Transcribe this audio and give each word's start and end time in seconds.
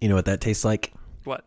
You 0.00 0.08
know 0.08 0.14
what 0.14 0.24
that 0.26 0.40
tastes 0.40 0.64
like? 0.64 0.92
What? 1.24 1.44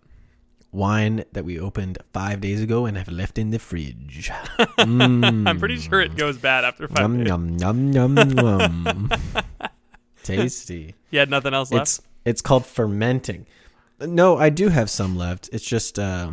Wine 0.72 1.24
that 1.34 1.46
we 1.46 1.60
opened 1.60 1.98
five 2.14 2.42
days 2.42 2.62
ago 2.62 2.86
and 2.86 2.98
have 2.98 3.08
left 3.10 3.38
in 3.38 3.52
the 3.52 3.60
fridge. 3.60 4.30
Mm. 4.60 5.48
I'm 5.48 5.60
pretty 5.60 5.78
sure 5.78 6.02
it 6.02 6.16
goes 6.16 6.38
bad 6.38 6.66
after 6.66 6.88
five 6.88 7.00
Yum 7.00 7.18
days. 7.20 7.28
yum 7.30 7.58
yum 7.60 7.94
yum 7.94 8.18
yum. 8.38 9.10
Tasty. 10.24 10.96
You 11.12 11.20
had 11.20 11.30
nothing 11.30 11.54
else 11.54 11.72
left. 11.72 11.82
It's 11.84 12.02
it's 12.26 12.42
called 12.42 12.66
fermenting. 12.66 13.46
No, 14.00 14.38
I 14.38 14.50
do 14.50 14.70
have 14.70 14.90
some 14.90 15.16
left. 15.16 15.50
It's 15.52 15.66
just 15.66 16.00
uh, 16.00 16.32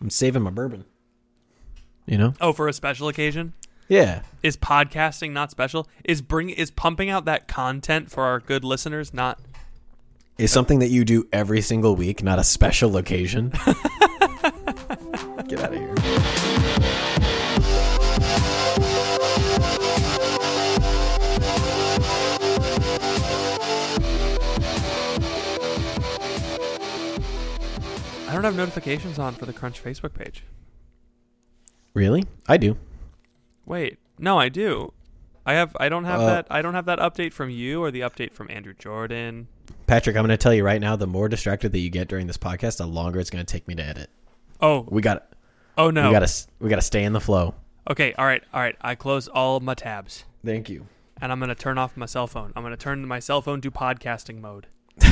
I'm 0.00 0.10
saving 0.10 0.42
my 0.42 0.50
bourbon. 0.50 0.84
You 2.06 2.18
know? 2.18 2.34
oh, 2.40 2.52
for 2.52 2.68
a 2.68 2.72
special 2.72 3.08
occasion. 3.08 3.54
Yeah. 3.88 4.22
Is 4.42 4.56
podcasting 4.56 5.32
not 5.32 5.50
special? 5.50 5.88
Is 6.04 6.20
bring 6.22 6.50
is 6.50 6.70
pumping 6.70 7.10
out 7.10 7.24
that 7.24 7.48
content 7.48 8.10
for 8.10 8.22
our 8.24 8.38
good 8.38 8.62
listeners 8.64 9.12
not? 9.12 9.40
Is 10.38 10.52
something 10.52 10.80
that 10.80 10.88
you 10.90 11.04
do 11.04 11.26
every 11.32 11.62
single 11.62 11.96
week, 11.96 12.22
not 12.22 12.38
a 12.38 12.44
special 12.44 12.96
occasion. 12.98 13.50
Get 15.48 15.60
out 15.60 15.72
of 15.72 15.78
here. 15.78 15.94
I 28.28 28.32
don't 28.32 28.44
have 28.44 28.56
notifications 28.56 29.18
on 29.18 29.34
for 29.34 29.46
the 29.46 29.52
Crunch 29.52 29.82
Facebook 29.82 30.12
page. 30.12 30.42
Really? 31.94 32.24
I 32.48 32.56
do. 32.56 32.76
Wait, 33.64 33.98
no, 34.18 34.38
I 34.38 34.48
do. 34.48 34.92
I 35.46 35.54
have. 35.54 35.76
I 35.78 35.88
don't 35.88 36.04
have 36.04 36.20
Uh, 36.20 36.26
that. 36.26 36.46
I 36.50 36.60
don't 36.60 36.74
have 36.74 36.86
that 36.86 36.98
update 36.98 37.32
from 37.32 37.50
you 37.50 37.82
or 37.82 37.90
the 37.90 38.00
update 38.00 38.32
from 38.32 38.50
Andrew 38.50 38.74
Jordan. 38.76 39.46
Patrick, 39.86 40.16
I'm 40.16 40.22
going 40.22 40.30
to 40.30 40.36
tell 40.36 40.54
you 40.54 40.64
right 40.64 40.80
now 40.80 40.96
the 40.96 41.06
more 41.06 41.28
distracted 41.28 41.72
that 41.72 41.78
you 41.78 41.90
get 41.90 42.08
during 42.08 42.26
this 42.26 42.36
podcast, 42.38 42.78
the 42.78 42.86
longer 42.86 43.20
it's 43.20 43.30
going 43.30 43.44
to 43.44 43.50
take 43.50 43.66
me 43.68 43.74
to 43.76 43.82
edit. 43.84 44.10
Oh, 44.60 44.86
We 44.90 45.02
got 45.02 45.28
oh 45.78 45.90
no. 45.90 46.08
we 46.08 46.12
got 46.12 46.26
to 46.26 46.46
we 46.60 46.68
got 46.70 46.76
to 46.76 46.82
stay 46.82 47.04
in 47.04 47.12
the 47.12 47.20
flow. 47.20 47.54
Okay, 47.88 48.12
all 48.14 48.24
right, 48.26 48.42
all 48.52 48.60
right. 48.60 48.74
I 48.80 48.94
close 48.96 49.28
all 49.28 49.60
my 49.60 49.74
tabs, 49.74 50.24
Thank 50.44 50.68
you. 50.68 50.86
and 51.20 51.30
I'm 51.30 51.38
gonna 51.38 51.54
turn 51.54 51.78
off 51.78 51.96
my 51.96 52.06
cell 52.06 52.26
phone. 52.26 52.52
I'm 52.56 52.62
gonna 52.64 52.76
turn 52.76 53.06
my 53.06 53.20
cell 53.20 53.40
phone 53.42 53.60
to 53.60 53.70
podcasting 53.70 54.40
mode. 54.40 54.66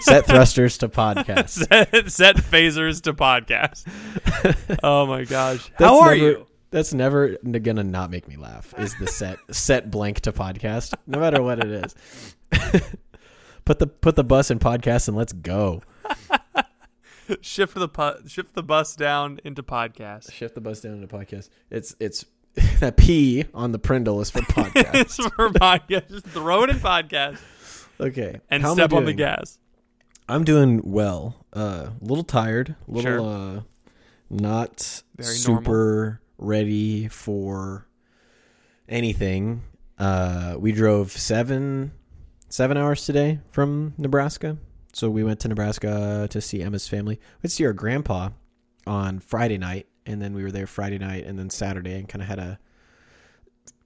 Set 0.00 0.26
thrusters 0.26 0.76
to 0.78 0.88
podcast. 0.90 1.48
set, 1.68 2.10
set 2.10 2.36
phasers 2.36 3.00
to 3.02 3.14
podcast. 3.14 3.84
oh 4.82 5.06
my 5.06 5.24
gosh, 5.24 5.70
That's 5.78 5.84
how 5.90 6.00
are 6.00 6.14
never- 6.14 6.16
you? 6.30 6.46
That's 6.70 6.92
never 6.92 7.38
gonna 7.62 7.82
not 7.84 8.10
make 8.10 8.28
me 8.28 8.36
laugh. 8.36 8.74
Is 8.76 8.94
the 8.98 9.06
set 9.06 9.38
set 9.50 9.90
blank 9.90 10.20
to 10.22 10.32
podcast, 10.32 10.92
no 11.06 11.18
matter 11.18 11.40
what 11.42 11.64
it 11.64 11.70
is. 11.70 11.94
Put 13.68 13.78
the 13.80 13.86
put 13.86 14.16
the 14.16 14.24
bus 14.24 14.50
in 14.50 14.58
podcast 14.58 15.08
and 15.08 15.16
let's 15.16 15.34
go. 15.34 15.82
Shift 17.42 17.74
the 17.74 17.86
pu- 17.86 18.26
shift 18.26 18.54
the 18.54 18.62
bus 18.62 18.96
down 18.96 19.38
into 19.44 19.62
podcast. 19.62 20.32
Shift 20.32 20.54
the 20.54 20.62
bus 20.62 20.80
down 20.80 20.94
into 20.94 21.06
podcast. 21.06 21.50
It's 21.70 21.94
it's 22.00 22.24
that 22.80 22.96
P 22.96 23.44
on 23.52 23.72
the 23.72 23.78
Prindle 23.78 24.22
is 24.22 24.30
for 24.30 24.38
podcast. 24.40 24.94
it's 24.94 25.16
for 25.16 25.50
podcast. 25.50 26.08
Just 26.08 26.26
throw 26.28 26.62
it 26.62 26.70
in 26.70 26.78
podcast 26.78 27.38
okay, 28.00 28.40
and 28.48 28.62
how 28.62 28.72
step 28.72 28.94
on 28.94 29.04
the 29.04 29.12
gas. 29.12 29.58
I'm 30.30 30.44
doing 30.44 30.80
well. 30.90 31.44
Uh, 31.54 31.88
a 31.90 31.92
little 32.00 32.24
tired. 32.24 32.74
A 32.88 32.90
little 32.90 33.02
Sure. 33.02 33.58
uh, 33.58 33.60
not 34.30 35.02
Very 35.18 35.34
super 35.34 36.22
ready 36.38 37.08
for 37.08 37.86
anything. 38.88 39.62
Uh, 39.98 40.54
we 40.58 40.72
drove 40.72 41.12
seven 41.12 41.92
seven 42.48 42.76
hours 42.76 43.04
today 43.04 43.40
from 43.50 43.94
Nebraska. 43.98 44.56
So 44.92 45.10
we 45.10 45.22
went 45.22 45.40
to 45.40 45.48
Nebraska 45.48 46.26
to 46.30 46.40
see 46.40 46.62
Emma's 46.62 46.88
family. 46.88 47.20
We'd 47.42 47.50
see 47.50 47.66
our 47.66 47.72
grandpa 47.72 48.30
on 48.86 49.20
Friday 49.20 49.58
night, 49.58 49.86
and 50.06 50.20
then 50.20 50.34
we 50.34 50.42
were 50.42 50.50
there 50.50 50.66
Friday 50.66 50.98
night, 50.98 51.24
and 51.26 51.38
then 51.38 51.50
Saturday, 51.50 51.94
and 51.94 52.08
kind 52.08 52.22
of 52.22 52.28
had 52.28 52.38
a 52.38 52.58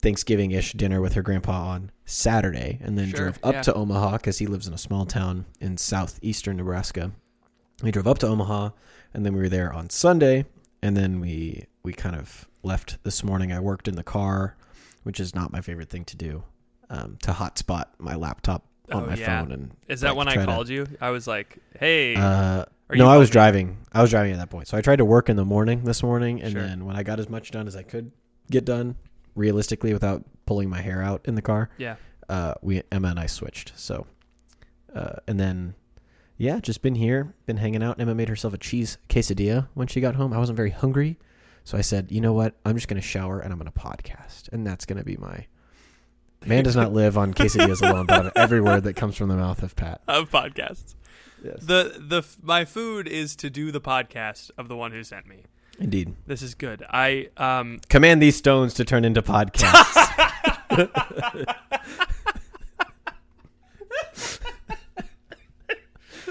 Thanksgiving 0.00 0.52
ish 0.52 0.72
dinner 0.72 1.00
with 1.00 1.14
her 1.14 1.22
grandpa 1.22 1.68
on 1.68 1.90
Saturday, 2.04 2.78
and 2.82 2.96
then 2.98 3.08
Sure, 3.08 3.18
drove 3.20 3.38
up 3.42 3.54
yeah. 3.54 3.62
to 3.62 3.74
Omaha 3.74 4.12
because 4.12 4.38
he 4.38 4.46
lives 4.46 4.66
in 4.66 4.74
a 4.74 4.78
small 4.78 5.06
town 5.06 5.44
in 5.60 5.76
southeastern 5.76 6.56
Nebraska. 6.56 7.12
We 7.82 7.90
drove 7.90 8.06
up 8.06 8.18
to 8.20 8.28
Omaha, 8.28 8.70
and 9.12 9.26
then 9.26 9.34
we 9.34 9.40
were 9.40 9.48
there 9.48 9.72
on 9.72 9.90
Sunday, 9.90 10.46
and 10.82 10.96
then 10.96 11.20
we 11.20 11.66
we 11.82 11.92
kind 11.92 12.14
of 12.16 12.48
left 12.62 13.02
this 13.02 13.24
morning. 13.24 13.52
I 13.52 13.58
worked 13.60 13.88
in 13.88 13.96
the 13.96 14.04
car, 14.04 14.56
which 15.02 15.18
is 15.18 15.34
not 15.34 15.52
my 15.52 15.60
favorite 15.60 15.90
thing 15.90 16.04
to 16.06 16.16
do, 16.16 16.44
um, 16.92 17.18
to 17.22 17.32
hotspot 17.32 17.86
my 17.98 18.14
laptop 18.14 18.64
on 18.92 19.02
Oh, 19.02 19.06
my 19.06 19.14
yeah. 19.14 19.40
phone 19.40 19.50
and 19.52 19.70
Is 19.88 20.02
that 20.02 20.10
like, 20.10 20.16
when 20.18 20.28
I 20.28 20.34
try 20.34 20.46
to- 20.46 20.52
called 20.52 20.68
you? 20.68 20.86
I 21.00 21.10
was 21.10 21.26
like, 21.26 21.58
"Hey, 21.80 22.14
uh, 22.14 22.64
no, 22.94 23.08
I 23.08 23.16
was 23.16 23.30
me? 23.30 23.32
driving. 23.32 23.78
I 23.92 24.02
was 24.02 24.10
driving 24.10 24.32
at 24.32 24.38
that 24.38 24.50
point. 24.50 24.68
So 24.68 24.76
I 24.76 24.82
tried 24.82 24.96
to 24.96 25.04
work 25.04 25.28
in 25.28 25.36
the 25.36 25.44
morning 25.44 25.84
this 25.84 26.02
morning, 26.02 26.40
and 26.42 26.52
Sure. 26.52 26.62
then 26.62 26.84
when 26.84 26.94
I 26.94 27.02
got 27.02 27.18
as 27.18 27.28
much 27.28 27.50
done 27.50 27.66
as 27.66 27.74
I 27.74 27.82
could 27.82 28.12
get 28.50 28.64
done, 28.64 28.96
realistically, 29.34 29.92
without 29.94 30.24
pulling 30.46 30.68
my 30.68 30.80
hair 30.82 31.02
out 31.02 31.22
in 31.24 31.34
the 31.34 31.42
car, 31.42 31.70
yeah, 31.78 31.96
uh, 32.28 32.54
we 32.62 32.82
Emma 32.92 33.08
and 33.08 33.18
I 33.18 33.26
switched. 33.26 33.72
So, 33.76 34.06
uh, 34.94 35.16
and 35.26 35.40
then, 35.40 35.74
yeah, 36.36 36.60
just 36.60 36.82
been 36.82 36.96
here, 36.96 37.34
been 37.46 37.56
hanging 37.56 37.82
out. 37.82 37.98
Emma 37.98 38.14
made 38.14 38.28
herself 38.28 38.52
a 38.52 38.58
cheese 38.58 38.98
quesadilla 39.08 39.68
when 39.72 39.86
she 39.86 40.00
got 40.02 40.16
home. 40.16 40.32
I 40.34 40.38
wasn't 40.38 40.56
very 40.56 40.70
hungry, 40.70 41.18
so 41.64 41.78
I 41.78 41.80
said, 41.80 42.12
you 42.12 42.20
know 42.20 42.34
what? 42.34 42.56
I'm 42.66 42.74
just 42.74 42.88
gonna 42.88 43.00
shower 43.00 43.40
and 43.40 43.52
I'm 43.52 43.58
gonna 43.58 43.72
podcast, 43.72 44.48
and 44.52 44.66
that's 44.66 44.84
gonna 44.84 45.04
be 45.04 45.16
my. 45.16 45.46
Man 46.46 46.64
does 46.64 46.76
not 46.76 46.92
live 46.92 47.16
on 47.18 47.34
quesadillas 47.34 47.86
alone, 47.88 48.06
but 48.06 48.26
on 48.26 48.32
every 48.36 48.60
word 48.60 48.84
that 48.84 48.94
comes 48.94 49.16
from 49.16 49.28
the 49.28 49.36
mouth 49.36 49.62
of 49.62 49.76
Pat. 49.76 50.00
of 50.08 50.30
podcasts." 50.30 50.94
Yes. 51.42 51.60
The 51.62 51.96
the 51.98 52.24
my 52.42 52.64
food 52.64 53.08
is 53.08 53.34
to 53.36 53.50
do 53.50 53.72
the 53.72 53.80
podcast 53.80 54.50
of 54.56 54.68
the 54.68 54.76
one 54.76 54.92
who 54.92 55.02
sent 55.02 55.26
me. 55.26 55.42
Indeed. 55.78 56.14
This 56.26 56.42
is 56.42 56.54
good. 56.54 56.84
I 56.90 57.28
um 57.36 57.80
Command 57.88 58.22
these 58.22 58.36
stones 58.36 58.74
to 58.74 58.84
turn 58.84 59.04
into 59.04 59.22
podcasts. 59.22 59.94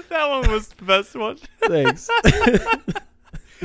that 0.08 0.28
one 0.28 0.50
was 0.50 0.68
the 0.68 0.84
best 0.84 1.14
one. 1.14 1.38
Thanks. 1.66 2.08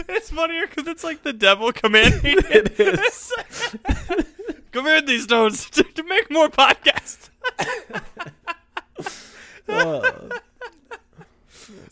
It's 0.10 0.30
funnier 0.30 0.68
because 0.68 0.88
it's 0.88 1.04
like 1.04 1.24
the 1.24 1.34
devil 1.34 1.72
commanding 1.72 2.22
it. 2.24 2.80
It 2.80 3.00
is. 3.00 3.34
Command 4.78 5.08
these 5.08 5.24
stones 5.24 5.70
to, 5.72 5.84
to 5.84 6.04
make 6.04 6.30
more 6.32 6.50
podcasts. 6.50 7.30
Oh. 9.70 10.30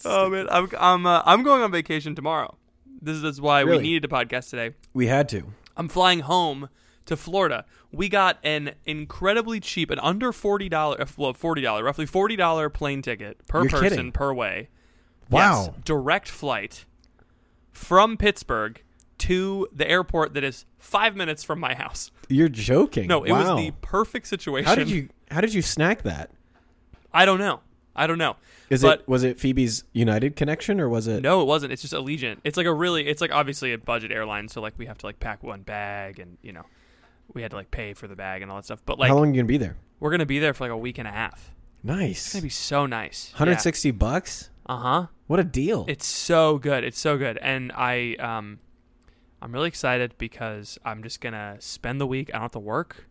Oh 0.05 0.29
man, 0.29 0.47
I'm 0.49 0.69
I'm 0.79 1.05
uh, 1.05 1.21
I'm 1.25 1.43
going 1.43 1.61
on 1.61 1.71
vacation 1.71 2.15
tomorrow. 2.15 2.55
This 3.01 3.21
is 3.21 3.41
why 3.41 3.61
Really? 3.61 3.77
we 3.79 3.83
needed 3.83 4.05
a 4.05 4.07
podcast 4.07 4.49
today. 4.49 4.75
we 4.93 5.07
had 5.07 5.27
to. 5.29 5.51
I'm 5.75 5.89
flying 5.89 6.21
home 6.21 6.69
to 7.05 7.17
Florida. 7.17 7.65
We 7.91 8.07
got 8.07 8.37
an 8.43 8.75
incredibly 8.85 9.59
cheap, 9.59 9.89
an 9.91 9.99
under 9.99 10.31
forty 10.31 10.69
dollar, 10.69 11.05
well 11.17 11.33
forty 11.33 11.61
dollar, 11.61 11.83
roughly 11.83 12.05
forty 12.05 12.37
dollar 12.37 12.69
plane 12.69 13.01
ticket 13.01 13.45
per 13.47 13.63
You're 13.63 13.69
person 13.71 13.89
kidding. 13.89 14.11
per 14.13 14.33
way. 14.33 14.69
Wow. 15.29 15.65
Yes, 15.65 15.83
direct 15.83 16.29
flight 16.29 16.85
from 17.73 18.15
Pittsburgh 18.15 18.81
to 19.19 19.67
the 19.71 19.89
airport 19.89 20.33
that 20.33 20.43
is 20.43 20.65
five 20.77 21.15
minutes 21.15 21.43
from 21.43 21.59
my 21.59 21.73
house. 21.75 22.11
You're 22.29 22.49
joking. 22.49 23.07
No, 23.07 23.23
it 23.23 23.31
Wow. 23.31 23.55
was 23.55 23.63
the 23.65 23.71
perfect 23.81 24.27
situation. 24.27 24.67
How 24.67 24.75
did 24.75 24.89
you 24.89 25.09
how 25.31 25.41
did 25.41 25.53
you 25.53 25.61
snack 25.61 26.03
that? 26.03 26.31
I 27.13 27.25
don't 27.25 27.39
know. 27.39 27.61
I 27.95 28.07
don't 28.07 28.17
know. 28.17 28.35
Is 28.69 28.81
But- 28.81 29.01
it 29.01 29.07
was 29.07 29.23
it 29.23 29.39
Phoebe's 29.39 29.83
United 29.93 30.35
connection 30.35 30.79
or 30.81 30.89
was 30.89 31.07
it 31.07 31.21
No, 31.21 31.41
it 31.41 31.45
wasn't. 31.45 31.71
It's 31.71 31.81
just 31.81 31.93
Allegiant. 31.93 32.37
It's 32.43 32.57
like 32.57 32.65
a 32.65 32.73
really. 32.73 33.07
It's 33.07 33.21
like 33.21 33.31
obviously 33.31 33.71
a 33.73 33.77
budget 33.77 34.11
airline, 34.11 34.47
so 34.49 34.59
like 34.61 34.73
we 34.77 34.85
have 34.87 34.97
to 34.99 35.05
like 35.05 35.19
pack 35.19 35.43
one 35.43 35.61
bag, 35.61 36.19
and 36.19 36.37
you 36.41 36.51
know, 36.51 36.63
we 37.33 37.41
had 37.41 37.51
to 37.51 37.57
like 37.57 37.71
pay 37.71 37.93
for 37.93 38.07
the 38.07 38.15
bag 38.15 38.41
and 38.41 38.51
all 38.51 38.57
that 38.57 38.65
stuff. 38.65 38.81
But 38.85 38.99
like 38.99 39.09
How 39.09 39.15
long 39.15 39.25
are 39.25 39.27
you 39.27 39.33
gonna 39.35 39.47
be 39.47 39.57
there? 39.57 39.77
we're 39.99 40.11
gonna 40.11 40.25
be 40.25 40.39
there 40.39 40.53
for 40.53 40.65
like 40.65 40.71
a 40.71 40.77
week 40.77 40.97
and 40.97 41.07
a 41.07 41.11
half. 41.11 41.51
Nice. 41.83 42.25
It's 42.25 42.33
gonna 42.33 42.43
be 42.43 42.49
so 42.49 42.85
nice. 42.85 43.29
160 43.33 43.91
bucks? 43.91 44.49
Uh 44.65 44.77
huh. 44.77 45.07
What 45.27 45.39
a 45.39 45.43
deal. 45.43 45.85
It's 45.87 46.05
so 46.07 46.57
good. 46.57 46.83
It's 46.83 46.99
so 46.99 47.17
good, 47.17 47.37
and 47.37 47.71
I 47.73 48.15
um, 48.15 48.59
I'm 49.41 49.51
really 49.51 49.67
excited 49.67 50.15
because 50.17 50.77
I'm 50.85 51.03
just 51.03 51.21
gonna 51.21 51.57
spend 51.59 51.99
the 52.01 52.07
week. 52.07 52.29
I 52.29 52.33
don't 52.33 52.41
have 52.43 52.51
to 52.53 52.59
work. 52.59 53.05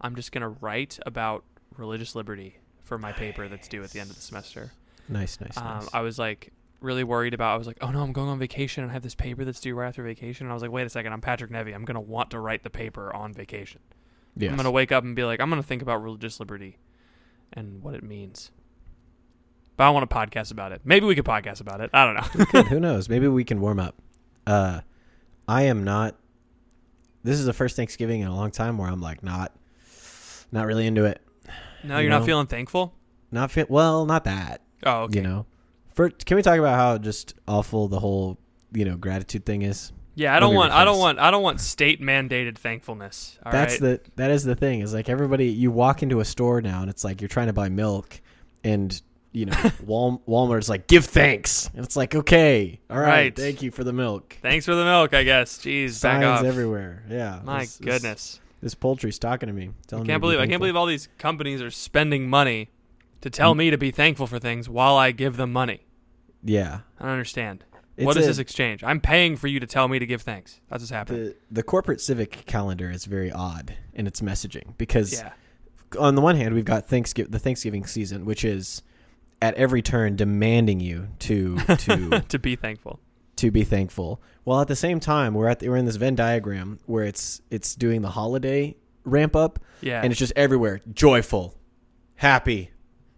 I'm 0.00 0.16
just 0.16 0.32
gonna 0.32 0.48
write 0.48 0.98
about 1.06 1.44
religious 1.76 2.14
liberty 2.14 2.58
for 2.82 2.98
my 2.98 3.12
paper 3.12 3.48
that's 3.48 3.68
due 3.68 3.82
at 3.82 3.90
the 3.90 4.00
end 4.00 4.10
of 4.10 4.16
the 4.16 4.22
semester. 4.22 4.72
nice, 5.08 5.40
nice, 5.40 5.56
Um, 5.56 5.64
nice. 5.80 5.88
I 5.92 6.00
was 6.00 6.18
like 6.18 6.52
really 6.80 7.04
worried 7.04 7.34
about. 7.34 7.54
I 7.54 7.56
was 7.56 7.66
like, 7.66 7.78
oh 7.80 7.90
no, 7.90 8.02
I'm 8.02 8.12
going 8.12 8.28
on 8.28 8.38
vacation 8.38 8.82
and 8.82 8.90
I 8.90 8.94
have 8.94 9.02
this 9.02 9.14
paper 9.14 9.44
that's 9.44 9.60
due 9.60 9.74
right 9.74 9.88
after 9.88 10.02
vacation. 10.02 10.46
And 10.46 10.52
I 10.52 10.54
was 10.54 10.62
like, 10.62 10.70
wait 10.72 10.86
a 10.86 10.90
second, 10.90 11.12
I'm 11.12 11.20
Patrick 11.20 11.50
Nevy. 11.50 11.74
I'm 11.74 11.84
gonna 11.84 12.00
want 12.00 12.30
to 12.30 12.40
write 12.40 12.62
the 12.62 12.70
paper 12.70 13.14
on 13.14 13.32
vacation. 13.32 13.80
yes. 14.36 14.50
I'm 14.50 14.56
gonna 14.56 14.70
wake 14.70 14.92
up 14.92 15.04
and 15.04 15.14
be 15.14 15.24
like, 15.24 15.40
I'm 15.40 15.48
gonna 15.50 15.62
think 15.62 15.82
about 15.82 16.02
religious 16.02 16.40
liberty 16.40 16.78
and 17.52 17.82
what 17.82 17.94
it 17.94 18.02
means. 18.02 18.50
But 19.76 19.84
I 19.84 19.90
want 19.90 20.08
to 20.08 20.14
podcast 20.16 20.50
about 20.52 20.72
it. 20.72 20.80
Maybe 20.84 21.04
we 21.06 21.14
could 21.14 21.24
podcast 21.26 21.60
about 21.60 21.80
it. 21.82 21.90
I 21.92 22.04
don't 22.06 22.14
know. 22.54 22.62
Who 22.70 22.80
knows? 22.80 23.08
Maybe 23.10 23.28
we 23.28 23.44
can 23.44 23.60
warm 23.60 23.78
up. 23.78 23.94
Uh 24.46 24.80
I 25.48 25.62
am 25.62 25.84
not 25.84 26.16
this 27.24 27.38
is 27.40 27.46
the 27.46 27.52
first 27.52 27.74
Thanksgiving 27.76 28.20
in 28.20 28.28
a 28.28 28.34
long 28.34 28.50
time 28.52 28.78
where 28.78 28.88
I'm 28.88 29.00
like 29.00 29.22
not 29.22 29.52
not 30.52 30.66
really 30.66 30.86
into 30.86 31.04
it. 31.04 31.20
no, 31.82 31.96
You 31.96 32.02
you're 32.02 32.10
know? 32.10 32.18
not 32.20 32.26
feeling 32.26 32.46
thankful. 32.46 32.94
Not 33.32 33.50
fit 33.50 33.68
well, 33.68 34.06
not 34.06 34.24
that. 34.24 34.62
Oh, 34.84 35.02
okay. 35.02 35.16
You 35.16 35.22
know, 35.22 35.46
for 35.92 36.10
can 36.10 36.36
we 36.36 36.42
talk 36.42 36.58
about 36.58 36.76
how 36.76 36.98
just 36.98 37.34
awful 37.48 37.88
the 37.88 37.98
whole 37.98 38.38
you 38.72 38.84
know 38.84 38.96
gratitude 38.96 39.44
thing 39.44 39.62
is? 39.62 39.92
Yeah, 40.14 40.34
I 40.34 40.40
don't 40.40 40.54
want. 40.54 40.72
I 40.72 40.84
don't 40.84 40.98
want. 40.98 41.18
I 41.18 41.30
don't 41.30 41.42
want 41.42 41.60
state 41.60 42.00
mandated 42.00 42.56
thankfulness. 42.56 43.38
All 43.44 43.52
That's 43.52 43.74
right? 43.82 44.02
the 44.02 44.10
that 44.16 44.30
is 44.30 44.44
the 44.44 44.54
thing 44.54 44.80
is 44.80 44.94
like 44.94 45.08
everybody 45.10 45.48
you 45.48 45.70
walk 45.70 46.02
into 46.02 46.20
a 46.20 46.24
store 46.24 46.62
now 46.62 46.80
and 46.80 46.88
it's 46.88 47.04
like 47.04 47.20
you're 47.20 47.28
trying 47.28 47.48
to 47.48 47.52
buy 47.52 47.68
milk 47.68 48.20
and 48.64 49.02
you 49.36 49.44
know 49.46 49.70
Wal- 49.84 50.22
Walmart's 50.26 50.68
like 50.68 50.86
give 50.86 51.04
thanks 51.04 51.68
and 51.74 51.84
it's 51.84 51.96
like 51.96 52.14
okay 52.14 52.80
all 52.88 52.98
right, 52.98 53.06
Right. 53.08 53.36
thank 53.36 53.60
you 53.60 53.70
for 53.70 53.84
the 53.84 53.92
milk 53.92 54.38
Thanks 54.40 54.64
for 54.64 54.74
the 54.74 54.84
milk, 54.84 55.12
I 55.12 55.24
guess. 55.24 55.58
Jeez, 55.58 56.00
back 56.02 56.22
signs 56.22 56.24
off. 56.40 56.44
everywhere 56.44 57.02
yeah 57.10 57.40
My 57.44 57.60
this- 57.60 57.76
this- 57.76 57.84
goodness. 57.86 58.40
this, 58.62 58.74
poultry's 58.74 59.18
talking 59.18 59.48
to 59.48 59.52
me 59.52 59.64
I 59.68 59.72
telling 59.86 60.04
me 60.04 60.08
can't 60.08 60.20
be 60.22 60.26
believe 60.26 60.40
I 60.40 60.46
can't 60.46 60.60
believe 60.60 60.74
all 60.76 60.86
these 60.86 61.08
companies 61.18 61.60
are 61.60 61.70
spending 61.70 62.30
money 62.30 62.70
to 63.20 63.28
tell 63.28 63.54
Mm. 63.54 63.58
me 63.58 63.70
to 63.70 63.76
be 63.78 63.90
thankful 63.90 64.26
for 64.26 64.38
things 64.38 64.68
while 64.70 64.96
I 64.96 65.10
give 65.12 65.36
them 65.36 65.52
money. 65.52 65.80
yeah 66.42 66.80
I 66.98 67.02
don't 67.04 67.12
understand. 67.12 67.64
It's 67.98 68.06
what 68.06 68.16
is 68.16 68.24
a- 68.24 68.28
this 68.28 68.38
exchange? 68.38 68.82
I'm 68.84 69.00
paying 69.00 69.36
for 69.36 69.48
you 69.48 69.58
to 69.60 69.66
tell 69.66 69.88
me 69.88 69.98
to 69.98 70.06
give 70.06 70.22
thanks. 70.22 70.60
That's 70.70 70.82
what's 70.82 70.90
happening. 70.90 71.24
the 71.24 71.36
the 71.50 71.62
corporate 71.62 72.00
civic 72.00 72.44
calendar 72.46 72.90
is 72.90 73.04
very 73.04 73.30
odd 73.32 73.74
in 73.92 74.06
its 74.06 74.20
messaging 74.22 74.76
because 74.78 75.12
yeah. 75.12 75.32
on 75.98 76.14
the 76.14 76.22
one 76.22 76.36
hand 76.36 76.54
we've 76.54 76.64
got 76.64 76.86
Thanksgiving 76.88 77.32
the 77.32 77.38
Thanksgiving 77.38 77.84
season 77.86 78.24
which 78.24 78.44
is 78.44 78.82
at 79.42 79.54
every 79.54 79.82
turn 79.82 80.16
demanding 80.16 80.80
you 80.80 81.08
to 81.20 81.56
to 81.58 82.20
to 82.28 82.38
be 82.38 82.56
thankful. 82.56 83.00
to 83.36 83.50
be 83.50 83.64
thankful. 83.64 84.20
While 84.44 84.60
at 84.60 84.68
the 84.68 84.76
same 84.76 85.00
time, 85.00 85.34
we're 85.34 85.48
at 85.48 85.58
the, 85.58 85.68
we're 85.68 85.76
in 85.76 85.84
this 85.86 85.96
Venn 85.96 86.14
diagram 86.14 86.78
where 86.86 87.04
it's 87.04 87.40
it's 87.50 87.74
doing 87.74 88.02
the 88.02 88.10
holiday 88.10 88.76
ramp 89.04 89.36
up, 89.36 89.58
Yeah. 89.80 90.00
and 90.02 90.10
it's 90.12 90.18
just 90.18 90.32
everywhere 90.36 90.80
joyful, 90.92 91.54
happy, 92.16 92.70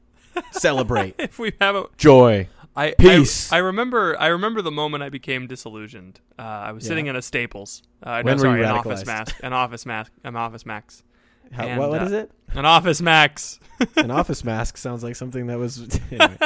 celebrate, 0.53 1.15
if 1.19 1.39
we 1.39 1.53
have 1.61 1.77
a 1.77 1.85
joy. 1.97 2.49
I, 2.77 2.93
Peace. 2.97 3.51
I, 3.53 3.57
I 3.57 3.59
remember 3.61 4.17
I 4.21 4.29
remember 4.29 4.63
the 4.63 4.71
moment 4.71 5.03
I 5.03 5.09
became 5.09 5.47
disillusioned. 5.49 6.21
Uh, 6.39 6.43
I 6.43 6.73
was 6.73 6.85
sitting 6.85 7.07
in 7.09 7.17
a 7.17 7.23
Staples. 7.23 7.83
Uh, 8.03 8.23
When 8.23 8.37
no, 8.37 8.43
were 8.43 8.49
sorry, 8.49 8.61
you 8.61 8.67
an 8.67 8.71
office 8.71 9.05
mask. 9.05 9.37
An 9.43 9.53
office 9.53 9.85
mask. 9.85 10.13
An 10.23 10.37
office 10.37 10.65
max. 10.65 11.03
How, 11.53 11.65
And, 11.67 11.81
what 11.81 11.91
what 11.91 12.03
uh, 12.03 12.07
is 12.07 12.13
it? 12.13 12.31
An 12.53 12.65
office 12.65 13.01
max. 13.01 13.59
An 13.97 14.11
office 14.11 14.45
mask 14.45 14.77
sounds 14.77 15.03
like 15.05 15.17
something 15.17 15.47
that 15.49 15.59
was. 15.59 15.79
anyway. 16.11 16.37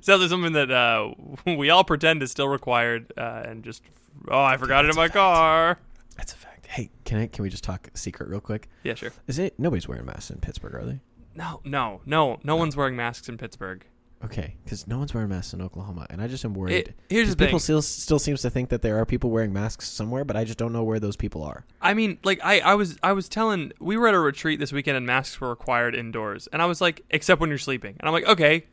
Sounds 0.00 0.20
like 0.20 0.30
something 0.30 0.52
that 0.52 0.70
uh, 0.70 1.12
we 1.46 1.70
all 1.70 1.84
pretend 1.84 2.22
is 2.22 2.30
still 2.30 2.48
required, 2.48 3.12
uh, 3.16 3.42
and 3.44 3.62
just 3.64 3.82
oh, 4.28 4.42
I 4.42 4.56
forgot 4.56 4.84
it 4.84 4.90
in 4.90 4.96
my 4.96 5.04
fact. 5.06 5.14
car. 5.14 5.78
That's 6.16 6.32
a 6.32 6.36
fact. 6.36 6.66
Hey, 6.66 6.90
can 7.04 7.18
I 7.18 7.26
can 7.26 7.42
we 7.42 7.50
just 7.50 7.64
talk 7.64 7.90
secret 7.94 8.28
real 8.28 8.40
quick? 8.40 8.68
Yeah, 8.82 8.94
sure. 8.94 9.12
Is 9.26 9.38
it 9.38 9.58
nobody's 9.58 9.88
wearing 9.88 10.06
masks 10.06 10.30
in 10.30 10.38
Pittsburgh, 10.40 10.74
are 10.74 10.84
they? 10.84 11.00
No, 11.34 11.60
no, 11.64 12.00
no, 12.04 12.38
no 12.44 12.56
one's 12.56 12.76
wearing 12.76 12.94
masks 12.96 13.28
in 13.28 13.38
Pittsburgh. 13.38 13.84
Okay, 14.24 14.54
because 14.64 14.86
no 14.86 14.98
one's 14.98 15.12
wearing 15.12 15.30
masks 15.30 15.52
in 15.52 15.60
Oklahoma, 15.60 16.06
and 16.08 16.22
I 16.22 16.28
just 16.28 16.44
am 16.44 16.54
worried. 16.54 16.74
It, 16.88 16.94
here's 17.08 17.28
the 17.30 17.34
thing. 17.34 17.48
people 17.48 17.58
still 17.58 17.82
still 17.82 18.20
seems 18.20 18.40
to 18.42 18.50
think 18.50 18.68
that 18.68 18.80
there 18.80 18.96
are 18.98 19.04
people 19.04 19.30
wearing 19.30 19.52
masks 19.52 19.88
somewhere, 19.88 20.24
but 20.24 20.36
I 20.36 20.44
just 20.44 20.58
don't 20.58 20.72
know 20.72 20.84
where 20.84 21.00
those 21.00 21.16
people 21.16 21.42
are. 21.42 21.64
I 21.80 21.94
mean, 21.94 22.18
like 22.22 22.40
I, 22.44 22.60
I 22.60 22.74
was 22.74 22.98
I 23.02 23.12
was 23.12 23.28
telling 23.28 23.72
we 23.80 23.96
were 23.96 24.06
at 24.06 24.14
a 24.14 24.20
retreat 24.20 24.60
this 24.60 24.72
weekend 24.72 24.96
and 24.96 25.04
masks 25.04 25.40
were 25.40 25.50
required 25.50 25.94
indoors. 25.96 26.48
And 26.52 26.62
I 26.62 26.66
was 26.66 26.80
like, 26.80 27.02
except 27.10 27.40
when 27.40 27.50
you're 27.50 27.58
sleeping. 27.58 27.96
And 27.98 28.08
I'm 28.08 28.12
like, 28.12 28.26
okay. 28.26 28.66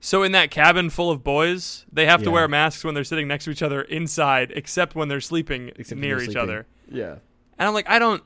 So 0.00 0.22
in 0.22 0.32
that 0.32 0.50
cabin 0.50 0.90
full 0.90 1.10
of 1.10 1.24
boys, 1.24 1.86
they 1.90 2.04
have 2.04 2.22
to 2.24 2.30
wear 2.30 2.46
masks 2.46 2.84
when 2.84 2.94
they're 2.94 3.04
sitting 3.04 3.26
next 3.26 3.46
to 3.46 3.50
each 3.50 3.62
other 3.62 3.80
inside, 3.80 4.52
except 4.54 4.94
when 4.94 5.08
they're 5.08 5.22
sleeping 5.22 5.72
Except 5.76 5.98
near 5.98 6.18
each 6.18 6.24
sleeping. 6.26 6.42
other. 6.42 6.66
Yeah. 6.90 7.16
And 7.58 7.66
I'm 7.66 7.72
like, 7.72 7.88
I 7.88 7.98
don't 7.98 8.22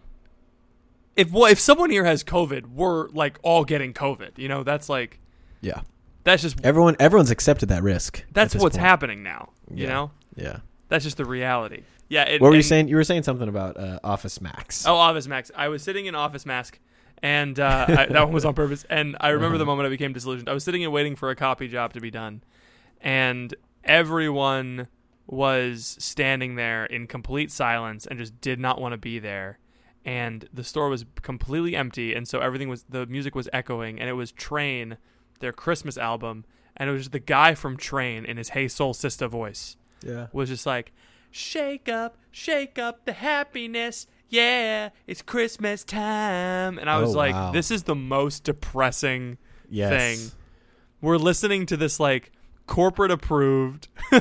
if 1.15 1.31
well, 1.31 1.45
if 1.47 1.61
someone 1.61 1.91
here 1.91 2.05
has 2.05 2.25
COVID, 2.25 2.67
we're 2.73 3.09
like 3.11 3.39
all 3.43 3.65
getting 3.65 3.93
COVID. 3.93 4.39
You 4.39 4.49
know, 4.49 4.65
that's 4.65 4.89
like 4.89 5.21
Yeah. 5.61 5.83
That's 6.29 6.43
just 6.43 6.57
Everyone, 6.65 6.95
everyone's 7.01 7.31
accepted 7.31 7.69
that 7.71 7.83
risk. 7.83 8.25
that's 8.33 8.55
what's 8.55 8.77
point. 8.77 8.87
happening 8.87 9.23
now. 9.23 9.51
You 9.73 9.85
Yeah. 9.85 9.89
know? 9.93 10.11
Yeah. 10.37 10.59
That's 10.89 11.05
just 11.05 11.17
the 11.17 11.25
reality. 11.25 11.83
Yeah. 12.09 12.23
It, 12.25 12.41
What 12.41 12.51
were 12.51 12.57
you 12.57 12.63
saying? 12.63 12.89
You 12.89 12.97
were 12.97 13.05
saying 13.05 13.25
something 13.25 13.49
about 13.49 13.77
uh, 13.77 13.99
Office 14.05 14.41
Max. 14.41 14.87
Oh, 14.87 14.95
Office 14.97 15.27
Max. 15.27 15.51
I 15.57 15.69
was 15.69 15.83
sitting 15.83 16.07
in 16.07 16.15
Office 16.15 16.47
Mask, 16.47 16.79
and 17.23 17.59
uh, 17.61 17.85
I, 17.89 18.07
that 18.07 18.25
one 18.25 18.33
was 18.33 18.45
on 18.45 18.55
purpose. 18.55 18.85
And 18.89 19.17
I 19.21 19.31
remember 19.31 19.59
the 19.59 19.65
Uh-huh. 19.65 19.73
moment 19.73 19.87
I 19.87 19.91
became 19.91 20.13
disillusioned. 20.13 20.49
I 20.49 20.55
was 20.55 20.65
sitting 20.65 20.83
and 20.85 20.93
waiting 20.93 21.17
for 21.17 21.29
a 21.31 21.37
copy 21.37 21.69
job 21.69 21.93
to 21.95 22.01
be 22.01 22.11
done, 22.11 22.43
and 23.01 23.55
everyone 23.85 24.89
was 25.27 25.97
standing 25.99 26.55
there 26.55 26.87
in 26.87 27.07
complete 27.07 27.51
silence 27.53 28.07
and 28.07 28.19
just 28.19 28.41
did 28.41 28.59
not 28.59 28.81
want 28.81 28.93
to 28.93 28.97
be 28.97 29.19
there. 29.19 29.59
And 30.05 30.49
the 30.53 30.65
store 30.65 30.89
was 30.89 31.05
completely 31.21 31.77
empty, 31.77 32.15
and 32.15 32.27
so 32.27 32.39
everything 32.41 32.69
was 32.71 32.85
the 32.89 33.05
music 33.07 33.35
was 33.35 33.49
echoing, 33.53 34.01
and 34.01 34.09
it 34.09 34.15
was 34.15 34.33
Train, 34.33 34.97
their 35.41 35.53
Christmas 35.53 35.97
album, 35.99 36.45
and 36.77 36.89
it 36.89 36.93
was 36.93 37.03
just 37.03 37.13
the 37.13 37.19
guy 37.19 37.55
from 37.55 37.77
Train 37.77 38.25
in 38.25 38.37
his 38.37 38.51
Hey 38.51 38.69
Soul 38.69 38.95
Sister 38.95 39.27
voice 39.29 39.77
Yeah. 40.03 40.27
was 40.33 40.49
just 40.49 40.67
like, 40.67 40.93
shake 41.31 41.89
up, 41.89 42.17
shake 42.31 42.79
up 42.79 43.05
the 43.05 43.13
happiness. 43.13 44.07
Yeah, 44.29 44.91
it's 45.07 45.23
Christmas 45.23 45.85
time. 45.85 46.79
And 46.79 46.89
I 46.91 46.99
was 46.99 47.15
Oh, 47.15 47.19
like, 47.19 47.35
wow. 47.35 47.51
this 47.53 47.71
is 47.71 47.85
the 47.85 47.95
most 47.95 48.45
depressing 48.45 49.39
Yes. 49.71 49.91
thing. 49.91 50.33
We're 51.01 51.17
listening 51.17 51.67
to 51.67 51.77
this 51.77 51.99
like 52.01 52.33
corporate 52.67 53.11
approved 53.11 53.89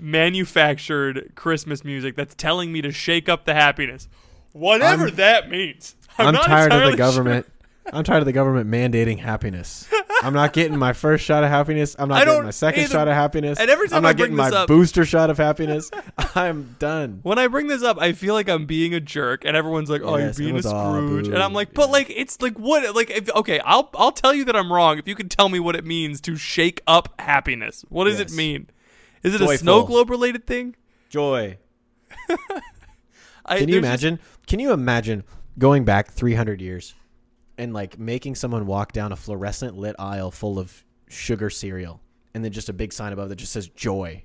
manufactured 0.00 1.32
Christmas 1.34 1.84
music 1.84 2.16
that's 2.16 2.34
telling 2.34 2.72
me 2.72 2.82
to 2.82 2.90
shake 2.90 3.28
up 3.28 3.44
the 3.44 3.54
happiness. 3.54 4.08
Whatever 4.52 5.06
I'm- 5.06 5.16
that 5.16 5.50
means. 5.50 5.96
I'm, 6.18 6.28
I'm 6.28 6.34
tired 6.34 6.72
of 6.72 6.90
the 6.90 6.96
government. 6.98 7.46
I'm 7.92 8.04
tired 8.04 8.20
of 8.20 8.26
the 8.26 8.32
government 8.32 8.70
mandating 8.70 9.18
happiness. 9.18 9.88
I'm 10.22 10.34
not 10.34 10.52
getting 10.52 10.78
my 10.78 10.92
first 10.92 11.24
shot 11.24 11.42
of 11.42 11.50
happiness. 11.50 11.96
I'm 11.98 12.08
not 12.08 12.24
getting 12.24 12.44
my 12.44 12.50
second 12.50 12.84
either. 12.84 12.92
shot 12.92 13.08
of 13.08 13.14
happiness. 13.14 13.58
And 13.58 13.68
every 13.68 13.88
time 13.88 13.96
I'm 13.98 14.02
not 14.04 14.08
I 14.10 14.12
bring 14.12 14.36
getting 14.36 14.52
my 14.52 14.56
up- 14.56 14.68
booster 14.68 15.04
shot 15.04 15.30
of 15.30 15.38
happiness. 15.38 15.90
I'm 16.36 16.76
done. 16.78 17.18
When 17.24 17.38
I 17.40 17.48
bring 17.48 17.66
this 17.66 17.82
up, 17.82 17.98
I 18.00 18.12
feel 18.12 18.34
like 18.34 18.48
I'm 18.48 18.66
being 18.66 18.94
a 18.94 19.00
jerk, 19.00 19.44
and 19.44 19.56
everyone's 19.56 19.90
like, 19.90 20.02
"Oh, 20.04 20.16
Yes, 20.16 20.38
you're 20.38 20.46
being 20.46 20.54
a 20.54 20.58
everyone's, 20.58 20.66
"Aw, 20.66 20.92
Scrooge," 21.08 21.26
boo. 21.26 21.34
and 21.34 21.42
I'm 21.42 21.52
like, 21.52 21.74
"But 21.74 21.90
like, 21.90 22.08
it's 22.08 22.40
like 22.40 22.56
what? 22.56 22.94
Like, 22.94 23.10
if, 23.10 23.28
okay, 23.34 23.58
I'll 23.64 23.90
I'll 23.94 24.12
tell 24.12 24.32
you 24.32 24.44
that 24.44 24.54
I'm 24.54 24.72
wrong 24.72 24.98
if 24.98 25.08
you 25.08 25.16
can 25.16 25.28
tell 25.28 25.48
me 25.48 25.58
what 25.58 25.74
it 25.74 25.84
means 25.84 26.20
to 26.22 26.36
shake 26.36 26.82
up 26.86 27.20
happiness. 27.20 27.84
What 27.88 28.04
does 28.04 28.20
it 28.20 28.30
mean? 28.30 28.68
Is 29.24 29.34
it 29.34 29.40
a 29.40 29.44
Joyful. 29.44 29.58
snow 29.58 29.82
globe 29.84 30.08
related 30.08 30.46
thing? 30.46 30.76
Joy. 31.10 31.58
I, 33.44 33.58
Can 33.58 33.68
you 33.68 33.80
there's 33.80 34.00
just- 34.00 34.04
imagine? 34.04 34.20
Can 34.46 34.60
you 34.60 34.72
imagine 34.72 35.24
going 35.58 35.84
back 35.84 36.10
300 36.12 36.60
years 36.60 36.94
and 37.58 37.72
like 37.72 37.98
making 37.98 38.34
someone 38.34 38.66
walk 38.66 38.92
down 38.92 39.12
a 39.12 39.16
fluorescent 39.16 39.76
lit 39.76 39.96
aisle 39.98 40.30
full 40.30 40.58
of 40.58 40.84
sugar 41.08 41.50
cereal 41.50 42.00
and 42.34 42.44
then 42.44 42.52
just 42.52 42.68
a 42.68 42.72
big 42.72 42.92
sign 42.92 43.12
above 43.12 43.28
that 43.28 43.36
just 43.36 43.52
says 43.52 43.68
joy? 43.68 44.24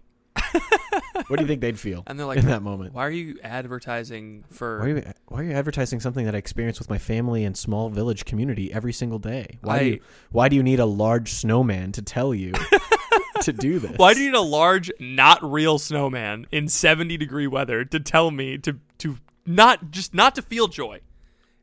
what 1.27 1.37
do 1.37 1.43
you 1.43 1.47
think 1.47 1.61
they'd 1.61 1.79
feel 1.79 2.03
and 2.07 2.19
they're 2.19 2.25
like, 2.25 2.37
in 2.37 2.45
that 2.47 2.61
moment? 2.61 2.93
"Why 2.93 3.05
are 3.05 3.11
you 3.11 3.37
advertising 3.43 4.43
for?" 4.49 4.79
Why 4.79 4.85
are, 4.85 4.89
you, 4.89 5.13
why 5.27 5.39
are 5.39 5.43
you 5.43 5.51
advertising 5.53 5.99
something 5.99 6.25
that 6.25 6.35
I 6.35 6.37
experience 6.37 6.79
with 6.79 6.89
my 6.89 6.97
family 6.97 7.43
and 7.43 7.57
small 7.57 7.89
village 7.89 8.25
community 8.25 8.71
every 8.71 8.93
single 8.93 9.19
day? 9.19 9.57
Why 9.61 9.79
do 9.79 9.85
you 9.85 9.99
Why 10.31 10.49
do 10.49 10.55
you 10.55 10.63
need 10.63 10.79
a 10.79 10.85
large 10.85 11.33
snowman 11.33 11.91
to 11.93 12.01
tell 12.01 12.33
you 12.33 12.53
to 13.41 13.53
do 13.53 13.79
this? 13.79 13.97
Why 13.97 14.13
do 14.13 14.21
you 14.21 14.31
need 14.31 14.37
a 14.37 14.41
large, 14.41 14.91
not 14.99 15.43
real 15.43 15.79
snowman 15.79 16.47
in 16.51 16.67
70 16.67 17.17
degree 17.17 17.47
weather 17.47 17.83
to 17.85 17.99
tell 17.99 18.31
me 18.31 18.57
to 18.59 18.79
to 18.99 19.17
not 19.45 19.91
just 19.91 20.13
not 20.13 20.35
to 20.35 20.41
feel 20.41 20.67
joy, 20.67 20.99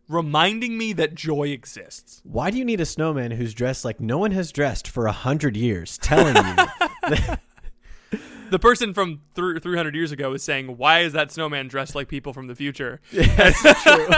reminding 0.08 0.76
me 0.78 0.92
that 0.94 1.14
joy 1.14 1.48
exists? 1.48 2.20
Why 2.24 2.50
do 2.50 2.58
you 2.58 2.64
need 2.64 2.80
a 2.80 2.86
snowman 2.86 3.30
who's 3.32 3.54
dressed 3.54 3.84
like 3.84 4.00
no 4.00 4.18
one 4.18 4.30
has 4.32 4.52
dressed 4.52 4.88
for 4.88 5.06
a 5.06 5.12
hundred 5.12 5.56
years, 5.56 5.98
telling 5.98 6.36
you? 6.36 7.16
the 8.50 8.58
person 8.58 8.92
from 8.94 9.20
th- 9.34 9.62
300 9.62 9.94
years 9.94 10.12
ago 10.12 10.32
is 10.34 10.42
saying, 10.42 10.76
"Why 10.76 11.00
is 11.00 11.12
that 11.14 11.32
snowman 11.32 11.68
dressed 11.68 11.94
like 11.94 12.08
people 12.08 12.32
from 12.32 12.46
the 12.46 12.54
future?" 12.54 13.00
That's 13.12 13.60
true. 13.82 14.06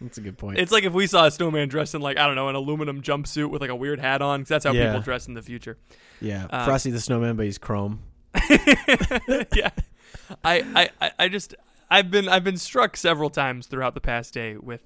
That's 0.00 0.18
a 0.18 0.20
good 0.20 0.36
point. 0.36 0.58
It's 0.58 0.72
like 0.72 0.84
if 0.84 0.92
we 0.92 1.06
saw 1.06 1.24
a 1.26 1.30
snowman 1.30 1.68
dressed 1.68 1.94
in 1.94 2.02
like 2.02 2.18
I 2.18 2.26
don't 2.26 2.34
know 2.36 2.48
an 2.48 2.54
aluminum 2.56 3.00
jumpsuit 3.00 3.48
with 3.50 3.60
like 3.62 3.70
a 3.70 3.76
weird 3.76 4.00
hat 4.00 4.20
on, 4.20 4.40
because 4.40 4.48
that's 4.50 4.64
how 4.66 4.72
Yeah. 4.72 4.86
people 4.88 5.00
dress 5.00 5.28
in 5.28 5.34
the 5.34 5.40
future. 5.42 5.78
yeah, 6.20 6.46
um, 6.50 6.64
Frosty 6.66 6.90
the 6.90 7.00
Snowman, 7.00 7.36
but 7.36 7.46
he's 7.46 7.56
chrome. 7.58 8.00
yeah, 8.50 9.70
I, 10.44 10.62
I, 10.74 10.90
I- 11.00 11.12
I 11.20 11.28
just 11.28 11.54
I've 11.96 12.10
been 12.10 12.28
I've 12.28 12.44
been 12.44 12.56
struck 12.56 12.96
several 12.96 13.30
times 13.30 13.66
throughout 13.66 13.94
the 13.94 14.00
past 14.00 14.34
day 14.34 14.56
with 14.56 14.82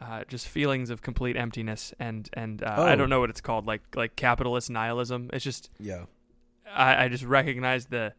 uh, 0.00 0.24
just 0.28 0.46
feelings 0.48 0.90
of 0.90 1.00
complete 1.02 1.36
emptiness 1.36 1.92
and 1.98 2.28
and 2.34 2.62
uh, 2.62 2.66
I 2.78 2.92
Oh. 2.92 2.96
don't 2.96 3.10
know 3.10 3.20
what 3.20 3.30
it's 3.30 3.40
called 3.40 3.66
like 3.66 3.82
like 3.94 4.16
capitalist 4.16 4.68
nihilism. 4.70 5.30
It's 5.32 5.44
just 5.44 5.70
Yeah. 5.80 6.04
I, 6.72 7.04
I 7.04 7.08
just 7.08 7.24
recognize 7.24 7.86
the 7.86 8.12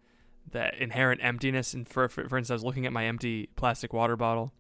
the 0.50 0.64
inherent 0.82 1.22
emptiness. 1.24 1.74
And 1.74 1.88
for, 1.88 2.08
for 2.10 2.28
for 2.30 2.38
instance, 2.38 2.52
I 2.52 2.56
was 2.56 2.64
looking 2.64 2.86
at 2.86 2.94
my 2.94 3.06
empty 3.06 3.50
plastic 3.56 3.92
water 3.94 4.16
bottle 4.16 4.54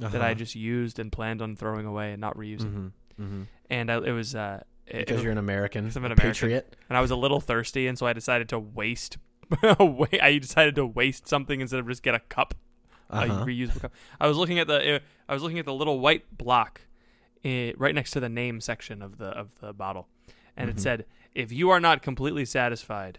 Uh-huh. 0.00 0.08
that 0.10 0.22
I 0.22 0.34
just 0.34 0.54
used 0.54 0.98
and 0.98 1.10
planned 1.12 1.40
on 1.42 1.56
throwing 1.56 1.86
away 1.86 2.12
and 2.12 2.20
not 2.20 2.36
reusing. 2.36 2.92
hmm 3.16 3.24
hmm 3.24 3.42
And 3.70 3.90
I, 3.90 3.96
it 3.98 4.12
was 4.12 4.34
uh, 4.34 4.62
it, 4.86 5.06
because 5.06 5.20
it- 5.20 5.22
you're 5.24 5.32
an 5.32 5.38
American, 5.38 5.84
I'm 5.84 6.04
an 6.04 6.12
American. 6.12 6.16
patriot. 6.30 6.76
and 6.88 6.98
I 6.98 7.00
was 7.00 7.10
a 7.10 7.16
little 7.16 7.40
thirsty, 7.40 7.86
and 7.86 7.96
so 7.98 8.06
I 8.06 8.12
decided 8.12 8.48
to 8.50 8.58
waste. 8.58 9.18
I 9.62 10.38
decided 10.40 10.74
to 10.76 10.86
waste 10.86 11.26
something 11.28 11.60
instead 11.60 11.80
of 11.80 11.88
just 11.88 12.02
get 12.02 12.14
a 12.14 12.20
cup, 12.20 12.54
Uh-huh. 13.10 13.42
a 13.42 13.46
reusable 13.46 13.80
cup. 13.80 13.92
I 14.20 14.26
was 14.28 14.36
looking 14.36 14.58
at 14.58 14.66
the 14.66 15.00
I 15.28 15.34
was 15.34 15.42
looking 15.42 15.58
at 15.58 15.64
the 15.66 15.74
little 15.74 15.98
white 16.00 16.24
block 16.36 16.82
eh, 17.44 17.72
right 17.76 17.94
next 17.94 18.10
to 18.12 18.20
the 18.20 18.28
name 18.28 18.60
section 18.60 19.02
of 19.02 19.18
the 19.18 19.26
of 19.26 19.48
the 19.60 19.72
bottle, 19.72 20.08
and 20.56 20.68
Mhm. 20.68 20.72
it 20.74 20.80
said, 20.80 21.04
"If 21.34 21.52
you 21.52 21.70
are 21.70 21.80
not 21.80 22.02
completely 22.02 22.44
satisfied 22.44 23.18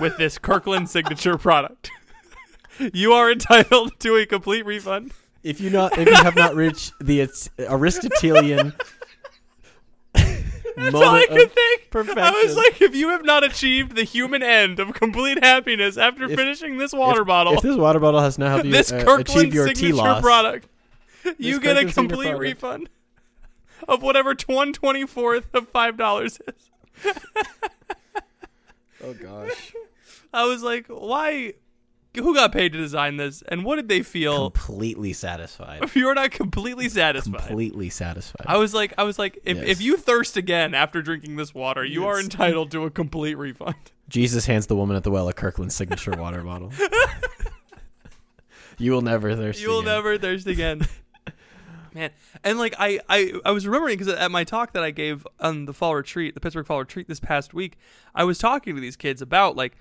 with 0.00 0.16
this 0.16 0.38
Kirkland 0.38 0.88
signature 0.90 1.36
product, 1.38 1.90
you 2.92 3.12
are 3.12 3.30
entitled 3.30 3.98
to 4.00 4.16
a 4.16 4.26
complete 4.26 4.64
refund." 4.64 5.12
If 5.42 5.60
you 5.60 5.70
not 5.70 5.96
if 5.98 6.06
you 6.06 6.14
have 6.16 6.36
not 6.36 6.54
reached 6.54 6.92
the 7.00 7.26
Aristotelian 7.58 8.74
That's 10.80 10.94
all 10.94 11.02
I 11.14 11.26
could 11.26 11.52
think. 11.52 11.88
I 12.18 12.30
was 12.44 12.56
like, 12.56 12.80
if 12.80 12.94
you 12.94 13.08
have 13.10 13.24
not 13.24 13.44
achieved 13.44 13.96
the 13.96 14.04
human 14.04 14.42
end 14.42 14.78
of 14.80 14.94
complete 14.94 15.42
happiness 15.42 15.96
after 15.96 16.24
If- 16.24 16.36
finishing 16.38 16.78
this 16.78 16.92
water 16.92 17.24
bottle, 17.24 17.54
if 17.54 17.62
this 17.62 17.76
water 17.76 17.98
bottle 17.98 18.20
has 18.20 18.38
not 18.38 18.48
helped 18.50 18.64
you 18.66 18.72
this 18.72 18.90
uh, 18.92 18.98
Kirkland 19.04 19.28
achieve 19.28 19.54
your 19.54 19.68
T 19.68 19.74
signature 19.74 19.96
loss, 19.96 20.20
product, 20.22 20.68
you 21.38 21.60
get 21.60 21.76
a 21.76 21.80
Kirkland 21.84 21.94
signature 21.94 21.94
complete 21.94 22.38
refund 22.38 22.88
of 23.88 24.02
whatever 24.02 24.34
one 24.46 24.72
twenty 24.72 25.06
fourth 25.06 25.54
of 25.54 25.68
five 25.68 25.96
dollars 25.96 26.38
is. 26.46 27.14
oh 29.04 29.14
gosh, 29.14 29.72
I 30.32 30.44
was 30.46 30.62
like, 30.62 30.86
why? 30.88 31.54
Who 32.16 32.34
got 32.34 32.50
paid 32.50 32.72
to 32.72 32.78
design 32.78 33.18
this, 33.18 33.40
and 33.42 33.64
what 33.64 33.76
did 33.76 33.88
they 33.88 34.02
feel? 34.02 34.50
completely 34.50 35.12
satisfied, 35.12 35.84
If 35.84 35.94
you're 35.94 36.14
not 36.14 36.32
completely 36.32 36.88
satisfied, 36.88 37.38
completely 37.38 37.88
satisfied. 37.88 38.46
I 38.48 38.56
was 38.56 38.74
like, 38.74 38.92
I 38.98 39.04
was 39.04 39.16
like, 39.16 39.38
if, 39.44 39.56
Yes. 39.56 39.66
if 39.68 39.80
you 39.80 39.96
thirst 39.96 40.36
again 40.36 40.74
after 40.74 41.02
drinking 41.02 41.36
this 41.36 41.54
water, 41.54 41.84
you 41.84 42.06
are 42.06 42.18
entitled 42.18 42.72
to 42.72 42.84
a 42.84 42.90
complete 42.90 43.36
refund. 43.36 43.76
Jesus 44.08 44.46
hands 44.46 44.66
the 44.66 44.74
woman 44.74 44.96
at 44.96 45.04
the 45.04 45.10
well 45.12 45.28
a 45.28 45.32
Kirkland 45.32 45.72
signature 45.72 46.10
water 46.10 46.42
bottle. 46.42 46.72
you 48.78 48.92
will 48.92 49.02
never 49.02 49.34
thirst. 49.36 49.60
You 49.60 49.68
will 49.68 49.80
again. 49.80 49.94
never 49.94 50.18
thirst 50.18 50.46
again. 50.46 50.86
Man, 51.94 52.10
and 52.44 52.58
like 52.58 52.74
I, 52.78 53.00
I, 53.08 53.32
I 53.44 53.50
was 53.50 53.66
remembering 53.66 53.98
because 53.98 54.12
at 54.14 54.30
my 54.30 54.44
talk 54.44 54.72
that 54.74 54.82
I 54.82 54.90
gave 54.92 55.26
on 55.40 55.64
the 55.66 55.72
fall 55.72 55.94
retreat, 55.96 56.34
the 56.34 56.40
Pittsburgh 56.40 56.66
fall 56.66 56.78
retreat 56.78 57.08
this 57.08 57.18
past 57.20 57.52
week, 57.52 57.76
I 58.14 58.22
was 58.24 58.38
talking 58.38 58.74
to 58.76 58.80
these 58.80 58.96
kids 58.96 59.20
about 59.20 59.56
like 59.56 59.76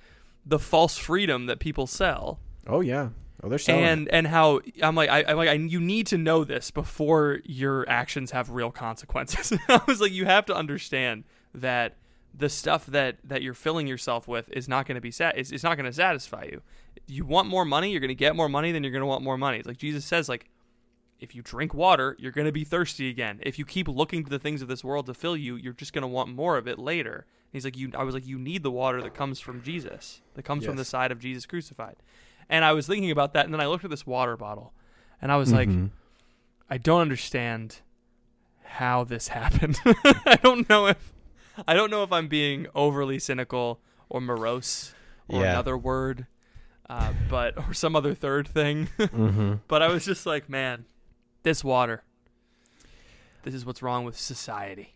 the 0.46 0.60
false 0.60 0.98
freedom 0.98 1.46
that 1.48 1.60
people 1.60 1.88
sell, 1.88 2.40
Oh 2.68 2.82
yeah. 2.82 3.10
Oh, 3.42 3.48
they're 3.50 3.58
selling. 3.58 3.84
and 3.86 4.08
and 4.10 4.28
how 4.28 4.60
I'm 4.82 4.96
like 4.96 5.10
I, 5.10 5.24
I'm 5.28 5.38
like 5.38 5.50
I, 5.50 5.54
you 5.54 5.80
need 5.80 6.08
to 6.08 6.18
know 6.18 6.44
this 6.44 6.72
before 6.72 7.40
your 7.46 7.88
actions 7.90 8.32
have 8.32 8.50
real 8.50 8.72
consequences. 8.72 9.58
I 9.70 9.82
was 9.88 10.02
like, 10.02 10.12
you 10.12 10.26
have 10.26 10.46
to 10.48 10.56
understand 10.56 11.24
that 11.54 11.96
the 12.34 12.50
stuff 12.50 12.86
that 12.88 13.18
that 13.24 13.42
you're 13.42 13.54
filling 13.54 13.88
yourself 13.88 14.28
with 14.28 14.50
is 14.52 14.68
not 14.68 14.86
going 14.86 14.96
to 14.96 15.02
be 15.02 15.12
sat. 15.12 15.38
It's, 15.38 15.52
it's 15.52 15.64
not 15.64 15.76
going 15.76 15.86
to 15.86 15.94
satisfy 15.94 16.44
you. 16.44 16.62
You 17.08 17.26
want 17.26 17.48
more 17.48 17.66
money, 17.66 17.92
you're 17.92 18.02
going 18.02 18.10
to 18.10 18.16
get 18.16 18.36
more 18.36 18.50
money, 18.50 18.72
then 18.72 18.84
you're 18.84 18.92
going 18.92 19.02
to 19.02 19.08
want 19.08 19.24
more 19.24 19.38
money. 19.38 19.58
It's 19.58 19.68
like 19.68 19.78
Jesus 19.78 20.06
says, 20.06 20.28
like 20.30 20.50
if 21.20 21.36
you 21.36 21.42
drink 21.42 21.74
water, 21.74 22.16
you're 22.20 22.32
going 22.32 22.46
to 22.46 22.52
be 22.52 22.64
thirsty 22.64 23.10
again. 23.10 23.40
If 23.44 23.60
you 23.60 23.66
keep 23.66 23.88
looking 23.88 24.24
to 24.24 24.30
the 24.30 24.40
things 24.40 24.62
of 24.62 24.68
this 24.68 24.84
world 24.84 25.06
to 25.08 25.14
fill 25.14 25.36
you, 25.38 25.56
you're 25.56 25.74
just 25.74 25.92
going 25.94 26.04
to 26.04 26.08
want 26.08 26.34
more 26.34 26.58
of 26.58 26.68
it 26.68 26.80
later. 26.80 27.14
And 27.16 27.54
he's 27.54 27.66
like, 27.66 27.78
you. 27.78 27.92
I 27.98 28.04
was 28.04 28.14
like, 28.14 28.26
you 28.28 28.38
need 28.40 28.64
the 28.64 28.72
water 28.72 29.02
that 29.02 29.14
comes 29.14 29.40
from 29.40 29.62
Jesus, 29.62 30.22
that 30.36 30.44
comes 30.44 30.66
from 30.66 30.76
the 30.78 30.86
side 30.86 31.12
of 31.12 31.20
Jesus 31.20 31.46
crucified. 31.46 31.98
And 32.50 32.64
I 32.66 32.72
was 32.74 32.88
thinking 32.88 33.12
about 33.12 33.34
that, 33.34 33.46
and 33.46 33.54
then 33.54 33.62
I 33.62 33.68
looked 33.68 33.84
at 33.84 33.90
this 33.90 34.08
water 34.08 34.36
bottle, 34.38 34.74
and 35.22 35.32
I 35.32 35.38
was 35.38 35.52
like, 35.52 35.70
Mhm. 35.70 35.92
I 36.70 36.78
don't 36.78 37.02
understand 37.02 37.80
how 38.64 39.04
this 39.04 39.30
happened. 39.30 39.80
I 39.86 40.38
don't 40.42 40.70
know 40.70 40.88
if 40.88 41.14
I 41.68 41.74
don't 41.74 41.92
know 41.92 42.04
if 42.04 42.12
I'm 42.12 42.28
being 42.28 42.68
overly 42.74 43.20
cynical 43.20 43.82
or 44.08 44.22
morose 44.22 44.94
or 45.28 45.42
Yeah. 45.42 45.52
another 45.52 45.78
word, 45.78 46.28
uh, 46.90 47.14
but 47.30 47.58
or 47.58 47.74
some 47.74 47.96
other 47.96 48.14
third 48.14 48.48
thing. 48.48 48.88
Mhm. 48.98 49.60
but 49.68 49.82
I 49.82 49.88
was 49.88 50.06
just 50.06 50.26
like, 50.26 50.48
man, 50.50 50.86
this 51.50 51.64
water. 51.64 52.04
This 53.42 53.56
is 53.56 53.66
what's 53.66 53.82
wrong 53.82 54.06
with 54.06 54.18
society. 54.18 54.94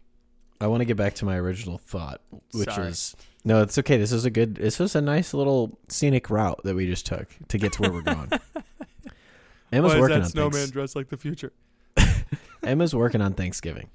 I 0.62 0.68
want 0.68 0.82
to 0.82 0.86
get 0.86 0.98
back 0.98 1.16
to 1.16 1.26
my 1.26 1.36
original 1.36 1.80
thought, 1.80 2.22
which 2.52 2.70
Sorry. 2.70 2.90
is 2.90 3.16
no, 3.44 3.64
it's 3.64 3.78
okay. 3.80 3.98
This 3.98 4.12
is 4.12 4.24
a 4.24 4.30
good. 4.30 4.56
This 4.56 4.78
was 4.78 4.96
a 4.96 5.02
nice 5.02 5.34
little 5.34 5.80
scenic 5.90 6.30
route 6.30 6.62
that 6.64 6.76
we 6.76 6.86
just 6.86 7.08
took 7.08 7.28
to 7.48 7.58
get 7.58 7.74
to 7.74 7.82
where 7.82 7.92
we're 7.92 8.02
going. 8.02 8.30
Emma's 9.72 9.90
Why 9.90 9.96
is 9.96 10.02
working 10.02 10.18
that 10.20 10.26
on 10.26 10.30
snowman 10.30 10.52
things. 10.52 10.72
dressed 10.72 10.96
like 10.96 11.10
the 11.10 11.18
future? 11.18 11.52
Emma's 12.64 12.94
working 12.94 13.20
on 13.20 13.34
Thanksgiving, 13.34 13.90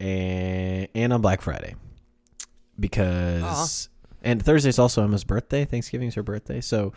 and 0.00 0.88
and 0.94 1.12
on 1.12 1.20
Black 1.20 1.42
Friday, 1.42 1.74
because 2.80 3.90
and 4.22 4.42
Thursday's 4.42 4.78
also 4.78 5.04
Emma's 5.04 5.24
birthday. 5.24 5.66
Thanksgiving's 5.66 6.14
her 6.14 6.22
birthday, 6.22 6.62
so 6.62 6.94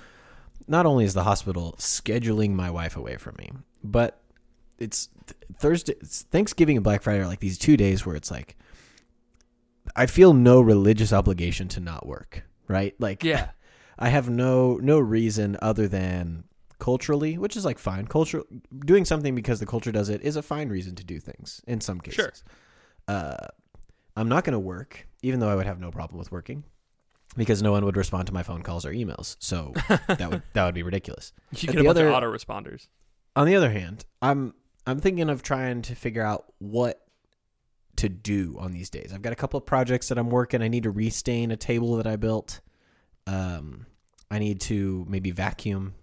not 0.68 0.86
only 0.86 1.04
is 1.04 1.14
the 1.14 1.26
hospital 1.26 1.76
scheduling 1.78 2.52
my 2.52 2.72
wife 2.72 2.96
away 2.96 3.18
from 3.18 3.36
me, 3.38 3.52
but 3.84 4.22
it's 4.80 5.10
Thursday, 5.60 5.94
it's 6.02 6.24
Thanksgiving 6.24 6.78
and 6.78 6.84
Black 6.84 7.02
Friday 7.02 7.20
are 7.22 7.28
like 7.28 7.40
these 7.40 7.58
two 7.58 7.78
days 7.78 8.06
where 8.06 8.16
it's 8.16 8.32
like 8.32 8.58
I 9.96 10.06
feel 10.06 10.34
no 10.34 10.62
religious 10.62 11.14
obligation 11.14 11.68
to 11.70 11.80
not 11.80 12.06
work, 12.06 12.44
right? 12.68 12.94
Like 13.00 13.24
Yeah. 13.24 13.50
I 14.00 14.10
have 14.10 14.30
no 14.30 14.76
no 14.82 15.00
reason 15.00 15.58
other 15.62 15.88
than 15.88 16.44
culturally, 16.80 17.38
which 17.38 17.56
is 17.56 17.64
like 17.64 17.80
fine. 17.80 18.08
Culture 18.08 18.44
doing 18.86 19.06
something 19.06 19.34
because 19.36 19.62
the 19.62 19.66
culture 19.66 19.92
does 19.94 20.10
it 20.10 20.22
is 20.22 20.36
a 20.36 20.42
fine 20.42 20.68
reason 20.68 20.96
to 20.96 21.04
do 21.06 21.20
things 21.22 21.62
in 21.66 21.80
some 21.80 22.02
cases. 22.02 22.16
Sure. 22.16 22.32
Uh, 23.08 23.48
I'm 24.18 24.28
not 24.28 24.44
going 24.44 24.54
to 24.54 24.60
work, 24.60 25.08
even 25.22 25.40
though 25.40 25.48
I 25.50 25.56
would 25.56 25.66
have 25.66 25.80
no 25.80 25.92
problem 25.92 26.20
with 26.20 26.32
working, 26.32 26.64
because 27.38 27.62
no 27.62 27.72
one 27.72 27.86
would 27.86 27.96
respond 27.96 28.28
to 28.28 28.34
my 28.34 28.44
phone 28.44 28.64
calls 28.64 28.86
or 28.86 28.92
emails. 28.92 29.38
So 29.40 29.72
that 30.08 30.30
would 30.30 30.42
that 30.54 30.66
would 30.66 30.76
be 30.76 30.84
ridiculous. 30.84 31.32
You 31.52 31.68
get 31.68 31.76
a 31.76 31.78
the 31.78 31.84
bunch 31.86 31.98
other- 31.98 32.08
of 32.10 32.16
autoresponders. 32.22 32.88
On 33.38 33.46
the 33.48 33.56
other 33.56 33.72
hand, 33.72 34.04
I'm 34.22 34.54
I'm 34.88 35.00
thinking 35.00 35.30
of 35.30 35.42
trying 35.42 35.82
to 35.84 35.96
figure 35.96 36.22
out 36.22 36.46
what 36.60 37.02
to 37.98 38.10
do 38.10 38.58
on 38.60 38.72
these 38.72 38.90
days. 38.90 39.12
I've 39.14 39.22
got 39.22 39.34
a 39.34 39.38
couple 39.38 39.58
of 39.58 39.66
projects 39.66 40.10
that 40.10 40.18
I'm 40.18 40.30
working. 40.30 40.62
I 40.62 40.68
need 40.68 40.84
to 40.84 40.92
restain 40.92 41.52
a 41.52 41.58
table 41.58 41.96
that 41.98 42.08
I 42.08 42.18
built. 42.18 42.60
Um, 43.26 43.86
I 44.30 44.40
need 44.40 44.60
to 44.62 45.06
maybe 45.08 45.32
vacuum. 45.32 45.96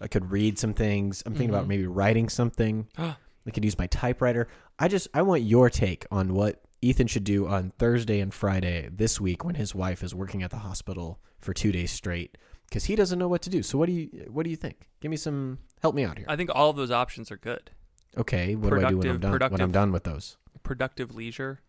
I 0.00 0.06
could 0.06 0.30
read 0.30 0.58
some 0.58 0.74
things. 0.74 1.22
I'm 1.26 1.32
thinking 1.34 1.48
Mhm. 1.50 1.54
about 1.54 1.66
maybe 1.68 1.86
writing 1.86 2.28
something. 2.28 2.86
I 2.98 3.50
could 3.52 3.64
use 3.64 3.78
my 3.78 3.86
typewriter. 3.88 4.48
I 4.78 4.88
just 4.88 5.08
I 5.12 5.22
want 5.22 5.42
your 5.42 5.70
take 5.70 6.06
on 6.10 6.34
what 6.34 6.62
Ethan 6.80 7.08
should 7.08 7.24
do 7.24 7.48
on 7.48 7.72
Thursday 7.78 8.20
and 8.20 8.32
Friday 8.32 8.88
this 8.92 9.20
week 9.20 9.44
when 9.44 9.56
his 9.56 9.74
wife 9.74 10.04
is 10.04 10.14
working 10.14 10.42
at 10.44 10.50
the 10.50 10.58
hospital 10.58 11.18
for 11.40 11.52
two 11.52 11.72
days 11.72 11.90
straight 11.90 12.38
because 12.68 12.84
he 12.84 12.94
doesn't 12.94 13.18
know 13.18 13.26
what 13.26 13.42
to 13.42 13.50
do. 13.50 13.62
So 13.62 13.76
what 13.78 13.86
do 13.86 13.92
you 13.92 14.28
what 14.30 14.44
do 14.44 14.50
you 14.50 14.56
think? 14.56 14.88
Give 15.00 15.10
me 15.10 15.16
some 15.16 15.58
help 15.82 15.94
me 15.96 16.04
out 16.04 16.16
here. 16.18 16.26
I 16.28 16.36
think 16.36 16.50
all 16.54 16.70
of 16.70 16.76
those 16.76 16.90
options 16.92 17.32
are 17.32 17.36
good. 17.36 17.70
Okay, 18.16 18.54
what 18.54 18.70
do 18.70 18.84
I 18.84 18.90
do 18.90 18.98
when 18.98 19.08
I'm 19.08 19.20
done? 19.20 19.50
When 19.50 19.60
I'm 19.60 19.72
done 19.72 19.92
with 19.92 20.04
those 20.04 20.36
Productive 20.62 21.14
leisure, 21.14 21.60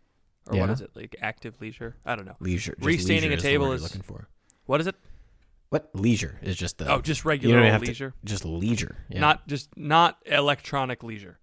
or 0.48 0.58
what 0.60 0.65
Yeah. 0.67 0.72
is 0.74 0.81
it 0.81 0.91
like? 0.96 1.15
Active 1.22 1.60
leisure? 1.62 1.96
I 2.05 2.15
don't 2.15 2.25
know. 2.25 2.36
leisure. 2.39 2.74
just 2.75 2.86
Restaining 2.86 3.29
leisure 3.29 3.39
a 3.39 3.41
table 3.41 3.72
is- 3.72 3.81
looking 3.84 4.01
for. 4.01 4.27
What 4.65 4.81
is 4.81 4.88
it? 4.88 4.96
What 5.69 5.89
leisure 5.93 6.39
is 6.41 6.55
just 6.58 6.79
the 6.79 6.91
oh, 6.91 7.00
just 7.01 7.24
you 7.24 7.29
regular 7.29 7.60
old 7.60 7.67
have 7.72 7.81
to- 7.84 7.88
leisure, 7.88 8.13
just 8.24 8.43
leisure. 8.46 8.98
Yeah. 9.10 9.19
not 9.19 9.48
just 9.48 9.75
not 9.77 10.17
electronic 10.25 11.03
leisure. 11.03 11.38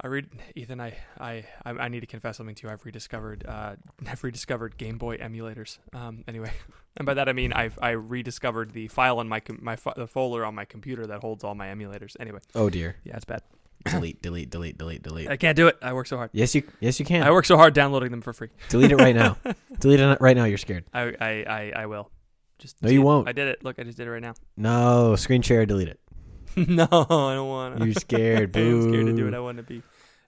I 0.00 0.08
read 0.08 0.30
Ethan. 0.56 0.80
I, 0.80 0.96
I 1.20 1.44
I 1.64 1.70
I 1.70 1.88
need 1.88 2.00
to 2.00 2.06
confess 2.06 2.36
something 2.38 2.56
to 2.56 2.66
you. 2.66 2.72
I've 2.72 2.84
rediscovered 2.84 3.44
uh 3.46 3.76
I've 4.08 4.24
rediscovered 4.24 4.76
Game 4.76 4.98
Boy 4.98 5.18
emulators. 5.18 5.78
Um, 5.92 6.24
anyway, 6.26 6.50
and 6.96 7.06
by 7.06 7.14
that 7.14 7.28
I 7.28 7.32
mean 7.32 7.52
I've 7.52 7.78
I 7.80 7.90
rediscovered 7.90 8.72
the 8.72 8.88
file 8.88 9.20
on 9.20 9.28
my 9.28 9.38
com- 9.38 9.60
my 9.62 9.76
fo- 9.76 9.94
the 9.96 10.08
folder 10.08 10.44
on 10.44 10.56
my 10.56 10.64
computer 10.64 11.06
that 11.06 11.20
holds 11.20 11.44
all 11.44 11.54
my 11.54 11.68
emulators. 11.68 12.16
Anyway, 12.18 12.40
oh 12.56 12.68
dear. 12.70 12.96
yeah, 13.04 13.14
it's 13.14 13.24
bad. 13.24 13.42
Delete, 13.84 14.22
delete, 14.22 14.50
delete, 14.50 14.78
delete, 14.78 15.02
delete. 15.02 15.28
I 15.28 15.36
can't 15.36 15.56
do 15.56 15.66
it. 15.68 15.76
I 15.82 15.92
work 15.92 16.06
so 16.06 16.16
hard. 16.16 16.30
yes, 16.32 16.54
you. 16.54 16.62
Yes, 16.80 16.98
you 17.00 17.04
can. 17.06 17.22
I 17.22 17.30
work 17.30 17.44
so 17.44 17.56
hard 17.56 17.74
downloading 17.74 18.10
them 18.10 18.20
for 18.22 18.32
free. 18.32 18.48
delete 18.68 18.92
it 18.92 18.96
right 18.96 19.14
now. 19.14 19.36
delete 19.80 20.00
it 20.00 20.20
right 20.20 20.36
now. 20.36 20.44
You're 20.44 20.58
scared. 20.58 20.84
I 20.94 21.12
I 21.20 21.44
I, 21.48 21.72
I 21.76 21.86
will. 21.86 22.10
Just 22.58 22.80
No, 22.82 22.90
you 22.90 23.00
it. 23.00 23.04
won't. 23.04 23.28
I 23.28 23.32
did 23.32 23.48
it. 23.48 23.64
Look, 23.64 23.78
I 23.78 23.82
just 23.82 23.96
did 23.98 24.06
it 24.06 24.10
right 24.10 24.22
now. 24.22 24.34
No, 24.56 25.16
screen 25.16 25.42
share. 25.42 25.66
Delete 25.66 25.88
it. 25.88 26.00
no, 26.68 26.84
I 26.84 27.34
don't 27.34 27.48
want 27.48 27.78
to. 27.78 27.84
You're 27.84 27.94
scared. 27.94 28.56
I'm 28.56 28.82
scared 28.82 29.06
to 29.06 29.12
do 29.14 29.26
it. 29.26 29.30
Boo. 29.30 29.36
I 29.36 29.40
want 29.40 29.56
to 29.56 29.62
be. 29.62 29.82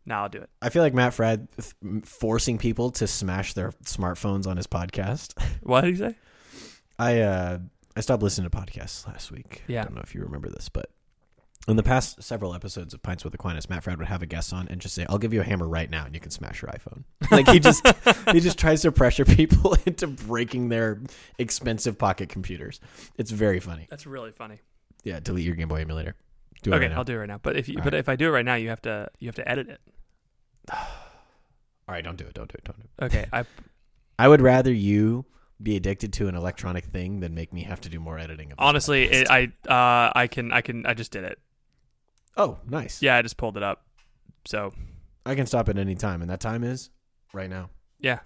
No, 0.07 0.17
I'll 0.17 0.29
do 0.29 0.39
it. 0.39 0.51
I 0.61 0.69
feel 0.69 0.83
like 0.83 0.93
Matt 0.95 1.13
Fradd 1.13 1.49
th- 1.57 2.05
forcing 2.05 2.59
people 2.59 2.91
to 2.93 3.07
smash 3.07 3.55
their 3.55 3.71
smartphones 3.85 4.47
on 4.47 4.57
his 4.57 4.67
podcast. 4.67 5.33
What 5.63 5.83
did 5.83 5.91
he 5.91 5.97
say? 5.97 6.17
I 6.99 7.21
uh 7.21 7.59
I 7.97 8.01
stopped 8.01 8.23
listening 8.23 8.51
to 8.51 8.57
podcasts 8.57 9.07
last 9.07 9.31
week. 9.31 9.63
Yeah. 9.67 9.81
I 9.83 9.85
don't 9.85 9.95
know 9.95 10.03
if 10.03 10.15
you 10.15 10.23
remember 10.23 10.51
this, 10.51 10.69
but 10.69 10.91
in 11.67 11.77
the 11.77 11.83
past 11.83 12.23
several 12.23 12.55
episodes 12.55 12.93
of 12.93 13.03
Pints 13.03 13.25
with 13.25 13.35
Aquinas, 13.35 13.71
Matt 13.71 13.85
Fradd 13.85 13.99
would 13.99 14.07
have 14.07 14.23
a 14.23 14.27
guest 14.27 14.53
on 14.53 14.69
and 14.69 14.81
just 14.81 14.95
say, 14.95 15.07
"I'll 15.09 15.19
give 15.19 15.33
you 15.33 15.41
a 15.41 15.45
hammer 15.45 15.67
right 15.67 15.89
now, 15.89 16.05
and 16.05 16.15
you 16.15 16.21
can 16.21 16.31
smash 16.31 16.63
your 16.63 16.71
iPhone." 16.71 17.05
Like 17.31 17.49
he 17.49 17.59
just 17.59 17.87
he 18.33 18.41
just 18.41 18.59
tries 18.59 18.83
to 18.83 18.93
pressure 18.93 19.25
people 19.25 19.77
into 19.87 20.07
breaking 20.07 20.69
their 20.69 21.01
expensive 21.39 21.99
pocket 21.99 22.29
computers. 22.29 22.81
It's 23.17 23.31
very 23.31 23.61
funny. 23.61 23.87
That's 23.91 24.07
really 24.07 24.31
funny. 24.31 24.61
Yeah, 25.05 25.21
delete 25.21 25.45
your 25.45 25.55
Game 25.55 25.69
Boy 25.69 25.81
emulator. 25.81 26.15
Do 26.63 26.71
it 26.71 26.75
okay, 26.77 26.85
right 26.85 26.91
now. 26.93 26.99
I'll 26.99 27.05
do 27.05 27.15
it 27.15 27.19
right 27.19 27.29
now. 27.29 27.41
But 27.43 27.57
if 27.57 27.69
you, 27.69 27.79
All 27.79 27.85
but 27.85 27.93
right. 27.95 27.99
if 27.99 28.09
I 28.09 28.17
do 28.17 28.29
it 28.29 28.31
right 28.31 28.45
now, 28.45 28.55
you 28.55 28.69
have 28.69 28.83
to 28.83 29.09
you 29.19 29.29
have 29.29 29.35
to 29.37 29.49
edit 29.49 29.69
it. 29.69 29.81
All 30.73 31.95
right, 31.95 32.05
don't 32.05 32.17
do 32.17 32.25
it. 32.25 32.35
Don't 32.35 32.51
do 32.51 32.57
it. 32.57 32.65
Don't 32.65 32.79
do 32.79 32.87
it. 32.99 33.05
Okay, 33.05 33.27
I 33.33 33.45
I 34.19 34.29
would 34.29 34.41
rather 34.41 34.73
you 34.73 35.25
be 35.63 35.77
addicted 35.77 36.13
to 36.15 36.29
an 36.29 36.35
electronic 36.35 36.85
thing 36.85 37.21
than 37.21 37.35
make 37.35 37.53
me 37.53 37.63
have 37.63 37.81
to 37.83 37.89
do 37.89 38.01
more 38.01 38.19
editing. 38.19 38.53
Of 38.53 38.59
honestly, 38.59 39.05
it, 39.05 39.31
I 39.31 39.53
uh 39.69 40.13
I 40.15 40.27
can 40.27 40.53
I 40.53 40.61
can 40.61 40.87
I 40.87 40.95
just 40.95 41.11
did 41.11 41.25
it. 41.25 41.39
Oh, 42.37 42.59
nice. 42.69 43.03
Yeah, 43.03 43.17
I 43.17 43.23
just 43.23 43.37
pulled 43.37 43.57
it 43.57 43.63
up. 43.63 43.85
So 44.47 44.73
I 45.25 45.35
can 45.35 45.47
stop 45.47 45.69
at 45.69 45.79
any 45.79 45.95
time, 45.95 46.21
and 46.23 46.31
that 46.31 46.41
time 46.41 46.65
is 46.65 46.91
right 47.33 47.49
now. 47.51 47.71
Yeah. 47.99 48.21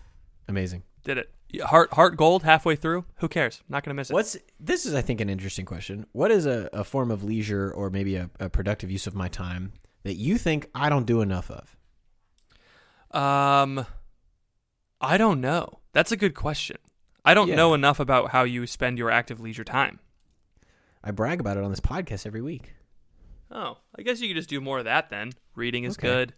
Amazing. 0.48 0.82
Did 1.04 1.18
it. 1.18 1.30
Heart 1.62 1.94
heart 1.94 2.16
gold 2.16 2.42
halfway 2.42 2.76
through. 2.76 3.04
Who 3.20 3.28
cares? 3.28 3.62
Not 3.68 3.82
gonna 3.82 3.94
miss 3.94 4.10
it. 4.10 4.12
What's 4.14 4.36
this 4.60 4.84
is 4.84 4.94
I 4.94 5.00
think 5.00 5.20
an 5.20 5.30
interesting 5.30 5.64
question. 5.64 6.06
What 6.12 6.30
is 6.30 6.44
a, 6.44 6.68
a 6.74 6.84
form 6.84 7.10
of 7.10 7.22
leisure 7.24 7.70
or 7.70 7.88
maybe 7.88 8.16
a, 8.16 8.28
a 8.38 8.50
productive 8.50 8.90
use 8.90 9.06
of 9.06 9.14
my 9.14 9.28
time 9.28 9.72
that 10.02 10.14
you 10.16 10.36
think 10.36 10.68
I 10.74 10.88
don't 10.90 11.06
do 11.06 11.22
enough 11.22 11.50
of? 11.50 11.74
Um, 13.18 13.86
I 15.00 15.16
don't 15.16 15.40
know. 15.40 15.78
That's 15.92 16.12
a 16.12 16.16
good 16.16 16.34
question. 16.34 16.76
I 17.24 17.32
don't 17.34 17.48
Yeah. 17.48 17.54
know 17.56 17.72
enough 17.74 18.00
about 18.00 18.30
how 18.30 18.42
you 18.44 18.66
spend 18.66 18.98
your 18.98 19.10
active 19.10 19.40
leisure 19.40 19.64
time. 19.64 20.00
I 21.02 21.12
brag 21.12 21.40
about 21.40 21.56
it 21.56 21.64
on 21.64 21.70
this 21.70 21.80
podcast 21.80 22.26
every 22.26 22.42
week. 22.42 22.74
Oh, 23.50 23.78
I 23.98 24.02
guess 24.02 24.20
you 24.20 24.28
could 24.28 24.36
just 24.36 24.48
do 24.50 24.60
more 24.60 24.78
of 24.78 24.84
that 24.84 25.10
then. 25.10 25.32
Reading 25.54 25.84
is 25.84 25.96
Okay. 25.96 26.06
good. 26.08 26.34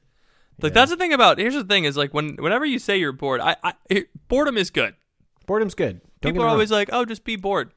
Like 0.62 0.70
Yeah. 0.70 0.74
that's 0.74 0.90
the 0.90 0.96
thing 0.96 1.12
about. 1.12 1.38
Here's 1.38 1.54
the 1.54 1.64
thing: 1.64 1.84
is 1.84 1.96
like 1.96 2.12
when 2.14 2.36
whenever 2.36 2.64
you 2.64 2.78
say 2.78 2.98
you're 2.98 3.12
bored, 3.12 3.40
I, 3.40 3.56
I 3.64 3.74
it, 3.88 4.08
boredom 4.28 4.56
is 4.56 4.70
good. 4.70 4.94
Boredom's 5.46 5.74
good. 5.74 6.00
Don't 6.20 6.32
People 6.32 6.44
are 6.44 6.48
always 6.48 6.70
like, 6.70 6.90
"Oh, 6.92 7.04
just 7.04 7.24
be 7.24 7.36
bored." 7.36 7.72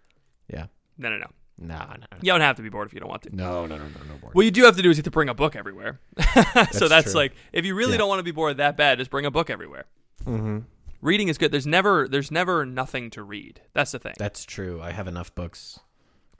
yeah. 0.47 0.67
No, 0.97 1.09
no, 1.09 1.17
no. 1.17 1.27
No, 1.59 1.77
no, 1.77 1.85
no, 1.85 2.05
You 2.21 2.31
don't 2.31 2.41
have 2.41 2.55
to 2.57 2.61
be 2.63 2.69
bored 2.69 2.87
if 2.87 2.93
you 2.93 2.99
don't 2.99 3.09
want 3.09 3.21
to. 3.23 3.35
no, 3.35 3.65
no, 3.65 3.77
no, 3.77 3.83
no, 3.83 3.89
no. 3.89 4.13
boredom. 4.19 4.29
What 4.33 4.43
you 4.45 4.51
do 4.51 4.63
have 4.65 4.75
to 4.75 4.81
do 4.81 4.89
is 4.89 4.97
you 4.97 5.01
have 5.01 5.05
to 5.05 5.11
bring 5.11 5.29
a 5.29 5.33
book 5.35 5.55
everywhere. 5.55 5.99
so 6.71 6.87
that's 6.87 7.11
true. 7.11 7.21
like 7.21 7.33
if 7.53 7.63
you 7.63 7.73
really 7.75 7.93
Yeah. 7.93 7.99
don't 7.99 8.09
want 8.09 8.19
to 8.19 8.23
be 8.23 8.31
bored 8.31 8.57
that 8.57 8.75
bad, 8.75 8.97
just 8.97 9.09
bring 9.11 9.25
a 9.25 9.31
book 9.31 9.49
everywhere. 9.49 9.85
Mm-hmm. 10.25 10.59
Reading 11.01 11.27
is 11.29 11.37
good. 11.37 11.51
There's 11.51 11.67
never 11.67 12.07
there's 12.07 12.31
never 12.31 12.65
nothing 12.65 13.09
to 13.11 13.23
read. 13.23 13.61
That's 13.73 13.91
the 13.91 13.99
thing. 13.99 14.13
That's 14.17 14.45
true. 14.45 14.81
I 14.81 14.91
have 14.91 15.07
enough 15.07 15.33
books 15.35 15.79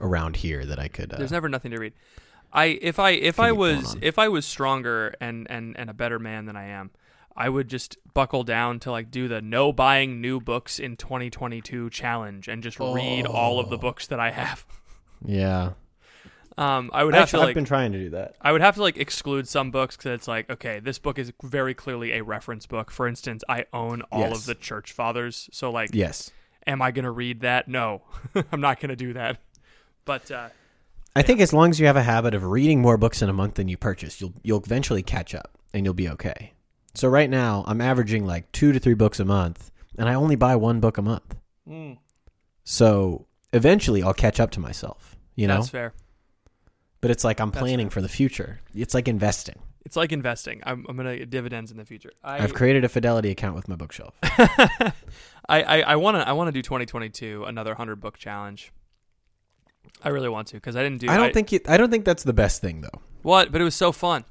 around 0.00 0.36
here 0.36 0.64
that 0.66 0.78
I 0.78 0.88
could. 0.88 1.12
Uh, 1.12 1.18
There's 1.18 1.32
never 1.32 1.48
nothing 1.48 1.70
to 1.70 1.78
read. 1.78 1.94
I 2.54 2.66
if 2.80 2.98
I 2.98 3.10
if 3.10 3.40
I 3.40 3.50
was 3.52 3.96
if 4.00 4.18
I 4.18 4.28
was 4.28 4.46
stronger 4.46 5.14
and 5.20 5.46
and 5.50 5.76
and 5.76 5.90
a 5.90 5.94
better 5.94 6.18
man 6.18 6.46
than 6.46 6.56
I 6.56 6.66
am, 6.68 6.90
I 7.36 7.48
would 7.48 7.68
just 7.68 7.98
buckle 8.14 8.44
down 8.44 8.78
to 8.80 8.90
like 8.92 9.10
do 9.10 9.26
the 9.26 9.42
no 9.42 9.72
buying 9.72 10.20
new 10.20 10.40
books 10.40 10.78
in 10.78 10.96
2022 10.96 11.90
challenge 11.90 12.46
and 12.46 12.62
just 12.62 12.78
read 12.78 13.26
all 13.26 13.58
of 13.58 13.70
the 13.70 13.76
Oh. 13.76 13.80
books 13.80 14.06
that 14.06 14.20
I 14.20 14.30
have. 14.30 14.64
yeah. 15.24 15.72
Um, 16.56 16.90
I 16.92 17.02
would 17.02 17.14
have 17.14 17.24
Actually, 17.24 17.38
to 17.38 17.42
I've 17.42 17.48
like 17.48 17.54
been 17.56 17.64
trying 17.64 17.90
to 17.90 17.98
do 17.98 18.10
that. 18.10 18.36
I 18.40 18.52
would 18.52 18.60
have 18.60 18.76
to 18.76 18.82
like 18.82 18.96
exclude 18.96 19.48
some 19.48 19.72
books 19.72 19.96
because 19.96 20.12
it's 20.12 20.28
like 20.28 20.48
okay, 20.48 20.78
this 20.78 21.00
book 21.00 21.18
is 21.18 21.32
very 21.42 21.74
clearly 21.74 22.12
a 22.12 22.22
reference 22.22 22.66
book. 22.66 22.92
For 22.92 23.08
instance, 23.08 23.42
I 23.48 23.64
own 23.72 24.02
all 24.12 24.20
Yes. 24.20 24.38
of 24.38 24.46
the 24.46 24.54
Church 24.54 24.92
Fathers, 24.92 25.48
so 25.52 25.72
like, 25.72 25.90
Yes. 25.92 26.30
am 26.64 26.80
I 26.80 26.92
gonna 26.92 27.10
read 27.10 27.40
that? 27.40 27.66
No, 27.66 28.02
I'm 28.52 28.60
not 28.60 28.78
gonna 28.78 28.94
do 28.94 29.12
that. 29.14 29.38
But 30.04 30.30
uh, 30.30 30.50
I 31.16 31.22
think 31.22 31.40
as 31.40 31.52
long 31.52 31.70
as 31.70 31.78
you 31.78 31.86
have 31.86 31.96
a 31.96 32.02
habit 32.02 32.34
of 32.34 32.44
reading 32.44 32.80
more 32.80 32.96
books 32.96 33.22
in 33.22 33.28
a 33.28 33.32
month 33.32 33.54
than 33.54 33.68
you 33.68 33.76
purchase, 33.76 34.20
you'll 34.20 34.34
you'll 34.42 34.62
eventually 34.62 35.02
catch 35.02 35.34
up 35.34 35.58
and 35.72 35.84
you'll 35.84 35.94
be 35.94 36.08
okay. 36.10 36.52
So 36.94 37.08
right 37.08 37.30
now, 37.30 37.64
I'm 37.66 37.80
averaging 37.80 38.24
like 38.24 38.50
2 38.52 38.72
to 38.72 38.78
3 38.78 38.94
books 38.94 39.18
a 39.20 39.24
month 39.24 39.70
and 39.98 40.08
I 40.08 40.14
only 40.14 40.36
buy 40.36 40.56
one 40.56 40.80
book 40.80 40.98
a 40.98 41.02
month. 41.02 41.36
Hmm. 41.66 41.92
So 42.64 43.26
eventually 43.52 44.02
I'll 44.02 44.14
catch 44.14 44.40
up 44.40 44.50
to 44.52 44.60
myself, 44.60 45.16
you 45.34 45.46
know? 45.46 45.56
that's 45.56 45.68
fair. 45.68 45.92
But 47.00 47.10
it's 47.10 47.22
like 47.24 47.38
I'm 47.38 47.50
That's 47.50 47.60
planning 47.60 47.88
fair. 47.88 47.94
for 47.94 48.00
the 48.00 48.08
future. 48.08 48.60
It's 48.74 48.94
like 48.94 49.08
investing. 49.08 49.58
It's 49.84 49.96
like 49.96 50.10
investing. 50.10 50.62
I'm, 50.64 50.86
I'm 50.88 50.96
gonna 50.96 51.18
get 51.18 51.28
dividends 51.28 51.70
in 51.70 51.76
the 51.76 51.84
future. 51.84 52.10
I, 52.22 52.42
I've 52.42 52.54
created 52.54 52.84
a 52.84 52.88
fidelity 52.88 53.30
account 53.30 53.54
with 53.54 53.68
my 53.68 53.76
bookshelf. 53.76 54.14
I, 54.22 54.92
I, 55.48 55.80
I 55.82 55.96
wanna 55.96 56.20
I 56.20 56.32
wanna 56.32 56.52
do 56.52 56.62
2022 56.62 57.44
another 57.44 57.72
100 57.72 57.96
book 57.96 58.16
challenge. 58.16 58.72
I 60.02 60.10
really 60.10 60.28
want 60.28 60.48
to 60.48 60.56
because 60.56 60.76
I 60.76 60.82
didn't 60.82 61.00
do. 61.00 61.08
I 61.08 61.16
don't 61.16 61.32
think 61.32 61.52
it, 61.52 61.68
I 61.68 61.76
don't 61.76 61.90
think 61.90 62.04
that's 62.04 62.22
the 62.22 62.32
best 62.32 62.60
thing 62.60 62.80
though. 62.80 63.00
what, 63.22 63.52
but 63.52 63.60
it 63.60 63.64
was 63.64 63.74
so 63.74 63.92
fun. 63.92 64.24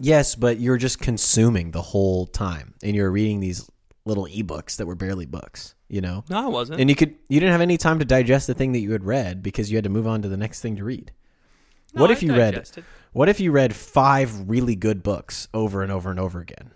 Yes, 0.00 0.34
but 0.34 0.58
you're 0.58 0.78
just 0.78 0.98
consuming 0.98 1.70
the 1.70 1.82
whole 1.82 2.26
time 2.26 2.74
and 2.82 2.96
you're 2.96 3.10
reading 3.10 3.40
these 3.40 3.70
little 4.04 4.26
ebooks 4.26 4.76
that 4.76 4.86
were 4.86 4.96
barely 4.96 5.26
books, 5.26 5.76
you 5.88 6.00
know? 6.00 6.24
No, 6.28 6.46
I 6.46 6.48
wasn't. 6.48 6.80
And 6.80 6.90
you 6.90 6.96
could 6.96 7.14
you 7.28 7.38
didn't 7.38 7.52
have 7.52 7.60
any 7.60 7.78
time 7.78 7.98
to 8.00 8.04
digest 8.04 8.48
the 8.48 8.54
thing 8.54 8.72
that 8.72 8.80
you 8.80 8.92
had 8.92 9.04
read 9.04 9.42
because 9.42 9.70
you 9.70 9.76
had 9.76 9.84
to 9.84 9.90
move 9.90 10.06
on 10.06 10.22
to 10.22 10.28
the 10.28 10.36
next 10.36 10.60
thing 10.60 10.76
to 10.76 10.84
read. 10.84 11.12
No, 11.94 12.00
what 12.00 12.10
I 12.10 12.14
if 12.14 12.22
you 12.22 12.34
read 12.34 12.66
what 13.12 13.28
if 13.28 13.38
you 13.38 13.52
read 13.52 13.76
5 13.76 14.48
really 14.48 14.74
good 14.74 15.02
books 15.02 15.46
over 15.52 15.82
and 15.82 15.92
over 15.92 16.10
and 16.10 16.18
over 16.18 16.40
again? 16.40 16.72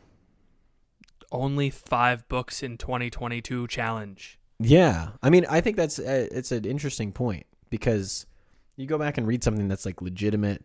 only 1.33 1.71
five 1.71 2.29
books 2.29 2.63
in 2.63 2.79
2022 2.79 3.69
challenge? 3.69 4.39
Yeah. 4.59 5.11
I 5.23 5.31
mean, 5.31 5.45
I 5.49 5.61
think 5.61 5.77
that's 5.77 5.99
uh, 5.99 6.29
it's 6.31 6.53
an 6.53 6.65
interesting 6.65 7.13
point 7.13 7.47
because 7.79 8.27
you 8.77 8.87
go 8.87 8.99
back 8.99 9.19
and 9.19 9.27
read 9.27 9.45
something 9.45 9.69
that's 9.69 9.85
like 9.87 10.01
legitimate 10.01 10.65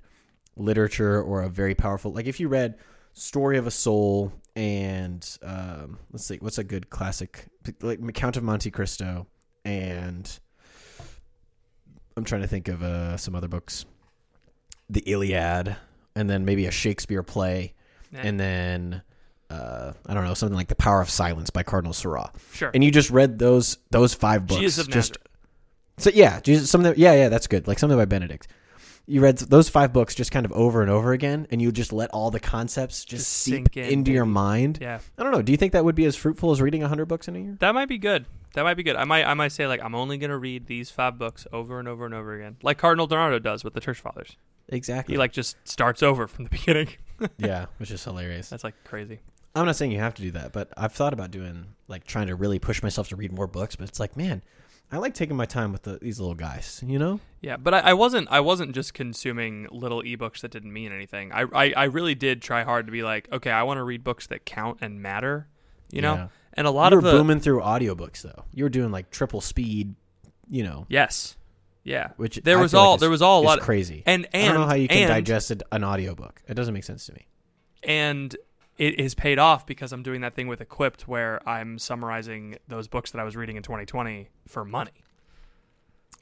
literature 0.55 1.21
or 1.21 1.41
a 1.41 1.49
very 1.49 1.75
powerful 1.75 2.11
like 2.11 2.25
if 2.25 2.39
you 2.39 2.47
read 2.47 2.75
Story 3.13 3.57
of 3.57 3.67
a 3.67 3.71
Soul 3.71 4.31
and 4.55 5.37
um, 5.43 5.97
let's 6.11 6.25
see 6.25 6.37
what's 6.37 6.57
a 6.57 6.63
good 6.63 6.89
classic 6.89 7.45
like 7.81 8.13
Count 8.13 8.37
of 8.37 8.43
Monte 8.43 8.71
Cristo 8.71 9.27
and 9.65 10.39
I'm 12.15 12.23
trying 12.23 12.41
to 12.41 12.47
think 12.47 12.67
of 12.67 12.83
uh, 12.83 13.17
some 13.17 13.35
other 13.35 13.47
books 13.47 13.85
the 14.89 15.01
Iliad 15.01 15.75
and 16.15 16.29
then 16.29 16.45
maybe 16.45 16.65
a 16.65 16.71
Shakespeare 16.71 17.23
play 17.23 17.73
and 18.13 18.39
then 18.39 19.01
uh, 19.49 19.93
I 20.05 20.13
don't 20.13 20.25
know 20.25 20.33
something 20.33 20.55
like 20.55 20.67
The 20.67 20.75
Power 20.75 21.01
of 21.01 21.09
Silence 21.09 21.49
by 21.49 21.63
Cardinal 21.63 21.93
Sarah 21.93 22.31
sure. 22.53 22.71
and 22.73 22.83
you 22.83 22.91
just 22.91 23.09
read 23.09 23.39
those 23.39 23.77
those 23.89 24.13
five 24.13 24.47
books. 24.47 24.59
Jesus 24.59 24.87
of 24.87 24.93
just. 24.93 25.17
So 25.97 26.09
yeah, 26.13 26.39
Jesus, 26.41 26.69
something. 26.69 26.93
Yeah, 26.97 27.13
yeah, 27.13 27.29
that's 27.29 27.47
good. 27.47 27.67
Like 27.67 27.79
something 27.79 27.97
by 27.97 28.05
Benedict. 28.05 28.47
You 29.07 29.19
read 29.21 29.39
those 29.39 29.67
five 29.67 29.91
books 29.91 30.13
just 30.15 30.31
kind 30.31 30.45
of 30.45 30.51
over 30.53 30.81
and 30.81 30.89
over 30.89 31.11
again, 31.11 31.47
and 31.49 31.61
you 31.61 31.71
just 31.71 31.91
let 31.91 32.11
all 32.11 32.29
the 32.31 32.39
concepts 32.39 33.03
just, 33.03 33.23
Just 33.23 33.31
seep 33.31 33.53
sink 33.53 33.77
in, 33.77 33.85
into 33.85 34.11
your 34.11 34.25
baby. 34.25 34.33
mind. 34.33 34.77
Yeah, 34.81 34.99
I 35.17 35.23
don't 35.23 35.31
know. 35.31 35.41
Do 35.41 35.51
you 35.51 35.57
think 35.57 35.73
that 35.73 35.83
would 35.83 35.95
be 35.95 36.05
as 36.05 36.15
fruitful 36.15 36.51
as 36.51 36.61
reading 36.61 36.81
hundred 36.81 37.05
books 37.07 37.27
in 37.27 37.35
a 37.35 37.39
year? 37.39 37.57
that 37.59 37.73
might 37.73 37.89
be 37.89 37.97
good. 37.97 38.25
That 38.53 38.63
might 38.63 38.75
be 38.75 38.83
good. 38.83 38.95
I 38.95 39.03
might 39.05 39.25
I 39.25 39.33
might 39.33 39.51
say 39.53 39.65
like 39.67 39.81
I'm 39.83 39.95
only 39.95 40.17
gonna 40.17 40.37
read 40.37 40.67
these 40.67 40.91
five 40.91 41.17
books 41.17 41.47
over 41.51 41.79
and 41.79 41.87
over 41.87 42.05
and 42.05 42.13
over 42.13 42.35
again, 42.35 42.57
like 42.61 42.77
Cardinal 42.77 43.07
Donato 43.07 43.39
does 43.39 43.63
with 43.63 43.73
the 43.73 43.79
Church 43.81 43.99
Fathers. 43.99 44.37
Exactly. 44.69 45.13
He 45.15 45.17
like 45.17 45.33
just 45.33 45.57
starts 45.67 46.01
over 46.03 46.27
from 46.27 46.45
the 46.45 46.49
beginning. 46.57 46.89
yeah, 47.37 47.65
which 47.77 47.91
is 47.91 48.03
hilarious. 48.03 48.49
That's 48.49 48.63
like 48.63 48.75
crazy. 48.85 49.19
I'm 49.55 49.65
not 49.65 49.75
saying 49.75 49.91
you 49.91 49.99
have 49.99 50.13
to 50.13 50.21
do 50.21 50.31
that, 50.31 50.53
but 50.53 50.71
I've 50.77 50.93
thought 50.93 51.11
about 51.11 51.31
doing 51.31 51.65
like 51.89 52.05
trying 52.05 52.27
to 52.27 52.35
really 52.35 52.59
push 52.59 52.81
myself 52.81 53.09
to 53.09 53.15
read 53.17 53.33
more 53.33 53.47
books. 53.47 53.75
But 53.75 53.89
it's 53.89 53.99
like, 53.99 54.15
man, 54.15 54.43
I 54.91 54.97
like 54.97 55.13
taking 55.13 55.35
my 55.37 55.45
time 55.45 55.71
with 55.71 55.83
the, 55.83 55.97
these 56.01 56.19
little 56.19 56.35
guys. 56.35 56.83
You 56.85 56.99
know? 56.99 57.19
Yeah, 57.41 57.57
but 57.57 57.73
I, 57.73 57.79
I 57.79 57.93
wasn't 57.93 58.27
I 58.29 58.39
wasn't 58.41 58.73
just 58.75 58.93
consuming 58.93 59.67
little 59.71 60.01
ebooks 60.03 60.41
that 60.41 60.51
didn't 60.51 60.73
mean 60.73 60.91
anything. 60.91 61.31
I, 61.31 61.45
I, 61.53 61.73
I 61.75 61.83
really 61.85 62.13
did 62.15 62.41
try 62.41 62.63
hard 62.63 62.85
to 62.87 62.91
be 62.91 63.01
like, 63.03 63.27
okay, 63.31 63.51
I 63.51 63.63
want 63.63 63.77
to 63.77 63.83
read 63.83 64.03
books 64.03 64.27
that 64.27 64.45
count 64.45 64.79
and 64.81 65.01
matter. 65.01 65.47
You 65.91 66.01
know? 66.01 66.13
Yeah. 66.15 66.27
And 66.53 66.67
a 66.67 66.71
lot 66.71 66.91
you 66.91 66.97
of 66.97 67.03
were 67.05 67.11
the 67.11 67.17
booming 67.17 67.39
through 67.39 67.61
audiobooks 67.61 68.21
though. 68.21 68.43
You 68.53 68.65
were 68.65 68.69
doing 68.69 68.91
like 68.91 69.09
triple 69.11 69.41
speed. 69.41 69.95
You 70.49 70.63
know, 70.63 70.85
Yes. 70.89 71.37
Yeah. 71.83 72.09
which 72.17 72.35
There 72.43 72.57
I 72.57 72.61
was 72.61 72.73
like 72.73 72.81
all 72.83 72.95
is- 72.95 73.01
there 73.01 73.09
was 73.09 73.21
all 73.21 73.41
a 73.41 73.45
lot 73.45 73.61
crazy. 73.61 74.03
and 74.05 74.27
and 74.33 74.43
I 74.43 74.51
don't 74.51 74.61
know 74.61 74.67
how 74.67 74.75
you 74.75 74.87
can 74.89 74.97
and, 75.03 75.07
digest 75.07 75.51
an 75.71 75.83
audiobook. 75.83 76.41
It 76.47 76.53
doesn't 76.55 76.73
make 76.73 76.83
sense 76.83 77.05
to 77.05 77.13
me. 77.13 77.25
and 77.83 78.35
it 78.77 78.99
is 78.99 79.13
paid 79.13 79.37
off 79.39 79.65
because 79.65 79.91
I'm 79.91 80.03
doing 80.03 80.21
that 80.21 80.33
thing 80.35 80.47
with 80.47 80.61
Equipped 80.61 81.07
where 81.07 81.47
I'm 81.47 81.77
summarizing 81.77 82.57
those 82.67 82.87
books 82.87 83.11
that 83.11 83.19
I 83.19 83.23
was 83.23 83.35
reading 83.35 83.57
in 83.57 83.63
2020 83.63 84.29
for 84.47 84.65
money. 84.65 84.91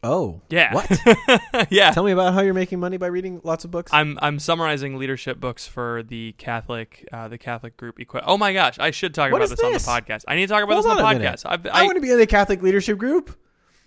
Oh, 0.02 0.42
Yeah. 0.50 0.74
What? 0.74 1.70
yeah. 1.70 1.92
Tell 1.92 2.06
me 2.06 2.12
about 2.12 2.34
how 2.34 2.40
you're 2.42 2.54
making 2.54 2.80
money 2.80 2.96
by 2.96 3.08
reading 3.08 3.42
lots 3.44 3.66
of 3.66 3.72
books. 3.72 3.92
I'm 3.94 4.18
I'm 4.22 4.40
summarizing 4.40 4.98
leadership 4.98 5.42
books 5.42 5.68
for 5.68 6.04
the 6.04 6.34
Catholic 6.38 7.06
uh, 7.12 7.28
the 7.28 7.38
Catholic 7.38 7.76
group 7.76 8.00
Equip. 8.00 8.24
Oh 8.26 8.38
my 8.38 8.54
gosh, 8.54 8.80
I 8.80 8.92
should 8.92 9.14
talk 9.14 9.32
What 9.32 9.42
about 9.42 9.52
is 9.52 9.58
this, 9.58 9.62
on 9.62 9.74
the 9.74 9.80
podcast. 10.02 10.24
I 10.28 10.36
need 10.36 10.48
to 10.48 10.54
talk 10.54 10.64
about 10.64 10.76
Hold 10.76 10.86
this 10.86 10.92
on 10.92 10.98
the 10.98 11.04
on 11.04 11.18
minute. 11.18 11.40
podcast. 11.40 11.44
I've, 11.46 11.66
I, 11.66 11.82
I, 11.82 11.84
want 11.84 11.96
to 11.96 12.02
be 12.02 12.12
in 12.12 12.18
the 12.18 12.28
Catholic 12.28 12.62
leadership 12.62 12.98
group. 12.98 13.38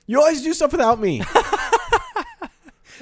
You 0.06 0.18
always 0.20 0.42
do 0.42 0.52
stuff 0.52 0.72
without 0.72 1.00
me. 1.00 1.22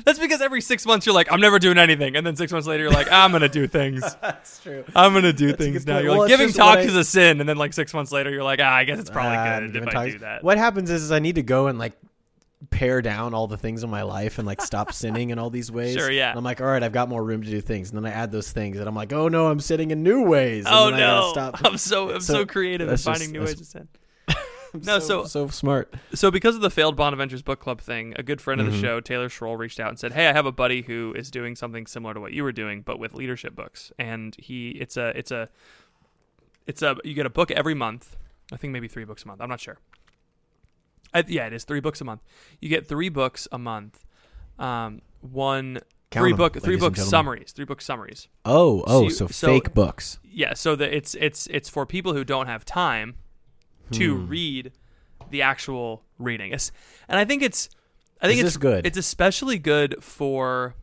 that's 0.05 0.19
because 0.19 0.41
every 0.41 0.61
six 0.61 0.85
months 0.87 1.07
you're 1.07 1.15
like, 1.15 1.31
I'm 1.33 1.41
never 1.41 1.59
doing 1.59 1.79
anything, 1.79 2.17
and 2.17 2.27
then 2.27 2.37
six 2.37 2.53
months 2.53 2.67
later 2.67 2.85
you're 2.85 2.93
like, 2.93 3.11
I'm 3.11 3.33
gonna 3.33 3.49
do 3.49 3.67
things. 3.79 4.01
That's 4.21 4.61
true. 4.63 4.85
I'm 4.95 5.13
gonna 5.15 5.33
do 5.33 5.49
That's 5.49 5.59
things 5.65 5.87
now. 5.87 5.95
point. 5.95 6.05
You're 6.05 6.13
Well, 6.13 6.21
like 6.23 6.29
giving 6.29 6.53
talks 6.53 6.79
I- 6.79 6.83
is 6.83 6.97
a 6.97 7.05
sin, 7.05 7.41
and 7.41 7.49
then 7.49 7.57
like 7.57 7.73
six 7.73 7.93
months 7.95 8.13
later 8.13 8.31
you're 8.31 8.45
like, 8.45 8.61
ah, 8.63 8.75
I 8.75 8.85
guess 8.85 8.99
it's 8.99 9.11
probably 9.11 9.37
Ah, 9.37 9.61
good 9.61 9.77
if 9.77 9.95
I 9.97 10.11
do 10.11 10.19
that. 10.21 10.43
What 10.45 10.59
happens 10.59 10.91
is, 10.91 11.03
is 11.03 11.13
I 11.13 11.19
need 11.19 11.37
to 11.37 11.43
go 11.43 11.67
and 11.69 11.79
like 11.79 11.93
pare 12.71 13.01
down 13.01 13.33
all 13.33 13.47
the 13.47 13.57
things 13.57 13.83
in 13.83 13.89
my 13.89 14.03
life 14.03 14.37
and 14.39 14.47
like 14.47 14.61
stop 14.61 14.93
sinning 14.93 15.31
in 15.31 15.39
all 15.39 15.49
these 15.49 15.73
ways. 15.73 15.97
Sure, 15.97 16.11
yeah. 16.11 16.29
And 16.29 16.37
I'm 16.39 16.45
like, 16.45 16.61
all 16.61 16.67
right, 16.67 16.83
I've 16.83 16.93
got 16.93 17.09
more 17.09 17.25
room 17.25 17.43
to 17.43 17.49
do 17.51 17.61
things, 17.61 17.91
and 17.91 17.97
then 17.97 18.11
I 18.11 18.15
add 18.15 18.31
those 18.31 18.53
things, 18.53 18.79
and 18.79 18.87
I'm 18.87 18.95
like, 18.95 19.13
oh 19.15 19.29
no, 19.29 19.47
I'm 19.49 19.61
sinning 19.61 19.91
in 19.93 20.03
new 20.03 20.23
ways. 20.25 20.67
And 20.67 20.75
Oh 20.75 20.91
then 20.91 20.95
I 20.95 20.99
no! 21.21 21.31
stop. 21.33 21.61
I'm 21.65 21.79
so 21.79 22.11
I'm 22.11 22.21
so, 22.21 22.35
So, 22.35 22.47
creative 22.47 22.89
in 22.89 22.97
finding 22.99 23.29
just- 23.29 23.33
new 23.33 23.41
ways 23.41 23.55
to 23.57 23.65
sin. 23.65 23.89
No, 24.85 24.99
so, 24.99 25.23
so- 25.23 25.27
so 25.27 25.49
smart. 25.49 25.93
So 26.15 26.31
because 26.31 26.55
of 26.55 26.61
the 26.61 26.71
failed 26.71 26.97
Bonaventures 26.97 27.45
book 27.45 27.61
club 27.61 27.81
thing, 27.81 28.15
a 28.17 28.23
good 28.23 28.41
friend 28.41 28.61
of 28.61 28.67
the 28.67 28.73
Mhm. 28.77 28.81
show, 28.81 29.01
Taylor 29.01 29.29
Schroll, 29.29 29.59
reached 29.59 29.81
out 29.81 29.89
and 29.89 29.99
said, 29.99 30.13
"Hey, 30.13 30.29
I 30.29 30.33
have 30.33 30.47
a 30.47 30.53
buddy 30.53 30.83
who 30.83 31.13
is 31.17 31.31
doing 31.31 31.57
something 31.57 31.87
similar 31.87 32.15
to 32.15 32.21
what 32.21 32.33
you 32.33 32.43
were 32.45 32.53
doing, 32.53 32.83
but 32.83 32.99
with 32.99 33.13
leadership 33.15 33.55
books. 33.57 33.93
And 33.99 34.37
he, 34.39 34.71
it's 34.71 34.97
a, 34.97 35.09
it's 35.19 35.31
a, 35.31 35.49
it's 36.67 36.83
a, 36.83 36.97
you 37.05 37.15
get 37.15 37.27
a 37.27 37.31
book 37.31 37.51
every 37.51 37.75
month. 37.75 38.17
I 38.53 38.57
think 38.57 38.73
maybe 38.73 38.89
three 38.89 39.05
books 39.05 39.25
a 39.25 39.29
month. 39.29 39.41
I'm 39.41 39.49
not 39.49 39.61
sure. 39.61 39.79
I, 41.13 41.25
yeah, 41.27 41.47
it 41.47 41.53
is 41.53 41.65
three 41.65 41.81
books 41.81 42.01
a 42.01 42.05
month. 42.05 42.23
You 42.61 42.69
get 42.69 42.87
three 42.87 43.09
books 43.09 43.49
a 43.51 43.59
month. 43.59 44.05
Um, 44.59 45.03
one 45.21 45.81
Count 46.11 46.23
three 46.25 46.31
'em, 46.33 46.37
book 46.37 46.61
three 46.63 46.77
book 46.77 46.97
summaries. 46.97 47.53
Three 47.53 47.65
book 47.65 47.81
summaries. 47.81 48.29
Oh, 48.45 48.85
oh, 48.87 49.05
you- 49.05 49.11
so, 49.11 49.27
so- 49.27 49.47
fake 49.49 49.75
books. 49.75 50.19
Yeah, 50.23 50.55
so 50.55 50.77
that 50.77 50.93
it's 50.97 51.15
it's 51.17 51.47
it's 51.49 51.69
for 51.69 51.85
people 51.87 52.13
who 52.15 52.25
don't 52.25 52.47
have 52.47 52.65
time 52.65 53.15
to 53.93 54.17
Hmm. 54.17 54.29
read 54.29 54.73
the 55.31 55.43
actual 55.43 56.03
reading. 56.19 56.49
It's- 56.49 56.73
And 57.09 57.19
I 57.19 57.25
think 57.25 57.43
it's 57.43 57.69
I 58.23 58.27
think 58.29 58.41
Is 58.41 58.49
it's 58.49 58.57
good? 58.59 58.87
It's 58.87 58.99
especially 58.99 59.59
good 59.59 60.03
for 60.05 60.75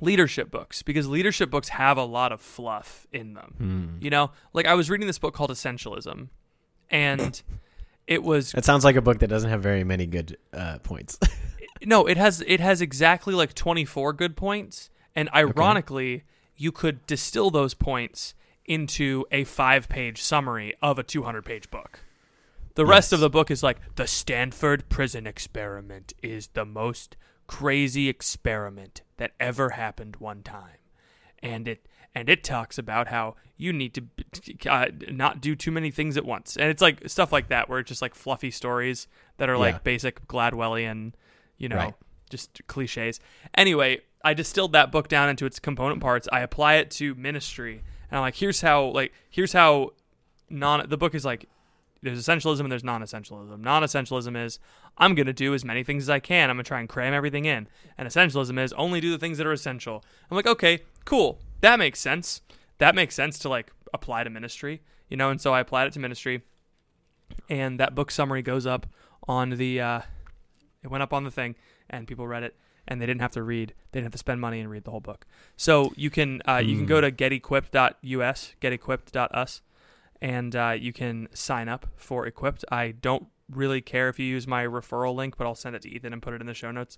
leadership 0.00 0.50
books 0.50 0.82
because 0.82 1.08
leadership 1.08 1.50
books 1.50 1.68
have 1.70 1.96
a 1.96 2.04
lot 2.04 2.32
of 2.32 2.40
fluff 2.40 3.06
in 3.12 3.34
them. 3.34 3.54
Hmm. 3.58 4.02
You 4.04 4.10
know, 4.10 4.30
like 4.52 4.66
I 4.66 4.74
was 4.74 4.90
reading 4.90 5.06
this 5.06 5.18
book 5.18 5.34
called 5.34 5.50
Essentialism 5.50 6.28
and 6.90 7.42
it 8.06 8.22
was 8.22 8.52
It 8.54 8.64
sounds 8.64 8.84
like 8.84 8.96
a 8.96 9.00
book 9.02 9.18
that 9.20 9.28
doesn't 9.28 9.50
have 9.50 9.62
very 9.62 9.84
many 9.84 10.06
good 10.06 10.36
uh, 10.52 10.78
points. 10.78 11.18
no, 11.84 12.06
it 12.06 12.16
has 12.16 12.42
it 12.46 12.60
has 12.60 12.80
exactly 12.80 13.34
like 13.34 13.54
24 13.54 14.12
good 14.12 14.36
points 14.36 14.90
and 15.14 15.28
ironically 15.34 16.24
you 16.56 16.72
could 16.72 17.04
distill 17.06 17.50
those 17.50 17.74
points 17.74 18.34
into 18.66 19.24
a 19.30 19.44
5-page 19.44 20.20
summary 20.20 20.74
of 20.82 20.98
a 20.98 21.04
200-page 21.04 21.70
book. 21.70 22.00
The 22.74 22.84
rest 22.84 23.12
of 23.12 23.20
the 23.20 23.30
book 23.30 23.50
is 23.50 23.62
like 23.62 23.78
the 23.96 24.06
Stanford 24.06 24.88
prison 24.88 25.26
experiment 25.26 26.12
is 26.22 26.48
the 26.48 26.66
most 26.66 27.16
crazy 27.46 28.08
experiment 28.08 29.00
that 29.16 29.32
ever 29.40 29.70
happened 29.70 30.16
one 30.16 30.42
time. 30.42 30.76
And 31.42 31.66
it 31.68 31.86
and 32.14 32.28
it 32.30 32.42
talks 32.44 32.76
about 32.78 33.08
how 33.08 33.36
you 33.58 33.72
need 33.72 33.94
to 33.94 34.70
uh, 34.70 34.86
not 35.10 35.40
do 35.40 35.54
too 35.54 35.70
many 35.70 35.90
things 35.90 36.16
at 36.16 36.24
once. 36.24 36.56
And 36.56 36.68
it's 36.70 36.80
like 36.82 37.08
stuff 37.08 37.30
like 37.32 37.48
that 37.48 37.68
where 37.68 37.78
it's 37.78 37.88
just 37.88 38.00
like 38.02 38.14
fluffy 38.14 38.50
stories 38.50 39.06
that 39.36 39.48
are 39.50 39.58
like 39.58 39.84
basic 39.84 40.26
Gladwellian, 40.26 41.12
you 41.58 41.68
know, 41.68 41.76
Right. 41.76 41.94
just 42.30 42.60
cliches. 42.66 43.20
Anyway, 43.54 44.00
I 44.24 44.34
distilled 44.34 44.72
that 44.72 44.90
book 44.90 45.08
down 45.08 45.28
into 45.28 45.44
its 45.46 45.58
component 45.58 46.00
parts. 46.00 46.26
I 46.32 46.40
apply 46.40 46.74
it 46.74 46.90
to 46.92 47.14
ministry. 47.14 47.82
And 48.10 48.18
I'm 48.18 48.22
like, 48.22 48.36
here's 48.36 48.60
how 48.60 48.86
like 48.86 49.12
here's 49.30 49.52
how 49.52 49.90
non 50.48 50.88
the 50.88 50.96
book 50.96 51.14
is 51.14 51.24
like 51.24 51.48
there's 52.02 52.24
essentialism 52.24 52.60
and 52.60 52.70
there's 52.70 52.84
non-essentialism. 52.84 53.58
Non-essentialism 53.58 54.44
is 54.44 54.58
I'm 54.98 55.14
going 55.14 55.26
to 55.26 55.32
do 55.32 55.54
as 55.54 55.64
many 55.64 55.82
things 55.82 56.04
as 56.04 56.10
I 56.10 56.20
can. 56.20 56.50
I'm 56.50 56.56
going 56.56 56.64
to 56.64 56.68
try 56.68 56.80
and 56.80 56.88
cram 56.88 57.12
everything 57.12 57.44
in. 57.46 57.68
And 57.98 58.08
essentialism 58.08 58.62
is 58.62 58.72
only 58.74 59.00
do 59.00 59.10
the 59.10 59.18
things 59.18 59.38
that 59.38 59.46
are 59.46 59.52
essential. 59.52 60.04
I'm 60.30 60.36
like, 60.36 60.46
okay, 60.46 60.80
cool. 61.04 61.40
That 61.62 61.78
makes 61.78 61.98
sense. 61.98 62.42
That 62.78 62.94
makes 62.94 63.14
sense 63.14 63.38
to 63.40 63.48
like 63.48 63.72
apply 63.92 64.24
to 64.24 64.30
ministry, 64.30 64.82
you 65.08 65.16
know, 65.16 65.30
and 65.30 65.40
so 65.40 65.52
I 65.52 65.60
applied 65.60 65.88
it 65.88 65.92
to 65.94 65.98
ministry. 65.98 66.42
And 67.48 67.80
that 67.80 67.94
book 67.94 68.10
summary 68.10 68.42
goes 68.42 68.66
up 68.66 68.86
on 69.26 69.50
the 69.50 69.80
uh 69.80 70.00
it 70.84 70.88
went 70.88 71.02
up 71.02 71.12
on 71.12 71.24
the 71.24 71.30
thing 71.30 71.56
and 71.90 72.06
people 72.06 72.28
read 72.28 72.44
it 72.44 72.54
and 72.88 73.00
they 73.00 73.06
didn't 73.06 73.20
have 73.20 73.32
to 73.32 73.42
read. 73.42 73.74
They 73.92 73.98
didn't 74.00 74.06
have 74.06 74.12
to 74.12 74.18
spend 74.18 74.40
money 74.40 74.60
and 74.60 74.70
read 74.70 74.84
the 74.84 74.90
whole 74.90 75.00
book. 75.00 75.26
So 75.56 75.92
you 75.96 76.10
can 76.10 76.40
uh, 76.48 76.58
you 76.64 76.76
can 76.76 76.86
go 76.86 77.00
to 77.00 77.10
getequipped.us, 77.12 78.54
getequipped.us 78.60 79.62
and 80.22 80.56
uh, 80.56 80.74
you 80.78 80.92
can 80.92 81.28
sign 81.34 81.68
up 81.68 81.86
for 81.96 82.26
Equipped. 82.26 82.64
I 82.72 82.92
don't 82.92 83.26
really 83.50 83.80
care 83.82 84.08
if 84.08 84.18
you 84.18 84.26
use 84.26 84.46
my 84.46 84.64
referral 84.64 85.14
link, 85.14 85.36
but 85.36 85.46
I'll 85.46 85.54
send 85.54 85.76
it 85.76 85.82
to 85.82 85.90
Ethan 85.90 86.12
and 86.12 86.22
put 86.22 86.32
it 86.34 86.40
in 86.40 86.46
the 86.46 86.54
show 86.54 86.70
notes. 86.70 86.96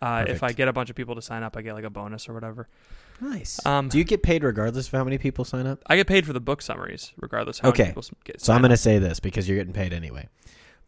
Uh, 0.00 0.24
if 0.26 0.42
I 0.42 0.52
get 0.52 0.68
a 0.68 0.72
bunch 0.72 0.88
of 0.88 0.96
people 0.96 1.14
to 1.16 1.22
sign 1.22 1.42
up, 1.42 1.56
I 1.56 1.62
get 1.62 1.74
like 1.74 1.84
a 1.84 1.90
bonus 1.90 2.28
or 2.28 2.32
whatever. 2.34 2.68
nice. 3.20 3.64
Um, 3.66 3.88
Do 3.88 3.98
you 3.98 4.04
get 4.04 4.22
paid 4.22 4.42
regardless 4.42 4.86
of 4.86 4.92
how 4.92 5.04
many 5.04 5.18
people 5.18 5.44
sign 5.44 5.66
up? 5.66 5.82
I 5.86 5.96
get 5.96 6.06
paid 6.06 6.24
for 6.26 6.32
the 6.32 6.40
book 6.40 6.62
summaries, 6.62 7.12
regardless 7.18 7.58
how 7.58 7.68
Okay. 7.70 7.82
many 7.82 7.90
people 7.90 8.02
s- 8.04 8.10
get. 8.24 8.40
So 8.40 8.52
I'm 8.54 8.60
going 8.62 8.70
to 8.70 8.76
say 8.76 8.98
this 8.98 9.20
because 9.20 9.48
you're 9.48 9.58
getting 9.58 9.74
paid 9.74 9.92
anyway. 9.92 10.28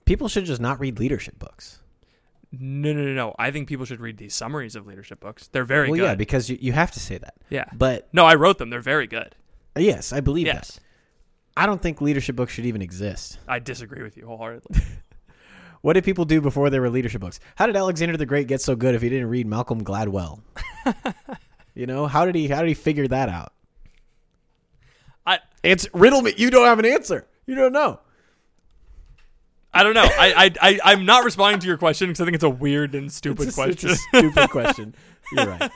People 0.06 0.28
should 0.28 0.44
just 0.46 0.60
not 0.60 0.80
read 0.80 0.98
leadership 0.98 1.38
books. 1.38 1.80
No, 2.60 2.92
no, 2.92 3.02
no, 3.02 3.12
no. 3.12 3.34
I 3.38 3.50
think 3.50 3.68
people 3.68 3.84
should 3.86 4.00
read 4.00 4.16
these 4.18 4.34
summaries 4.34 4.76
of 4.76 4.86
leadership 4.86 5.20
books. 5.20 5.48
They're 5.48 5.64
very 5.64 5.88
well, 5.90 5.98
good. 5.98 6.04
yeah, 6.04 6.14
because 6.14 6.48
you, 6.50 6.58
you 6.60 6.72
have 6.72 6.90
to 6.92 7.00
say 7.00 7.18
that. 7.18 7.34
yeah. 7.50 7.64
But 7.72 8.08
No, 8.12 8.24
I 8.24 8.34
wrote 8.34 8.58
them. 8.58 8.70
They're 8.70 8.80
very 8.80 9.06
good. 9.06 9.34
yes, 9.76 10.12
I 10.12 10.20
believe 10.20 10.46
Yes. 10.46 10.72
that. 10.76 10.80
I 11.56 11.66
don't 11.66 11.80
think 11.80 12.00
leadership 12.00 12.34
books 12.36 12.52
should 12.52 12.66
even 12.66 12.82
exist. 12.82 13.38
I 13.46 13.58
disagree 13.60 14.02
with 14.02 14.16
you 14.16 14.26
wholeheartedly. 14.26 14.80
What 15.82 15.92
did 15.92 16.04
people 16.04 16.24
do 16.24 16.40
before 16.40 16.70
there 16.70 16.80
were 16.80 16.88
leadership 16.88 17.20
books? 17.20 17.40
How 17.56 17.66
did 17.66 17.76
Alexander 17.76 18.16
the 18.16 18.24
Great 18.24 18.46
get 18.46 18.62
so 18.62 18.74
good 18.74 18.94
if 18.94 19.02
he 19.02 19.10
didn't 19.10 19.28
read 19.28 19.46
Malcolm 19.46 19.84
Gladwell? 19.84 20.40
you 21.74 21.84
know, 21.84 22.06
how 22.06 22.24
did 22.24 22.34
he 22.34 22.48
how 22.48 22.60
did 22.62 22.68
he 22.68 22.74
figure 22.74 23.06
that 23.08 23.28
out? 23.28 23.52
I 25.26 25.40
It's 25.62 25.86
riddle 25.92 26.22
me. 26.22 26.32
You 26.38 26.48
don't 26.50 26.64
have 26.64 26.78
an 26.78 26.86
answer. 26.86 27.26
You 27.46 27.54
don't 27.54 27.74
know. 27.74 28.00
I 29.74 29.82
don't 29.82 29.94
know. 29.94 30.04
I, 30.04 30.50
I, 30.60 30.70
I, 30.70 30.80
I'm 30.92 31.04
not 31.04 31.24
responding 31.24 31.60
to 31.60 31.66
your 31.66 31.76
question 31.78 32.08
because 32.08 32.20
I 32.20 32.24
think 32.24 32.36
it's 32.36 32.44
a 32.44 32.48
weird 32.50 32.94
and 32.94 33.12
stupid 33.12 33.48
It's 33.48 33.58
a, 33.58 33.60
question. 33.60 33.90
It's 33.90 34.00
a 34.12 34.18
stupid 34.18 34.50
question. 34.50 34.94
You're 35.32 35.46
right. 35.46 35.70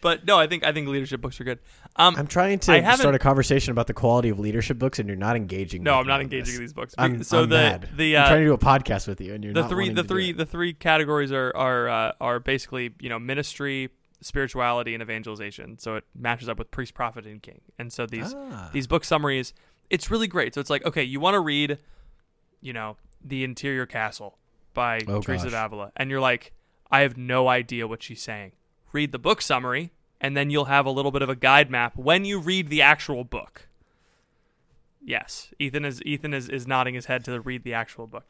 but 0.00 0.26
no, 0.26 0.38
I 0.38 0.46
think 0.46 0.64
I 0.64 0.72
think 0.72 0.88
leadership 0.88 1.20
books 1.20 1.40
are 1.40 1.44
good. 1.44 1.58
Um, 1.96 2.14
I'm 2.16 2.26
trying 2.26 2.58
to 2.60 2.96
start 2.96 3.14
a 3.14 3.18
conversation 3.18 3.70
about 3.72 3.86
the 3.86 3.94
quality 3.94 4.28
of 4.28 4.38
leadership 4.38 4.78
books, 4.78 4.98
and 4.98 5.08
you're 5.08 5.16
not 5.16 5.36
engaging. 5.36 5.82
no, 5.82 5.94
I'm 5.98 6.06
not 6.06 6.20
engaging 6.20 6.54
this. 6.54 6.58
these 6.58 6.72
books. 6.72 6.94
I'm, 6.98 7.22
so 7.22 7.42
I'm 7.44 7.48
the 7.48 7.56
mad. 7.56 7.88
the 7.96 8.16
I'm 8.16 8.24
uh, 8.24 8.28
trying 8.28 8.40
to 8.40 8.46
do 8.46 8.52
a 8.52 8.58
podcast 8.58 9.08
with 9.08 9.20
you, 9.20 9.32
and 9.34 9.42
you're 9.44 9.54
the 9.54 9.62
not 9.62 9.70
three 9.70 9.90
the 9.90 10.04
three 10.04 10.32
the 10.32 10.46
three 10.46 10.72
categories 10.74 11.32
are 11.32 11.52
are 11.56 11.88
uh, 11.88 12.12
are 12.20 12.40
basically 12.40 12.92
you 13.00 13.08
know 13.08 13.18
ministry, 13.18 13.88
spirituality, 14.20 14.94
and 14.94 15.02
evangelization. 15.02 15.78
So 15.78 15.96
it 15.96 16.04
matches 16.14 16.48
up 16.48 16.58
with 16.58 16.70
priest, 16.70 16.94
prophet, 16.94 17.26
and 17.26 17.40
king. 17.42 17.60
And 17.78 17.92
so 17.92 18.06
these 18.06 18.34
Ah. 18.34 18.70
these 18.72 18.86
book 18.86 19.04
summaries, 19.04 19.54
it's 19.88 20.10
really 20.10 20.26
great. 20.28 20.54
So 20.54 20.60
it's 20.60 20.70
like 20.70 20.84
okay, 20.84 21.02
you 21.04 21.20
want 21.20 21.34
to 21.34 21.40
read, 21.40 21.78
you 22.64 22.72
know, 22.72 22.96
the 23.24 23.44
Interior 23.44 23.86
Castle 23.86 24.38
by 24.72 25.00
Oh, 25.06 25.20
Teresa. 25.20 25.46
Avila, 25.48 25.92
and 25.94 26.10
you're 26.10 26.20
like, 26.20 26.52
I 26.90 27.00
have 27.02 27.16
no 27.16 27.46
idea 27.48 27.86
what 27.86 28.02
she's 28.02 28.20
saying. 28.22 28.52
Read 28.92 29.12
the 29.12 29.18
book 29.18 29.40
summary, 29.42 29.92
and 30.20 30.36
then 30.36 30.50
you'll 30.50 30.64
have 30.64 30.86
a 30.86 30.90
little 30.90 31.10
bit 31.12 31.22
of 31.22 31.28
a 31.28 31.36
guide 31.36 31.70
map 31.70 31.94
when 31.96 32.24
you 32.24 32.40
read 32.40 32.68
the 32.70 32.82
actual 32.82 33.22
book. 33.22 33.68
Yes, 35.06 35.52
Ethan 35.58 35.84
is 35.84 36.02
Ethan 36.02 36.32
is, 36.32 36.48
is 36.48 36.66
nodding 36.66 36.94
his 36.94 37.06
head 37.06 37.24
to 37.26 37.40
read 37.40 37.62
the 37.62 37.74
actual 37.74 38.06
book. 38.06 38.24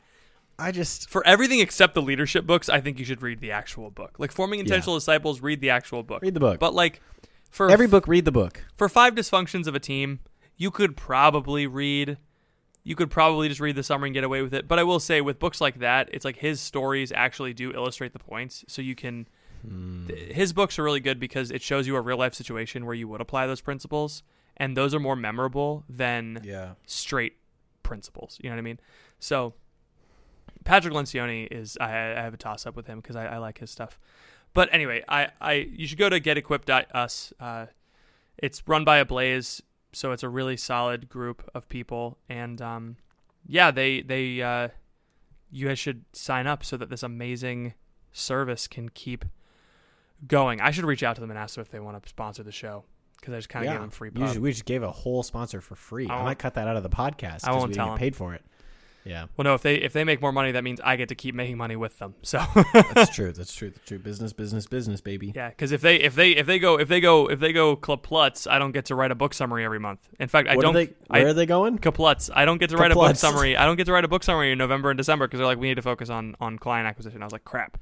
I 0.58 0.70
just 0.72 1.08
For 1.08 1.24
everything 1.26 1.60
except 1.60 1.94
the 1.94 2.02
leadership 2.02 2.46
books, 2.46 2.68
I 2.68 2.80
think 2.80 2.98
you 2.98 3.04
should 3.04 3.22
read 3.22 3.40
the 3.40 3.52
actual 3.52 3.90
book. 3.90 4.16
Like 4.18 4.32
forming 4.32 4.60
intentional 4.60 4.96
disciples, 4.96 5.40
read 5.40 5.60
the 5.60 5.70
actual 5.70 6.02
book. 6.02 6.22
read 6.22 6.34
the 6.34 6.40
book. 6.40 6.58
But 6.60 6.74
like 6.74 7.00
for 7.50 7.70
Every 7.70 7.86
book, 7.86 8.08
read 8.08 8.24
the 8.24 8.32
book. 8.32 8.64
for 8.76 8.88
five 8.88 9.14
dysfunctions 9.14 9.66
of 9.68 9.74
a 9.74 9.80
team, 9.80 10.20
you 10.56 10.70
could 10.72 10.96
probably 10.96 11.66
read 11.66 12.18
you 12.84 12.94
could 12.94 13.10
probably 13.10 13.48
just 13.48 13.60
read 13.60 13.74
the 13.76 13.82
summary 13.82 14.08
and 14.10 14.14
get 14.14 14.24
away 14.24 14.42
with 14.42 14.52
it. 14.54 14.68
But 14.68 14.78
I 14.78 14.82
will 14.84 15.00
say 15.00 15.20
with 15.20 15.38
books 15.38 15.60
like 15.60 15.78
that, 15.80 16.08
it's 16.12 16.24
like 16.24 16.36
his 16.36 16.60
stories 16.60 17.10
actually 17.12 17.52
do 17.54 17.72
illustrate 17.72 18.12
the 18.12 18.18
points. 18.18 18.64
So 18.68 18.82
you 18.82 18.94
can 18.94 19.26
th- 20.06 20.32
his 20.34 20.52
books 20.52 20.78
are 20.78 20.82
really 20.84 21.00
good 21.00 21.18
because 21.18 21.50
it 21.50 21.62
shows 21.62 21.86
you 21.86 21.96
a 21.96 22.00
real 22.02 22.18
life 22.18 22.34
situation 22.34 22.84
where 22.84 22.94
you 22.94 23.08
would 23.08 23.20
apply 23.22 23.46
those 23.46 23.62
principles 23.62 24.22
and 24.56 24.76
those 24.76 24.94
are 24.94 25.00
more 25.00 25.16
memorable 25.16 25.84
than 25.88 26.40
Yeah. 26.44 26.74
straight 26.86 27.36
principles. 27.82 28.38
You 28.42 28.50
know 28.50 28.56
what 28.56 28.60
I 28.60 28.62
mean? 28.62 28.80
So 29.18 29.54
Patrick 30.64 30.94
Lencioni 30.94 31.48
is 31.50 31.76
I, 31.80 31.86
I 31.88 32.22
have 32.22 32.34
a 32.34 32.36
toss 32.38 32.66
up 32.66 32.76
with 32.76 32.86
him 32.86 33.00
because 33.00 33.16
I, 33.16 33.26
I 33.26 33.38
like 33.38 33.58
his 33.58 33.70
stuff. 33.70 33.98
But 34.52 34.68
anyway, 34.72 35.02
I, 35.08 35.28
I 35.40 35.52
you 35.54 35.86
should 35.86 35.98
go 35.98 36.08
to 36.08 36.20
getequipped.us. 36.20 37.32
Uh, 37.40 37.66
it's 38.38 38.62
run 38.66 38.84
by 38.84 38.98
a 38.98 39.04
Blaze, 39.04 39.62
so 39.94 40.12
it's 40.12 40.22
a 40.22 40.28
really 40.28 40.56
solid 40.56 41.08
group 41.08 41.48
of 41.54 41.68
people, 41.68 42.18
and 42.28 42.60
um, 42.60 42.96
yeah, 43.46 43.70
they 43.70 44.02
they 44.02 44.42
uh, 44.42 44.68
you 45.50 45.68
guys 45.68 45.78
should 45.78 46.04
sign 46.12 46.46
up 46.46 46.64
so 46.64 46.76
that 46.76 46.90
this 46.90 47.02
amazing 47.02 47.74
service 48.12 48.66
can 48.66 48.88
keep 48.88 49.24
going. 50.26 50.60
I 50.60 50.70
should 50.70 50.84
reach 50.84 51.02
out 51.02 51.16
to 51.16 51.20
them 51.20 51.30
and 51.30 51.38
ask 51.38 51.54
them 51.54 51.62
if 51.62 51.70
they 51.70 51.80
want 51.80 52.02
to 52.02 52.08
sponsor 52.08 52.42
the 52.42 52.52
show 52.52 52.84
because 53.20 53.34
I 53.34 53.38
just 53.38 53.48
kind 53.48 53.64
of 53.64 53.66
yeah. 53.66 53.74
gave 53.74 53.80
them 53.80 53.90
free. 53.90 54.10
Pub. 54.10 54.26
just- 54.26 54.38
we 54.38 54.50
just 54.50 54.64
gave 54.64 54.82
a 54.82 54.90
whole 54.90 55.22
sponsor 55.22 55.60
for 55.60 55.74
free. 55.74 56.08
I 56.08 56.18
I, 56.18 56.24
might 56.24 56.38
cut 56.38 56.54
that 56.54 56.68
out 56.68 56.76
of 56.76 56.82
the 56.82 56.90
podcast 56.90 57.44
I 57.44 57.48
because 57.48 57.56
won't 57.56 57.68
we 57.68 57.74
tell 57.74 57.86
didn't 57.86 57.94
him. 57.94 57.98
paid 57.98 58.16
for 58.16 58.34
it. 58.34 58.44
Yeah, 59.06 59.26
Well, 59.36 59.44
no, 59.44 59.52
if 59.54 59.60
they 59.60 59.74
if 59.74 59.92
they 59.92 60.02
make 60.02 60.22
more 60.22 60.32
money, 60.32 60.52
that 60.52 60.64
means 60.64 60.80
I 60.82 60.96
get 60.96 61.10
to 61.10 61.14
keep 61.14 61.34
making 61.34 61.58
money 61.58 61.76
with 61.76 61.98
them. 61.98 62.14
So 62.22 62.38
that's 62.94 63.14
true. 63.14 63.32
That's 63.32 63.54
true. 63.54 63.70
That's 63.70 63.84
true. 63.84 63.98
Business, 63.98 64.32
business, 64.32 64.66
business, 64.66 65.00
baby. 65.02 65.32
yeah, 65.36 65.50
because 65.50 65.72
if 65.72 65.82
they 65.82 65.96
if 65.96 66.14
they 66.14 66.30
if 66.30 66.46
they 66.46 66.58
go 66.58 66.78
if 66.80 66.88
they 66.88 67.00
go 67.00 67.28
if 67.30 67.38
they 67.38 67.52
go 67.52 67.76
kaplutz, 67.76 68.50
I 68.50 68.58
don't 68.58 68.72
get 68.72 68.86
to 68.86 68.94
write 68.94 69.10
a 69.10 69.14
book 69.14 69.34
summary 69.34 69.62
every 69.64 69.78
month. 69.78 70.00
In 70.18 70.28
fact, 70.28 70.48
I 70.48 70.56
What 70.56 70.62
don't. 70.62 70.74
are 70.76 70.86
they? 70.86 70.94
I- 71.10 71.18
Where 71.20 71.28
are 71.28 71.34
they 71.34 71.44
going? 71.46 71.78
Kaplutz. 71.78 72.30
I 72.34 72.46
don't 72.46 72.56
get 72.58 72.70
to 72.70 72.76
write 72.78 72.92
a 72.92 72.94
book 72.94 73.16
summary. 73.16 73.56
I 73.58 73.66
don't 73.66 73.76
get 73.76 73.84
to 73.86 73.92
write 73.92 74.04
a 74.04 74.08
book 74.08 74.22
summary 74.24 74.52
in 74.52 74.58
November 74.58 74.90
and 74.90 74.96
December 74.96 75.26
because 75.26 75.38
they're 75.38 75.46
like, 75.46 75.58
we 75.58 75.68
need 75.68 75.74
to 75.76 75.82
focus 75.82 76.08
on 76.08 76.34
on 76.40 76.58
client 76.58 76.86
acquisition. 76.88 77.20
I 77.22 77.26
was 77.26 77.32
like, 77.32 77.44
crap. 77.44 77.76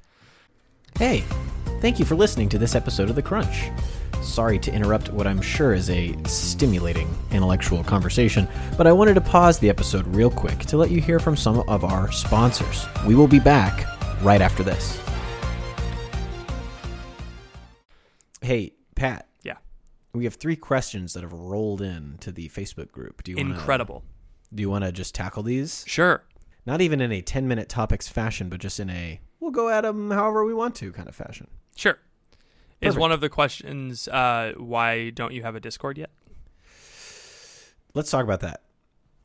Hey, 0.99 1.23
thank 1.79 1.99
you 1.99 2.05
for 2.05 2.15
listening 2.15 2.49
to 2.49 2.57
this 2.57 2.75
episode 2.75 3.09
of 3.09 3.15
The 3.15 3.21
Crunch. 3.23 3.71
Sorry 4.23 4.57
to 4.59 4.73
interrupt 4.73 5.11
what 5.11 5.27
I'm 5.27 5.41
sure 5.41 5.73
is 5.73 5.89
a 5.89 6.15
stimulating 6.25 7.13
intellectual 7.31 7.83
conversation, 7.83 8.47
but 8.77 8.87
I 8.87 8.91
wanted 8.91 9.15
to 9.15 9.21
pause 9.21 9.59
the 9.59 9.69
episode 9.69 10.07
real 10.07 10.31
quick 10.31 10.59
to 10.59 10.77
let 10.77 10.89
you 10.89 11.01
hear 11.01 11.19
from 11.19 11.35
some 11.35 11.59
of 11.67 11.83
our 11.83 12.11
sponsors. 12.11 12.87
We 13.05 13.15
will 13.15 13.27
be 13.27 13.39
back 13.39 13.85
right 14.21 14.41
after 14.41 14.63
this. 14.63 14.99
Hey, 18.41 18.73
Pat. 18.95 19.27
Yeah. 19.43 19.57
We 20.13 20.23
have 20.23 20.35
three 20.35 20.55
questions 20.55 21.13
that 21.13 21.23
have 21.23 21.33
rolled 21.33 21.81
in 21.81 22.17
to 22.21 22.31
the 22.31 22.49
Facebook 22.49 22.91
group. 22.91 23.23
Do 23.23 23.31
you 23.31 23.37
wanna, 23.37 23.53
Incredible. 23.53 24.03
Do 24.53 24.61
you 24.61 24.69
want 24.69 24.85
to 24.85 24.91
just 24.91 25.13
tackle 25.13 25.43
these? 25.43 25.83
Sure. 25.85 26.23
Not 26.65 26.81
even 26.81 27.01
in 27.01 27.11
a 27.11 27.21
10 27.21 27.47
minute 27.47 27.67
topics 27.69 28.07
fashion, 28.07 28.49
but 28.49 28.59
just 28.61 28.79
in 28.79 28.89
a 28.89 29.19
we'll 29.39 29.51
go 29.51 29.69
at 29.69 29.81
them 29.81 30.11
however 30.11 30.45
we 30.45 30.53
want 30.53 30.75
to 30.75 30.91
kind 30.93 31.09
of 31.09 31.15
fashion. 31.15 31.47
Sure. 31.75 31.99
Is 32.85 32.97
one 32.97 33.11
of 33.11 33.21
the 33.21 33.29
questions 33.29 34.07
uh, 34.07 34.53
why 34.57 35.09
don't 35.09 35.33
you 35.33 35.43
have 35.43 35.55
a 35.55 35.59
Discord 35.59 35.97
yet? 35.97 36.09
Let's 37.93 38.09
talk 38.09 38.23
about 38.23 38.41
that. 38.41 38.61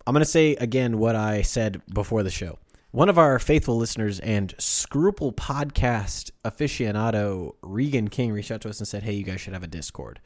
I'm 0.06 0.12
going 0.14 0.24
to 0.24 0.30
say 0.30 0.54
again 0.56 0.98
what 0.98 1.16
I 1.16 1.42
said 1.42 1.82
before 1.92 2.22
the 2.22 2.30
show. 2.30 2.58
One 2.90 3.08
of 3.10 3.18
our 3.18 3.38
faithful 3.38 3.76
listeners 3.76 4.18
and 4.20 4.54
Scruple 4.58 5.32
podcast 5.32 6.30
aficionado, 6.44 7.54
Regan 7.62 8.08
King, 8.08 8.32
reached 8.32 8.50
out 8.50 8.62
to 8.62 8.70
us 8.70 8.78
and 8.78 8.88
said, 8.88 9.02
Hey, 9.02 9.12
you 9.12 9.24
guys 9.24 9.40
should 9.40 9.52
have 9.52 9.62
a 9.62 9.68
Discord. 9.68 10.20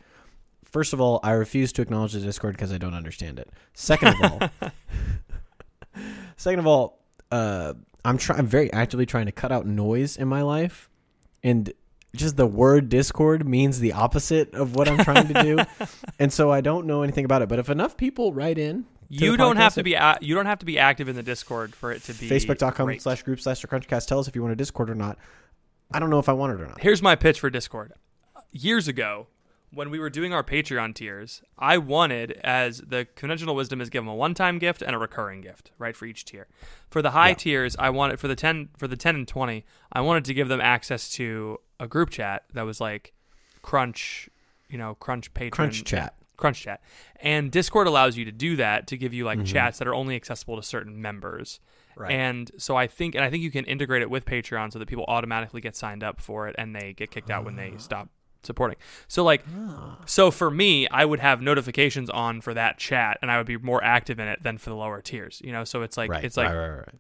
First 0.64 0.92
of 0.92 1.00
all, 1.00 1.18
I 1.22 1.32
refuse 1.32 1.72
to 1.72 1.82
acknowledge 1.82 2.12
the 2.12 2.20
Discord 2.20 2.54
because 2.54 2.72
I 2.72 2.78
don't 2.78 2.94
understand 2.94 3.38
it. 3.38 3.50
Second 3.74 4.14
of 4.14 4.32
all, 4.32 4.72
second 6.36 6.60
of 6.60 6.66
all, 6.66 7.00
uh, 7.30 7.74
I'm 8.04 8.18
trying. 8.18 8.38
I'm 8.38 8.46
very 8.46 8.72
actively 8.72 9.06
trying 9.06 9.26
to 9.26 9.32
cut 9.32 9.52
out 9.52 9.66
noise 9.66 10.16
in 10.16 10.28
my 10.28 10.42
life, 10.42 10.88
and 11.42 11.72
just 12.14 12.36
the 12.36 12.46
word 12.46 12.88
Discord 12.88 13.46
means 13.46 13.80
the 13.80 13.92
opposite 13.92 14.54
of 14.54 14.74
what 14.74 14.88
I'm 14.88 14.98
trying 15.04 15.28
to 15.28 15.42
do, 15.42 15.86
and 16.18 16.32
so 16.32 16.50
I 16.50 16.60
don't 16.60 16.86
know 16.86 17.02
anything 17.02 17.24
about 17.24 17.42
it. 17.42 17.48
But 17.48 17.58
if 17.58 17.68
enough 17.70 17.96
people 17.96 18.32
write 18.32 18.58
in, 18.58 18.84
You 19.08 19.36
don't 19.36 19.56
have 19.56 19.74
to 19.74 19.82
be 19.82 19.94
a- 19.94 20.18
you 20.20 20.34
don't 20.34 20.46
have 20.46 20.58
to 20.60 20.66
be 20.66 20.78
active 20.78 21.08
in 21.08 21.16
the 21.16 21.22
Discord 21.22 21.74
for 21.74 21.90
it 21.92 22.02
to 22.04 22.14
be 22.14 22.28
Facebook.com 22.28 22.86
great. 22.86 23.02
slash 23.02 23.22
group 23.22 23.40
slash 23.40 23.62
Crunchcast. 23.62 24.06
Tell 24.06 24.18
us 24.18 24.28
if 24.28 24.34
you 24.36 24.42
want 24.42 24.52
a 24.52 24.56
Discord 24.56 24.90
or 24.90 24.94
not. 24.94 25.18
I 25.92 25.98
don't 25.98 26.10
know 26.10 26.18
if 26.18 26.28
I 26.28 26.32
want 26.32 26.52
it 26.58 26.62
or 26.62 26.66
not. 26.66 26.80
Here's 26.80 27.02
my 27.02 27.14
pitch 27.16 27.40
for 27.40 27.50
Discord. 27.50 27.92
Years 28.50 28.88
ago, 28.88 29.26
when 29.74 29.90
we 29.90 29.98
were 29.98 30.10
doing 30.10 30.32
our 30.32 30.42
Patreon 30.44 30.94
tiers, 30.94 31.42
I 31.58 31.78
wanted, 31.78 32.32
as 32.44 32.78
the 32.80 33.06
conventional 33.14 33.54
wisdom 33.54 33.80
is 33.80 33.88
give 33.90 34.02
them 34.04 34.08
a 34.08 34.14
one-time 34.14 34.58
gift 34.58 34.82
and 34.82 34.94
a 34.94 34.98
recurring 34.98 35.40
gift, 35.40 35.70
right, 35.78 35.96
for 35.96 36.04
each 36.06 36.24
tier. 36.24 36.46
For 36.90 37.00
the 37.02 37.12
high 37.12 37.30
Yeah. 37.30 37.34
tiers, 37.34 37.76
I 37.78 37.88
wanted 37.90 38.20
for 38.20 38.28
the 38.28 38.36
ten 38.36 38.68
for 38.76 38.86
the 38.86 38.96
ten 38.96 39.14
and 39.14 39.26
twenty, 39.26 39.64
I 39.92 40.00
wanted 40.02 40.24
to 40.26 40.34
give 40.34 40.48
them 40.48 40.60
access 40.60 41.08
to 41.14 41.58
a 41.80 41.86
group 41.88 42.10
chat 42.10 42.44
that 42.52 42.62
was 42.62 42.80
like 42.80 43.12
Crunch, 43.62 44.28
you 44.68 44.78
know, 44.78 44.94
Crunch 44.94 45.32
Patreon 45.34 45.50
Crunch 45.52 45.84
chat. 45.84 46.14
Crunch 46.36 46.62
Chat. 46.62 46.80
And 47.20 47.52
Discord 47.52 47.86
allows 47.86 48.16
you 48.16 48.24
to 48.24 48.32
do 48.32 48.56
that 48.56 48.88
to 48.88 48.96
give 48.96 49.14
you 49.14 49.24
Mm-hmm. 49.26 49.40
like 49.40 49.46
chats 49.46 49.78
that 49.78 49.86
are 49.86 49.94
only 49.94 50.16
accessible 50.16 50.56
to 50.56 50.62
certain 50.62 51.00
members. 51.00 51.60
Right. 51.94 52.10
And 52.10 52.50
so 52.58 52.74
I 52.76 52.88
think 52.88 53.14
and 53.14 53.22
I 53.24 53.30
think 53.30 53.42
you 53.44 53.50
can 53.52 53.64
integrate 53.66 54.02
it 54.02 54.10
with 54.10 54.24
Patreon 54.24 54.72
so 54.72 54.78
that 54.80 54.88
people 54.88 55.04
automatically 55.06 55.60
get 55.60 55.76
signed 55.76 56.02
up 56.02 56.20
for 56.20 56.48
it 56.48 56.56
and 56.58 56.74
they 56.74 56.94
get 56.94 57.10
kicked 57.12 57.30
out 57.30 57.44
when 57.44 57.54
Ah. 57.54 57.58
they 57.58 57.72
stop 57.76 58.08
supporting. 58.42 58.76
So 59.08 59.24
like 59.24 59.44
so 60.06 60.30
for 60.30 60.50
me, 60.50 60.88
I 60.88 61.04
would 61.04 61.20
have 61.20 61.40
notifications 61.40 62.10
on 62.10 62.40
for 62.40 62.54
that 62.54 62.78
chat 62.78 63.18
and 63.22 63.30
I 63.30 63.38
would 63.38 63.46
be 63.46 63.56
more 63.56 63.82
active 63.82 64.18
in 64.18 64.28
it 64.28 64.42
than 64.42 64.58
for 64.58 64.70
the 64.70 64.76
lower 64.76 65.00
tiers, 65.00 65.40
you 65.44 65.52
know? 65.52 65.64
So 65.64 65.82
it's 65.82 65.96
like 65.96 66.10
right. 66.10 66.24
it's 66.24 66.36
like 66.36 66.48
right, 66.48 66.56
right, 66.68 66.78
right. 66.78 66.94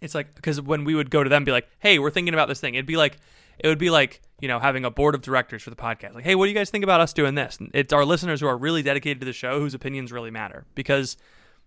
it's 0.00 0.14
like 0.14 0.34
because 0.34 0.60
when 0.60 0.84
we 0.84 0.94
would 0.94 1.10
go 1.10 1.22
to 1.22 1.30
them, 1.30 1.44
be 1.44 1.52
like, 1.52 1.68
"Hey, 1.78 1.98
we're 1.98 2.10
thinking 2.10 2.34
about 2.34 2.48
this 2.48 2.60
thing." 2.60 2.74
It'd 2.74 2.86
be 2.86 2.96
like, 2.96 3.16
it 3.58 3.68
would 3.68 3.78
be 3.78 3.90
like 3.90 4.20
you 4.40 4.48
know 4.48 4.58
having 4.58 4.84
a 4.84 4.90
board 4.90 5.14
of 5.14 5.22
directors 5.22 5.62
for 5.62 5.70
the 5.70 5.76
podcast. 5.76 6.14
Like, 6.14 6.24
"Hey, 6.24 6.34
what 6.34 6.46
do 6.46 6.50
you 6.50 6.56
guys 6.56 6.70
think 6.70 6.84
about 6.84 7.00
us 7.00 7.12
doing 7.12 7.34
this?" 7.34 7.58
And 7.58 7.70
it's 7.74 7.92
our 7.92 8.04
listeners 8.04 8.40
who 8.40 8.46
are 8.46 8.56
really 8.56 8.82
dedicated 8.82 9.20
to 9.20 9.26
the 9.26 9.32
show 9.32 9.60
whose 9.60 9.74
opinions 9.74 10.12
really 10.12 10.30
matter 10.30 10.66
because, 10.74 11.16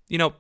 you 0.08 0.18
know, 0.18 0.34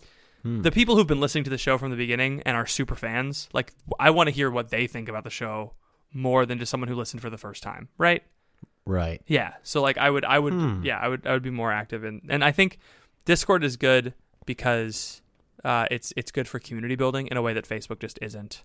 Hmm. 0.44 0.62
the 0.62 0.72
people 0.72 0.96
who've 0.96 1.08
been 1.08 1.20
listening 1.20 1.44
to 1.46 1.50
the 1.50 1.58
show 1.58 1.80
from 1.80 1.90
the 1.90 1.98
beginning 1.98 2.44
and 2.46 2.56
are 2.56 2.68
super 2.68 2.96
fans. 2.96 3.50
Like, 3.54 3.74
I 4.00 4.12
want 4.12 4.28
to 4.28 4.32
hear 4.32 4.52
what 4.52 4.70
they 4.70 4.86
think 4.86 5.10
about 5.10 5.24
the 5.24 5.32
show 5.32 5.74
more 6.13 6.46
than 6.46 6.60
just 6.60 6.70
someone 6.70 6.88
who 6.88 6.94
listened 6.96 7.24
for 7.24 7.32
the 7.32 7.40
first 7.40 7.63
time, 7.63 7.90
right? 7.98 8.22
Right. 8.88 9.21
Yeah. 9.28 9.54
So 9.63 9.82
like 9.82 9.97
I 9.97 10.10
would 10.10 10.26
I 10.26 10.39
would 10.39 10.54
Hmm. 10.54 10.84
yeah, 10.84 10.97
I 10.97 11.08
would 11.08 11.28
I 11.28 11.34
would 11.34 11.43
be 11.43 11.50
more 11.50 11.71
active 11.71 12.04
in 12.04 12.21
and 12.30 12.43
I 12.43 12.52
think 12.52 12.80
Discord 13.26 13.63
is 13.63 13.76
good 13.78 14.13
because 14.45 15.21
uh, 15.65 15.86
it's 15.91 16.13
it's 16.15 16.32
good 16.32 16.47
for 16.47 16.60
community 16.60 16.95
building 16.95 17.28
in 17.28 17.38
a 17.38 17.41
way 17.41 17.54
that 17.54 17.67
Facebook 17.67 18.00
just 18.00 18.17
isn't. 18.21 18.63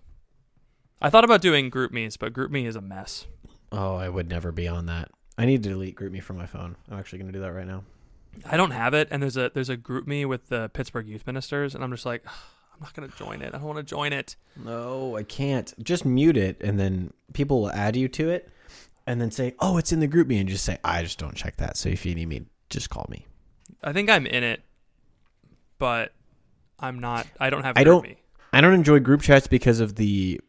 I 1.01 1.09
thought 1.09 1.25
about 1.25 1.41
doing 1.41 1.69
GroupMe's, 1.69 2.15
but 2.17 2.31
GroupMe 2.33 2.65
is 2.65 2.75
a 2.77 2.81
mess. 2.81 3.25
Oh, 3.71 3.95
I 3.95 4.07
would 4.07 4.29
never 4.29 4.51
be 4.51 4.67
on 4.67 4.85
that. 4.85 5.09
I 5.37 5.45
need 5.45 5.63
to 5.63 5.69
delete 5.69 5.95
GroupMe 5.95 6.21
from 6.23 6.37
my 6.37 6.45
phone. 6.45 6.75
I'm 6.89 6.97
actually 6.99 7.19
going 7.19 7.31
to 7.31 7.37
do 7.37 7.41
that 7.41 7.51
right 7.51 7.67
now. 7.67 7.83
I 8.49 8.55
don't 8.57 8.71
have 8.71 8.93
it 8.93 9.09
and 9.11 9.21
there's 9.21 9.37
a 9.37 9.51
there's 9.53 9.69
a 9.69 9.77
group 9.77 10.07
me 10.07 10.25
with 10.25 10.47
the 10.49 10.69
Pittsburgh 10.73 11.07
youth 11.07 11.27
ministers 11.27 11.75
and 11.75 11.83
I'm 11.83 11.91
just 11.91 12.05
like 12.05 12.23
I'm 12.25 12.79
not 12.81 12.93
going 12.95 13.09
to 13.09 13.17
join 13.17 13.41
it. 13.41 13.49
I 13.53 13.57
don't 13.57 13.67
want 13.67 13.77
to 13.77 13.83
join 13.83 14.13
it. 14.13 14.35
No, 14.55 15.15
I 15.17 15.23
can't. 15.23 15.71
Just 15.83 16.05
mute 16.05 16.37
it, 16.37 16.59
and 16.63 16.79
then 16.79 17.13
people 17.33 17.61
will 17.61 17.71
add 17.71 17.95
you 17.95 18.07
to 18.09 18.29
it, 18.31 18.49
and 19.07 19.19
then 19.21 19.31
say, 19.31 19.55
"Oh, 19.59 19.77
it's 19.77 19.91
in 19.91 19.99
the 19.99 20.07
GroupMe," 20.07 20.39
and 20.39 20.47
just 20.49 20.63
say, 20.65 20.77
"I 20.83 21.03
just 21.03 21.19
don't 21.19 21.35
check 21.35 21.57
that." 21.57 21.77
So 21.77 21.89
if 21.89 22.05
you 22.05 22.15
need 22.15 22.27
me, 22.27 22.45
just 22.69 22.89
call 22.89 23.05
me. 23.09 23.25
I 23.83 23.91
think 23.93 24.09
I'm 24.09 24.25
in 24.25 24.43
it, 24.43 24.63
but 25.77 26.13
I'm 26.79 26.99
not 26.99 27.27
I 27.39 27.49
don't 27.49 27.63
have 27.63 27.77
I 27.77 27.83
don't- 27.83 28.03
me. 28.03 28.17
I 28.51 28.61
don't 28.61 28.73
enjoy 28.73 28.99
group 28.99 29.21
chats 29.21 29.47
because 29.47 29.79
of 29.79 29.95
the 29.95 30.39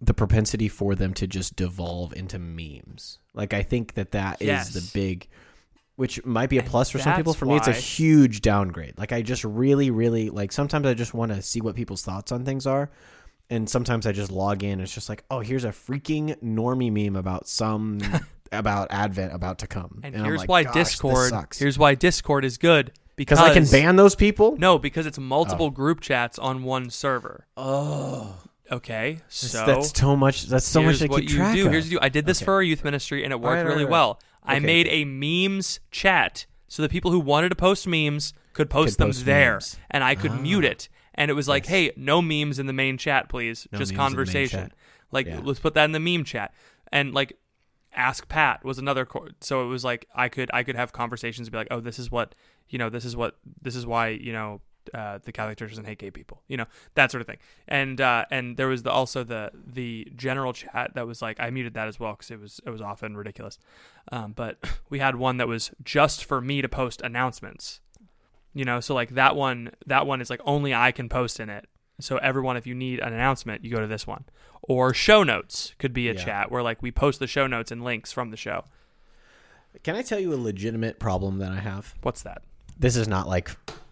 the 0.00 0.12
propensity 0.14 0.68
for 0.68 0.94
them 0.94 1.14
to 1.14 1.26
just 1.26 1.56
devolve 1.56 2.12
into 2.14 2.38
memes. 2.38 3.18
Like 3.32 3.54
I 3.54 3.62
think 3.62 3.94
that 3.94 4.10
that 4.12 4.42
is 4.42 4.46
Yes. 4.48 4.72
the 4.74 4.90
big 4.92 5.28
which 5.96 6.24
might 6.26 6.50
be 6.50 6.56
a 6.58 6.60
And 6.60 6.68
plus 6.68 6.90
for 6.90 6.98
some 6.98 7.14
people. 7.16 7.32
For 7.34 7.46
me 7.46 7.56
it's 7.56 7.68
a 7.68 7.72
huge 7.72 8.40
downgrade. 8.42 8.98
Like 8.98 9.12
I 9.12 9.22
just 9.22 9.44
really 9.44 9.90
really 9.90 10.28
like 10.28 10.50
sometimes 10.52 10.86
I 10.86 10.94
just 10.94 11.14
want 11.14 11.32
to 11.32 11.40
see 11.40 11.60
what 11.60 11.76
people's 11.76 12.02
thoughts 12.02 12.32
on 12.32 12.44
things 12.44 12.66
are. 12.66 12.90
And 13.50 13.68
sometimes 13.68 14.06
I 14.06 14.12
just 14.12 14.32
log 14.32 14.62
in 14.64 14.80
it's 14.80 14.92
just 14.94 15.08
like, 15.08 15.22
"Oh, 15.30 15.40
here's 15.40 15.64
a 15.64 15.68
freaking 15.68 16.34
normie 16.42 16.90
meme 16.92 17.14
about 17.16 17.46
some 17.46 18.00
about 18.52 18.88
Advent 18.90 19.34
about 19.34 19.58
to 19.60 19.66
come." 19.66 20.00
And, 20.02 20.16
I'm 20.16 20.24
here's 20.24 20.40
like, 20.40 20.48
why 20.48 20.64
Discord 20.64 21.28
sucks." 21.30 21.58
here's 21.58 21.78
why 21.78 21.94
Discord 21.94 22.44
is 22.44 22.56
good 22.58 22.92
because 23.16 23.38
I 23.38 23.52
can 23.52 23.66
ban 23.66 23.96
those 23.96 24.14
people. 24.14 24.56
No, 24.56 24.78
because 24.78 25.06
it's 25.06 25.18
multiple 25.18 25.70
group 25.70 26.00
chats 26.00 26.38
on 26.38 26.62
one 26.64 26.88
server. 26.90 27.46
Oh, 27.56 28.36
Okay, 28.72 29.20
so 29.28 29.66
that's 29.66 29.96
so 29.96 30.16
much. 30.16 30.46
That's 30.46 30.66
so 30.66 30.82
much 30.82 30.98
to 31.00 31.06
what 31.08 31.20
keep 31.20 31.30
you 31.30 31.36
track 31.36 31.54
do. 31.54 31.66
of. 31.66 31.72
Here's 31.72 31.84
what 31.84 31.92
you 31.92 31.98
do. 31.98 32.04
I 32.04 32.08
did 32.08 32.24
this 32.24 32.38
Okay. 32.38 32.46
for 32.46 32.54
our 32.54 32.62
youth 32.62 32.82
ministry, 32.82 33.22
and 33.22 33.30
it 33.30 33.36
worked 33.36 33.44
Right, 33.56 33.62
right, 33.62 33.68
really 33.68 33.84
right. 33.84 33.90
well. 33.90 34.20
I 34.42 34.58
made 34.58 34.86
a 34.88 35.04
memes 35.04 35.80
chat, 35.90 36.46
so 36.66 36.80
the 36.80 36.88
people 36.88 37.10
who 37.10 37.20
wanted 37.20 37.50
to 37.50 37.56
post 37.56 37.86
memes 37.86 38.32
could 38.54 38.70
post 38.70 38.96
Could 38.96 39.02
them 39.02 39.08
post 39.10 39.26
there, 39.26 39.52
memes. 39.52 39.76
and 39.90 40.02
I 40.02 40.14
could 40.14 40.30
Ah. 40.32 40.36
mute 40.40 40.64
it. 40.64 40.88
And 41.14 41.30
it 41.30 41.34
was 41.34 41.48
like, 41.48 41.64
Nice. 41.64 41.70
hey, 41.70 41.92
no 41.96 42.20
memes 42.20 42.58
in 42.58 42.66
the 42.66 42.72
main 42.72 42.98
chat, 42.98 43.28
please. 43.28 43.66
No 43.72 43.78
Just 43.78 43.92
memes 43.92 43.92
in 43.92 43.96
the 43.96 43.98
main 44.02 44.08
conversation. 44.08 44.72
Like, 45.12 45.26
Yeah. 45.26 45.40
let's 45.42 45.60
put 45.60 45.74
that 45.74 45.84
in 45.84 45.92
the 45.92 46.00
meme 46.00 46.24
chat. 46.24 46.52
And 46.92 47.14
like, 47.14 47.38
ask 47.94 48.28
Pat 48.28 48.64
was 48.64 48.78
another. 48.78 49.04
Co- 49.06 49.28
so 49.40 49.62
it 49.64 49.66
was 49.68 49.84
like 49.84 50.06
I 50.14 50.28
could 50.28 50.50
I 50.52 50.62
could 50.64 50.76
have 50.76 50.92
conversations 50.92 51.46
and 51.48 51.52
be 51.52 51.58
like, 51.58 51.68
oh, 51.70 51.80
this 51.80 51.98
is 51.98 52.10
what 52.10 52.34
you 52.68 52.78
know. 52.78 52.88
This 52.90 53.04
is 53.04 53.16
what 53.16 53.36
this 53.62 53.76
is 53.76 53.86
why 53.86 54.08
you 54.08 54.32
know. 54.32 54.60
Uh, 54.92 55.18
the 55.24 55.32
Catholic 55.32 55.56
Church 55.56 55.70
doesn't 55.70 55.86
hate 55.86 55.96
gay 55.96 56.10
people, 56.10 56.42
you 56.46 56.58
know 56.58 56.66
that 56.94 57.10
sort 57.10 57.22
of 57.22 57.26
thing, 57.26 57.38
and 57.66 58.02
uh, 58.02 58.26
and 58.30 58.58
there 58.58 58.68
was 58.68 58.82
the, 58.82 58.90
also 58.90 59.24
the 59.24 59.50
the 59.54 60.06
general 60.14 60.52
chat 60.52 60.90
that 60.94 61.06
was 61.06 61.22
like 61.22 61.40
I 61.40 61.48
muted 61.48 61.72
that 61.72 61.88
as 61.88 61.98
well 61.98 62.12
because 62.12 62.30
it 62.30 62.38
was 62.38 62.60
it 62.66 62.68
was 62.68 62.82
often 62.82 63.16
ridiculous, 63.16 63.58
um, 64.12 64.32
but 64.32 64.58
we 64.90 64.98
had 64.98 65.16
one 65.16 65.38
that 65.38 65.48
was 65.48 65.70
just 65.82 66.22
for 66.26 66.42
me 66.42 66.60
to 66.60 66.68
post 66.68 67.00
announcements, 67.00 67.80
you 68.54 68.64
know, 68.64 68.80
so 68.80 68.94
like 68.94 69.10
that 69.16 69.36
one 69.36 69.70
that 69.86 70.06
one 70.06 70.20
is 70.20 70.30
like 70.30 70.40
only 70.46 70.72
I 70.74 70.92
can 70.92 71.08
post 71.08 71.40
in 71.40 71.50
it, 71.50 71.66
so 72.00 72.16
everyone 72.18 72.56
if 72.56 72.66
you 72.66 72.74
need 72.74 73.00
an 73.00 73.12
announcement 73.12 73.64
you 73.64 73.70
go 73.70 73.80
to 73.80 73.86
this 73.86 74.06
one, 74.06 74.24
or 74.62 74.94
show 74.94 75.22
notes 75.22 75.74
could 75.78 75.92
be 75.92 76.08
a 76.08 76.14
Yeah. 76.14 76.24
chat 76.24 76.50
where 76.50 76.62
like 76.62 76.80
we 76.82 76.90
post 76.90 77.18
the 77.20 77.26
show 77.26 77.46
notes 77.46 77.70
and 77.70 77.82
links 77.84 78.12
from 78.12 78.30
the 78.30 78.36
show. 78.36 78.64
Can 79.82 79.96
I 79.96 80.02
tell 80.02 80.20
you 80.20 80.32
a 80.32 80.36
legitimate 80.36 80.98
problem 81.00 81.38
that 81.38 81.50
I 81.50 81.58
have? 81.58 81.94
What's 82.02 82.22
that? 82.22 82.42
This 82.78 82.96
is 82.96 83.08
not 83.08 83.26
like 83.28 83.50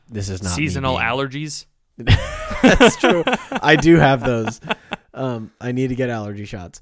this 0.09 0.29
is 0.29 0.42
not 0.42 0.53
Seasonal 0.53 0.96
being- 0.96 1.07
allergies. 1.09 1.66
That's 2.62 2.96
true. 2.96 3.22
I 3.51 3.77
do 3.77 3.96
have 3.96 4.25
those. 4.25 4.61
Um, 5.12 5.51
I 5.61 5.72
need 5.72 5.88
to 5.88 5.94
get 5.94 6.09
allergy 6.09 6.44
shots. 6.46 6.81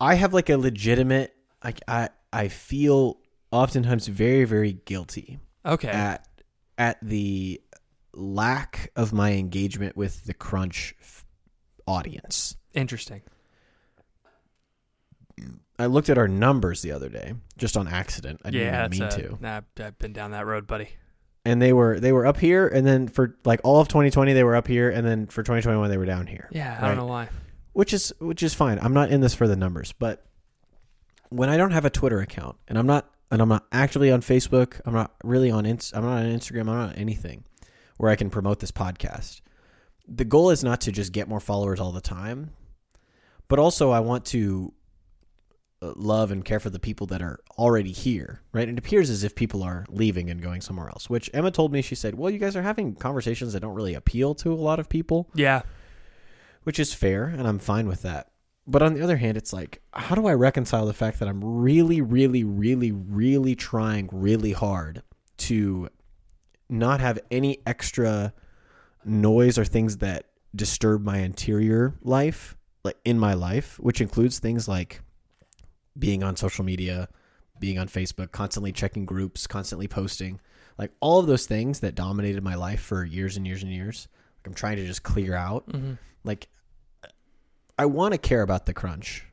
I 0.00 0.14
have 0.14 0.32
like 0.34 0.48
a 0.50 0.56
legitimate. 0.56 1.34
Like 1.62 1.80
I 1.86 2.08
I 2.32 2.48
feel 2.48 3.18
oftentimes 3.52 4.06
very 4.08 4.44
very 4.44 4.72
guilty 4.72 5.38
Okay. 5.64 5.88
at 5.88 6.26
at 6.78 6.98
the 7.02 7.60
lack 8.14 8.90
of 8.96 9.12
my 9.12 9.32
engagement 9.32 9.96
with 9.96 10.24
the 10.24 10.34
crunch 10.34 10.94
f- 11.00 11.24
audience. 11.86 12.56
Interesting. 12.74 13.22
I 15.78 15.86
looked 15.86 16.10
at 16.10 16.18
our 16.18 16.28
numbers 16.28 16.82
the 16.82 16.92
other 16.92 17.08
day 17.08 17.34
just 17.56 17.76
on 17.76 17.88
accident. 17.88 18.40
I 18.44 18.50
didn't 18.50 18.90
mean 18.90 19.02
a- 19.02 19.10
to. 19.10 19.38
Nah, 19.40 19.60
I've 19.78 19.98
been 19.98 20.12
down 20.12 20.32
that 20.32 20.44
road, 20.46 20.66
buddy. 20.66 20.90
and 21.46 21.60
they 21.62 21.72
were 21.72 21.98
they 21.98 22.12
were 22.12 22.26
up 22.26 22.36
here 22.38 22.68
and 22.68 22.86
then 22.86 23.08
for 23.08 23.34
like 23.46 23.60
all 23.64 23.80
of 23.80 23.88
2020 23.88 24.34
they 24.34 24.44
were 24.44 24.54
up 24.56 24.66
here 24.66 24.90
and 24.90 25.06
then 25.06 25.26
for 25.26 25.42
2021 25.42 25.88
they 25.88 25.96
were 25.96 26.04
down 26.04 26.26
here 26.26 26.48
Yeah, 26.52 26.78
I 26.80 26.88
don't 26.88 26.98
know 26.98 27.06
why. 27.06 27.30
which 27.72 27.94
is 27.94 28.12
which 28.20 28.42
is 28.42 28.52
fine 28.52 28.78
i'm 28.82 28.92
not 28.92 29.10
in 29.10 29.22
this 29.22 29.34
for 29.34 29.48
the 29.48 29.56
numbers 29.56 29.92
but 29.98 30.22
when 31.30 31.48
i 31.48 31.56
don't 31.56 31.70
have 31.70 31.86
a 31.86 31.90
twitter 31.90 32.20
account 32.20 32.56
and 32.68 32.76
i'm 32.78 32.86
not 32.86 33.08
and 33.30 33.40
i'm 33.42 33.48
not 33.48 33.66
actually 33.72 34.10
on 34.10 34.20
facebook 34.20 34.80
i'm 34.84 34.94
not 34.94 35.14
really 35.24 35.50
on 35.50 35.64
Inst- 35.66 35.94
i'm 35.96 36.04
not 36.04 36.18
on 36.22 36.26
instagram 36.26 36.60
i'm 36.60 36.66
not 36.66 36.88
on 36.90 36.94
anything 36.96 37.44
where 37.96 38.10
i 38.10 38.16
can 38.16 38.30
promote 38.30 38.60
this 38.60 38.72
podcast 38.72 39.40
the 40.08 40.24
goal 40.24 40.50
is 40.50 40.64
not 40.64 40.80
to 40.82 40.92
just 40.92 41.12
get 41.12 41.28
more 41.28 41.40
followers 41.40 41.78
all 41.80 41.92
the 41.92 42.00
time 42.00 42.50
but 43.48 43.58
also 43.58 43.90
i 43.90 44.00
want 44.00 44.24
to 44.26 44.72
uh, 45.82 45.92
love 45.96 46.30
and 46.30 46.44
care 46.44 46.60
for 46.60 46.68
the 46.68 46.78
people 46.78 47.06
that 47.06 47.22
are 47.22 47.40
already 47.56 47.90
here, 47.90 48.42
right? 48.52 48.68
It 48.68 48.78
appears 48.78 49.08
as 49.08 49.24
if 49.24 49.34
people 49.34 49.62
are 49.62 49.86
leaving 49.88 50.28
and 50.28 50.42
going 50.42 50.60
somewhere 50.60 50.88
else, 50.90 51.08
which 51.08 51.30
Emma 51.32 51.50
told 51.50 51.72
me. 51.72 51.80
She 51.80 51.94
said, 51.94 52.16
Well, 52.16 52.30
you 52.30 52.38
guys 52.38 52.54
are 52.54 52.60
having 52.60 52.94
conversations 52.94 53.54
that 53.54 53.60
don't 53.60 53.72
really 53.74 53.94
appeal 53.94 54.34
to 54.34 54.52
a 54.52 54.60
lot 54.60 54.78
of 54.78 54.90
people, 54.90 55.30
Yeah. 55.34 55.62
which 56.64 56.78
is 56.78 56.92
fair, 56.92 57.24
and 57.24 57.48
I'm 57.48 57.58
fine 57.58 57.88
with 57.88 58.02
that. 58.02 58.29
But 58.66 58.82
on 58.82 58.94
the 58.94 59.02
other 59.02 59.16
hand, 59.16 59.36
it's 59.36 59.52
like, 59.52 59.82
how 59.92 60.14
do 60.14 60.26
I 60.26 60.34
reconcile 60.34 60.86
the 60.86 60.92
fact 60.92 61.18
that 61.18 61.28
I'm 61.28 61.42
really, 61.42 62.00
really, 62.00 62.44
really, 62.44 62.92
really 62.92 63.54
trying 63.54 64.08
really 64.12 64.52
hard 64.52 65.02
to 65.38 65.88
not 66.68 67.00
have 67.00 67.18
any 67.30 67.58
extra 67.66 68.32
noise 69.04 69.58
or 69.58 69.64
things 69.64 69.98
that 69.98 70.26
disturb 70.54 71.04
my 71.04 71.18
interior 71.18 71.94
life, 72.02 72.56
like 72.84 72.96
in 73.04 73.18
my 73.18 73.34
life, 73.34 73.78
which 73.80 74.00
includes 74.00 74.38
things 74.38 74.68
like 74.68 75.00
being 75.98 76.22
on 76.22 76.36
social 76.36 76.64
media, 76.64 77.08
being 77.58 77.78
on 77.78 77.88
Facebook, 77.88 78.30
constantly 78.30 78.72
checking 78.72 79.04
groups, 79.04 79.46
constantly 79.46 79.88
posting, 79.88 80.40
like 80.78 80.92
all 81.00 81.18
of 81.18 81.26
those 81.26 81.46
things 81.46 81.80
that 81.80 81.94
dominated 81.94 82.42
my 82.42 82.54
life 82.54 82.80
for 82.80 83.04
years 83.04 83.36
and 83.36 83.46
years 83.46 83.62
and 83.62 83.72
years. 83.72 84.08
Like 84.38 84.46
I'm 84.46 84.54
trying 84.54 84.76
to 84.76 84.86
just 84.86 85.02
clear 85.02 85.34
out. 85.34 85.68
Mm-hmm. 85.68 85.94
Like 86.24 86.48
I 87.80 87.86
want 87.86 88.12
to 88.12 88.18
care 88.18 88.42
about 88.42 88.66
the 88.66 88.74
crunch. 88.74 89.24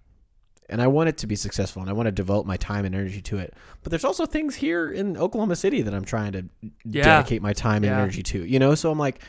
And 0.69 0.81
I 0.81 0.87
want 0.87 1.07
it 1.07 1.17
to 1.19 1.27
be 1.27 1.35
successful 1.37 1.81
and 1.81 1.89
I 1.89 1.93
want 1.93 2.07
to 2.07 2.11
devote 2.11 2.45
my 2.45 2.57
time 2.57 2.83
and 2.83 2.93
energy 2.93 3.21
to 3.21 3.37
it. 3.37 3.53
But 3.83 3.89
there's 3.89 4.03
also 4.03 4.25
things 4.25 4.55
here 4.55 4.91
in 4.91 5.15
Oklahoma 5.15 5.55
City 5.55 5.81
that 5.81 5.93
I'm 5.93 6.03
trying 6.03 6.33
to 6.33 6.43
Yeah. 6.83 7.03
dedicate 7.03 7.41
my 7.41 7.53
time 7.53 7.83
and 7.83 7.91
Yeah. 7.91 8.01
energy 8.01 8.21
to. 8.23 8.43
You 8.45 8.59
know, 8.59 8.75
so 8.75 8.91
I'm 8.91 8.99
like 8.99 9.21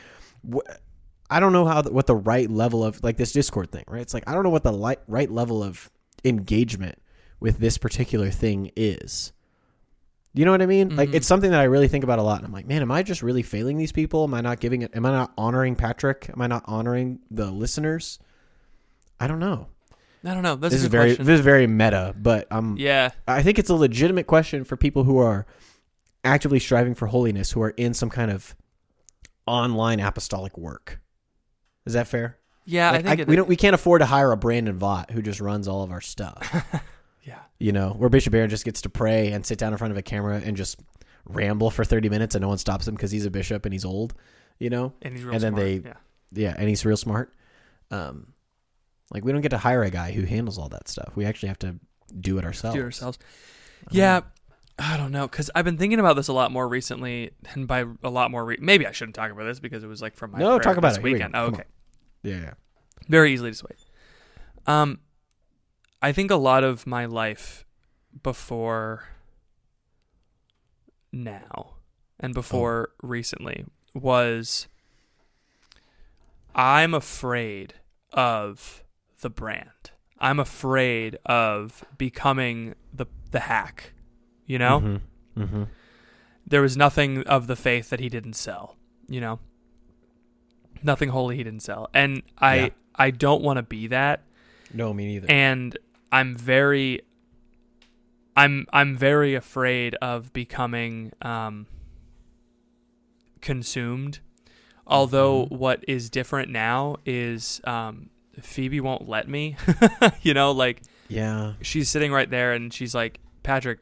wh- 0.53 0.67
I 1.29 1.39
don't 1.39 1.53
know 1.53 1.65
how 1.65 1.81
the, 1.81 1.93
what 1.93 2.07
the 2.07 2.15
right 2.15 2.49
level 2.49 2.83
of 2.83 3.01
like 3.03 3.15
this 3.15 3.31
Discord 3.31 3.71
thing, 3.71 3.85
right? 3.87 4.01
It's 4.01 4.13
like 4.13 4.27
I 4.27 4.33
don't 4.33 4.43
know 4.43 4.49
what 4.49 4.63
the 4.63 4.73
li- 4.73 4.97
right 5.07 5.31
level 5.31 5.63
of 5.63 5.89
engagement 6.25 6.97
with 7.39 7.59
this 7.59 7.77
particular 7.77 8.31
thing 8.31 8.71
is. 8.75 9.31
You 10.33 10.43
know 10.43 10.51
what 10.51 10.61
I 10.61 10.65
mean? 10.65 10.93
Like 10.95 11.09
Mhm. 11.09 11.13
it's 11.15 11.27
something 11.27 11.51
that 11.51 11.59
I 11.61 11.65
really 11.65 11.87
think 11.87 12.03
about 12.03 12.19
a 12.19 12.23
lot. 12.23 12.37
And 12.39 12.45
I'm 12.47 12.51
like, 12.53 12.67
man, 12.67 12.81
am 12.81 12.91
I 12.91 13.01
just 13.01 13.23
really 13.23 13.43
failing 13.43 13.77
these 13.77 13.91
people? 13.93 14.25
Am 14.25 14.33
I 14.33 14.41
not 14.41 14.59
giving 14.59 14.81
it? 14.81 14.91
Am 14.93 15.05
I 15.05 15.11
not 15.11 15.31
honoring 15.37 15.75
Patrick? 15.75 16.29
Am 16.33 16.41
I 16.41 16.47
not 16.47 16.63
honoring 16.65 17.19
the 17.31 17.49
listeners? 17.49 18.19
I 19.19 19.27
don't 19.27 19.39
know. 19.39 19.67
I 20.23 20.33
don't 20.33 20.43
know. 20.43 20.55
That's 20.55 20.73
this 20.73 20.81
is 20.83 20.87
very 20.87 21.09
question. 21.11 21.25
this 21.25 21.39
is 21.39 21.45
very 21.45 21.65
meta, 21.67 22.13
but 22.17 22.51
um, 22.51 22.75
yeah. 22.77 23.11
I 23.27 23.41
think 23.41 23.57
it's 23.59 23.69
a 23.69 23.75
legitimate 23.75 24.27
question 24.27 24.63
for 24.65 24.75
people 24.75 25.03
who 25.05 25.17
are 25.17 25.45
actively 26.25 26.59
striving 26.59 26.93
for 26.95 27.07
holiness, 27.07 27.51
who 27.51 27.61
are 27.61 27.69
in 27.71 27.93
some 27.93 28.09
kind 28.09 28.29
of 28.31 28.55
online 29.47 29.99
apostolic 29.99 30.57
work. 30.57 30.99
Is 31.85 31.93
that 31.93 32.07
fair? 32.07 32.37
Yeah, 32.65 32.91
Like, 32.91 32.99
I 33.05 33.09
think 33.09 33.19
it, 33.21 33.27
we 33.27 33.35
don't. 33.35 33.47
We 33.47 33.55
can't 33.55 33.73
afford 33.73 34.01
to 34.01 34.05
hire 34.05 34.31
a 34.31 34.37
Brandon 34.37 34.77
Vogt 34.77 35.11
who 35.11 35.21
just 35.21 35.39
runs 35.41 35.67
all 35.67 35.83
of 35.83 35.91
our 35.91 36.01
stuff. 36.01 36.65
Yeah. 37.25 37.39
you 37.59 37.71
know, 37.73 37.89
where 37.91 38.09
Bishop 38.09 38.31
Barron 38.31 38.49
just 38.49 38.65
gets 38.65 38.81
to 38.83 38.89
pray 38.89 39.33
and 39.33 39.45
sit 39.45 39.59
down 39.59 39.71
in 39.71 39.77
front 39.77 39.91
of 39.91 39.97
a 39.97 40.01
camera 40.01 40.41
and 40.43 40.57
just 40.57 40.79
ramble 41.25 41.69
for 41.69 41.83
thirty 41.85 42.09
minutes, 42.09 42.33
and 42.33 42.41
no 42.41 42.47
one 42.47 42.57
stops 42.57 42.87
him 42.87 42.95
because 42.95 43.11
he's 43.11 43.25
a 43.25 43.29
bishop 43.29 43.65
and 43.65 43.73
he's 43.73 43.85
old. 43.85 44.15
You 44.57 44.71
know, 44.71 44.93
And 45.03 45.13
he's 45.13 45.23
real 45.23 45.35
and 45.35 45.43
then 45.43 45.51
smart. 45.53 45.63
they- 45.65 45.75
yeah. 45.89 45.93
yeah, 46.31 46.55
and 46.57 46.67
he's 46.67 46.83
real 46.85 46.97
smart. 46.97 47.31
Um, 47.91 48.33
like 49.11 49.23
we 49.25 49.31
don't 49.31 49.41
get 49.41 49.49
to 49.49 49.57
hire 49.57 49.83
a 49.83 49.89
guy 49.89 50.11
who 50.11 50.23
handles 50.25 50.57
all 50.57 50.69
that 50.69 50.87
stuff. 50.87 51.15
We 51.15 51.25
actually 51.25 51.49
have 51.49 51.59
to 51.59 51.75
do 52.19 52.37
it 52.37 52.45
ourselves. 52.45 52.75
do 52.75 52.81
it 52.81 52.85
ourselves. 52.85 53.19
I 53.87 53.95
Yeah, 53.95 54.19
know. 54.19 54.25
I 54.79 54.97
don't 54.97 55.11
know 55.11 55.27
because 55.27 55.49
I've 55.55 55.65
been 55.65 55.77
thinking 55.77 55.99
about 55.99 56.15
this 56.15 56.27
a 56.27 56.33
lot 56.33 56.51
more 56.51 56.67
recently, 56.67 57.31
and 57.53 57.67
by 57.67 57.85
a 58.03 58.09
lot 58.09 58.31
more, 58.31 58.45
re- 58.45 58.57
maybe 58.61 58.87
I 58.87 58.91
shouldn't 58.91 59.15
talk 59.15 59.31
about 59.31 59.43
this 59.45 59.59
because 59.59 59.83
it 59.83 59.87
was 59.87 60.01
like 60.01 60.15
from 60.15 60.31
my 60.31 60.39
No, 60.39 60.57
talk 60.59 60.77
about 60.77 60.89
this 60.89 60.97
it. 60.97 61.03
We 61.03 61.13
weekend. 61.13 61.35
Oh, 61.35 61.45
okay, 61.47 61.63
Yeah, 62.23 62.37
yeah. 62.39 62.53
very 63.07 63.33
easily 63.33 63.51
dissuade. 63.51 63.75
Um, 64.67 64.99
I 66.01 66.11
think 66.11 66.31
a 66.31 66.35
lot 66.35 66.63
of 66.63 66.87
my 66.87 67.05
life 67.05 67.65
before 68.23 69.09
now 71.11 71.73
and 72.19 72.33
before 72.33 72.91
recently 73.01 73.65
was 73.93 74.67
I'm 76.55 76.93
afraid 76.93 77.75
of 78.13 78.83
the 79.21 79.29
brand. 79.29 79.91
I'm 80.19 80.39
afraid 80.39 81.17
of 81.25 81.83
becoming 81.97 82.75
the 82.93 83.05
the 83.31 83.41
hack. 83.41 83.93
You 84.45 84.57
know? 84.59 84.79
Mm-hmm. 84.81 85.41
Mm-hmm. 85.43 85.63
there 86.45 86.61
was 86.61 86.75
nothing 86.75 87.21
of 87.23 87.45
the 87.47 87.55
faith 87.55 87.89
that 87.91 87.99
he 87.99 88.09
didn't 88.09 88.33
sell 88.33 88.75
you 89.07 89.21
know 89.21 89.39
nothing 90.83 91.09
holy 91.09 91.37
he 91.37 91.43
didn't 91.43 91.61
sell 91.61 91.87
and 91.93 92.23
i 92.39 92.55
Yeah. 92.55 92.69
i 92.95 93.11
don't 93.11 93.41
want 93.43 93.57
to 93.57 93.63
be 93.63 93.87
that 93.87 94.23
No, 94.73 94.91
me 94.93 95.05
neither. 95.05 95.27
and 95.31 95.77
i'm 96.11 96.35
very 96.35 97.01
i'm 98.35 98.65
i'm 98.73 98.97
very 98.97 99.33
afraid 99.35 99.95
of 100.01 100.33
becoming 100.33 101.13
um 101.21 101.67
consumed 103.41 104.19
although 104.87 105.45
Mhm. 105.45 105.51
what 105.51 105.85
is 105.87 106.09
different 106.09 106.49
now 106.49 106.97
is 107.05 107.61
um 107.63 108.09
phoebe 108.41 108.79
won't 108.79 109.07
let 109.09 109.27
me 109.27 109.55
you 110.21 110.33
know 110.33 110.51
like 110.51 110.81
yeah. 111.07 111.53
she's 111.61 111.89
sitting 111.89 112.11
right 112.11 112.29
there 112.29 112.53
and 112.53 112.71
she's 112.73 112.93
like, 112.93 113.19
Patrick, 113.41 113.79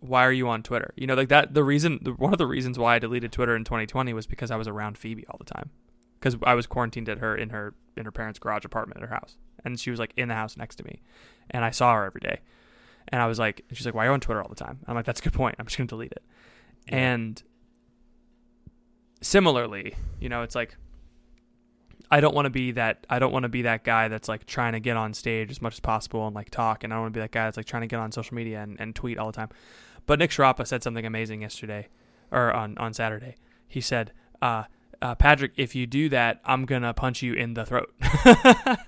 why 0.00 0.24
are 0.24 0.32
you 0.32 0.46
on 0.48 0.62
Twitter? 0.62 0.92
You 0.96 1.06
know, 1.06 1.14
like 1.14 1.30
that. 1.30 1.54
The 1.54 1.64
reason, 1.64 1.98
the, 2.02 2.12
one 2.12 2.32
of 2.34 2.38
the 2.38 2.46
reasons 2.46 2.78
why 2.78 2.96
I 2.96 2.98
deleted 2.98 3.32
Twitter 3.32 3.56
in 3.56 3.64
2020 3.64 4.12
was 4.12 4.26
because 4.26 4.50
I 4.50 4.56
was 4.56 4.68
around 4.68 4.98
Phoebe 4.98 5.24
all 5.28 5.36
the 5.38 5.46
time, 5.46 5.70
because 6.20 6.36
I 6.44 6.52
was 6.54 6.66
quarantined 6.66 7.08
at 7.08 7.18
her 7.18 7.34
in 7.34 7.48
her 7.50 7.74
in 7.96 8.04
her 8.04 8.12
parents' 8.12 8.38
garage 8.38 8.64
apartment 8.66 9.02
at 9.02 9.08
her 9.08 9.14
house, 9.14 9.38
and 9.64 9.80
she 9.80 9.90
was 9.90 9.98
like 9.98 10.12
in 10.16 10.28
the 10.28 10.34
house 10.34 10.56
next 10.56 10.76
to 10.76 10.84
me, 10.84 11.00
and 11.50 11.64
I 11.64 11.70
saw 11.70 11.94
her 11.94 12.04
every 12.04 12.20
day, 12.20 12.40
and 13.08 13.22
I 13.22 13.26
was 13.26 13.38
like, 13.38 13.64
she's 13.72 13.86
like, 13.86 13.94
why 13.94 14.04
are 14.04 14.08
you 14.08 14.12
on 14.12 14.20
Twitter 14.20 14.42
all 14.42 14.48
the 14.50 14.54
time? 14.54 14.80
I'm 14.86 14.94
like, 14.94 15.06
that's 15.06 15.20
a 15.20 15.24
good 15.24 15.32
point. 15.32 15.56
I'm 15.58 15.64
just 15.66 15.78
gonna 15.78 15.88
delete 15.88 16.12
it, 16.12 16.22
Yeah. 16.88 16.96
and 16.98 17.42
similarly, 19.20 19.94
you 20.20 20.28
know, 20.28 20.42
it's 20.42 20.54
like. 20.54 20.76
I 22.10 22.20
don't 22.20 22.34
want 22.34 22.46
to 22.46 22.50
be 22.50 22.72
that. 22.72 23.06
I 23.10 23.18
don't 23.18 23.32
want 23.32 23.42
to 23.42 23.48
be 23.48 23.62
that 23.62 23.84
guy 23.84 24.08
that's 24.08 24.28
like 24.28 24.46
trying 24.46 24.72
to 24.72 24.80
get 24.80 24.96
on 24.96 25.14
stage 25.14 25.50
as 25.50 25.60
much 25.60 25.74
as 25.74 25.80
possible 25.80 26.26
and 26.26 26.34
like 26.34 26.50
talk. 26.50 26.84
And 26.84 26.92
I 26.92 26.96
don't 26.96 27.02
want 27.02 27.14
to 27.14 27.18
be 27.18 27.22
that 27.22 27.32
guy 27.32 27.44
that's 27.44 27.56
like 27.56 27.66
trying 27.66 27.82
to 27.82 27.86
get 27.86 27.98
on 27.98 28.12
social 28.12 28.34
media 28.34 28.62
and, 28.62 28.80
and 28.80 28.94
tweet 28.94 29.18
all 29.18 29.26
the 29.26 29.32
time. 29.32 29.48
But 30.06 30.18
Nick 30.18 30.30
Sharapa 30.30 30.66
said 30.66 30.82
something 30.82 31.04
amazing 31.04 31.42
yesterday, 31.42 31.88
or 32.30 32.52
on 32.52 32.78
on 32.78 32.94
Saturday. 32.94 33.36
He 33.66 33.80
said, 33.82 34.12
uh, 34.40 34.64
uh, 35.02 35.14
"Patrick, 35.16 35.52
if 35.56 35.74
you 35.74 35.86
do 35.86 36.08
that, 36.08 36.40
I'm 36.44 36.64
gonna 36.64 36.94
punch 36.94 37.22
you 37.22 37.34
in 37.34 37.54
the 37.54 37.66
throat." 37.66 37.92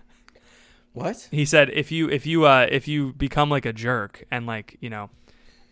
What? 0.93 1.29
he 1.31 1.45
said, 1.45 1.71
"If 1.71 1.93
you 1.93 2.11
if 2.11 2.27
you 2.27 2.47
uh, 2.47 2.67
if 2.69 2.89
you 2.89 3.13
become 3.13 3.49
like 3.49 3.65
a 3.65 3.73
jerk 3.73 4.25
and 4.31 4.45
like 4.45 4.77
you 4.81 4.91
know 4.91 5.11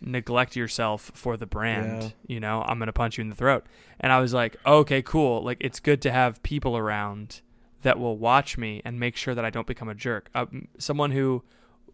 neglect 0.01 0.55
yourself 0.55 1.11
for 1.13 1.35
the 1.37 1.45
brand, 1.45 2.03
Yeah. 2.03 2.09
you 2.27 2.39
know, 2.39 2.63
I'm 2.67 2.79
gonna 2.79 2.93
punch 2.93 3.17
you 3.17 3.21
in 3.23 3.29
the 3.29 3.35
throat." 3.35 3.65
And 3.99 4.11
I 4.11 4.19
was 4.19 4.33
like, 4.33 4.55
"Okay, 4.65 5.01
cool. 5.01 5.43
Like 5.43 5.57
it's 5.61 5.79
good 5.79 6.01
to 6.03 6.11
have 6.11 6.41
people 6.43 6.77
around 6.77 7.41
that 7.81 7.97
will 7.99 8.17
watch 8.17 8.57
me 8.57 8.81
and 8.83 8.99
make 8.99 9.15
sure 9.15 9.33
that 9.35 9.45
I 9.45 9.49
don't 9.49 9.67
become 9.67 9.87
a 9.89 9.95
jerk. 9.95 10.29
Uh, 10.35 10.45
someone 10.77 11.11
who 11.11 11.43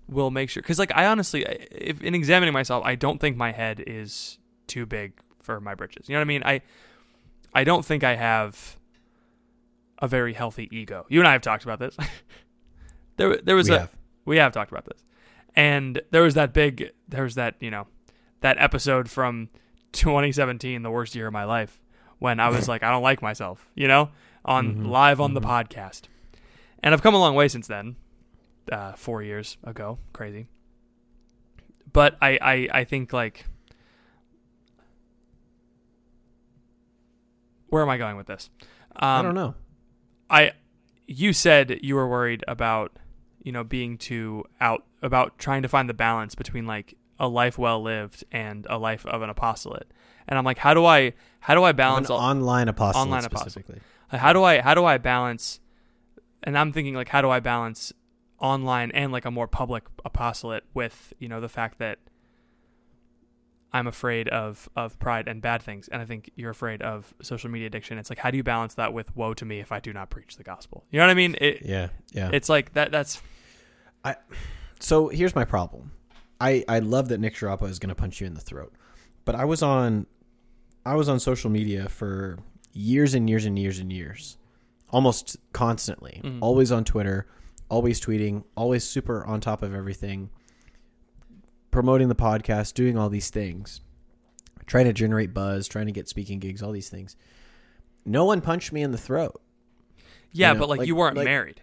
will 0.07 0.29
make 0.31 0.49
sure 0.49 0.61
because 0.61 0.77
like 0.79 0.91
I 0.95 1.05
honestly, 1.07 1.43
if 1.71 2.01
in 2.01 2.13
examining 2.15 2.53
myself, 2.53 2.83
I 2.85 2.95
don't 2.95 3.19
think 3.19 3.37
my 3.37 3.51
head 3.51 3.83
is 3.85 4.37
too 4.67 4.85
big 4.85 5.13
for 5.41 5.59
my 5.59 5.75
britches. 5.75 6.07
You 6.09 6.13
know 6.13 6.19
what 6.19 6.25
I 6.25 6.27
mean? 6.27 6.43
I 6.45 6.61
I 7.53 7.63
don't 7.63 7.85
think 7.85 8.03
I 8.03 8.15
have 8.15 8.77
a 9.99 10.07
very 10.07 10.33
healthy 10.33 10.67
ego. 10.75 11.05
You 11.09 11.19
and 11.21 11.27
I 11.27 11.31
have 11.33 11.41
talked 11.41 11.63
about 11.63 11.79
this. 11.79 11.95
there 13.17 13.37
there 13.37 13.55
was 13.55 13.69
we 13.69 13.75
a 13.75 13.79
have. 13.79 13.91
we 14.25 14.37
have 14.37 14.51
talked 14.51 14.71
about 14.71 14.85
this. 14.85 15.03
And 15.55 16.01
there 16.11 16.21
was 16.23 16.33
that 16.33 16.51
big 16.53 16.91
there 17.07 17.23
was 17.23 17.35
that, 17.35 17.55
you 17.59 17.71
know, 17.71 17.87
that 18.45 18.57
episode 18.59 19.09
from 19.09 19.49
2017, 19.93 20.83
the 20.83 20.91
worst 20.91 21.15
year 21.15 21.25
of 21.25 21.33
my 21.33 21.45
life, 21.45 21.81
when 22.19 22.39
I 22.39 22.49
was 22.49 22.67
like 22.71 22.83
I 22.83 22.91
don't 22.91 23.01
like 23.01 23.21
myself, 23.23 23.67
you 23.73 23.87
know, 23.87 24.11
on 24.45 24.75
Mhm, 24.75 24.87
live 24.87 25.19
on 25.19 25.33
the 25.33 25.41
mhm. 25.41 25.49
podcast. 25.49 26.03
And 26.83 26.93
I've 26.93 27.01
come 27.01 27.15
a 27.15 27.19
long 27.19 27.33
way 27.33 27.47
since 27.47 27.65
then. 27.67 27.95
Uh 28.71 28.93
4 28.93 29.23
years 29.23 29.57
ago, 29.63 29.97
crazy. 30.13 30.47
But 31.91 32.17
I 32.21 32.37
I 32.41 32.79
I 32.81 32.83
think 32.83 33.11
like 33.13 33.45
Where 37.69 37.81
am 37.81 37.89
I 37.89 37.97
going 37.97 38.15
with 38.15 38.27
this? 38.27 38.49
Um, 38.95 39.09
I 39.09 39.21
don't 39.21 39.35
know. 39.35 39.55
I 40.29 40.51
you 41.07 41.33
said 41.33 41.79
you 41.81 41.95
were 41.95 42.07
worried 42.07 42.43
about 42.47 42.91
you 43.43 43.51
know 43.51 43.63
being 43.63 43.97
too 43.97 44.43
out 44.61 44.83
about 45.01 45.37
trying 45.37 45.61
to 45.63 45.67
find 45.67 45.89
the 45.89 45.93
balance 45.93 46.35
between 46.35 46.65
like 46.65 46.95
a 47.19 47.27
life 47.27 47.57
well 47.57 47.81
lived 47.81 48.23
and 48.31 48.67
a 48.69 48.77
life 48.77 49.05
of 49.05 49.21
an 49.21 49.29
apostolate. 49.29 49.91
And 50.27 50.37
I'm 50.37 50.45
like 50.45 50.57
how 50.57 50.73
do 50.73 50.85
I 50.85 51.13
how 51.39 51.55
do 51.55 51.63
I 51.63 51.71
balance 51.71 52.09
An 52.09 52.15
all, 52.15 52.21
online 52.21 52.67
apostolate 52.67 53.07
online 53.07 53.23
specifically. 53.23 53.79
how 54.09 54.33
do 54.33 54.43
I 54.43 54.61
how 54.61 54.73
do 54.73 54.85
I 54.85 54.97
balance 54.97 55.59
and 56.43 56.57
I'm 56.57 56.71
thinking 56.71 56.93
like 56.95 57.09
how 57.09 57.21
do 57.21 57.29
I 57.29 57.39
balance 57.39 57.93
online 58.39 58.91
and 58.91 59.11
like 59.11 59.25
a 59.25 59.31
more 59.31 59.47
public 59.47 59.83
apostolate 60.03 60.63
with, 60.73 61.13
you 61.19 61.29
know, 61.29 61.39
the 61.39 61.49
fact 61.49 61.79
that 61.79 61.99
I'm 63.71 63.87
afraid 63.87 64.29
of 64.29 64.69
of 64.75 64.97
pride 64.99 65.27
and 65.27 65.41
bad 65.41 65.61
things 65.61 65.87
and 65.89 66.01
I 66.01 66.05
think 66.05 66.31
you're 66.35 66.51
afraid 66.51 66.81
of 66.81 67.13
social 67.21 67.49
media 67.49 67.67
addiction. 67.67 67.97
It's 67.97 68.09
like 68.09 68.19
how 68.19 68.31
do 68.31 68.37
you 68.37 68.43
balance 68.43 68.75
that 68.75 68.93
with 68.93 69.15
woe 69.15 69.33
to 69.35 69.45
me 69.45 69.59
if 69.59 69.71
I 69.71 69.79
do 69.79 69.93
not 69.93 70.09
preach 70.09 70.37
the 70.37 70.43
gospel? 70.43 70.85
You 70.91 70.99
know 70.99 71.05
what 71.05 71.11
I 71.11 71.15
mean? 71.15 71.35
It 71.39 71.61
Yeah, 71.63 71.89
yeah. 72.11 72.29
it's 72.33 72.49
like 72.49 72.73
that 72.73 72.91
that's 72.91 73.21
I. 74.03 74.15
So 74.79 75.07
here's 75.09 75.35
my 75.35 75.45
problem. 75.45 75.91
I 76.39 76.63
I 76.67 76.79
love 76.79 77.07
that 77.09 77.19
Nick 77.19 77.35
Sharapa 77.35 77.69
is 77.69 77.79
going 77.79 77.89
to 77.89 77.95
punch 77.95 78.19
you 78.21 78.27
in 78.27 78.33
the 78.33 78.41
throat, 78.41 78.73
but 79.23 79.35
I 79.35 79.45
was 79.45 79.61
on 79.63 80.05
I 80.85 80.95
was 80.95 81.09
on 81.09 81.19
social 81.19 81.49
media 81.49 81.89
for 81.89 82.37
years 82.73 83.13
and 83.13 83.29
years 83.29 83.45
and 83.45 83.57
years 83.57 83.79
and 83.79 83.91
years, 83.91 84.37
almost 84.89 85.37
constantly, 85.53 86.21
Mhm. 86.23 86.39
always 86.41 86.71
on 86.71 86.83
Twitter, 86.83 87.25
always 87.69 87.99
tweeting, 88.01 88.43
always 88.55 88.83
super 88.83 89.25
on 89.25 89.39
top 89.41 89.63
of 89.63 89.73
everything, 89.73 90.29
promoting 91.71 92.09
the 92.09 92.15
podcast, 92.15 92.73
doing 92.73 92.97
all 92.97 93.09
these 93.09 93.29
things, 93.29 93.81
trying 94.65 94.85
to 94.85 94.93
generate 94.93 95.33
buzz, 95.33 95.67
trying 95.67 95.85
to 95.87 95.91
get 95.91 96.07
speaking 96.07 96.39
gigs, 96.39 96.61
all 96.61 96.71
these 96.71 96.89
things. 96.89 97.15
No 98.05 98.25
one 98.25 98.41
punched 98.41 98.71
me 98.71 98.81
in 98.83 98.91
the 98.91 98.97
throat. 98.97 99.41
Yeah, 100.31 100.53
know, 100.53 100.59
but 100.59 100.69
like, 100.69 100.79
like- 100.79 100.87
you 100.87 100.95
weren't 100.95 101.17
like- 101.17 101.25
married. 101.25 101.61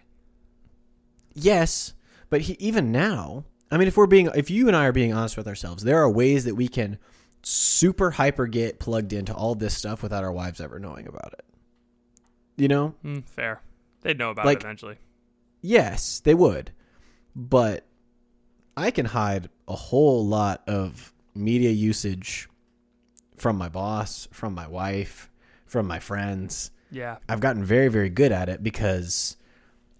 Yes, 1.33 1.93
but 2.29 2.41
he, 2.41 2.53
even 2.59 2.91
now, 2.91 3.45
I 3.71 3.77
mean, 3.77 3.87
if 3.87 3.97
we're 3.97 4.07
being, 4.07 4.29
if 4.35 4.49
you 4.51 4.67
and 4.67 4.75
I 4.77 4.85
are 4.85 4.91
being 4.91 5.13
honest 5.13 5.35
with 5.37 5.47
ourselves, 5.47 5.83
there 5.83 5.99
are 5.99 6.09
ways 6.09 6.45
that 6.45 6.55
we 6.55 6.67
can 6.67 6.99
super 7.41 8.11
hyper 8.11 8.47
get 8.47 8.79
plugged 8.79 9.13
into 9.13 9.33
all 9.33 9.55
this 9.55 9.75
stuff 9.75 10.03
without 10.03 10.23
our 10.23 10.31
wives 10.31 10.61
ever 10.61 10.79
knowing 10.79 11.07
about 11.07 11.33
it. 11.33 11.45
You 12.55 12.67
know? 12.67 12.95
Mm, 13.03 13.25
fair. 13.25 13.61
They'd 14.01 14.17
know 14.17 14.29
about 14.29 14.45
Like- 14.45 14.59
it 14.59 14.63
eventually. 14.63 14.97
Yes, 15.61 16.19
they 16.19 16.33
would. 16.35 16.71
But 17.35 17.85
I 18.77 18.91
can 18.91 19.05
hide 19.07 19.49
a 19.67 19.75
whole 19.75 20.25
lot 20.25 20.61
of 20.67 21.13
media 21.33 21.71
usage 21.71 22.47
from 23.37 23.57
my 23.57 23.69
boss, 23.69 24.27
from 24.31 24.53
my 24.53 24.67
wife, 24.67 25.29
from 25.65 25.87
my 25.87 25.99
friends. 25.99 26.69
Yeah. 26.91 27.17
I've 27.27 27.39
gotten 27.39 27.63
very 27.63 27.87
very 27.87 28.09
good 28.09 28.31
at 28.31 28.49
it 28.49 28.61
because 28.61 29.35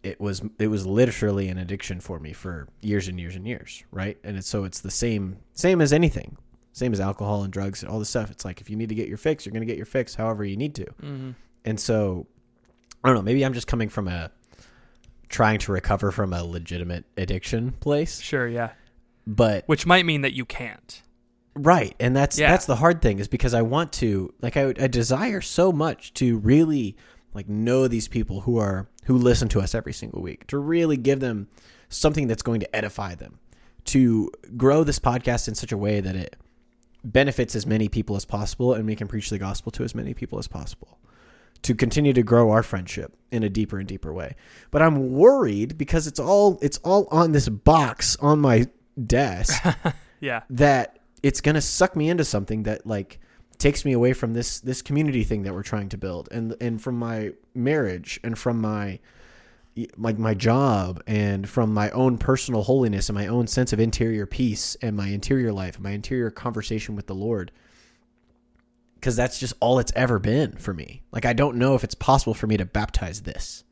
it 0.04 0.20
was 0.20 0.42
it 0.60 0.68
was 0.68 0.86
literally 0.86 1.48
an 1.50 1.58
addiction 1.58 2.00
for 2.02 2.20
me 2.20 2.34
for 2.34 2.68
years 2.82 3.08
and 3.08 3.20
years 3.20 3.36
and 3.36 3.48
years, 3.48 3.84
right? 3.92 4.18
And 4.24 4.38
it's 4.38 4.48
so 4.48 4.64
it's 4.66 4.82
the 4.82 4.92
same 4.92 5.38
same 5.54 5.82
as 5.82 5.92
anything. 5.94 6.38
Same 6.76 6.92
as 6.92 7.00
alcohol 7.00 7.44
and 7.44 7.54
drugs 7.54 7.84
and 7.84 7.92
all 7.92 8.00
this 8.00 8.10
stuff. 8.10 8.32
It's 8.32 8.44
like 8.44 8.60
if 8.60 8.70
you 8.70 8.76
need 8.76 8.90
to 8.90 8.96
get 8.96 9.08
your 9.08 9.18
fix, 9.18 9.46
you're 9.46 9.54
going 9.54 9.62
to 9.62 9.68
get 9.68 9.78
your 9.78 9.86
fix 9.86 10.16
however 10.16 10.44
you 10.44 10.58
need 10.58 10.74
to. 10.76 10.86
Mm-hmm. 10.86 11.32
And 11.66 11.80
so 11.80 12.26
I 13.04 13.10
don't 13.10 13.16
know, 13.16 13.22
maybe 13.22 13.46
I'm 13.46 13.54
just 13.54 13.68
coming 13.68 13.90
from 13.90 14.08
a 14.08 14.32
trying 15.30 15.60
to 15.60 15.72
recover 15.72 16.12
from 16.12 16.34
a 16.34 16.44
legitimate 16.44 17.06
addiction 17.18 17.72
place. 17.74 18.20
Sure. 18.20 18.48
Yeah. 18.48 18.72
But 19.26 19.64
Which 19.68 19.86
might 19.86 20.06
mean 20.06 20.22
that 20.22 20.34
you 20.34 20.46
can't. 20.46 21.02
right, 21.56 21.96
and 22.00 22.16
that's 22.16 22.38
Yeah. 22.40 22.52
that's 22.52 22.66
the 22.66 22.76
hard 22.76 23.02
thing 23.02 23.20
is 23.20 23.28
because 23.28 23.54
I 23.54 23.62
want 23.62 23.94
to 23.94 24.34
like 24.42 24.58
I, 24.58 24.70
I 24.80 24.88
desire 24.88 25.42
so 25.42 25.72
much 25.72 26.14
to 26.16 26.38
really 26.40 26.98
like 27.34 27.48
know 27.50 27.88
these 27.88 28.08
people 28.08 28.42
who 28.42 28.58
are 28.58 28.88
who 29.06 29.18
listen 29.18 29.48
to 29.50 29.60
us 29.60 29.74
every 29.76 29.94
single 29.94 30.22
week 30.22 30.48
to 30.48 30.58
really 30.58 30.98
give 30.98 31.20
them 31.20 31.48
something 31.90 32.28
that's 32.28 32.42
going 32.44 32.60
to 32.60 32.76
edify 32.76 33.16
them 33.16 33.40
to 33.86 34.32
grow 34.56 34.84
this 34.84 35.00
podcast 35.00 35.48
in 35.48 35.56
such 35.56 35.72
a 35.72 35.78
way 35.78 36.00
that 36.00 36.16
it 36.16 36.36
benefits 37.04 37.56
as 37.56 37.66
many 37.66 37.90
people 37.90 38.16
as 38.16 38.24
possible 38.26 38.74
and 38.74 38.86
we 38.86 38.96
can 38.96 39.08
preach 39.08 39.30
the 39.30 39.38
gospel 39.38 39.72
to 39.72 39.84
as 39.84 39.94
many 39.94 40.14
people 40.14 40.40
as 40.40 40.48
possible 40.48 41.00
to 41.62 41.76
continue 41.76 42.14
to 42.14 42.24
grow 42.24 42.50
our 42.52 42.64
friendship 42.64 43.14
in 43.32 43.44
a 43.44 43.50
deeper 43.50 43.78
and 43.78 43.88
deeper 43.88 44.14
way 44.14 44.36
but 44.72 44.82
i'm 44.82 45.12
worried 45.12 45.78
because 45.78 46.08
it's 46.08 46.20
all 46.20 46.58
it's 46.62 46.78
all 46.80 47.08
on 47.12 47.32
this 47.34 47.50
box 47.50 48.16
on 48.18 48.40
my 48.40 48.66
desk 49.06 49.62
Yeah. 50.22 50.44
that 50.52 51.00
it's 51.22 51.42
going 51.42 51.56
to 51.56 51.62
suck 51.62 51.96
me 51.98 52.10
into 52.10 52.24
something 52.24 52.64
that 52.64 52.88
like 52.88 53.20
takes 53.64 53.86
me 53.86 53.94
away 53.94 54.12
from 54.12 54.34
this 54.34 54.60
this 54.60 54.82
community 54.82 55.24
thing 55.24 55.44
that 55.44 55.54
we're 55.54 55.64
trying 55.64 55.88
to 55.90 55.98
build. 55.98 56.28
And 56.32 56.56
and 56.60 56.82
from 56.82 57.00
my 57.00 57.32
marriage 57.56 58.20
and 58.24 58.38
from 58.38 58.60
my 58.60 59.00
like 59.98 60.20
my 60.20 60.34
job 60.34 61.02
and 61.08 61.50
from 61.50 61.74
my 61.74 61.90
own 61.92 62.18
personal 62.18 62.64
holiness 62.64 63.10
and 63.10 63.18
my 63.18 63.26
own 63.26 63.48
sense 63.48 63.74
of 63.74 63.80
interior 63.80 64.26
peace 64.28 64.76
and 64.84 64.96
my 64.96 65.08
interior 65.08 65.52
life 65.52 65.80
my 65.80 65.90
interior 65.92 66.30
conversation 66.30 66.96
with 66.96 67.08
the 67.08 67.16
Lord 67.16 67.52
cuz 69.02 69.16
that's 69.16 69.40
just 69.40 69.54
all 69.60 69.80
it's 69.80 69.92
ever 69.96 70.20
been 70.20 70.52
for 70.58 70.74
me. 70.74 71.02
Like 71.12 71.26
I 71.26 71.34
don't 71.34 71.58
know 71.58 71.74
if 71.74 71.84
it's 71.84 71.96
possible 71.96 72.36
for 72.36 72.46
me 72.46 72.58
to 72.58 72.66
baptize 72.66 73.22
this 73.22 73.64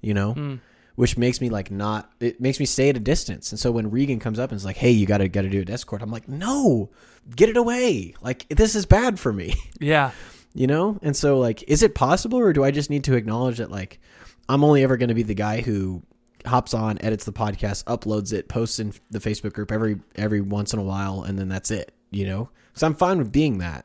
you 0.00 0.14
know? 0.14 0.34
Mm. 0.34 0.60
Which 0.98 1.16
makes 1.16 1.40
me 1.40 1.48
like 1.48 1.70
not 1.70 2.10
it 2.18 2.40
makes 2.40 2.58
me 2.58 2.66
stay 2.66 2.88
at 2.88 2.96
a 2.96 3.00
distance. 3.00 3.52
And 3.52 3.58
so 3.60 3.70
when 3.70 3.88
regan 3.90 4.18
comes 4.18 4.40
up 4.40 4.50
and 4.50 4.56
is 4.56 4.64
like 4.64 4.76
hey 4.78 4.90
you 4.90 5.06
gotta 5.06 5.28
gotta 5.28 5.48
do 5.48 5.62
a 5.66 5.72
escort 5.72 6.02
i'm 6.02 6.10
like 6.10 6.28
no 6.28 6.90
get 7.36 7.48
it 7.48 7.56
away. 7.56 8.14
Like 8.20 8.48
this 8.48 8.74
is 8.74 8.84
bad 8.84 9.20
for 9.20 9.32
me. 9.32 9.54
Yeah. 9.80 10.10
you 10.54 10.66
know? 10.66 10.98
And 11.02 11.16
so 11.16 11.38
like 11.38 11.62
is 11.68 11.84
it 11.84 11.94
possible 11.94 12.38
or 12.40 12.52
do 12.52 12.64
i 12.64 12.72
just 12.72 12.90
need 12.90 13.04
to 13.04 13.14
acknowledge 13.14 13.58
that 13.58 13.70
like 13.70 14.00
i'm 14.48 14.64
only 14.64 14.82
ever 14.82 14.96
going 14.96 15.08
to 15.10 15.14
be 15.14 15.22
the 15.22 15.34
guy 15.34 15.60
who 15.60 16.02
hops 16.46 16.74
on 16.74 16.98
edits 17.00 17.24
the 17.24 17.32
podcast 17.32 17.84
uploads 17.84 18.32
it 18.32 18.48
posts 18.48 18.80
in 18.80 18.92
the 19.10 19.20
facebook 19.20 19.52
group 19.52 19.70
every 19.70 20.00
every 20.16 20.40
once 20.40 20.72
in 20.72 20.80
a 20.80 20.82
while 20.82 21.22
and 21.22 21.38
then 21.38 21.48
that's 21.48 21.70
it 21.70 21.92
you 22.10 22.26
know? 22.26 22.50
So 22.74 22.86
i'm 22.88 22.94
fine 22.94 23.18
with 23.18 23.30
being 23.30 23.58
that. 23.58 23.84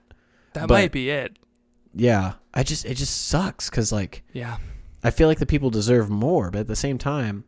That 0.53 0.67
But- 0.67 0.75
might 0.75 0.91
be 0.91 1.09
it. 1.11 1.37
yeah. 1.93 2.33
I 2.55 2.63
just 2.63 2.85
it 2.85 2.95
just 2.95 3.27
sucks 3.27 3.69
because 3.69 3.91
like 3.91 4.23
Yeah. 4.33 4.57
I 5.03 5.11
feel 5.11 5.27
like 5.27 5.39
the 5.39 5.45
people 5.45 5.69
deserve 5.69 6.09
more, 6.09 6.49
but 6.51 6.59
at 6.61 6.67
the 6.67 6.75
same 6.75 6.97
time, 6.97 7.43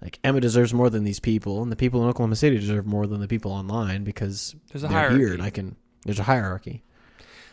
like 0.00 0.18
Emma 0.24 0.40
deserves 0.40 0.72
more 0.72 0.88
than 0.90 1.04
these 1.04 1.20
people, 1.20 1.62
and 1.62 1.70
the 1.72 1.76
people 1.76 2.02
in 2.02 2.08
Oklahoma 2.08 2.36
City 2.36 2.58
deserve 2.58 2.86
more 2.86 3.06
than 3.06 3.20
the 3.20 3.28
people 3.28 3.52
online 3.52 4.04
because 4.04 4.54
There's 4.72 4.84
a 4.84 4.88
they're 4.88 4.96
hierarchy. 4.98 5.18
here 5.18 5.32
and 5.32 5.42
I 5.42 5.50
can. 5.50 5.76
There's 6.04 6.18
a 6.18 6.24
hierarchy. 6.24 6.82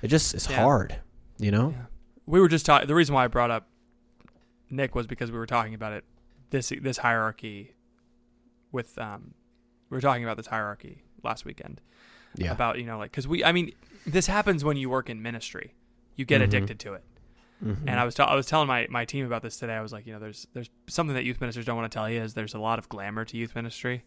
It 0.02 0.08
just 0.08 0.34
it's 0.34 0.50
Yeah. 0.50 0.62
hard, 0.64 0.98
you 1.38 1.52
know. 1.52 1.72
Yeah. 1.72 1.86
We 2.26 2.40
were 2.40 2.48
just 2.48 2.66
talking. 2.66 2.88
The 2.88 2.96
reason 2.96 3.14
why 3.16 3.24
I 3.26 3.28
brought 3.28 3.52
up 3.52 3.68
Nick 4.70 4.94
was 4.96 5.08
because 5.08 5.32
we 5.32 5.38
were 5.38 5.46
talking 5.48 5.74
about 5.74 5.94
it. 5.94 6.04
This 6.52 6.72
this 6.82 6.98
hierarchy 7.00 7.76
with 8.72 8.98
um, 8.98 9.34
we 9.90 9.98
were 9.98 10.02
talking 10.02 10.24
about 10.24 10.38
this 10.38 10.48
hierarchy 10.48 11.04
last 11.24 11.44
weekend 11.46 11.82
Yeah, 12.36 12.52
about 12.52 12.78
you 12.80 12.86
know 12.86 12.98
like 12.98 13.12
because 13.12 13.28
we 13.28 13.44
I 13.44 13.52
mean 13.52 13.72
this 14.06 14.28
happens 14.28 14.64
when 14.64 14.78
you 14.78 14.90
work 14.90 15.10
in 15.10 15.22
ministry. 15.22 15.74
You 16.16 16.26
get 16.26 16.42
Mhm. 16.42 16.46
addicted 16.46 16.80
to 16.80 16.94
it. 16.94 17.04
Mhm. 17.66 17.78
And 17.88 18.00
I 18.00 18.06
was 18.06 18.16
t- 18.16 18.24
I 18.24 18.36
was 18.36 18.46
telling 18.46 18.68
my, 18.68 18.88
my 18.90 19.04
team 19.06 19.26
about 19.26 19.42
this 19.42 19.58
today. 19.58 19.74
I 19.76 19.82
was 19.82 19.92
like, 19.92 20.08
you 20.08 20.14
know, 20.14 20.20
there's 20.20 20.48
there's 20.54 20.70
something 20.88 21.14
that 21.16 21.26
youth 21.26 21.42
ministers 21.42 21.66
don't 21.66 21.76
want 21.76 21.92
to 21.92 21.96
tell 21.96 22.10
you 22.10 22.22
is 22.22 22.34
there's 22.34 22.54
a 22.54 22.60
lot 22.60 22.80
of 22.80 22.88
glamour 22.90 23.26
to 23.26 23.36
youth 23.38 23.54
ministry. 23.56 24.04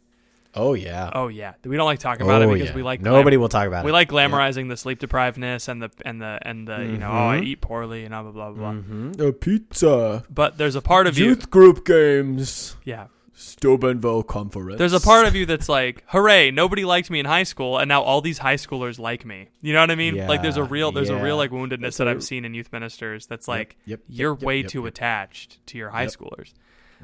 oh 0.55 0.75
yeah, 0.75 1.11
Oh 1.15 1.29
yeah, 1.29 1.55
we 1.65 1.77
don't 1.77 1.87
like 1.87 1.99
talking 1.99 2.27
about 2.27 2.43
it 2.43 2.47
Oh, 2.49 2.53
because 2.53 2.69
yeah. 2.71 2.75
we 2.77 2.83
like 2.83 3.01
nobody 3.01 3.37
will 3.39 3.49
talk 3.49 3.67
about 3.67 3.85
we 3.85 3.91
it. 3.91 3.95
like 3.95 4.09
glamorizing 4.11 4.69
the 4.69 4.77
sleep 4.77 5.01
deprivedness 5.01 5.67
and 5.69 5.83
the 5.83 5.91
and 6.05 6.21
the 6.21 6.39
and 6.43 6.67
the 6.69 6.79
you 6.81 6.99
know 6.99 7.11
oh 7.11 7.29
I 7.29 7.39
Mhm. 7.41 7.45
eat 7.47 7.61
poorly 7.63 8.05
and 8.05 8.11
blah 8.13 8.23
blah 8.23 8.51
blah 8.53 8.73
blah. 8.73 8.73
The 9.13 9.33
pizza, 9.33 10.25
But 10.31 10.59
there's 10.59 10.75
a 10.75 10.83
part 10.83 11.07
of 11.07 11.17
you, 11.19 11.27
youth 11.27 11.49
group 11.51 11.85
games, 11.87 12.77
yeah. 12.85 13.07
Steubenville 13.43 14.23
conference. 14.23 14.79
There's 14.79 14.93
a 14.93 15.01
part 15.01 15.27
of 15.27 15.35
you 15.35 15.47
that's 15.47 15.69
like, 15.69 16.05
hooray! 16.07 16.51
Nobody 16.51 16.85
liked 16.85 17.11
me 17.11 17.21
in 17.21 17.27
high 17.27 17.43
school, 17.43 17.79
and 17.79 17.89
now 17.89 18.03
all 18.03 18.21
these 18.21 18.39
high 18.39 18.55
schoolers 18.57 18.99
like 18.99 19.25
me. 19.25 19.49
You 19.61 19.73
know 19.73 19.81
what 19.81 19.91
I 19.91 19.95
mean? 19.95 20.17
like 20.27 20.43
there's 20.43 20.57
a 20.57 20.65
real 20.65 20.93
there's 20.93 21.09
a 21.11 21.17
real 21.23 21.37
like 21.37 21.51
woundedness 21.51 21.81
That's 21.81 21.97
that 21.99 22.09
I've 22.09 22.23
seen 22.25 22.45
in 22.45 22.55
youth 22.55 22.73
ministers. 22.73 23.27
That's 23.27 23.49
like 23.49 23.77
yep, 23.85 24.01
yep, 24.01 24.01
you're 24.09 24.35
yep, 24.35 24.43
way 24.43 24.63
too 24.63 24.87
attached 24.87 25.65
to 25.67 25.79
your 25.79 25.91
high 25.91 26.07
schoolers. 26.07 26.53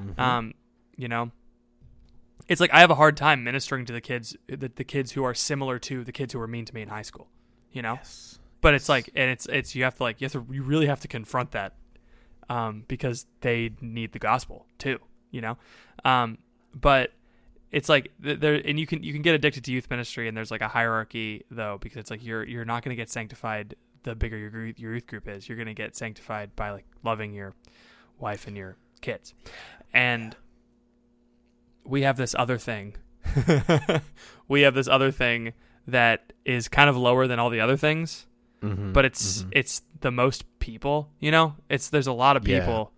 Mhm. 0.00 0.18
Um, 0.18 0.54
you 0.96 1.08
know, 1.08 1.30
it's 2.48 2.60
like 2.60 2.72
I 2.72 2.80
have 2.80 2.90
a 2.90 2.94
hard 2.94 3.16
time 3.16 3.44
ministering 3.44 3.84
to 3.86 3.92
the 3.92 4.00
kids, 4.00 4.36
the, 4.46 4.70
the 4.74 4.84
kids 4.84 5.12
who 5.12 5.24
are 5.24 5.34
similar 5.34 5.78
to 5.80 6.04
the 6.04 6.12
kids 6.12 6.32
who 6.32 6.38
were 6.38 6.46
mean 6.48 6.64
to 6.64 6.74
me 6.74 6.82
in 6.82 6.88
high 6.88 7.02
school. 7.02 7.28
You 7.72 7.82
know, 7.82 7.94
Yes. 7.94 8.38
but 8.60 8.74
it's 8.74 8.88
like, 8.88 9.10
and 9.14 9.30
it's 9.30 9.46
it's 9.46 9.74
you 9.74 9.84
have 9.84 9.96
to 9.96 10.02
like 10.02 10.20
you 10.20 10.24
have 10.24 10.32
to 10.32 10.46
you 10.50 10.62
really 10.62 10.86
have 10.86 11.00
to 11.00 11.08
confront 11.08 11.50
that, 11.52 11.74
um, 12.48 12.84
because 12.88 13.26
they 13.42 13.70
need 13.80 14.12
the 14.12 14.18
gospel 14.18 14.66
too. 14.78 14.98
You 15.30 15.40
know, 15.42 15.58
um, 16.04 16.38
but 16.74 17.12
it's 17.70 17.88
like 17.88 18.10
there 18.18 18.54
and 18.64 18.80
you 18.80 18.86
can 18.86 19.02
you 19.02 19.12
can 19.12 19.20
get 19.22 19.34
addicted 19.34 19.62
to 19.64 19.72
youth 19.72 19.90
ministry 19.90 20.26
and 20.26 20.34
there's 20.36 20.50
like 20.50 20.62
a 20.62 20.68
hierarchy 20.68 21.44
though 21.50 21.76
because 21.80 21.98
it's 21.98 22.10
like 22.10 22.24
you're 22.24 22.42
you're 22.44 22.64
not 22.64 22.82
going 22.82 22.96
to 22.96 22.96
get 22.96 23.10
sanctified 23.10 23.74
the 24.04 24.14
bigger 24.14 24.38
your 24.38 24.66
your 24.76 24.94
youth 24.94 25.06
group 25.06 25.28
is. 25.28 25.48
You're 25.48 25.56
going 25.56 25.66
to 25.66 25.74
get 25.74 25.94
sanctified 25.96 26.56
by 26.56 26.70
like 26.70 26.86
loving 27.04 27.34
your 27.34 27.52
wife 28.18 28.46
and 28.46 28.56
your 28.56 28.76
kids, 29.02 29.34
and 29.92 30.34
we 31.84 32.02
have 32.02 32.16
this 32.16 32.34
other 32.38 32.58
thing. 32.58 32.94
we 34.48 34.62
have 34.62 34.74
this 34.74 34.88
other 34.88 35.10
thing 35.10 35.52
that 35.86 36.32
is 36.44 36.68
kind 36.68 36.88
of 36.88 36.96
lower 36.96 37.26
than 37.26 37.38
all 37.38 37.50
the 37.50 37.60
other 37.60 37.76
things, 37.76 38.26
Mhm. 38.62 38.92
but 38.92 39.04
it's 39.04 39.42
Mhm. 39.42 39.48
it's 39.52 39.82
the 40.00 40.10
most 40.10 40.44
people. 40.58 41.10
You 41.20 41.30
know, 41.30 41.56
it's 41.68 41.88
there's 41.90 42.06
a 42.06 42.12
lot 42.12 42.36
of 42.36 42.46
Yeah. 42.46 42.60
people. 42.60 42.92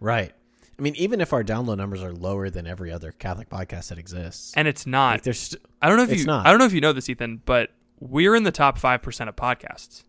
right. 0.00 0.32
I 0.78 0.82
mean, 0.82 0.94
even 0.96 1.20
if 1.20 1.32
our 1.32 1.44
download 1.44 1.76
numbers 1.76 2.02
are 2.02 2.12
lower 2.12 2.50
than 2.50 2.66
every 2.66 2.90
other 2.90 3.12
Catholic 3.12 3.48
podcast 3.48 3.88
that 3.88 3.98
exists, 3.98 4.52
And 4.56 4.66
it's 4.66 4.86
not. 4.86 5.12
like 5.14 5.22
there's 5.22 5.38
st- 5.38 5.62
I 5.80 5.88
don't 5.88 5.96
know 5.98 6.04
if 6.04 6.18
you. 6.18 6.24
not. 6.24 6.46
I 6.46 6.50
don't 6.50 6.58
know 6.58 6.64
if 6.64 6.72
you 6.72 6.80
know 6.80 6.92
this, 6.92 7.08
Ethan, 7.08 7.42
but 7.44 7.70
we're 8.00 8.34
in 8.34 8.42
the 8.42 8.50
top 8.52 8.78
five 8.78 9.02
percent 9.02 9.28
of 9.28 9.36
podcasts. 9.36 10.04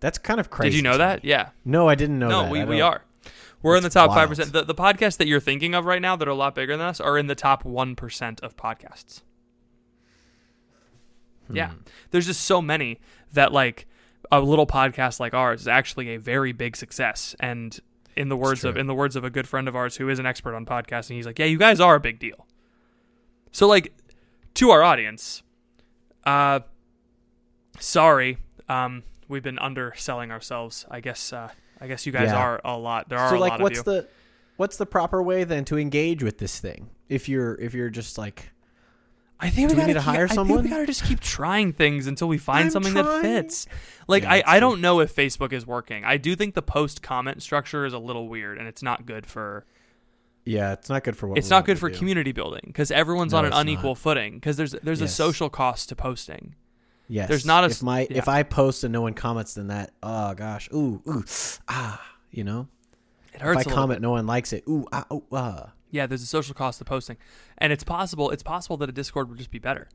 that's 0.00 0.18
kind 0.18 0.38
of 0.40 0.50
crazy. 0.50 0.70
Did 0.70 0.76
you 0.76 0.82
know 0.82 0.98
that? 0.98 1.22
me. 1.24 1.30
Yeah. 1.30 1.48
No, 1.64 1.88
I 1.88 1.94
didn't 1.94 2.18
know 2.18 2.28
no, 2.28 2.42
that. 2.42 2.50
we, 2.50 2.64
we 2.64 2.80
are. 2.80 3.02
We're 3.62 3.76
in 3.76 3.82
the 3.82 3.88
top 3.88 4.10
five 4.10 4.28
percent. 4.28 4.52
The, 4.52 4.62
the 4.62 4.74
podcasts 4.74 5.16
that 5.16 5.26
you're 5.26 5.40
thinking 5.40 5.74
of 5.74 5.86
right 5.86 6.02
now 6.02 6.16
that 6.16 6.28
are 6.28 6.32
a 6.32 6.34
lot 6.34 6.54
bigger 6.54 6.76
than 6.76 6.86
us 6.86 7.00
are 7.00 7.16
in 7.16 7.26
the 7.28 7.34
top 7.34 7.64
one 7.64 7.96
percent 7.96 8.40
of 8.40 8.56
podcasts. 8.56 9.22
Yeah. 11.50 11.70
Hmm. 11.70 11.78
There's 12.10 12.26
just 12.26 12.42
so 12.42 12.60
many 12.62 13.00
that 13.32 13.52
like 13.52 13.86
a 14.30 14.40
little 14.40 14.66
podcast 14.66 15.20
like 15.20 15.34
ours 15.34 15.62
is 15.62 15.68
actually 15.68 16.14
a 16.14 16.18
very 16.18 16.52
big 16.52 16.76
success. 16.76 17.34
And 17.40 17.78
in 18.16 18.28
the 18.28 18.36
words 18.36 18.64
of 18.64 18.76
in 18.76 18.86
the 18.86 18.94
words 18.94 19.16
of 19.16 19.24
a 19.24 19.30
good 19.30 19.46
friend 19.48 19.68
of 19.68 19.74
ours 19.76 19.96
who 19.96 20.08
is 20.08 20.18
an 20.18 20.26
expert 20.26 20.54
on 20.54 20.64
podcasting, 20.66 21.14
he's 21.16 21.26
like, 21.26 21.38
Yeah, 21.38 21.46
you 21.46 21.58
guys 21.58 21.80
are 21.80 21.94
a 21.94 22.00
big 22.00 22.18
deal. 22.18 22.46
So 23.52 23.66
like 23.66 23.92
to 24.54 24.70
our 24.70 24.82
audience, 24.82 25.42
uh 26.24 26.60
sorry. 27.78 28.38
Um 28.68 29.02
we've 29.28 29.42
been 29.42 29.58
underselling 29.58 30.30
ourselves. 30.30 30.86
I 30.90 31.00
guess 31.00 31.32
uh 31.32 31.50
I 31.80 31.86
guess 31.86 32.06
you 32.06 32.12
guys 32.12 32.28
Yeah. 32.30 32.36
are 32.38 32.60
a 32.64 32.76
lot 32.78 33.08
there 33.08 33.18
are 33.18 33.30
so 33.30 33.36
a 33.36 33.38
like 33.38 33.50
lot 33.52 33.60
what's 33.60 33.78
of 33.80 33.86
you. 33.86 33.92
the 33.92 34.08
what's 34.56 34.76
the 34.76 34.86
proper 34.86 35.22
way 35.22 35.44
then 35.44 35.64
to 35.66 35.78
engage 35.78 36.22
with 36.22 36.38
this 36.38 36.60
thing? 36.60 36.90
If 37.08 37.28
you're 37.28 37.54
if 37.60 37.74
you're 37.74 37.90
just 37.90 38.16
like 38.18 38.50
I 39.44 39.50
think 39.50 39.70
we 39.70 39.74
we 39.76 39.82
need 39.82 39.92
gotta 39.92 39.94
to 39.94 40.00
keep- 40.00 40.04
hire 40.04 40.24
I 40.24 40.28
think 40.28 40.34
someone? 40.34 40.62
we 40.62 40.68
gotta 40.70 40.86
just 40.86 41.04
keep 41.04 41.20
trying 41.20 41.72
things 41.72 42.06
until 42.06 42.28
we 42.28 42.38
find 42.38 42.64
I'm 42.66 42.70
something 42.70 42.94
that 42.94 43.20
fits. 43.22 43.66
Like 44.08 44.22
Yeah, 44.24 44.32
I, 44.34 44.42
I 44.46 44.60
don't 44.60 44.80
know 44.80 45.00
if 45.00 45.14
Facebook 45.14 45.52
is 45.52 45.66
working. 45.66 46.04
I 46.04 46.16
do 46.16 46.34
think 46.36 46.54
the 46.54 46.62
post 46.62 47.02
comment 47.02 47.42
structure 47.42 47.84
is 47.86 47.92
a 47.92 47.98
little 47.98 48.28
weird, 48.28 48.58
and 48.58 48.66
it's 48.66 48.82
not 48.82 49.06
good 49.06 49.26
for 49.26 49.64
yeah, 50.46 50.72
it's 50.72 50.88
not 50.90 51.04
good 51.04 51.16
for 51.16 51.26
what 51.28 51.38
it's 51.38 51.48
not 51.48 51.64
good 51.64 51.78
for 51.78 51.88
do. 51.88 51.96
community 51.96 52.32
building 52.32 52.62
because 52.66 52.90
everyone's 52.90 53.32
No, 53.32 53.38
on 53.38 53.44
an 53.46 53.52
unequal 53.52 53.90
not. 53.90 53.98
footing 53.98 54.34
because 54.34 54.56
there's 54.56 54.72
there's 54.82 55.00
a 55.00 55.08
social 55.08 55.48
cost 55.48 55.88
to 55.90 55.96
posting. 55.96 56.54
Yes. 57.08 57.28
There's 57.28 57.46
not 57.46 57.64
a 57.64 57.68
if 57.68 57.82
my 57.82 58.00
yeah. 58.10 58.18
if 58.18 58.28
I 58.28 58.42
post 58.44 58.82
and 58.84 58.92
no 58.92 59.02
one 59.02 59.12
comments 59.14 59.54
then 59.54 59.66
that 59.68 59.92
oh 60.02 60.32
gosh 60.34 60.68
ooh 60.72 61.02
ooh 61.06 61.24
ah 61.68 62.02
you 62.30 62.44
know 62.44 62.68
It 63.32 63.36
if 63.36 63.40
hurts 63.42 63.58
I 63.58 63.60
a 63.60 63.64
little 63.64 63.72
comment 63.74 64.00
bit. 64.00 64.02
no 64.02 64.10
one 64.12 64.26
likes 64.26 64.52
it 64.54 64.64
ooh 64.68 64.86
ah 64.92 65.04
ooh 65.12 65.22
ah 65.32 65.72
Yeah, 65.94 66.06
there's 66.06 66.22
a 66.22 66.26
social 66.26 66.54
cost 66.54 66.78
to 66.80 66.84
posting, 66.84 67.16
and 67.58 67.72
it's 67.72 67.84
possible 67.84 68.30
it's 68.30 68.42
possible 68.42 68.76
that 68.78 68.88
a 68.88 68.92
Discord 68.92 69.28
would 69.28 69.38
just 69.38 69.50
be 69.50 69.58
better. 69.60 69.88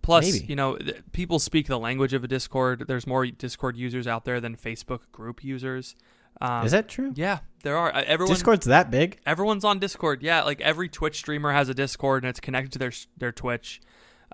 Plus, 0.00 0.32
Maybe. 0.32 0.46
you 0.46 0.56
know, 0.56 0.76
th- 0.78 0.96
people 1.12 1.38
speak 1.38 1.66
the 1.68 1.78
language 1.78 2.12
of 2.12 2.24
a 2.24 2.28
Discord. 2.28 2.86
There's 2.88 3.06
more 3.06 3.24
Discord 3.26 3.76
users 3.76 4.06
out 4.06 4.24
there 4.24 4.40
than 4.40 4.56
Facebook 4.56 5.00
group 5.12 5.44
users. 5.44 5.94
Um, 6.40 6.64
is 6.66 6.72
that 6.72 6.88
true? 6.88 7.12
Yeah, 7.14 7.40
there 7.62 7.76
are. 7.76 7.94
Uh, 7.94 8.02
Everyone 8.06 8.34
Discord's 8.34 8.66
that 8.66 8.90
big? 8.90 9.18
everyone's 9.26 9.64
on 9.64 9.78
Discord. 9.78 10.22
Yeah, 10.22 10.42
like 10.42 10.60
every 10.62 10.88
Twitch 10.88 11.18
streamer 11.18 11.52
has 11.52 11.68
a 11.68 11.74
Discord 11.74 12.24
and 12.24 12.30
it's 12.30 12.40
connected 12.40 12.72
to 12.72 12.78
their 12.78 12.92
their 13.18 13.30
Twitch. 13.32 13.80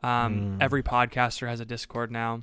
Um, 0.02 0.56
Mm. 0.58 0.62
Every 0.62 0.82
podcaster 0.82 1.48
has 1.48 1.58
a 1.60 1.64
Discord 1.66 2.10
now. 2.12 2.42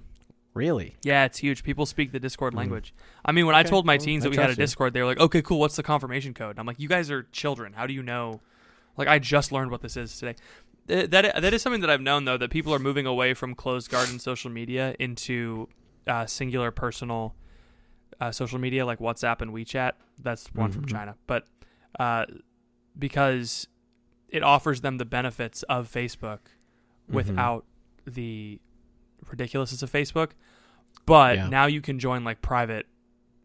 Really? 0.54 0.96
Yeah, 1.04 1.26
it's 1.26 1.40
huge. 1.40 1.64
People 1.64 1.86
speak 1.86 2.12
the 2.12 2.20
Discord 2.20 2.54
Mm. 2.54 2.58
language. 2.58 2.94
I 3.26 3.32
mean, 3.32 3.46
when 3.46 3.56
I 3.56 3.64
told 3.64 3.86
my 3.86 3.98
teens 3.98 4.24
I 4.24 4.30
that 4.30 4.32
we 4.32 4.36
had 4.38 4.44
a 4.44 4.48
trust 4.50 4.60
you. 4.60 4.64
Discord, 4.66 4.94
they 4.94 5.02
were 5.02 5.08
like, 5.08 5.20
"Okay, 5.20 5.42
cool. 5.42 5.60
What's 5.60 5.76
the 5.78 5.84
confirmation 5.84 6.34
code?" 6.34 6.52
And 6.52 6.60
I'm 6.60 6.66
like, 6.66 6.80
"You 6.80 6.88
guys 6.90 7.10
are 7.10 7.24
children. 7.32 7.74
How 7.74 7.88
do 7.88 7.94
you 7.94 8.04
know?" 8.04 8.42
Like, 8.98 9.08
I 9.08 9.20
just 9.20 9.52
learned 9.52 9.72
what 9.72 9.82
this 9.82 9.98
is 9.98 10.18
today. 10.18 10.36
That 10.88 11.12
that 11.42 11.54
is 11.54 11.62
something 11.64 11.82
that 11.82 11.90
I've 11.90 12.02
known 12.02 12.26
though 12.26 12.38
that 12.38 12.52
people 12.52 12.74
are 12.74 12.80
moving 12.80 13.06
away 13.08 13.34
from 13.34 13.56
closed 13.56 13.90
garden 13.90 14.20
social 14.20 14.52
media 14.52 14.96
into 15.00 15.68
uh, 16.06 16.28
singular 16.28 16.70
personal 16.70 17.34
uh, 18.22 18.32
social 18.32 18.60
media 18.60 18.86
like 18.86 19.00
WhatsApp 19.00 19.42
and 19.42 19.52
WeChat. 19.52 19.94
That's 20.22 20.48
one 20.54 20.72
from 20.72 20.86
Mhm. 20.86 20.90
China, 20.92 21.16
but 21.28 21.48
uh, 22.00 22.26
because 22.98 23.68
it 24.30 24.44
offers 24.44 24.82
them 24.82 24.98
the 24.98 25.06
benefits 25.06 25.64
of 25.64 25.92
Facebook 25.92 26.40
Mhm. 27.10 27.14
without 27.16 27.66
the 28.06 28.60
ridiculousness 29.30 29.82
of 29.84 29.92
Facebook. 29.92 30.32
But 31.06 31.36
Yeah. 31.38 31.50
now 31.50 31.66
you 31.66 31.82
can 31.82 32.00
join 32.00 32.24
like 32.24 32.42
private. 32.42 32.86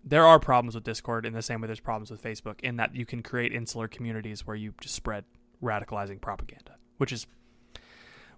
There 0.05 0.27
are 0.27 0.39
problems 0.39 0.75
with 0.75 0.85
Discord 0.85 1.27
in 1.27 1.33
the 1.33 1.43
same 1.43 1.61
way 1.61 1.67
there's 1.67 1.81
problems 1.81 2.11
with 2.11 2.23
Facebook 2.23 2.61
in 2.61 2.77
that 2.77 2.95
you 2.95 3.05
can 3.07 3.23
create 3.23 3.53
insular 3.53 3.89
communities 3.89 4.47
where 4.47 4.57
you 4.57 4.75
just 4.81 4.95
spread 4.95 5.25
radicalizing 5.63 6.21
propaganda, 6.21 6.77
which 6.99 7.13
is 7.13 7.27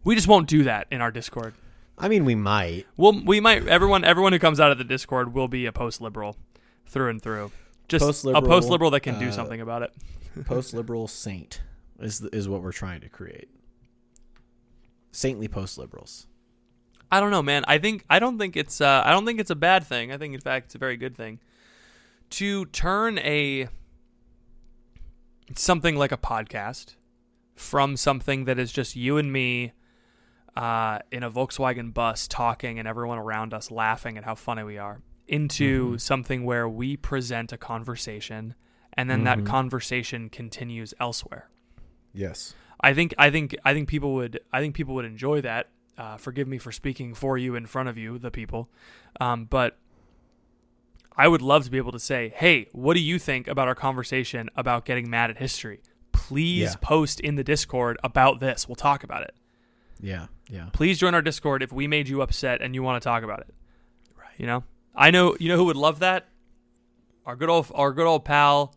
we 0.05 0.15
just 0.15 0.29
won't 0.29 0.49
do 0.49 0.65
that 0.65 0.87
in 0.91 1.01
our 1.01 1.11
Discord. 1.11 1.55
I 1.99 2.09
mean, 2.09 2.25
we 2.25 2.35
might. 2.35 2.87
Well, 2.97 3.21
we 3.25 3.41
might 3.41 3.67
everyone 3.69 4.05
everyone 4.05 4.33
who 4.33 4.39
comes 4.39 4.61
out 4.61 4.71
of 4.71 4.79
the 4.79 4.85
Discord 4.85 5.35
will 5.35 5.49
be 5.49 5.67
a 5.67 5.73
post 5.73 6.01
liberal 6.01 6.37
through 6.87 7.11
and 7.11 7.23
through. 7.23 7.53
Just 7.89 8.03
a 8.03 8.07
Post-liberal, 8.07 8.49
post 8.49 8.71
liberal 8.71 8.91
that 8.93 9.01
can 9.01 9.19
do 9.19 9.29
uh, 9.29 9.33
something 9.33 9.61
about 9.61 9.83
it. 9.83 9.93
Post 10.47 10.73
liberal 10.73 11.09
saint 11.09 11.61
is 12.01 12.23
is 12.33 12.49
what 12.49 12.63
we're 12.63 12.73
trying 12.73 13.03
to 13.03 13.09
create. 13.11 13.51
Saintly 15.11 15.47
post 15.47 15.77
liberals. 15.77 16.27
I 17.11 17.21
don't 17.21 17.31
know, 17.31 17.43
man. 17.43 17.67
I 17.69 17.77
think 17.77 18.07
I 18.09 18.19
don't 18.19 18.39
think 18.39 18.57
it's 18.57 18.81
uh, 18.81 19.03
I 19.05 19.11
don't 19.11 19.27
think 19.27 19.41
it's 19.41 19.51
a 19.51 19.55
bad 19.55 19.85
thing. 19.85 20.11
I 20.11 20.17
think 20.17 20.33
in 20.33 20.41
fact 20.41 20.67
it's 20.67 20.75
a 20.75 20.79
very 20.79 20.97
good 20.97 21.15
thing 21.15 21.39
to 22.31 22.65
turn 22.67 23.19
a 23.19 23.69
something 25.55 25.97
like 25.97 26.13
a 26.13 26.17
podcast 26.17 26.95
from 27.55 27.97
something 27.97 28.45
that 28.45 28.59
is 28.59 28.73
just 28.73 28.97
you 28.97 29.19
and 29.19 29.33
me 29.33 29.73
uh, 30.57 30.99
in 31.11 31.23
a 31.23 31.31
Volkswagen 31.31 31.95
bus 31.95 32.29
talking 32.29 32.79
and 32.79 32.87
everyone 32.87 33.19
around 33.19 33.55
us 33.55 33.71
laughing 33.71 34.19
at 34.19 34.25
how 34.25 34.35
funny 34.35 34.63
we 34.63 34.77
are 34.79 35.01
into 35.27 35.93
Mhm. 35.95 36.01
something 36.01 36.45
where 36.45 36.69
we 36.69 36.97
present 36.97 37.53
a 37.53 37.57
conversation 37.57 38.55
and 38.95 39.09
then 39.09 39.25
that 39.25 39.39
Mhm. 39.39 39.47
conversation 39.47 40.29
continues 40.29 40.93
elsewhere. 41.01 41.49
Yes. 42.13 42.55
I 42.81 42.93
think 42.93 43.15
I 43.17 43.31
think 43.31 43.57
I 43.65 43.73
think 43.73 43.89
people 43.89 44.13
would 44.15 44.41
I 44.53 44.61
think 44.61 44.75
people 44.75 44.95
would 44.95 45.05
enjoy 45.07 45.41
that. 45.41 45.71
Uh, 45.97 46.17
forgive 46.19 46.49
me 46.49 46.59
for 46.59 46.73
speaking 46.73 47.15
for 47.15 47.39
you 47.39 47.55
in 47.55 47.65
front 47.67 47.89
of 47.89 47.97
you, 47.97 48.19
the 48.19 48.31
people, 48.31 48.69
um, 49.21 49.45
but 49.47 49.79
I 51.17 51.29
would 51.29 51.43
love 51.43 51.65
to 51.65 51.71
be 51.71 51.77
able 51.79 51.93
to 51.93 51.99
say, 52.01 52.33
"Hey, 52.35 52.67
what 52.73 52.95
do 52.95 53.01
you 53.01 53.19
think 53.19 53.47
about 53.47 53.69
our 53.69 53.75
conversation 53.75 54.49
about 54.57 54.85
getting 54.85 55.09
mad 55.09 55.31
at 55.31 55.39
history? 55.39 55.81
Please 56.29 56.61
Yeah. 56.73 56.75
post 56.81 57.21
in 57.21 57.35
the 57.37 57.45
Discord 57.45 57.99
about 58.05 58.41
this. 58.41 58.69
We'll 58.69 58.77
talk 58.77 59.03
about 59.05 59.23
it. 59.23 59.35
Yeah. 60.01 60.27
Yeah. 60.49 60.69
Please 60.73 60.99
join 60.99 61.15
our 61.15 61.23
Discord 61.23 61.63
if 61.63 61.73
we 61.73 61.87
made 61.87 62.09
you 62.09 62.23
upset 62.23 62.61
and 62.63 62.75
you 62.75 62.83
want 62.83 63.03
to 63.03 63.05
talk 63.07 63.23
about 63.23 63.41
it. 63.41 63.55
Right? 64.17 64.35
You 64.39 64.47
know, 64.47 64.65
I 64.95 65.11
know 65.11 65.37
you 65.41 65.49
know 65.49 65.57
who 65.57 65.65
would 65.65 65.77
love 65.77 65.99
that. 66.01 66.29
Our 67.27 67.37
good 67.37 67.49
old 67.49 67.71
our 67.75 67.93
good 67.93 68.07
old 68.07 68.25
pal. 68.25 68.75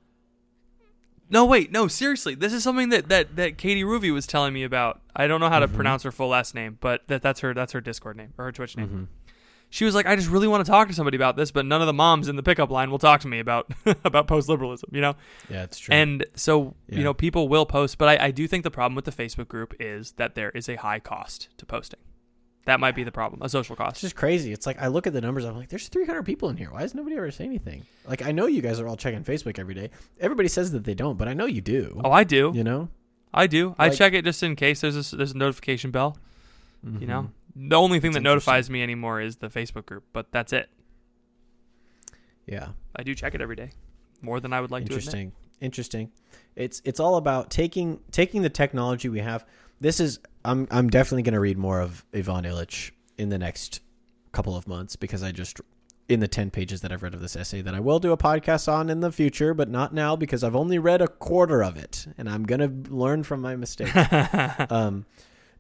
No, 1.30 1.44
wait, 1.46 1.72
no, 1.72 1.88
seriously. 1.88 2.36
This 2.36 2.54
is 2.54 2.64
something 2.64 2.90
that 2.90 3.10
that 3.10 3.36
that 3.36 3.58
Katie 3.58 3.84
Ruby 3.84 4.12
was 4.12 4.28
telling 4.28 4.54
me 4.54 4.64
about. 4.64 5.02
I 5.16 5.26
don't 5.28 5.40
know 5.40 5.50
how 5.50 5.60
to 5.60 5.68
Mhm. 5.68 5.74
pronounce 5.74 6.04
her 6.04 6.12
full 6.12 6.30
last 6.30 6.54
name, 6.54 6.78
but 6.82 7.08
that 7.08 7.22
that's 7.22 7.40
her 7.40 7.54
that's 7.54 7.72
her 7.74 7.82
Discord 7.82 8.18
name 8.18 8.34
or 8.38 8.46
her 8.46 8.52
Twitch 8.52 8.78
name. 8.78 9.10
Mhm. 9.10 9.25
She 9.76 9.84
was 9.84 9.94
like, 9.94 10.06
I 10.06 10.16
just 10.16 10.30
really 10.30 10.48
want 10.48 10.66
to 10.66 10.72
talk 10.72 10.88
to 10.88 10.94
somebody 10.94 11.18
about 11.18 11.36
this, 11.36 11.52
but 11.52 11.66
none 11.66 11.82
of 11.82 11.88
the 11.88 11.92
moms 11.92 12.30
in 12.30 12.38
the 12.38 12.44
pickup 12.44 12.70
line 12.72 12.92
will 12.92 12.98
talk 12.98 13.20
to 13.22 13.28
me 13.28 13.40
about 13.40 13.70
about 14.06 14.26
post 14.26 14.48
liberalism. 14.48 14.90
You 14.94 15.02
know, 15.02 15.16
Yeah, 15.50 15.64
it's 15.64 15.78
true. 15.78 15.94
and 15.94 16.26
so 16.34 16.76
Yeah. 16.88 17.00
you 17.00 17.04
know 17.04 17.14
people 17.14 17.50
will 17.50 17.66
post, 17.66 17.98
but 17.98 18.08
I, 18.08 18.28
I 18.28 18.32
do 18.32 18.48
think 18.48 18.64
the 18.64 18.72
problem 18.72 18.96
with 18.96 19.04
the 19.04 19.12
Facebook 19.12 19.50
group 19.50 19.74
is 19.78 20.14
that 20.14 20.34
there 20.34 20.50
is 20.52 20.70
a 20.70 20.76
high 20.76 21.00
cost 21.00 21.50
to 21.58 21.66
posting. 21.66 22.00
That 22.68 22.80
might 22.80 22.96
be 22.96 23.04
the 23.04 23.12
problem, 23.12 23.42
a 23.42 23.50
social 23.50 23.76
cost. 23.76 23.96
it's 23.96 24.02
just 24.02 24.16
crazy. 24.16 24.54
It's 24.54 24.66
like 24.66 24.82
I 24.82 24.88
look 24.88 25.08
at 25.08 25.12
the 25.12 25.20
numbers. 25.20 25.44
I'm 25.44 25.58
like, 25.58 25.68
there's 25.68 25.90
300 25.90 26.24
people 26.24 26.48
in 26.48 26.56
here. 26.56 26.72
Why 26.72 26.80
does 26.80 26.96
nobody 26.96 27.18
ever 27.18 27.30
say 27.30 27.44
anything? 27.44 27.86
Like 28.08 28.26
I 28.26 28.32
know 28.32 28.46
you 28.46 28.62
guys 28.62 28.80
are 28.80 28.88
all 28.88 28.96
checking 28.96 29.26
Facebook 29.26 29.60
every 29.60 29.74
day. 29.76 29.90
Everybody 30.22 30.48
says 30.48 30.72
that 30.72 30.86
they 30.86 30.94
don't, 30.94 31.18
but 31.18 31.28
I 31.28 31.34
know 31.34 31.48
you 31.48 31.60
do. 31.60 32.00
Oh, 32.02 32.12
I 32.12 32.24
do. 32.24 32.54
You 32.56 32.64
know. 32.64 32.88
I 33.34 33.48
do. 33.48 33.76
I 33.78 33.90
check 33.90 34.14
it 34.14 34.24
just 34.24 34.42
in 34.42 34.56
case 34.56 34.80
there's 34.80 35.12
a, 35.12 35.18
there's 35.18 35.34
a 35.34 35.38
notification 35.38 35.92
bell. 35.92 36.18
You 37.02 37.08
know, 37.08 37.22
mm-hmm. 37.24 37.45
The 37.56 37.76
only 37.76 38.00
thing 38.00 38.12
That's 38.12 38.24
that 38.24 38.30
notifies 38.30 38.70
me 38.70 38.84
anymore 38.84 39.22
is 39.22 39.38
the 39.38 39.48
Facebook 39.48 39.86
group, 39.86 40.04
but 40.12 40.32
that's 40.32 40.52
it. 40.52 40.70
Yeah. 42.46 42.70
I 42.96 43.04
do 43.04 43.16
check 43.16 43.34
it 43.34 43.42
every 43.42 43.56
day, 43.56 43.72
more 44.22 44.40
than 44.40 44.54
I 44.54 44.62
would 44.62 44.72
like 44.72 44.86
to. 44.86 44.92
Interesting. 44.92 45.32
Interesting. 45.62 46.12
It's 46.56 46.82
it's 46.86 47.00
all 47.00 47.16
about 47.16 47.50
taking 47.50 48.00
taking 48.12 48.42
the 48.42 48.50
technology 48.50 49.10
we 49.10 49.20
have. 49.20 49.46
This 49.80 50.00
is 50.00 50.20
I'm 50.44 50.68
I'm 50.70 50.90
definitely 50.90 51.24
going 51.24 51.34
to 51.34 51.40
read 51.40 51.58
more 51.58 51.80
of 51.80 52.06
Ivan 52.14 52.44
Illich 52.44 52.92
in 53.18 53.30
the 53.30 53.38
next 53.38 53.82
couple 54.32 54.56
of 54.56 54.68
months 54.68 54.96
because 54.96 55.24
I 55.24 55.32
just 55.32 55.62
in 56.08 56.20
the 56.20 56.28
10 56.28 56.52
pages 56.52 56.82
that 56.82 56.92
I've 56.92 57.02
read 57.02 57.16
of 57.16 57.22
this 57.22 57.36
essay 57.36 57.62
that 57.62 57.74
I 57.74 57.80
will 57.80 58.00
do 58.00 58.12
a 58.12 58.18
podcast 58.18 58.72
on 58.72 58.90
in 58.90 59.00
the 59.00 59.12
future, 59.12 59.54
but 59.54 59.70
not 59.70 59.94
now 59.94 60.16
because 60.16 60.44
I've 60.44 60.56
only 60.56 60.78
read 60.78 61.02
a 61.02 61.08
quarter 61.08 61.64
of 61.64 61.78
it 61.78 62.06
and 62.18 62.30
I'm 62.30 62.44
going 62.44 62.60
to 62.60 62.94
learn 62.94 63.24
from 63.24 63.42
my 63.42 63.56
mistakes. 63.56 63.92
um, 64.70 65.06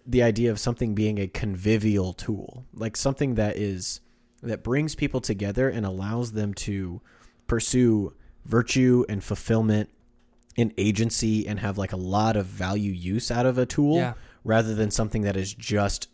the 0.06 0.24
idea 0.24 0.52
of 0.52 0.60
something 0.60 0.94
being 0.94 1.18
a 1.18 1.28
convivial 1.28 2.14
tool, 2.14 2.66
like 2.74 2.96
something 2.96 3.36
that 3.36 3.58
is 3.58 4.02
that 4.42 4.64
brings 4.64 4.94
people 4.94 5.22
together 5.22 5.70
and 5.70 5.86
allows 5.86 6.34
them 6.34 6.54
to 6.54 7.02
pursue 7.48 8.14
virtue 8.46 9.04
and 9.10 9.24
fulfillment 9.24 9.90
and 10.58 10.72
agency 10.78 11.48
and 11.48 11.60
have 11.60 11.78
like 11.78 11.92
a 11.92 11.98
lot 11.98 12.36
of 12.36 12.46
value 12.46 12.92
use 12.92 13.32
out 13.32 13.46
of 13.46 13.58
a 13.58 13.66
tool 13.66 13.98
yeah, 13.98 14.14
rather 14.44 14.76
than 14.76 14.92
something 14.92 15.24
that 15.24 15.36
is 15.36 15.54
just 15.54 16.10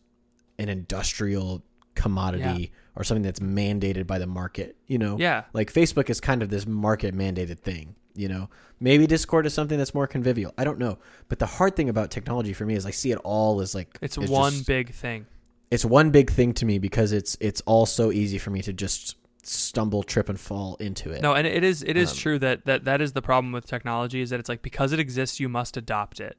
an 0.58 0.70
industrial 0.70 1.64
commodity 1.94 2.72
or 2.96 3.04
something 3.04 3.24
that's 3.24 3.39
mandated 3.39 4.06
by 4.08 4.20
the 4.20 4.28
market, 4.28 4.76
you 4.88 4.98
know? 4.98 5.18
yeah, 5.18 5.44
Like 5.54 5.72
Facebook 5.72 6.10
is 6.10 6.20
kind 6.20 6.42
of 6.44 6.50
this 6.50 6.66
market 6.68 7.16
mandated 7.16 7.60
thing, 7.60 7.96
you 8.16 8.28
know. 8.28 8.50
Maybe 8.80 9.08
Discord 9.08 9.46
is 9.46 9.54
something 9.54 9.78
that's 9.78 9.94
more 9.94 10.08
convivial. 10.08 10.54
I 10.58 10.64
don't 10.64 10.80
know. 10.80 10.98
But 11.30 11.39
the 11.39 11.46
hard 11.46 11.76
thing 11.76 11.88
about 11.89 12.12
technology 12.12 12.52
for 12.54 12.66
me 12.66 12.74
is 12.76 12.86
I 12.86 12.92
see 12.92 13.12
it 13.12 13.20
all 13.24 13.62
as 13.62 13.74
like 13.76 13.98
it's 14.02 14.18
it's 14.18 14.30
one 14.30 14.52
just- 14.54 14.68
big 14.68 14.92
thing. 14.94 15.26
it's 15.70 15.86
one 15.86 16.10
big 16.12 16.32
thing 16.32 16.54
to 16.56 16.66
me 16.66 16.80
because 16.80 17.12
it's 17.14 17.38
it's 17.39 17.62
all 17.68 17.86
so 17.86 18.12
easy 18.12 18.38
for 18.38 18.50
me 18.50 18.62
to 18.64 18.74
just 18.74 19.16
stumble, 19.44 20.04
trip 20.04 20.30
and 20.30 20.39
fall 20.39 20.76
into 20.80 21.12
it. 21.12 21.22
No, 21.22 21.34
and 21.34 21.48
it 21.48 21.64
is 21.64 21.82
it 21.84 21.96
is 21.98 22.12
Um, 22.12 22.18
true 22.18 22.39
that, 22.39 22.66
that 22.66 22.84
that 22.86 23.02
is 23.02 23.14
the 23.14 23.22
problem 23.22 23.52
with 23.54 23.66
technology 23.66 24.20
is 24.22 24.30
that 24.32 24.39
it's 24.39 24.50
like 24.50 24.62
because 24.62 24.92
it 24.92 25.00
exists, 25.00 25.39
you 25.39 25.48
must 25.50 25.78
adopt 25.78 26.20
it. 26.20 26.36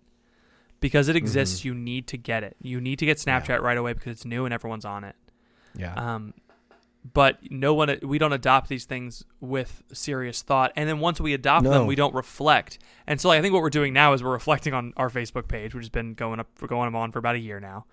Because 0.81 1.09
it 1.09 1.15
exists, 1.15 1.61
Mhm. 1.61 1.65
you 1.67 1.75
need 1.75 2.07
to 2.09 2.17
get 2.19 2.43
it. 2.43 2.57
You 2.61 2.81
need 2.81 2.99
to 2.99 3.07
get 3.07 3.19
Snapchat 3.19 3.61
right 3.61 3.79
away 3.79 3.93
because 3.93 4.11
it's 4.13 4.25
new 4.25 4.45
and 4.45 4.53
everyone's 4.53 4.85
on 4.85 5.05
it. 5.05 5.15
Yeah. 5.77 5.95
Um, 5.95 6.35
but 7.15 7.39
no 7.51 7.75
one, 7.75 7.99
we 8.03 8.19
don't 8.19 8.33
adopt 8.33 8.69
these 8.69 8.85
things 8.85 9.25
with 9.41 9.83
serious 9.93 10.43
thought, 10.43 10.73
and 10.77 10.89
then 10.89 11.01
once 11.01 11.21
we 11.21 11.35
adopt 11.35 11.65
No. 11.65 11.71
them, 11.71 11.87
we 11.87 11.97
don't 11.97 12.15
reflect. 12.15 12.79
And 13.07 13.21
so, 13.21 13.31
I 13.31 13.41
think 13.41 13.53
what 13.53 13.63
we're 13.63 13.71
doing 13.71 13.93
now 13.93 14.13
is 14.13 14.23
we're 14.23 14.31
reflecting 14.33 14.73
on 14.73 14.93
our 14.97 15.11
Facebook 15.11 15.49
page, 15.49 15.75
which 15.75 15.83
has 15.85 15.89
been 15.91 16.15
going 16.15 16.39
up, 16.41 16.49
we're 16.61 16.69
going 16.69 16.95
on 16.95 17.11
for 17.13 17.19
about 17.19 17.35
a 17.35 17.41
year 17.41 17.59
now, 17.61 17.87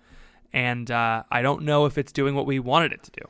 and 0.52 0.90
uh, 0.90 1.24
I 1.30 1.42
don't 1.42 1.62
know 1.62 1.86
if 1.86 1.98
it's 1.98 2.12
doing 2.12 2.34
what 2.34 2.46
we 2.46 2.58
wanted 2.60 2.92
it 2.92 3.02
to 3.04 3.10
do. 3.10 3.28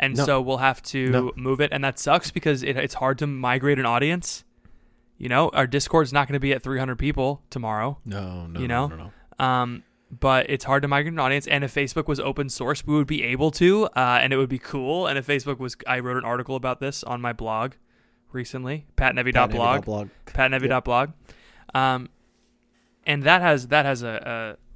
And 0.00 0.16
No. 0.16 0.24
so 0.24 0.40
we'll 0.40 0.58
have 0.58 0.80
to 0.84 1.10
No. 1.10 1.32
move 1.36 1.60
it, 1.60 1.72
and 1.72 1.82
that 1.82 1.98
sucks 1.98 2.30
because 2.30 2.62
it, 2.62 2.76
it's 2.76 2.94
hard 2.94 3.18
to 3.18 3.26
migrate 3.26 3.78
an 3.78 3.86
audience. 3.86 4.44
You 5.16 5.28
know, 5.28 5.48
our 5.48 5.66
Discord's 5.66 6.12
not 6.12 6.28
going 6.28 6.34
to 6.34 6.40
be 6.40 6.52
at 6.52 6.62
300 6.62 6.96
people 6.96 7.42
tomorrow. 7.50 7.98
No, 8.04 8.46
no, 8.46 8.60
You 8.60 8.68
no, 8.68 8.86
know? 8.86 8.96
no, 8.96 9.10
no. 9.40 9.44
Um, 9.44 9.82
but 10.10 10.48
it's 10.48 10.64
hard 10.64 10.82
to 10.82 10.88
migrate 10.88 11.12
an 11.12 11.18
audience. 11.18 11.46
And 11.46 11.64
if 11.64 11.74
Facebook 11.74 12.06
was 12.06 12.20
open 12.20 12.48
source, 12.48 12.86
we 12.86 12.94
would 12.94 13.06
be 13.06 13.22
able 13.22 13.50
to, 13.52 13.86
uh, 13.86 14.18
and 14.22 14.32
it 14.32 14.36
would 14.36 14.48
be 14.48 14.58
cool. 14.58 15.06
And 15.06 15.18
if 15.18 15.26
Facebook 15.26 15.58
was, 15.58 15.76
I 15.86 16.00
wrote 16.00 16.16
an 16.16 16.24
article 16.24 16.56
about 16.56 16.80
this 16.80 17.02
on 17.04 17.20
my 17.20 17.32
blog 17.32 17.74
recently, 18.32 18.86
patnevy.blog, 18.96 19.84
blog. 19.84 20.08
patnevy.blog. 20.26 21.10
Um, 21.74 22.08
and 23.06 23.22
that 23.22 23.42
has 23.42 23.68
that 23.68 23.84
has 23.84 24.02
a, 24.02 24.56
a 24.58 24.68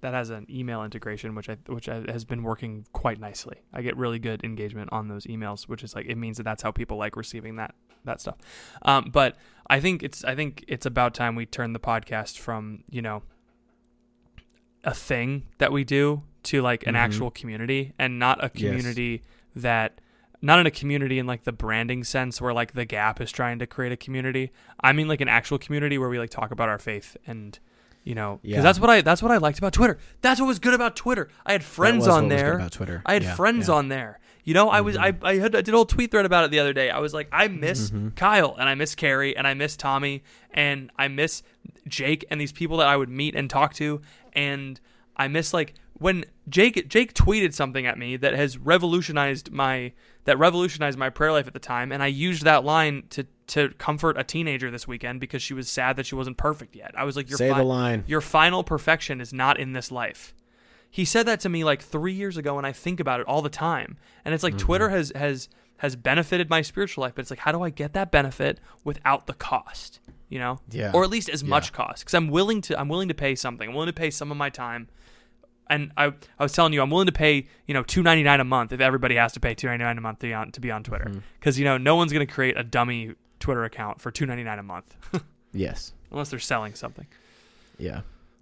that 0.00 0.14
has 0.14 0.30
an 0.30 0.46
email 0.48 0.84
integration, 0.84 1.34
which 1.34 1.48
I 1.48 1.56
which 1.66 1.88
I, 1.88 2.04
has 2.08 2.24
been 2.24 2.42
working 2.42 2.86
quite 2.92 3.18
nicely. 3.18 3.62
I 3.72 3.82
get 3.82 3.96
really 3.96 4.18
good 4.18 4.44
engagement 4.44 4.90
on 4.92 5.08
those 5.08 5.26
emails, 5.26 5.64
which 5.64 5.82
is 5.82 5.94
like 5.94 6.06
it 6.06 6.16
means 6.16 6.36
that 6.36 6.44
that's 6.44 6.62
how 6.62 6.70
people 6.70 6.96
like 6.96 7.16
receiving 7.16 7.56
that 7.56 7.74
that 8.04 8.20
stuff. 8.20 8.36
Um, 8.82 9.10
but 9.12 9.36
I 9.68 9.80
think 9.80 10.02
it's 10.02 10.24
I 10.24 10.34
think 10.34 10.64
it's 10.68 10.86
about 10.86 11.14
time 11.14 11.34
we 11.34 11.46
turn 11.46 11.72
the 11.72 11.80
podcast 11.80 12.38
from 12.38 12.84
you 12.90 13.02
know 13.02 13.22
a 14.84 14.94
thing 14.94 15.44
that 15.58 15.72
we 15.72 15.84
do 15.84 16.22
to 16.44 16.62
like 16.62 16.86
an 16.86 16.94
Mhm. 16.94 16.98
actual 16.98 17.30
community 17.30 17.92
and 17.98 18.18
not 18.18 18.38
a 18.42 18.50
Yes. 18.54 18.62
community 18.62 19.22
that 19.56 20.00
not 20.40 20.60
in 20.60 20.66
a 20.66 20.70
community 20.70 21.18
in 21.18 21.26
like 21.26 21.42
the 21.44 21.52
branding 21.52 22.04
sense 22.04 22.40
where 22.40 22.52
like 22.52 22.72
the 22.72 22.84
gap 22.84 23.20
is 23.20 23.32
trying 23.32 23.58
to 23.58 23.66
create 23.66 23.90
a 23.90 23.96
community 23.96 24.52
i 24.80 24.92
mean 24.92 25.08
like 25.08 25.20
an 25.20 25.28
actual 25.28 25.58
community 25.58 25.98
where 25.98 26.08
we 26.08 26.16
like 26.16 26.30
talk 26.30 26.52
about 26.52 26.68
our 26.68 26.78
faith 26.78 27.16
and 27.26 27.58
you 28.04 28.14
know 28.14 28.38
because 28.42 28.56
Yeah. 28.58 28.62
that's 28.62 28.78
what 28.78 28.88
i 28.88 29.00
that's 29.00 29.20
what 29.20 29.32
i 29.32 29.36
liked 29.38 29.58
about 29.58 29.72
twitter 29.72 29.98
that's 30.20 30.40
what 30.40 30.46
was 30.46 30.60
good 30.60 30.74
about 30.74 30.94
twitter 30.94 31.28
i 31.44 31.50
had 31.50 31.64
friends 31.64 32.06
on 32.06 32.24
what 32.28 32.34
was 32.34 32.40
good 32.40 32.46
there 32.46 32.54
about 32.54 32.70
Twitter. 32.72 33.02
I 33.04 33.14
had 33.14 33.22
Yeah, 33.24 33.34
friends 33.34 33.66
yeah. 33.68 33.74
on 33.74 33.88
there. 33.88 34.20
You 34.44 34.54
know, 34.54 34.70
I 34.70 34.80
was 34.80 34.96
I, 34.96 35.12
I 35.22 35.34
had 35.36 35.54
I 35.54 35.60
did 35.60 35.74
a 35.74 35.76
whole 35.76 35.84
tweet 35.84 36.10
thread 36.10 36.24
about 36.24 36.44
it 36.44 36.50
the 36.50 36.58
other 36.58 36.72
day. 36.72 36.88
I 36.88 37.00
was 37.00 37.12
like, 37.12 37.28
I 37.32 37.48
miss 37.48 37.90
Mhm. 37.90 38.14
Kyle 38.16 38.56
and 38.58 38.66
I 38.66 38.74
miss 38.76 38.94
Carrie 38.94 39.36
and 39.36 39.46
I 39.46 39.52
miss 39.52 39.76
Tommy 39.76 40.22
and 40.54 40.90
I 40.96 41.08
miss 41.08 41.42
Jake 41.86 42.24
and 42.30 42.40
these 42.40 42.52
people 42.52 42.78
that 42.78 42.86
I 42.86 42.96
would 42.96 43.10
meet 43.10 43.34
and 43.34 43.50
talk 43.50 43.74
to 43.74 44.00
and 44.32 44.80
I 45.16 45.28
miss 45.28 45.52
like 45.52 45.74
when 45.94 46.24
Jake 46.48 46.88
Jake 46.88 47.12
tweeted 47.14 47.52
something 47.54 47.86
at 47.86 47.98
me 47.98 48.16
that 48.16 48.34
has 48.34 48.56
revolutionized 48.56 49.50
my 49.50 49.92
that 50.24 50.38
revolutionized 50.38 50.98
my 50.98 51.10
prayer 51.10 51.32
life 51.32 51.46
at 51.46 51.52
the 51.54 51.58
time 51.58 51.90
and 51.92 52.02
I 52.02 52.06
used 52.06 52.44
that 52.44 52.64
line 52.64 53.04
to 53.10 53.26
to 53.48 53.70
comfort 53.78 54.18
a 54.18 54.24
teenager 54.24 54.70
this 54.70 54.86
weekend 54.86 55.20
because 55.20 55.42
she 55.42 55.54
was 55.54 55.68
sad 55.68 55.96
that 55.96 56.06
she 56.06 56.14
wasn't 56.14 56.36
perfect 56.36 56.76
yet. 56.76 56.92
I 56.96 57.04
was 57.04 57.16
like, 57.16 57.28
"You're 57.28 57.38
Say 57.38 57.48
fine 57.48 57.58
the 57.58 57.64
line. 57.64 58.04
your 58.06 58.20
final 58.20 58.62
perfection 58.62 59.20
is 59.20 59.32
not 59.32 59.58
in 59.58 59.72
this 59.72 59.90
life. 59.90 60.34
He 60.90 61.04
said 61.04 61.26
that 61.26 61.40
to 61.40 61.48
me 61.48 61.64
like 61.64 61.82
three 61.82 62.12
years 62.12 62.36
ago, 62.36 62.58
and 62.58 62.66
I 62.66 62.72
think 62.72 63.00
about 63.00 63.20
it 63.20 63.26
all 63.26 63.42
the 63.42 63.48
time. 63.50 63.96
And 64.24 64.34
it's 64.34 64.42
like 64.44 64.54
Mm-hmm. 64.54 64.66
Twitter 64.66 64.88
has 64.90 65.12
has 65.16 65.48
has 65.78 65.96
benefited 65.96 66.50
my 66.50 66.60
spiritual 66.62 67.02
life, 67.02 67.14
but 67.14 67.22
it's 67.22 67.30
like 67.30 67.40
how 67.40 67.52
do 67.52 67.62
I 67.62 67.70
get 67.70 67.92
that 67.94 68.10
benefit 68.10 68.60
without 68.84 69.26
the 69.26 69.34
cost? 69.34 70.00
You 70.28 70.38
know, 70.38 70.60
Yeah. 70.70 70.90
or 70.94 71.04
at 71.04 71.10
least 71.10 71.28
as 71.30 71.42
Yeah. 71.42 71.48
much 71.48 71.72
cost 71.72 72.00
because 72.04 72.14
I'm 72.14 72.28
willing 72.28 72.60
to 72.62 72.78
I'm 72.78 72.88
willing 72.88 73.08
to 73.08 73.14
pay 73.14 73.34
something. 73.34 73.68
I'm 73.68 73.74
willing 73.74 73.86
to 73.88 73.92
pay 73.94 74.10
some 74.10 74.30
of 74.30 74.36
my 74.36 74.50
time. 74.50 74.88
And 75.70 75.92
I, 75.98 76.06
I 76.38 76.42
was 76.42 76.52
telling 76.52 76.72
you, 76.72 76.80
I'm 76.80 76.88
willing 76.88 77.06
to 77.08 77.12
pay, 77.12 77.46
you 77.66 77.74
know, 77.74 77.82
two 77.82 78.02
ninety 78.02 78.22
nine 78.22 78.40
a 78.40 78.44
month 78.44 78.72
if 78.72 78.80
everybody 78.80 79.16
has 79.16 79.32
to 79.34 79.40
pay 79.40 79.54
two 79.54 79.66
ninety 79.68 79.84
nine 79.84 79.98
a 79.98 80.00
month 80.00 80.20
to 80.20 80.26
be 80.26 80.32
on, 80.34 80.50
to 80.52 80.60
be 80.60 80.70
on 80.70 80.82
Twitter, 80.82 81.04
mm-hmm. 81.06 81.18
because 81.38 81.58
you 81.58 81.64
know 81.64 81.76
no 81.76 81.94
one's 81.96 82.12
going 82.12 82.26
to 82.26 82.32
create 82.32 82.56
a 82.58 82.64
dummy 82.64 83.14
Twitter 83.38 83.64
account 83.64 84.00
for 84.00 84.10
two 84.10 84.24
ninety 84.26 84.44
nine 84.44 84.58
a 84.58 84.62
month 84.62 84.96
Yes. 85.52 85.92
unless 86.10 86.30
they're 86.30 86.38
selling 86.38 86.74
something. 86.74 87.06
Yeah. 87.78 88.00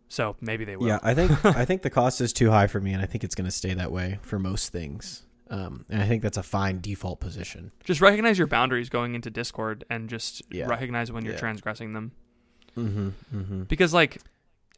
So 0.08 0.36
maybe 0.40 0.64
they 0.64 0.76
will. 0.76 0.86
Yeah, 0.86 1.00
I 1.02 1.14
think 1.14 1.44
I 1.44 1.64
think 1.64 1.82
the 1.82 1.90
cost 1.90 2.20
is 2.20 2.32
too 2.32 2.50
high 2.50 2.68
for 2.68 2.80
me, 2.80 2.92
and 2.92 3.02
I 3.02 3.06
think 3.06 3.24
it's 3.24 3.34
going 3.34 3.44
to 3.46 3.50
stay 3.50 3.74
that 3.74 3.90
way 3.90 4.18
for 4.22 4.38
most 4.38 4.70
things. 4.70 5.22
Um, 5.48 5.86
and 5.88 6.02
I 6.02 6.06
think 6.06 6.22
that's 6.22 6.36
a 6.36 6.42
fine 6.42 6.80
default 6.80 7.20
position. 7.20 7.70
just 7.84 8.00
recognize 8.00 8.36
your 8.38 8.48
boundaries 8.48 8.88
going 8.88 9.14
into 9.14 9.30
Discord 9.30 9.84
and 9.88 10.08
just 10.08 10.42
Yeah. 10.50 10.66
recognize 10.66 11.12
when 11.12 11.24
you're 11.24 11.34
Yeah. 11.34 11.40
transgressing 11.40 11.92
them. 11.92 12.12
Mm-hmm. 12.76 13.08
Mm-hmm. 13.34 13.62
Because 13.64 13.94
like 13.94 14.20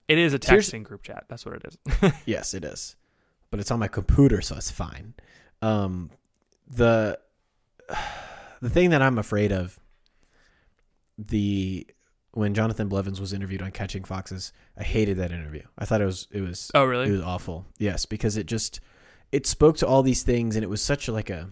it 0.09 0.19
is 0.19 0.35
a 0.35 0.39
Here's- 0.43 0.69
texting 0.71 0.83
group 0.83 1.03
chat. 1.03 1.25
That's 1.29 1.45
what 1.47 1.55
it 1.57 1.65
is. 2.03 2.13
Yes, 2.27 2.53
it 2.55 2.65
is, 2.65 2.97
but 3.51 3.61
it's 3.61 3.71
on 3.71 3.79
my 3.79 3.89
computer, 3.89 4.41
so 4.43 4.57
it's 4.57 4.71
fine. 4.71 5.15
Um, 5.63 6.11
the 6.71 7.19
the 8.61 8.71
thing 8.71 8.91
that 8.91 9.01
I'm 9.03 9.19
afraid 9.19 9.53
of 9.53 9.79
the 11.17 11.87
when 12.33 12.55
Jonathan 12.55 12.89
Blevins 12.89 13.21
was 13.21 13.33
interviewed 13.33 13.63
on 13.63 13.71
Catching 13.73 14.05
Foxes, 14.05 14.53
I 14.77 14.85
hated 14.85 15.17
that 15.17 15.33
interview. 15.33 15.63
I 15.79 15.85
thought 15.85 16.01
it 16.01 16.07
was 16.07 16.29
it 16.31 16.41
was 16.43 16.71
oh 16.75 16.85
really 16.85 17.09
It 17.09 17.13
was 17.13 17.23
awful. 17.23 17.67
Yes, 17.79 18.07
because 18.07 18.37
it 18.37 18.47
just 18.47 18.81
it 19.33 19.47
spoke 19.47 19.77
to 19.79 19.87
all 19.87 20.03
these 20.03 20.23
things, 20.23 20.57
and 20.57 20.65
it 20.65 20.69
was 20.69 20.83
such 20.83 21.09
a, 21.09 21.13
like 21.13 21.31
a. 21.31 21.49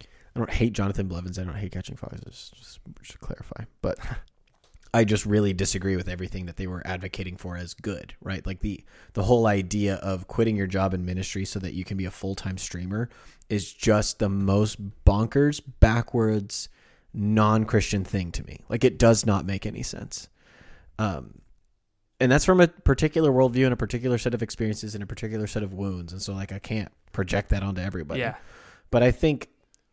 I 0.00 0.38
don't 0.38 0.50
hate 0.50 0.72
Jonathan 0.72 1.08
Blevins. 1.08 1.38
I 1.38 1.44
don't 1.44 1.56
hate 1.56 1.72
catching 1.72 1.96
foxes. 1.96 2.52
Just, 2.56 2.80
just 3.02 3.12
to 3.12 3.18
clarify, 3.18 3.64
but 3.82 3.98
I 4.94 5.04
just 5.04 5.26
really 5.26 5.52
disagree 5.52 5.96
with 5.96 6.08
everything 6.08 6.46
that 6.46 6.56
they 6.56 6.66
were 6.66 6.82
advocating 6.86 7.36
for 7.36 7.56
as 7.56 7.74
good. 7.74 8.14
Right, 8.22 8.46
like 8.46 8.60
the 8.60 8.84
the 9.14 9.24
whole 9.24 9.46
idea 9.46 9.96
of 9.96 10.28
quitting 10.28 10.56
your 10.56 10.66
job 10.66 10.94
in 10.94 11.04
ministry 11.04 11.44
so 11.44 11.58
that 11.58 11.74
you 11.74 11.84
can 11.84 11.96
be 11.96 12.04
a 12.04 12.10
full 12.10 12.34
time 12.34 12.58
streamer 12.58 13.08
is 13.48 13.72
just 13.72 14.18
the 14.18 14.28
most 14.28 15.04
bonkers, 15.04 15.60
backwards, 15.80 16.68
non 17.12 17.64
Christian 17.64 18.04
thing 18.04 18.32
to 18.32 18.44
me. 18.44 18.60
Like 18.68 18.84
it 18.84 18.98
does 18.98 19.26
not 19.26 19.44
make 19.44 19.66
any 19.66 19.82
sense. 19.82 20.28
Um, 20.98 21.41
and 22.22 22.30
that's 22.30 22.44
from 22.44 22.60
a 22.60 22.68
particular 22.68 23.32
worldview 23.32 23.64
and 23.64 23.72
a 23.72 23.76
particular 23.76 24.16
set 24.16 24.32
of 24.32 24.42
experiences 24.42 24.94
and 24.94 25.02
a 25.02 25.06
particular 25.06 25.48
set 25.48 25.64
of 25.64 25.74
wounds. 25.74 26.12
And 26.12 26.22
so 26.22 26.32
like 26.32 26.52
i 26.52 26.58
can't 26.58 26.90
project 27.12 27.50
that 27.50 27.62
onto 27.62 27.80
everybody. 27.80 28.20
Yeah. 28.20 28.36
but 28.90 29.02
i 29.02 29.10
think 29.10 29.48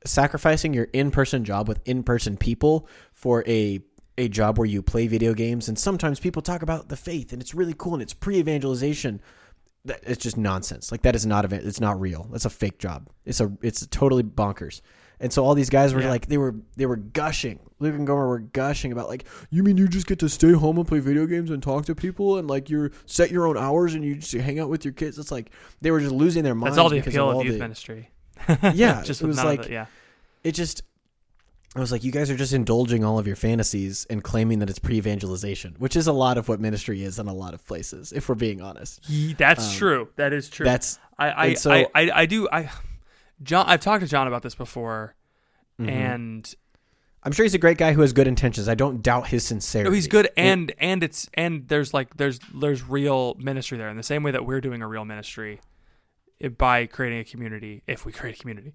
sacrificing 0.06 0.74
your 0.74 0.88
in-person 0.94 1.44
job 1.44 1.68
with 1.68 1.82
in-person 1.86 2.38
people 2.38 2.88
for 3.14 3.44
a 3.48 3.82
a 4.18 4.28
job 4.28 4.58
where 4.58 4.68
you 4.68 4.82
play 4.82 5.08
video 5.08 5.34
games 5.34 5.68
and 5.68 5.80
sometimes 5.80 6.20
people 6.20 6.42
talk 6.42 6.62
about 6.62 6.90
the 6.90 6.98
faith 6.98 7.34
and 7.34 7.42
it's 7.42 7.56
really 7.56 7.74
cool 7.78 7.94
and 7.94 8.02
it's 8.02 8.14
pre-evangelization 8.14 9.22
that 9.86 10.02
it's 10.04 10.22
just 10.22 10.38
nonsense. 10.38 10.92
Like 10.92 11.02
that 11.04 11.16
is 11.16 11.26
not 11.26 11.52
a 11.52 11.56
it's 11.56 11.80
not 11.80 12.00
real. 12.00 12.28
That's 12.32 12.46
a 12.46 12.50
fake 12.50 12.80
job. 12.80 13.10
It's 13.26 13.40
a 13.40 13.52
it's 13.62 13.86
totally 13.88 14.24
bonkers 14.24 14.82
and 15.20 15.32
so 15.34 15.44
all 15.46 15.54
these 15.56 15.70
guys 15.70 15.94
were 15.94 16.02
Yeah. 16.02 16.10
like 16.10 16.28
they 16.28 16.38
were 16.38 16.56
they 16.78 16.86
were 16.86 16.96
gushing 16.96 17.60
luke 17.80 17.96
and 17.96 18.06
gomer 18.08 18.28
were 18.28 18.40
gushing 18.40 18.92
about 18.92 19.08
like 19.08 19.26
you 19.50 19.64
mean 19.64 19.78
you 19.78 19.88
just 19.88 20.08
get 20.08 20.20
to 20.20 20.30
stay 20.30 20.52
home 20.52 20.78
and 20.78 20.88
play 20.88 21.00
video 21.00 21.26
games 21.26 21.50
and 21.50 21.62
talk 21.64 21.86
to 21.86 21.96
people 21.96 22.38
and 22.38 22.48
like 22.50 22.70
you're 22.70 22.92
set 23.06 23.32
your 23.32 23.48
own 23.48 23.58
hours 23.58 23.94
and 23.94 24.04
you 24.04 24.16
just 24.16 24.34
hang 24.34 24.60
out 24.60 24.70
with 24.70 24.84
your 24.84 24.94
kids 24.94 25.18
it's 25.18 25.32
like 25.32 25.52
they 25.82 25.92
were 25.92 26.00
just 26.00 26.12
losing 26.14 26.44
their 26.44 26.56
minds 26.56 26.76
That's 26.76 26.84
all 26.84 26.90
the 26.90 27.00
appeal 27.00 27.30
of 27.30 27.36
all 27.38 27.44
youth 27.46 27.54
the- 27.54 27.60
ministry. 27.60 28.10
Yeah, 28.74 29.02
just 29.06 29.22
it 29.22 29.28
was 29.28 29.44
like- 29.44 29.60
of 29.62 29.66
the, 29.68 29.72
yeah. 29.74 29.86
it 30.44 30.54
just 30.54 30.84
I 31.76 31.80
was 31.82 31.92
like, 31.92 32.04
you 32.04 32.12
guys 32.12 32.32
are 32.32 32.36
just 32.36 32.52
indulging 32.52 33.04
all 33.04 33.20
of 33.20 33.28
your 33.28 33.36
fantasies 33.36 34.08
and 34.10 34.24
claiming 34.24 34.58
that 34.58 34.72
it's 34.72 34.80
pre-evangelization, 34.80 35.76
which 35.78 35.96
is 35.96 36.08
a 36.08 36.12
lot 36.12 36.40
of 36.40 36.50
what 36.50 36.60
ministry 36.60 37.04
is 37.04 37.20
in 37.20 37.28
a 37.28 37.34
lot 37.34 37.54
of 37.54 37.64
places, 37.68 38.12
if 38.12 38.28
we're 38.28 38.34
being 38.34 38.60
honest. 38.60 39.06
That's 39.38 39.70
Um, 39.70 39.76
true. 39.76 40.08
That 40.16 40.34
is 40.34 40.50
true. 40.50 40.64
That's 40.66 40.98
I 41.20 41.50
I, 41.50 41.54
so- 41.54 41.70
I, 41.72 41.86
I 41.94 42.12
I 42.22 42.26
do 42.26 42.50
I 42.52 42.72
John 43.44 43.66
I've 43.68 43.80
talked 43.82 44.02
to 44.02 44.08
John 44.08 44.28
about 44.28 44.44
this 44.44 44.56
before 44.56 45.16
mhm. 45.80 45.90
and 45.90 46.56
I'm 47.22 47.34
sure 47.34 47.44
he's 47.44 47.54
a 47.54 47.58
great 47.60 47.78
guy 47.78 47.92
who 47.92 48.00
has 48.02 48.14
good 48.14 48.28
intentions. 48.30 48.70
I 48.70 48.76
don't 48.76 49.02
doubt 49.02 49.28
his 49.28 49.44
sincerity. 49.46 49.90
No, 49.90 49.94
he's 49.94 50.08
good, 50.08 50.30
and 50.38 50.72
and 50.80 51.04
it's 51.04 51.30
and 51.34 51.68
there's 51.68 51.94
like 51.94 52.16
there's 52.16 52.40
there's 52.54 52.82
real 52.88 53.36
ministry 53.38 53.78
there 53.78 53.90
in 53.90 53.98
the 53.98 54.04
same 54.04 54.24
way 54.24 54.32
that 54.32 54.46
we're 54.46 54.62
doing 54.62 54.82
a 54.82 54.88
real 54.88 55.04
ministry 55.04 55.60
i- 56.42 56.48
by 56.48 56.86
creating 56.86 57.20
a 57.20 57.26
community. 57.26 57.84
If 57.88 58.06
we 58.06 58.14
create 58.14 58.38
a 58.38 58.40
community, 58.40 58.72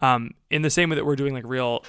um, 0.00 0.30
in 0.48 0.62
the 0.62 0.70
same 0.70 0.90
way 0.90 0.96
that 0.96 1.04
we're 1.04 1.16
doing 1.16 1.34
like 1.34 1.42
real 1.44 1.84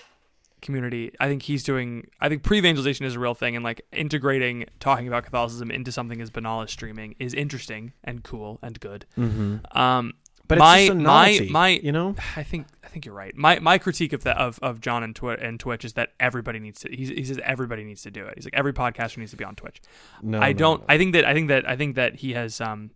community, 0.63 1.13
I 1.19 1.27
think 1.27 1.43
he's 1.43 1.63
doing. 1.63 2.07
I 2.19 2.27
think 2.27 2.41
pre-evangelization 2.41 3.05
is 3.05 3.15
a 3.15 3.19
real 3.19 3.35
thing, 3.35 3.55
and 3.55 3.63
like 3.63 3.81
integrating 3.93 4.65
talking 4.79 5.07
about 5.07 5.25
Catholicism 5.25 5.69
into 5.69 5.91
something 5.91 6.19
as 6.21 6.31
banal 6.31 6.61
as 6.63 6.71
streaming 6.71 7.15
is 7.19 7.35
interesting 7.35 7.93
and 8.03 8.23
cool 8.23 8.57
and 8.63 8.79
good. 8.79 9.05
Mhm. 9.15 9.75
Um, 9.77 10.13
But 10.49 10.57
My- 10.57 10.79
a 10.79 10.93
my- 10.93 11.01
novelty, 11.31 11.49
my- 11.49 11.69
you 11.69 11.91
know? 11.93 12.15
I 12.35 12.43
think 12.43 12.67
I 12.83 12.87
think 12.87 13.05
you're 13.05 13.13
right. 13.15 13.35
My 13.37 13.59
my 13.59 13.77
critique 13.77 14.13
of 14.13 14.23
that 14.23 14.35
of, 14.37 14.59
of 14.63 14.81
John 14.81 15.03
and 15.03 15.15
Twitch 15.15 15.39
and 15.41 15.59
Twitch 15.59 15.85
is 15.85 15.93
that 15.93 16.09
everybody 16.19 16.59
needs 16.59 16.79
to. 16.81 16.89
He's, 16.93 17.09
he 17.09 17.23
says 17.23 17.39
everybody 17.43 17.83
needs 17.83 18.01
to 18.01 18.11
do 18.11 18.25
it. 18.25 18.33
He's 18.35 18.45
like 18.45 18.55
every 18.55 18.73
podcaster 18.73 19.19
needs 19.19 19.29
to 19.31 19.37
be 19.37 19.45
on 19.45 19.55
Twitch. 19.55 19.79
No, 20.23 20.39
I 20.39 20.51
no, 20.53 20.57
don't. 20.57 20.79
no. 20.81 20.85
I 20.89 20.97
think 20.97 21.13
that. 21.13 21.23
I 21.23 21.33
think 21.35 21.47
that. 21.49 21.69
I 21.69 21.75
think 21.75 21.95
that 21.95 22.15
he 22.15 22.33
has. 22.33 22.59
Um, 22.59 22.89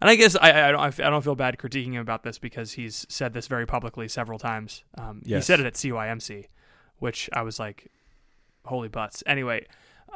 and 0.00 0.08
I 0.08 0.14
guess 0.14 0.36
I. 0.36 0.68
I 0.68 0.70
don't. 0.72 1.00
I 1.00 1.10
don't 1.10 1.22
feel 1.22 1.34
bad 1.34 1.58
critiquing 1.58 1.92
him 1.94 2.00
about 2.00 2.22
this 2.22 2.38
because 2.38 2.72
he's 2.74 3.04
said 3.08 3.34
this 3.34 3.48
very 3.48 3.66
publicly 3.66 4.06
several 4.06 4.38
times. 4.38 4.84
Um, 4.96 5.22
He 5.26 5.40
said 5.40 5.58
it 5.58 5.66
at 5.66 5.74
CYMC, 5.74 6.46
which 7.00 7.28
I 7.32 7.42
was 7.42 7.58
like, 7.58 7.90
holy 8.66 8.88
butts. 8.88 9.24
Anyway, 9.26 9.66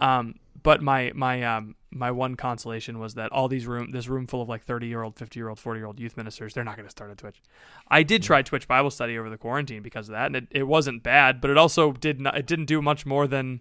um, 0.00 0.34
but 0.62 0.82
my 0.82 1.12
my 1.14 1.42
um 1.42 1.74
my 1.90 2.10
one 2.10 2.34
consolation 2.34 2.98
was 2.98 3.14
that 3.14 3.30
all 3.32 3.48
these 3.48 3.66
room 3.66 3.90
this 3.92 4.08
room 4.08 4.26
full 4.26 4.42
of 4.42 4.48
like 4.48 4.62
thirty 4.64 4.86
year 4.86 5.02
old, 5.02 5.16
fifty 5.16 5.38
year 5.38 5.48
old, 5.48 5.58
forty 5.58 5.78
year 5.80 5.86
old 5.86 5.98
youth 6.00 6.16
ministers, 6.16 6.52
they're 6.54 6.64
not 6.64 6.76
going 6.76 6.86
to 6.86 6.90
start 6.90 7.10
a 7.10 7.14
Twitch. 7.14 7.40
I 7.88 8.02
did 8.02 8.22
try 8.22 8.42
Twitch 8.42 8.66
Bible 8.68 8.90
study 8.90 9.16
over 9.18 9.30
the 9.30 9.38
quarantine 9.38 9.82
because 9.82 10.08
of 10.08 10.12
that, 10.14 10.26
and 10.26 10.36
it, 10.36 10.46
it 10.50 10.62
wasn't 10.64 11.02
bad, 11.02 11.40
but 11.40 11.50
it 11.50 11.56
also 11.56 11.92
did 11.92 12.20
not. 12.20 12.36
It 12.36 12.46
didn't 12.46 12.66
do 12.66 12.82
much 12.82 13.06
more 13.06 13.26
than. 13.26 13.60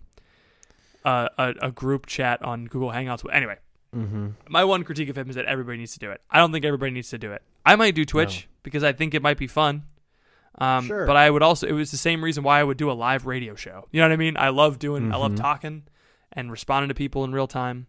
Uh, 1.04 1.30
a, 1.38 1.54
a 1.62 1.72
group 1.72 2.08
chat 2.08 2.42
on 2.42 2.66
Google 2.66 2.90
Hangouts. 2.90 3.24
Anyway, 3.32 3.58
Mhm. 3.96 4.34
my 4.50 4.64
one 4.64 4.84
critique 4.84 5.08
of 5.08 5.16
him 5.16 5.30
is 5.30 5.36
that 5.36 5.46
everybody 5.46 5.78
needs 5.78 5.94
to 5.94 6.00
do 6.00 6.10
it. 6.10 6.20
I 6.32 6.40
don't 6.40 6.52
think 6.52 6.66
everybody 6.66 6.92
needs 6.92 7.12
to 7.12 7.20
do 7.20 7.32
it. 7.32 7.44
I 7.64 7.76
might 7.76 7.94
do 7.94 8.06
Twitch 8.06 8.48
because 8.64 8.84
I 8.84 8.92
think 8.92 9.14
it 9.14 9.22
might 9.22 9.38
be 9.38 9.46
fun. 9.46 9.84
Um, 10.58 10.88
Sure. 10.88 11.06
But 11.06 11.16
I 11.16 11.30
would 11.30 11.44
also, 11.44 11.68
it 11.68 11.74
was 11.74 11.92
the 11.92 11.98
same 11.98 12.24
reason 12.24 12.44
why 12.44 12.60
I 12.60 12.64
would 12.64 12.78
do 12.78 12.90
a 12.90 12.94
live 12.94 13.28
radio 13.28 13.54
show. 13.54 13.88
You 13.92 14.02
know 14.02 14.08
what 14.08 14.14
I 14.14 14.18
mean? 14.18 14.36
I 14.36 14.50
love 14.50 14.80
doing, 14.80 15.14
I 15.14 15.18
love 15.18 15.34
Mhm. 15.34 15.38
talking 15.38 15.84
and 16.36 16.52
responding 16.52 16.90
to 16.90 16.96
people 16.96 17.24
in 17.24 17.32
real 17.32 17.48
time 17.48 17.88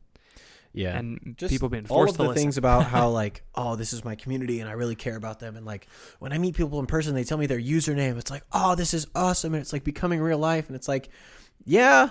Yeah. 0.73 0.97
and 0.97 1.35
just 1.39 1.51
people 1.53 1.69
being 1.69 1.85
all 1.89 1.97
forced 1.99 2.13
of 2.13 2.17
to 2.19 2.23
the 2.23 2.29
listen. 2.29 2.43
things 2.43 2.59
about 2.59 2.85
how 2.85 3.09
like 3.23 3.43
oh 3.55 3.77
this 3.77 3.93
is 3.93 4.05
my 4.05 4.15
community 4.15 4.61
and 4.61 4.69
i 4.69 4.73
really 4.73 4.95
care 4.95 5.17
about 5.17 5.41
them 5.41 5.57
and 5.57 5.65
like 5.67 5.87
when 6.19 6.33
i 6.33 6.39
meet 6.39 6.55
people 6.55 6.79
in 6.81 6.87
person 6.87 7.15
they 7.15 7.25
tell 7.25 7.39
me 7.39 7.47
their 7.47 7.61
username 7.61 8.19
it's 8.19 8.31
like 8.31 8.43
oh 8.53 8.75
this 8.75 8.93
is 8.95 9.07
awesome 9.15 9.55
and 9.55 9.61
it's 9.63 9.73
like 9.73 9.85
becoming 9.85 10.21
real 10.21 10.39
life 10.39 10.67
and 10.69 10.77
it's 10.77 10.89
like 10.89 11.09
yeah 11.65 12.11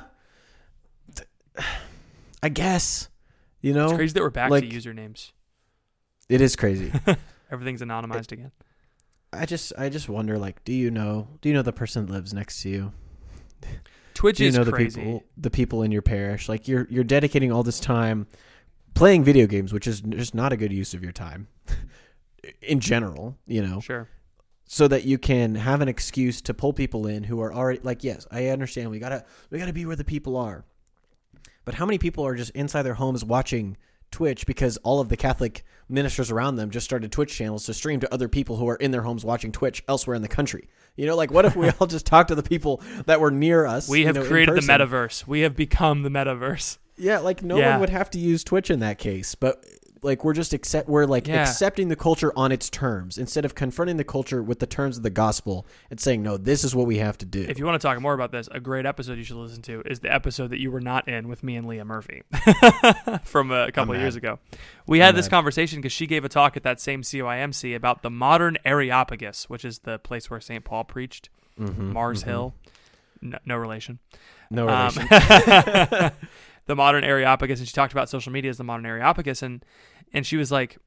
i 2.44 2.50
guess 2.50 3.10
you 3.62 3.74
know 3.74 3.86
It's 3.86 3.94
crazy 3.94 4.14
that 4.14 4.22
we're 4.22 4.30
back 4.30 4.52
like- 4.52 4.70
to 4.70 4.70
usernames. 4.70 5.32
it 6.30 6.42
is 6.42 6.56
crazy 6.56 6.92
Everything's 7.52 7.82
anonymized 7.82 8.32
again. 8.32 8.52
i 9.32 9.46
just 9.46 9.72
i 9.78 9.88
just 9.90 10.10
wonder 10.10 10.38
like 10.38 10.64
do 10.64 10.74
you 10.74 10.90
know 10.92 11.28
do 11.42 11.50
you 11.50 11.54
know 11.56 11.62
the 11.62 11.72
person 11.74 12.06
that 12.06 12.12
lives 12.12 12.34
next 12.34 12.62
to 12.64 12.70
you 12.70 12.92
Twitch 14.16 14.39
you 14.39 14.47
is 14.47 14.57
know 14.57 14.66
crazy. 14.66 14.99
the 14.99 15.05
people 15.05 15.24
the 15.38 15.51
people 15.51 15.84
in 15.84 15.91
your 15.91 16.01
parish 16.01 16.49
like 16.49 16.68
you're 16.68 16.88
you're 16.89 17.03
dedicating 17.03 17.51
all 17.51 17.61
this 17.63 17.80
time 17.80 18.26
playing 18.95 19.24
video 19.24 19.45
games 19.45 19.72
which 19.72 19.86
is 19.86 20.01
just 20.01 20.34
not 20.34 20.51
a 20.51 20.57
good 20.57 20.72
use 20.74 20.93
of 20.95 21.03
your 21.03 21.11
time 21.11 21.47
in 22.61 22.80
general 22.80 23.38
you 23.45 23.61
know 23.61 23.80
Sure. 23.82 24.07
so 24.66 24.88
that 24.88 25.03
you 25.03 25.18
can 25.18 25.55
have 25.55 25.82
an 25.82 25.88
excuse 25.89 26.41
to 26.41 26.53
pull 26.53 26.74
people 26.74 27.05
in 27.07 27.24
who 27.26 27.41
are 27.41 27.53
already 27.53 27.80
like 27.84 28.03
yes 28.03 28.26
i 28.32 28.47
understand 28.47 28.89
we 28.89 28.99
gotta 28.99 29.24
we 29.51 29.59
gotta 29.59 29.74
be 29.74 29.86
where 29.86 29.95
the 29.97 30.03
people 30.05 30.38
are 30.38 30.63
but 31.66 31.76
how 31.76 31.86
many 31.86 31.97
people 31.97 32.26
are 32.26 32.36
just 32.36 32.51
inside 32.51 32.84
their 32.84 32.93
homes 32.93 33.24
watching 33.26 33.76
twitch 34.12 34.45
because 34.45 34.78
all 34.78 34.99
of 34.99 35.10
the 35.10 35.18
catholic 35.18 35.64
ministers 35.89 36.32
around 36.32 36.56
them 36.56 36.70
just 36.70 36.86
started 36.86 37.12
twitch 37.12 37.34
channels 37.36 37.66
to 37.66 37.74
stream 37.74 37.99
to 37.99 38.14
other 38.14 38.28
people 38.28 38.56
who 38.58 38.68
are 38.70 38.76
in 38.78 38.91
their 38.91 39.01
homes 39.03 39.26
watching 39.26 39.51
twitch 39.51 39.84
elsewhere 39.88 40.16
in 40.16 40.22
the 40.22 40.28
country 40.28 40.68
you 40.95 41.06
know 41.06 41.16
like 41.16 41.32
what 41.32 41.45
if 41.45 41.56
we 41.56 41.70
all 41.80 41.88
just 41.88 42.06
talk 42.06 42.28
to 42.28 42.36
the 42.36 42.43
people 42.43 42.82
that 43.06 43.20
were 43.20 43.32
near 43.32 43.66
us 43.66 43.89
We 43.89 43.99
you 44.01 44.06
have 44.08 44.16
know, 44.16 44.26
created 44.26 44.56
the 44.56 44.62
metaverse. 44.62 45.28
We 45.28 45.41
have 45.41 45.56
become 45.56 46.03
the 46.03 46.10
metaverse. 46.10 46.78
yeah 46.97 47.20
like 47.20 47.43
no 47.43 47.58
Yeah. 47.58 47.72
one 47.72 47.82
would 47.82 47.89
have 47.89 48.10
to 48.12 48.20
use 48.20 48.43
twitch 48.43 48.70
in 48.72 48.80
that 48.80 48.97
case 48.97 49.36
but 49.36 49.64
like 50.06 50.24
we're 50.24 50.34
just 50.34 50.53
accept 50.53 50.88
we're 50.88 51.06
like 51.06 51.28
Yeah. 51.28 51.41
accepting 51.41 51.89
the 51.89 51.95
culture 51.95 52.32
on 52.38 52.51
its 52.53 52.70
terms 52.70 53.18
instead 53.18 53.43
of 53.43 53.56
confronting 53.56 53.97
the 53.97 54.03
culture 54.06 54.41
with 54.41 54.60
the 54.60 54.66
terms 54.68 54.95
of 54.97 55.03
the 55.03 55.10
gospel 55.10 55.66
and 55.89 55.99
saying 55.99 56.22
no 56.24 56.38
this 56.38 56.64
is 56.64 56.74
what 56.74 56.88
we 56.88 56.99
have 56.99 57.18
to 57.18 57.26
do 57.26 57.41
If 57.41 57.58
you 57.60 57.66
want 57.66 57.82
to 57.82 57.86
talk 57.86 57.99
more 57.99 58.14
about 58.14 58.32
this, 58.32 58.47
a 58.51 58.60
great 58.60 58.86
episode 58.86 59.18
you 59.18 59.24
should 59.24 59.36
listen 59.38 59.62
to 59.64 59.82
is 59.86 59.99
the 59.99 60.14
episode 60.14 60.51
that 60.51 60.60
you 60.62 60.72
were 60.72 60.80
not 60.82 61.08
in 61.10 61.28
with 61.28 61.43
me 61.43 61.56
and 61.58 61.68
Leah 61.68 61.84
Murphy 61.84 62.22
from 63.24 63.51
a 63.51 63.72
couple 63.72 63.93
I'm 63.93 63.97
of 63.97 64.01
years 64.01 64.16
ago. 64.16 64.39
We 64.88 64.99
had 64.99 65.10
I'm 65.10 65.16
this 65.16 65.26
mad. 65.26 65.32
conversation 65.32 65.80
because 65.80 65.91
she 65.91 66.08
gave 66.08 66.24
a 66.24 66.30
talk 66.30 66.56
at 66.56 66.64
that 66.64 66.80
same 66.80 67.01
CYMC 67.01 67.76
about 67.76 68.01
the 68.03 68.10
modern 68.10 68.58
Areopagus, 68.64 69.49
which 69.49 69.66
is 69.66 69.80
the 69.80 69.97
place 69.99 70.30
where 70.30 70.39
St. 70.39 70.64
Paul 70.64 70.84
preached, 70.84 71.30
Mhm, 71.60 71.93
Mars 71.93 72.24
mhm. 72.24 72.28
Hill. 72.28 72.53
No, 73.22 73.38
no 73.45 73.56
relation. 73.58 73.99
no 74.51 74.68
Um, 74.70 74.91
relation 74.95 76.12
the 76.68 76.76
modern 76.76 77.03
Areopagus, 77.03 77.59
and 77.59 77.68
she 77.68 77.74
talked 77.74 77.93
about 77.93 78.09
social 78.09 78.32
media 78.32 78.49
as 78.49 78.57
the 78.57 78.63
modern 78.63 78.86
Areopagus, 78.86 79.41
and 79.41 79.63
and 80.13 80.26
she 80.26 80.38
was 80.38 80.51
like, 80.51 80.78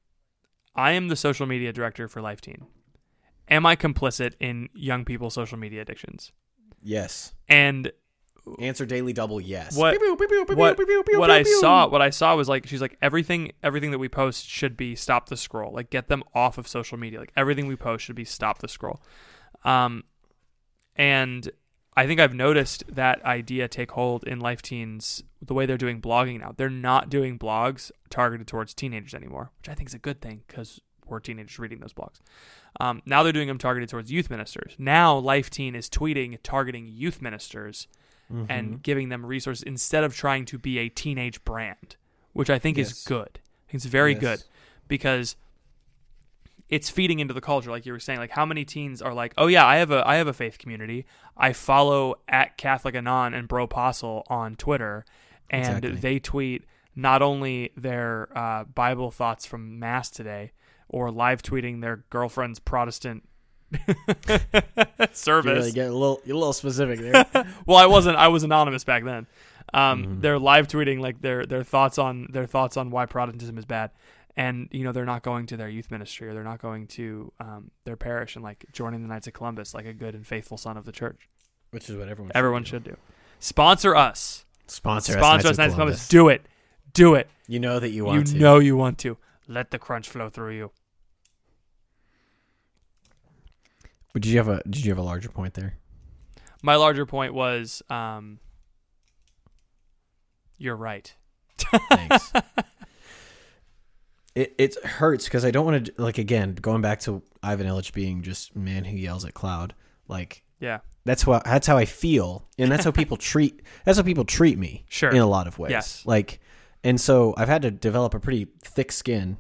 "I 0.75 0.93
am 0.93 1.09
the 1.09 1.17
social 1.17 1.47
media 1.47 1.73
director 1.73 2.09
for 2.09 2.21
Life 2.21 2.41
Teen. 2.41 2.67
Am 3.51 3.65
I 3.65 3.77
complicit 3.77 4.35
in 4.41 4.69
young 4.75 5.05
people's 5.05 5.35
social 5.35 5.59
media 5.59 5.83
addictions?" 5.83 6.33
yes 6.83 7.35
And 7.49 7.91
answer 8.61 8.87
daily 8.87 9.13
double 9.13 9.41
yes 9.41 9.77
What- 9.77 9.93
what 10.57 10.77
what 11.19 11.31
I 11.31 11.43
saw, 11.61 11.87
what 11.89 12.01
I 12.01 12.11
saw 12.11 12.35
was 12.37 12.49
like 12.49 12.67
she's 12.67 12.81
like 12.81 12.97
everything 13.03 13.53
everything 13.63 13.91
that 13.91 13.99
we 13.99 14.09
post 14.09 14.49
should 14.49 14.77
be 14.77 14.95
stop 14.95 15.29
the 15.29 15.37
scroll, 15.37 15.73
like 15.75 15.91
get 15.91 16.09
them 16.09 16.23
off 16.35 16.57
of 16.57 16.67
social 16.69 16.97
media. 16.97 17.19
Like 17.19 17.33
everything 17.37 17.67
we 17.67 17.77
post 17.77 18.05
should 18.05 18.17
be 18.17 18.25
stop 18.25 18.59
the 18.59 18.69
scroll. 18.69 19.03
Um, 19.65 20.05
and 20.97 21.51
I 21.99 22.07
think 22.07 22.21
I've 22.21 22.35
noticed 22.35 22.85
that 22.95 23.25
idea 23.25 23.67
take 23.69 23.91
hold 23.93 24.23
in 24.25 24.39
Life 24.39 24.63
Teens 24.63 25.23
the 25.43 25.55
way 25.55 25.67
they're 25.67 25.77
doing 25.77 26.01
blogging 26.01 26.41
now. 26.41 26.55
They're 26.57 26.71
not 26.71 27.11
doing 27.11 27.39
blogs 27.39 27.91
targeted 28.09 28.47
towards 28.47 28.73
teenagers 28.75 29.15
anymore, 29.15 29.51
which 29.59 29.69
I 29.69 29.75
think 29.75 29.89
is 29.89 29.95
a 29.95 29.99
good 29.99 30.21
thing 30.21 30.43
because 30.47 30.81
we're 31.07 31.21
teenagers 31.21 31.59
reading 31.59 31.81
those 31.81 31.93
blogs. 31.93 32.21
Um, 32.81 33.03
now 33.05 33.23
they're 33.23 33.33
doing 33.33 33.49
them 33.49 33.59
targeted 33.59 33.89
towards 33.89 34.13
youth 34.13 34.31
ministers. 34.31 34.77
Now 34.79 35.17
Life 35.17 35.51
Teen 35.51 35.75
is 35.75 35.89
tweeting 35.89 36.39
targeting 36.43 36.87
youth 36.87 37.21
ministers 37.21 37.89
Mhm. 38.33 38.47
and 38.49 38.83
giving 38.83 39.09
them 39.09 39.25
resources 39.27 39.63
instead 39.63 40.05
of 40.05 40.15
trying 40.15 40.45
to 40.47 40.59
be 40.59 40.79
a 40.79 40.89
teenage 40.89 41.43
brand, 41.45 41.97
which 42.33 42.51
I 42.51 42.59
think 42.59 42.79
is 42.79 43.03
good. 43.05 43.41
I 43.41 43.73
think 43.73 43.75
it's 43.75 43.87
very 43.87 44.13
Yes. 44.13 44.21
good 44.21 44.45
because 44.87 45.35
it's 46.69 46.91
feeding 46.91 47.19
into 47.19 47.33
the 47.35 47.41
culture, 47.41 47.71
like 47.71 47.87
you 47.87 47.93
were 47.93 48.01
saying. 48.01 48.19
Like 48.19 48.31
how 48.31 48.45
many 48.47 48.65
teens 48.65 49.01
are 49.03 49.15
like, 49.15 49.33
oh 49.39 49.47
yeah, 49.47 49.65
I 49.67 49.77
have 49.77 49.91
a 49.91 50.07
I 50.07 50.17
have 50.17 50.27
a 50.27 50.33
faith 50.33 50.59
community. 50.59 51.07
I 51.37 51.53
follow 51.53 52.17
at 52.29 52.57
Catholic 52.57 52.95
Anon 52.95 53.33
and 53.35 53.49
Bro 53.49 53.65
Apostle 53.65 54.25
on 54.29 54.57
Twitter, 54.57 55.05
and 55.51 55.85
Exactly. 55.85 56.01
they 56.01 56.19
tweet 56.19 56.65
not 56.95 57.23
only 57.23 57.71
their 57.77 58.29
uh, 58.37 58.65
Bible 58.65 59.11
thoughts 59.11 59.47
from 59.47 59.79
Mass 59.79 60.11
today, 60.11 60.53
or 60.89 61.11
live 61.11 61.43
tweeting 61.43 61.81
their 61.81 62.05
girlfriend's 62.11 62.59
Protestant 62.59 63.23
you 64.29 64.39
service. 65.13 65.59
really 65.59 65.73
get 65.73 65.89
a 65.91 65.93
little 65.93 66.21
a 66.27 66.33
little 66.33 66.53
specific 66.53 67.01
there 67.01 67.25
well, 67.67 67.77
I 67.79 67.87
wasn't. 67.87 68.17
I 68.17 68.29
was 68.29 68.43
anonymous 68.43 68.85
back 68.85 69.05
then. 69.05 69.27
Um, 69.75 70.05
Mhm. 70.05 70.21
They're 70.23 70.39
live 70.39 70.69
tweeting 70.69 71.01
like 71.01 71.21
their 71.21 71.45
their 71.47 71.63
thoughts 71.63 71.99
on 71.99 72.29
their 72.31 72.47
thoughts 72.47 72.77
on 72.77 72.91
why 72.91 73.07
Protestantism 73.07 73.59
is 73.59 73.65
bad, 73.67 73.91
and 74.39 74.69
you 74.71 74.85
know 74.85 74.93
they're 74.93 75.05
not 75.05 75.23
going 75.23 75.45
to 75.47 75.57
their 75.59 75.69
youth 75.69 75.91
ministry 75.91 76.29
or 76.29 76.33
they're 76.35 76.43
not 76.45 76.63
going 76.63 76.87
to 76.87 77.33
um, 77.41 77.71
their 77.85 77.97
parish 77.97 78.37
and 78.37 78.43
like 78.45 78.65
joining 78.73 79.03
the 79.03 79.09
Knights 79.09 79.27
of 79.27 79.35
Columbus 79.35 79.75
like 79.75 79.85
a 79.85 79.93
good 79.93 80.15
and 80.15 80.27
faithful 80.27 80.57
son 80.57 80.77
of 80.79 80.85
the 80.87 80.93
church. 80.93 81.29
which 81.73 81.91
is 81.91 81.97
what 81.97 82.09
everyone 82.09 82.33
Everyone 82.35 82.63
do. 82.63 82.69
should 82.71 82.85
do. 82.85 82.97
Sponsor 83.41 83.95
us. 83.95 84.47
sponsor 84.67 85.13
us, 85.13 85.19
Sponsor 85.19 85.37
Knights 85.37 85.45
us, 85.45 85.51
of 85.51 85.59
Knights 85.59 85.73
of 85.73 85.77
Columbus. 85.77 86.09
Columbus. 86.09 86.09
Do 86.09 86.29
it. 86.29 86.47
Do 86.95 87.15
it. 87.17 87.29
you 87.47 87.59
know 87.61 87.79
that 87.79 87.91
you 87.91 88.05
You, 88.05 88.05
want 88.05 88.27
to 88.29 88.35
You 88.35 88.41
know 88.41 88.59
you 88.59 88.77
want 88.77 88.99
to. 88.99 89.17
Let 89.47 89.71
the 89.71 89.79
crunch 89.79 90.09
flow 90.09 90.29
through 90.31 90.57
you. 90.57 90.71
but 94.13 94.23
did 94.23 94.31
you 94.31 94.39
have 94.39 94.49
a 94.49 94.63
did 94.65 94.85
you 94.85 94.91
have 94.91 94.99
a 94.99 95.03
larger 95.03 95.29
point 95.29 95.55
there 95.55 95.77
My 96.63 96.77
larger 96.77 97.07
point 97.07 97.35
was, 97.35 97.83
um, 97.91 98.41
you're 100.59 100.77
right. 100.77 101.15
Thanks. 101.91 102.33
it 104.41 104.55
it 104.59 104.85
hurts 104.85 105.25
because 105.25 105.45
I 105.45 105.51
don't 105.51 105.65
want 105.67 105.87
to 105.87 105.93
like 106.03 106.19
again 106.19 106.55
going 106.55 106.83
back 106.83 107.01
to 107.01 107.23
Ivan 107.43 107.67
Illich 107.67 107.93
being 107.93 108.23
just 108.23 108.55
man 108.57 108.85
who 108.85 108.97
yells 108.97 109.25
at 109.25 109.35
cloud. 109.35 109.75
Like 110.07 110.43
Yeah. 110.61 110.79
that's 111.05 111.27
what 111.27 111.45
that's 111.45 111.67
how 111.67 111.77
I 111.77 111.85
feel, 111.85 112.47
and 112.59 112.71
that's 112.71 112.85
how 112.85 112.91
people 113.03 113.17
treat 113.17 113.63
that's 113.85 113.99
how 113.99 114.05
people 114.05 114.25
treat 114.25 114.59
me 114.59 114.85
Sure. 114.89 115.11
in 115.11 115.19
a 115.19 115.27
lot 115.27 115.47
of 115.47 115.59
ways. 115.59 115.71
Yes. 115.73 116.03
Like, 116.07 116.41
and 116.85 117.01
so 117.01 117.35
I've 117.37 117.49
had 117.49 117.63
to 117.63 117.71
develop 117.71 118.15
a 118.15 118.21
pretty 118.21 118.47
thick 118.63 118.93
skin. 118.93 119.39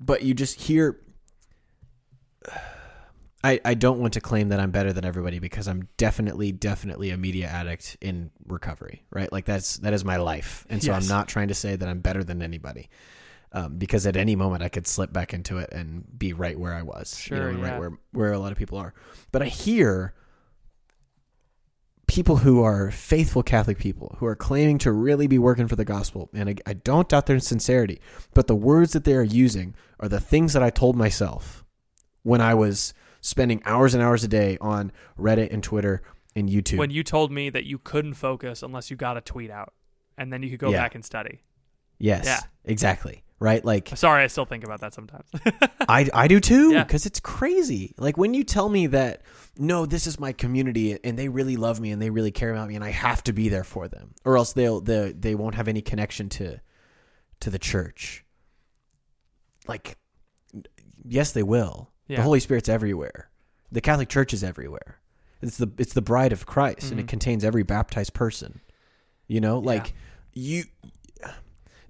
But 0.00 0.22
you 0.22 0.34
just 0.34 0.60
hear. 0.62 1.00
I, 3.42 3.60
I 3.62 3.74
don't 3.74 3.98
want 3.98 4.14
to 4.14 4.22
claim 4.22 4.48
that 4.48 4.58
I'm 4.60 4.70
better 4.70 4.90
than 4.94 5.04
everybody 5.04 5.38
because 5.38 5.68
I'm 5.68 5.86
definitely 5.98 6.50
definitely 6.50 7.10
a 7.10 7.18
media 7.18 7.46
addict 7.46 7.98
in 8.00 8.30
recovery, 8.46 9.04
right? 9.10 9.30
Like 9.30 9.44
that's 9.44 9.76
that 9.78 9.92
is 9.92 10.02
my 10.02 10.16
life, 10.16 10.66
and 10.70 10.82
so 10.82 10.92
Yes. 10.92 11.02
I'm 11.02 11.08
not 11.14 11.28
trying 11.28 11.48
to 11.48 11.54
say 11.54 11.76
that 11.76 11.86
I'm 11.86 12.00
better 12.00 12.24
than 12.24 12.40
anybody, 12.40 12.88
um, 13.54 13.78
because 13.78 14.06
at 14.06 14.16
any 14.16 14.36
moment 14.36 14.62
I 14.62 14.68
could 14.68 14.86
slip 14.86 15.12
back 15.12 15.32
into 15.32 15.56
it 15.58 15.70
and 15.72 16.04
be 16.18 16.32
right 16.34 16.58
where 16.58 16.74
I 16.74 16.82
was, 16.82 17.26
you 17.30 17.36
know, 17.36 17.50
yeah. 17.50 17.70
right 17.70 17.78
where 17.78 17.98
where 18.12 18.32
a 18.32 18.38
lot 18.38 18.52
of 18.52 18.58
people 18.58 18.76
are. 18.76 18.92
But 19.32 19.40
I 19.42 19.46
hear 19.46 20.12
people 22.06 22.36
who 22.38 22.62
are 22.62 22.90
faithful 22.90 23.42
Catholic 23.42 23.78
people 23.78 24.16
who 24.18 24.26
are 24.26 24.36
claiming 24.36 24.76
to 24.78 24.92
really 24.92 25.26
be 25.26 25.38
working 25.38 25.68
for 25.68 25.76
the 25.76 25.84
gospel, 25.84 26.28
and 26.34 26.50
I, 26.50 26.54
I 26.66 26.72
don't 26.74 27.08
doubt 27.08 27.26
their 27.26 27.38
sincerity, 27.38 28.00
but 28.34 28.46
the 28.46 28.54
words 28.54 28.92
that 28.92 29.04
they 29.04 29.14
are 29.14 29.22
using 29.22 29.74
are 30.00 30.08
the 30.08 30.20
things 30.20 30.52
that 30.52 30.62
I 30.62 30.70
told 30.70 30.96
myself 30.96 31.64
when 32.22 32.40
I 32.40 32.54
was 32.54 32.92
spending 33.20 33.62
hours 33.64 33.94
and 33.94 34.02
hours 34.02 34.22
a 34.22 34.28
day 34.28 34.58
on 34.60 34.92
Reddit 35.18 35.50
and 35.52 35.62
Twitter 35.62 36.02
and 36.36 36.48
YouTube. 36.50 36.78
when 36.78 36.90
you 36.90 37.02
told 37.02 37.30
me 37.32 37.48
that 37.50 37.64
you 37.64 37.78
couldn't 37.78 38.14
focus 38.14 38.62
unless 38.62 38.90
you 38.90 38.96
got 38.96 39.16
a 39.16 39.20
tweet 39.22 39.50
out 39.50 39.72
and 40.18 40.32
then 40.32 40.42
you 40.42 40.50
could 40.50 40.58
go 40.58 40.70
Yeah. 40.70 40.82
back 40.82 40.94
and 40.94 41.04
study. 41.04 41.40
yes, 41.98 42.24
Yeah. 42.26 42.40
exactly. 42.64 43.22
Right? 43.44 43.64
Like 43.64 43.90
Sorry, 43.94 44.22
I 44.24 44.26
still 44.28 44.46
think 44.46 44.64
about 44.64 44.80
that 44.80 44.94
sometimes. 44.94 45.28
I, 45.88 46.08
I 46.14 46.28
do 46.28 46.40
too 46.40 46.72
Yeah. 46.72 46.82
because 46.84 47.04
it's 47.04 47.20
crazy. 47.20 47.94
Like 47.98 48.16
when 48.16 48.32
you 48.32 48.42
tell 48.42 48.68
me 48.70 48.86
that 48.88 49.20
no, 49.58 49.84
this 49.86 50.06
is 50.06 50.18
my 50.18 50.32
community 50.32 50.98
and 51.04 51.18
they 51.18 51.28
really 51.28 51.56
love 51.56 51.78
me 51.78 51.90
and 51.90 52.00
they 52.00 52.08
really 52.10 52.30
care 52.30 52.50
about 52.52 52.68
me 52.68 52.74
and 52.74 52.82
I 52.82 52.90
have 52.90 53.22
to 53.24 53.32
be 53.32 53.48
there 53.50 53.62
for 53.64 53.86
them 53.86 54.14
or 54.24 54.36
else 54.38 54.52
they'll 54.54 54.80
they 54.80 55.12
they 55.12 55.34
won't 55.34 55.54
have 55.56 55.68
any 55.68 55.82
connection 55.82 56.28
to 56.30 56.60
to 57.40 57.50
the 57.50 57.58
church. 57.58 58.24
Like 59.66 59.96
yes, 61.04 61.32
they 61.32 61.42
will. 61.42 61.90
Yeah. 62.08 62.16
The 62.18 62.22
Holy 62.22 62.40
Spirit's 62.40 62.68
everywhere. 62.68 63.30
The 63.72 63.80
Catholic 63.80 64.08
Church 64.08 64.32
is 64.32 64.44
everywhere. 64.44 65.00
It's 65.42 65.56
the 65.58 65.70
it's 65.78 65.92
the 65.92 66.02
bride 66.02 66.32
of 66.32 66.46
Christ 66.46 66.90
and 66.90 66.98
it 67.00 67.04
Mhm. 67.06 67.08
contains 67.08 67.44
every 67.44 67.62
baptized 67.62 68.14
person. 68.14 68.60
You 69.26 69.40
know, 69.40 69.58
like 69.58 69.92
you 70.32 70.62
th- 70.64 70.93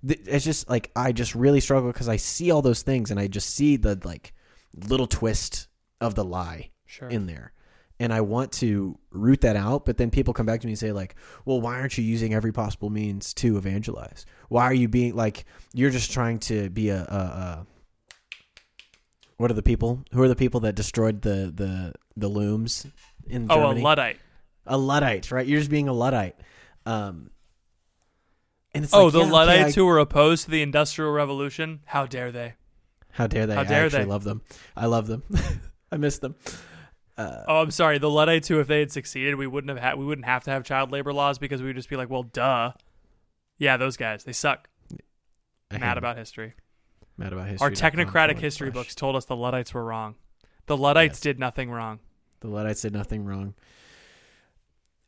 it's 0.07 0.45
just 0.45 0.69
like 0.69 0.91
I 0.95 1.13
just 1.13 1.35
really 1.35 1.61
struggle 1.61 1.91
because 1.93 2.09
I 2.09 2.17
see 2.17 2.51
all 2.51 2.63
those 2.63 2.83
things 2.83 3.11
and 3.11 3.19
I 3.19 3.27
just 3.27 3.55
see 3.55 3.77
the 3.77 3.99
like 4.05 4.35
little 4.75 5.07
twist 5.07 5.69
of 6.01 6.15
the 6.15 6.25
lie 6.25 6.71
Sure. 6.87 7.09
in 7.09 7.27
there. 7.27 7.53
And 8.01 8.13
I 8.13 8.21
want 8.23 8.51
to 8.55 8.99
root 9.11 9.41
that 9.43 9.55
out, 9.57 9.85
but 9.85 9.97
then 9.97 10.11
people 10.11 10.35
come 10.35 10.47
back 10.47 10.61
to 10.61 10.67
me 10.67 10.73
and 10.73 10.79
say 10.79 10.91
like, 10.93 11.15
"Well, 11.45 11.61
why 11.61 11.79
aren't 11.79 11.97
you 11.97 12.03
using 12.05 12.35
every 12.35 12.53
possible 12.53 12.91
means 12.91 13.33
to 13.35 13.57
evangelize? 13.57 14.27
Why 14.49 14.65
are 14.65 14.75
you 14.75 14.89
being 14.89 15.15
like 15.15 15.45
you're 15.73 15.91
just 15.91 16.11
trying 16.13 16.41
to 16.41 16.71
be 16.71 16.89
a, 16.89 17.03
a, 17.03 17.15
a 17.15 17.67
what 19.37 19.51
are 19.51 19.55
the 19.55 19.63
people? 19.63 20.05
Who 20.13 20.23
are 20.23 20.29
the 20.29 20.37
people 20.37 20.61
that 20.61 20.75
destroyed 20.75 21.23
the 21.23 21.53
the 21.55 21.95
the 22.17 22.29
looms 22.29 22.87
in 23.27 23.47
the 23.47 23.55
oh, 23.55 23.57
Germany? 23.59 23.81
a 23.81 23.85
luddite. 23.85 24.19
a 24.67 24.77
luddite, 24.79 25.31
right? 25.31 25.47
You're 25.47 25.61
just 25.61 25.71
being 25.71 25.89
a 25.89 25.93
luddite. 25.93 26.37
Um, 26.87 27.31
and 28.75 28.85
it's 28.85 28.93
Oh, 28.95 29.05
like, 29.05 29.12
the 29.12 29.18
yeah, 29.20 29.25
okay, 29.25 29.33
luddites 29.33 29.68
I- 29.77 29.81
who 29.81 29.87
were 29.87 29.99
opposed 29.99 30.45
to 30.47 30.51
the 30.51 30.62
industrial 30.62 31.12
revolution. 31.12 31.81
How 31.87 32.07
dare 32.07 32.33
they? 32.33 32.55
how 33.12 33.27
dare 33.29 33.47
they? 33.47 33.55
how 33.55 33.62
dare 33.64 33.83
I 33.83 33.87
actually 33.87 34.05
they. 34.05 34.11
love 34.11 34.25
them. 34.25 34.43
I 34.77 34.87
love 34.87 35.07
them. 35.07 35.22
I 35.93 35.97
miss 35.97 36.18
them. 36.18 36.35
Uh, 37.16 37.45
Oh, 37.47 37.57
I'm 37.62 37.70
sorry. 37.70 37.99
The 37.99 38.11
luddites 38.11 38.49
who, 38.49 38.59
if 38.59 38.66
they 38.66 38.81
had 38.81 38.91
succeeded, 38.91 39.37
we 39.37 39.47
wouldn't 39.47 39.68
have 39.68 39.79
had. 39.79 39.97
We 39.99 40.05
wouldn't 40.05 40.25
have 40.27 40.43
to 40.45 40.51
have 40.51 40.64
child 40.64 40.91
labor 40.91 41.12
laws 41.12 41.39
because 41.39 41.61
we 41.62 41.68
would 41.68 41.77
just 41.77 41.89
be 41.89 41.95
like, 41.97 42.11
well, 42.11 42.25
duh. 42.25 42.72
Yeah, 43.59 43.77
those 43.77 43.97
guys. 43.97 44.25
They 44.25 44.33
suck. 44.33 44.68
I 45.70 45.79
Mad 45.79 45.93
them. 45.93 45.99
about 45.99 46.16
history. 46.18 46.55
mad 47.16 47.33
about 47.33 47.47
history. 47.49 47.64
Our 47.64 47.70
technocratic 47.70 48.39
history 48.41 48.70
books 48.70 48.95
told 48.97 49.14
us 49.14 49.25
the 49.27 49.37
luddites 49.37 49.72
were 49.72 49.85
wrong. 49.85 50.16
The 50.66 50.77
luddites 50.77 51.18
Yes. 51.18 51.20
did 51.20 51.39
nothing 51.39 51.70
wrong. 51.70 52.01
The 52.41 52.49
Luddites 52.49 52.83
did 52.83 52.93
nothing 52.93 53.25
wrong. 53.25 53.55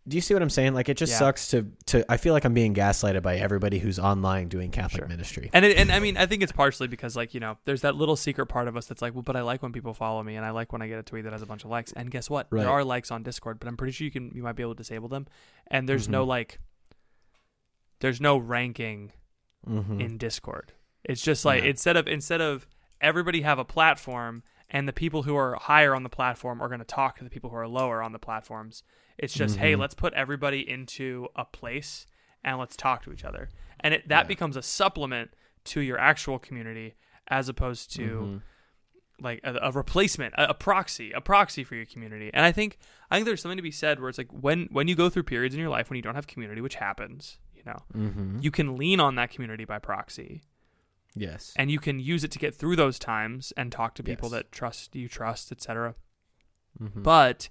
Do 0.09 0.17
you 0.17 0.21
see 0.21 0.35
what 0.35 0.43
I'm 0.43 0.51
saying? 0.51 0.75
Like 0.75 0.89
it 0.89 0.97
just 0.97 1.13
Yeah. 1.13 1.19
sucks 1.19 1.49
to 1.49 1.67
to. 1.87 2.05
I 2.11 2.17
feel 2.17 2.33
like 2.33 2.45
I'm 2.45 2.55
being 2.55 2.75
gaslighted 2.75 3.23
by 3.23 3.37
everybody 3.39 3.79
who's 3.81 3.99
online 3.99 4.49
doing 4.49 4.71
Catholic 4.71 5.01
Sure. 5.03 5.09
ministry. 5.09 5.51
And 5.53 5.65
it, 5.65 5.77
and 5.77 5.91
I 5.91 5.99
mean, 5.99 6.17
I 6.17 6.27
think 6.27 6.43
it's 6.45 6.53
partially 6.53 6.87
because 6.87 7.17
like 7.17 7.35
you 7.35 7.41
know, 7.41 7.59
there's 7.65 7.81
that 7.81 7.97
little 7.97 8.15
secret 8.15 8.47
part 8.47 8.69
of 8.69 8.77
us 8.77 8.87
that's 8.87 9.03
like, 9.03 9.15
well, 9.15 9.23
but 9.23 9.35
I 9.35 9.43
like 9.43 9.63
when 9.63 9.73
people 9.73 9.95
follow 9.95 10.23
me, 10.23 10.37
and 10.37 10.47
I 10.47 10.51
like 10.51 10.73
when 10.73 10.81
I 10.81 10.87
get 10.87 10.99
a 10.99 11.03
tweet 11.03 11.25
that 11.25 11.33
has 11.33 11.43
a 11.43 11.47
bunch 11.47 11.65
of 11.65 11.71
likes. 11.71 11.93
And 11.93 12.11
guess 12.11 12.31
what? 12.31 12.47
Right. 12.51 12.61
There 12.61 12.71
are 12.71 12.85
likes 12.85 13.11
on 13.11 13.25
Discord, 13.25 13.59
but 13.59 13.67
I'm 13.67 13.77
pretty 13.77 13.93
sure 13.93 14.05
you 14.05 14.11
can 14.13 14.31
you 14.35 14.43
might 14.45 14.55
be 14.55 14.63
able 14.63 14.75
to 14.75 14.79
disable 14.79 15.09
them. 15.09 15.27
And 15.69 15.89
there's 15.89 16.09
no 16.09 16.25
Mhm. 16.25 16.29
like, 16.29 16.61
there's 18.01 18.21
no 18.21 18.37
ranking 18.39 19.13
Mm-hmm. 19.69 20.01
in 20.01 20.19
Discord. 20.19 20.73
It's 21.03 21.21
just 21.23 21.45
like 21.45 21.65
Yeah. 21.65 21.71
instead 21.71 21.97
of 21.97 22.07
instead 22.07 22.41
of 22.41 22.69
everybody 23.01 23.43
have 23.43 23.59
a 23.59 23.65
platform 23.65 24.45
and 24.71 24.87
the 24.89 24.93
people 24.93 25.25
who 25.25 25.37
are 25.37 25.57
higher 25.61 25.95
on 25.95 26.05
the 26.05 26.09
platform 26.09 26.63
are 26.63 26.69
going 26.69 26.79
to 26.79 26.85
talk 26.85 27.19
to 27.19 27.25
the 27.25 27.31
people 27.31 27.51
who 27.51 27.57
are 27.57 27.67
lower 27.67 28.01
on 28.03 28.13
the 28.13 28.19
platforms. 28.21 28.85
It's 29.19 29.33
just 29.35 29.57
hey, 29.57 29.73
Mhm. 29.75 29.79
let's 29.79 29.95
put 29.95 30.13
everybody 30.15 30.69
into 30.69 31.29
a 31.37 31.45
place 31.45 32.07
and 32.45 32.59
let's 32.59 32.77
talk 32.77 33.03
to 33.05 33.13
each 33.13 33.25
other. 33.25 33.49
And 33.81 33.95
it, 33.95 34.09
that 34.09 34.25
Yeah. 34.25 34.29
becomes 34.29 34.57
a 34.57 34.63
supplement 34.63 35.33
to 35.65 35.81
your 35.81 35.99
actual 35.99 36.39
community 36.39 36.95
as 37.29 37.49
opposed 37.49 37.93
to 37.97 38.03
Mhm. 38.03 38.43
like 39.21 39.41
a, 39.43 39.55
a 39.63 39.71
replacement, 39.73 40.35
a, 40.35 40.51
a 40.51 40.55
proxy, 40.55 41.11
a 41.13 41.21
proxy 41.21 41.65
for 41.65 41.75
your 41.75 41.87
community. 41.87 42.31
And 42.35 42.45
I 42.45 42.53
think 42.53 42.79
I 43.11 43.17
think 43.17 43.25
there's 43.27 43.41
something 43.41 43.57
to 43.57 43.63
be 43.63 43.71
said 43.71 43.99
where 44.01 44.09
it's 44.09 44.19
like 44.19 44.31
when 44.33 44.67
when 44.71 44.89
you 44.89 44.95
go 44.95 45.09
through 45.09 45.23
periods 45.25 45.55
in 45.55 45.61
your 45.61 45.71
life 45.71 45.89
when 45.91 45.97
you 45.97 46.03
don't 46.03 46.15
have 46.15 46.27
community, 46.27 46.61
which 46.61 46.75
happens, 46.77 47.39
you 47.55 47.63
know, 47.65 47.83
Mhm. 47.95 48.43
you 48.43 48.51
can 48.51 48.77
lean 48.77 49.01
on 49.01 49.15
that 49.17 49.31
community 49.31 49.65
by 49.65 49.79
proxy 49.79 50.43
yes. 51.15 51.55
and 51.57 51.71
you 51.71 51.79
can 51.81 51.99
use 51.99 52.23
it 52.25 52.31
to 52.33 52.39
get 52.39 52.55
through 52.55 52.77
those 52.77 52.99
times 52.99 53.53
and 53.57 53.73
talk 53.73 53.95
to 53.95 54.03
people 54.03 54.29
Yes. 54.29 54.33
that 54.33 54.53
trust 54.53 54.95
you 54.95 55.09
trust 55.09 55.51
etc 55.51 55.95
Mhm. 56.79 57.03
but 57.03 57.49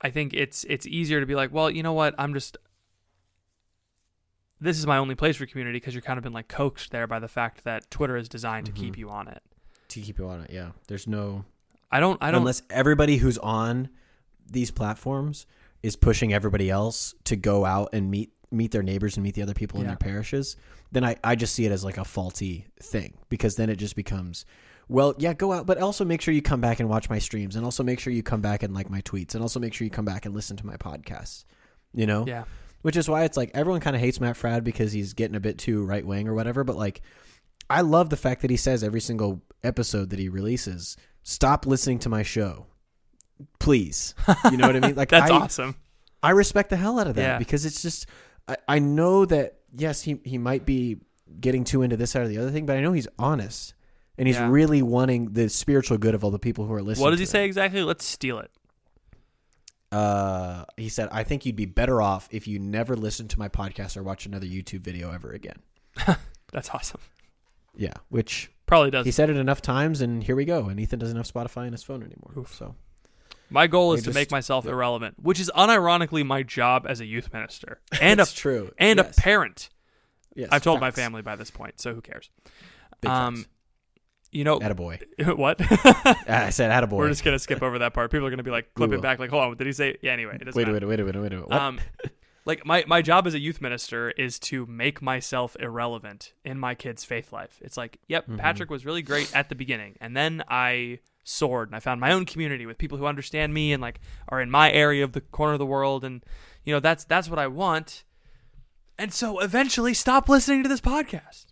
i 0.00 0.10
think 0.10 0.32
it's 0.34 0.64
it's 0.64 0.86
easier 0.86 1.20
to 1.20 1.26
be 1.26 1.34
like 1.34 1.52
well 1.52 1.70
you 1.70 1.82
know 1.82 1.92
what 1.92 2.14
i'm 2.18 2.34
just 2.34 2.56
this 4.60 4.78
is 4.78 4.86
my 4.86 4.98
only 4.98 5.14
place 5.14 5.36
for 5.36 5.46
community 5.46 5.76
because 5.76 5.94
you're 5.94 6.02
kind 6.02 6.18
of 6.18 6.24
been 6.24 6.32
like 6.32 6.48
coaxed 6.48 6.90
there 6.90 7.06
by 7.06 7.18
the 7.18 7.28
fact 7.28 7.64
that 7.64 7.90
twitter 7.90 8.16
is 8.16 8.28
designed 8.28 8.66
to 8.66 8.72
keep 8.72 8.94
Mhm. 8.94 8.98
you 8.98 9.10
on 9.10 9.28
it 9.28 9.42
to 9.88 10.00
keep 10.02 10.18
you 10.18 10.28
on 10.28 10.42
it, 10.42 10.50
yeah. 10.52 10.72
There's 10.86 11.06
no 11.06 11.44
i 11.90 11.98
don't 12.00 12.18
i 12.22 12.30
don't 12.30 12.40
unless 12.42 12.62
everybody 12.70 13.16
who's 13.18 13.38
on 13.38 13.88
these 14.50 14.70
platforms 14.70 15.46
is 15.82 15.96
pushing 15.96 16.32
everybody 16.32 16.68
else 16.70 17.14
to 17.24 17.36
go 17.36 17.64
out 17.64 17.90
and 17.92 18.10
meet 18.10 18.32
meet 18.50 18.70
their 18.70 18.82
neighbors 18.82 19.16
and 19.16 19.24
meet 19.24 19.34
the 19.34 19.42
other 19.42 19.52
people 19.54 19.78
in 19.80 19.86
their 19.86 19.96
parishes, 19.96 20.56
then 20.90 21.04
I, 21.04 21.16
I 21.22 21.34
just 21.36 21.54
see 21.54 21.66
it 21.66 21.70
as 21.70 21.84
like 21.84 21.98
a 21.98 22.04
faulty 22.04 22.66
thing 22.82 23.18
because 23.28 23.56
then 23.56 23.68
it 23.68 23.76
just 23.76 23.94
becomes 23.94 24.46
well, 24.88 25.14
yeah, 25.18 25.34
go 25.34 25.52
out, 25.52 25.66
but 25.66 25.78
also 25.78 26.04
make 26.04 26.20
sure 26.20 26.32
you 26.32 26.42
come 26.42 26.60
back 26.60 26.80
and 26.80 26.88
watch 26.88 27.10
my 27.10 27.18
streams 27.18 27.56
and 27.56 27.64
also 27.64 27.82
make 27.82 28.00
sure 28.00 28.12
you 28.12 28.22
come 28.22 28.40
back 28.40 28.62
and 28.62 28.74
like 28.74 28.88
my 28.90 29.00
tweets 29.02 29.34
and 29.34 29.42
also 29.42 29.60
make 29.60 29.74
sure 29.74 29.84
you 29.84 29.90
come 29.90 30.04
back 30.04 30.24
and 30.26 30.34
listen 30.34 30.56
to 30.56 30.66
my 30.66 30.76
podcasts. 30.76 31.44
You 31.94 32.06
know? 32.06 32.24
yeah 32.26 32.44
Which 32.82 32.96
is 32.96 33.08
why 33.08 33.24
it's 33.24 33.36
like 33.36 33.50
everyone 33.54 33.80
kind 33.80 33.96
of 33.96 34.00
hates 34.00 34.20
Matt 34.20 34.36
Fradd 34.36 34.64
because 34.64 34.92
he's 34.92 35.14
getting 35.14 35.36
a 35.36 35.40
bit 35.40 35.58
too 35.58 35.84
right 35.84 36.04
wing 36.06 36.28
or 36.28 36.34
whatever, 36.34 36.64
but 36.64 36.76
like 36.76 37.00
I 37.70 37.82
love 37.82 38.10
the 38.10 38.16
fact 38.16 38.42
that 38.42 38.50
he 38.50 38.56
says 38.56 38.82
every 38.82 39.00
single 39.00 39.42
episode 39.62 40.10
that 40.10 40.18
he 40.18 40.28
releases, 40.28 40.96
stop 41.22 41.66
listening 41.66 41.98
to 42.00 42.08
my 42.08 42.22
show. 42.22 42.66
Please. 43.58 44.14
You 44.50 44.56
know 44.56 44.66
what 44.66 44.76
I 44.76 44.80
mean? 44.80 44.94
Like 44.96 45.10
that's 45.10 45.30
I, 45.30 45.34
awesome 45.34 45.76
I 46.22 46.30
respect 46.30 46.70
the 46.70 46.76
hell 46.76 46.98
out 46.98 47.06
of 47.06 47.14
that 47.16 47.22
Yeah. 47.22 47.38
because 47.38 47.64
it's 47.64 47.82
just 47.82 48.06
I, 48.46 48.56
I 48.66 48.78
know 48.78 49.24
that 49.26 49.58
yes, 49.76 50.02
he 50.02 50.20
he 50.24 50.38
might 50.38 50.64
be 50.66 50.98
getting 51.40 51.64
too 51.64 51.82
into 51.82 51.96
this 51.96 52.10
side 52.12 52.22
or 52.22 52.28
the 52.28 52.38
other 52.38 52.50
thing, 52.50 52.66
but 52.66 52.76
I 52.76 52.80
know 52.80 52.92
he's 52.92 53.08
honest. 53.18 53.74
And 54.18 54.26
he's 54.26 54.36
Yeah. 54.36 54.48
really 54.50 54.82
wanting 54.82 55.32
the 55.32 55.48
spiritual 55.48 55.96
good 55.96 56.14
of 56.14 56.24
all 56.24 56.30
the 56.32 56.38
people 56.40 56.66
who 56.66 56.72
are 56.74 56.82
listening. 56.82 57.04
what 57.04 57.10
does 57.10 57.18
to 57.20 57.22
he 57.22 57.26
say 57.26 57.44
exactly 57.44 57.82
let's 57.82 58.04
steal 58.04 58.38
it 58.40 58.50
Uh, 59.90 60.64
he 60.76 60.88
said, 60.90 61.08
"I 61.10 61.24
think 61.24 61.46
you'd 61.46 61.56
be 61.56 61.64
better 61.64 62.02
off 62.02 62.28
if 62.30 62.46
you 62.46 62.58
never 62.58 62.94
listened 62.94 63.30
to 63.30 63.38
my 63.38 63.48
podcast 63.48 63.96
or 63.96 64.02
watch 64.02 64.26
another 64.26 64.46
YouTube 64.46 64.80
video 64.80 65.10
ever 65.12 65.30
again." 65.30 65.56
that's 66.52 66.68
awesome 66.70 67.00
Yeah, 67.74 67.94
which 68.10 68.50
probably 68.66 68.90
does 68.90 69.06
he 69.06 69.12
said 69.12 69.30
it 69.30 69.36
enough 69.36 69.62
times, 69.62 70.00
and 70.02 70.22
here 70.22 70.36
we 70.36 70.44
go. 70.44 70.66
And 70.66 70.78
Ethan 70.78 70.98
doesn't 70.98 71.16
have 71.16 71.26
Spotify 71.30 71.66
on 71.66 71.72
his 71.72 71.82
phone 71.82 72.02
anymore. 72.02 72.46
So 72.48 72.74
my 73.48 73.66
goal 73.66 73.94
is 73.94 74.00
They 74.00 74.04
to 74.04 74.08
just- 74.10 74.14
make 74.16 74.30
myself 74.30 74.66
irrelevant 74.66 75.14
which 75.22 75.40
is 75.40 75.50
unironically 75.56 76.24
my 76.26 76.42
job 76.42 76.84
as 76.86 77.00
a 77.00 77.06
youth 77.06 77.32
minister 77.32 77.80
and 78.00 78.20
a 78.20 78.24
That's 78.24 78.34
true. 78.34 78.72
and 78.76 78.98
Yes. 78.98 79.16
a 79.16 79.20
parent 79.22 79.70
Yes, 80.34 80.50
i've 80.52 80.62
told 80.62 80.80
my 80.80 80.88
facts. 80.88 80.96
family 81.00 81.22
by 81.22 81.34
this 81.34 81.50
point 81.50 81.80
so 81.80 81.94
who 81.94 82.02
cares 82.02 82.28
Big 83.00 83.10
um, 83.10 83.36
facts. 83.36 83.48
You 84.30 84.44
know 84.44 84.58
Attaboy. 84.58 85.02
what 85.36 85.60
I 86.28 86.50
said 86.50 86.70
attaboy. 86.70 86.92
We're 86.98 87.08
just 87.08 87.24
gonna 87.24 87.38
skip 87.38 87.62
over 87.62 87.78
that 87.80 87.94
part. 87.94 88.10
People 88.10 88.26
are 88.26 88.30
gonna 88.30 88.42
be 88.42 88.50
like, 88.50 88.74
clip 88.74 88.92
it 88.92 89.00
back. 89.02 89.18
Like, 89.18 89.30
hold 89.30 89.42
on, 89.44 89.56
did 89.56 89.66
he 89.66 89.72
say? 89.72 89.96
Yeah. 90.02 90.12
Anyway, 90.12 90.36
it 90.40 90.44
doesn't 90.44 90.56
wait, 90.58 90.66
matter. 90.70 90.86
wait, 90.86 90.98
wait, 90.98 91.04
wait, 91.06 91.14
wait, 91.16 91.32
wait, 91.32 91.48
wait. 91.48 91.52
Um, 91.52 91.80
like 92.44 92.64
my 92.64 92.84
my 92.86 93.02
job 93.02 93.26
as 93.26 93.34
a 93.34 93.38
youth 93.38 93.60
minister 93.60 94.10
is 94.10 94.38
to 94.40 94.64
make 94.66 95.02
myself 95.02 95.56
irrelevant 95.60 96.32
in 96.44 96.58
my 96.58 96.74
kids' 96.74 97.04
faith 97.04 97.32
life. 97.32 97.58
It's 97.62 97.76
like, 97.76 97.98
yep, 98.08 98.26
Mhm. 98.26 98.38
Patrick 98.38 98.70
was 98.70 98.84
really 98.86 99.02
great 99.02 99.34
at 99.34 99.48
the 99.48 99.54
beginning, 99.54 99.96
and 100.00 100.16
then 100.16 100.42
I 100.48 101.00
soared 101.24 101.68
and 101.68 101.76
I 101.76 101.80
found 101.80 102.00
my 102.00 102.10
own 102.12 102.24
community 102.24 102.64
with 102.64 102.78
people 102.78 102.96
who 102.96 103.04
understand 103.04 103.52
me 103.52 103.72
and 103.74 103.82
like 103.82 104.00
are 104.30 104.40
in 104.40 104.50
my 104.50 104.72
area 104.72 105.04
of 105.04 105.12
the 105.12 105.20
corner 105.20 105.52
of 105.54 105.58
the 105.58 105.66
world, 105.66 106.04
and 106.04 106.24
you 106.64 106.72
know 106.72 106.80
that's 106.80 107.04
that's 107.04 107.28
what 107.28 107.38
I 107.38 107.48
want. 107.48 108.04
And 108.98 109.12
so 109.12 109.38
eventually, 109.40 109.94
stop 109.94 110.28
listening 110.28 110.62
to 110.62 110.68
this 110.68 110.80
podcast. 110.80 111.46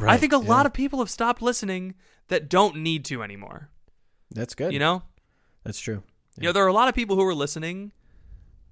I 0.00 0.16
think 0.16 0.32
a 0.32 0.36
yeah. 0.36 0.48
lot 0.48 0.66
of 0.66 0.72
people 0.72 0.98
have 0.98 1.10
stopped 1.10 1.40
listening 1.40 1.94
that 2.28 2.48
don't 2.48 2.76
need 2.76 3.04
to 3.06 3.22
anymore. 3.22 3.70
that's 4.30 4.54
good. 4.54 4.72
You 4.72 4.78
know, 4.78 5.02
that's 5.62 5.78
true. 5.78 6.02
You 6.38 6.48
know, 6.48 6.52
there 6.52 6.64
are 6.64 6.68
a 6.68 6.72
lot 6.72 6.88
of 6.88 6.94
people 6.94 7.16
who 7.16 7.24
are 7.24 7.34
listening 7.34 7.92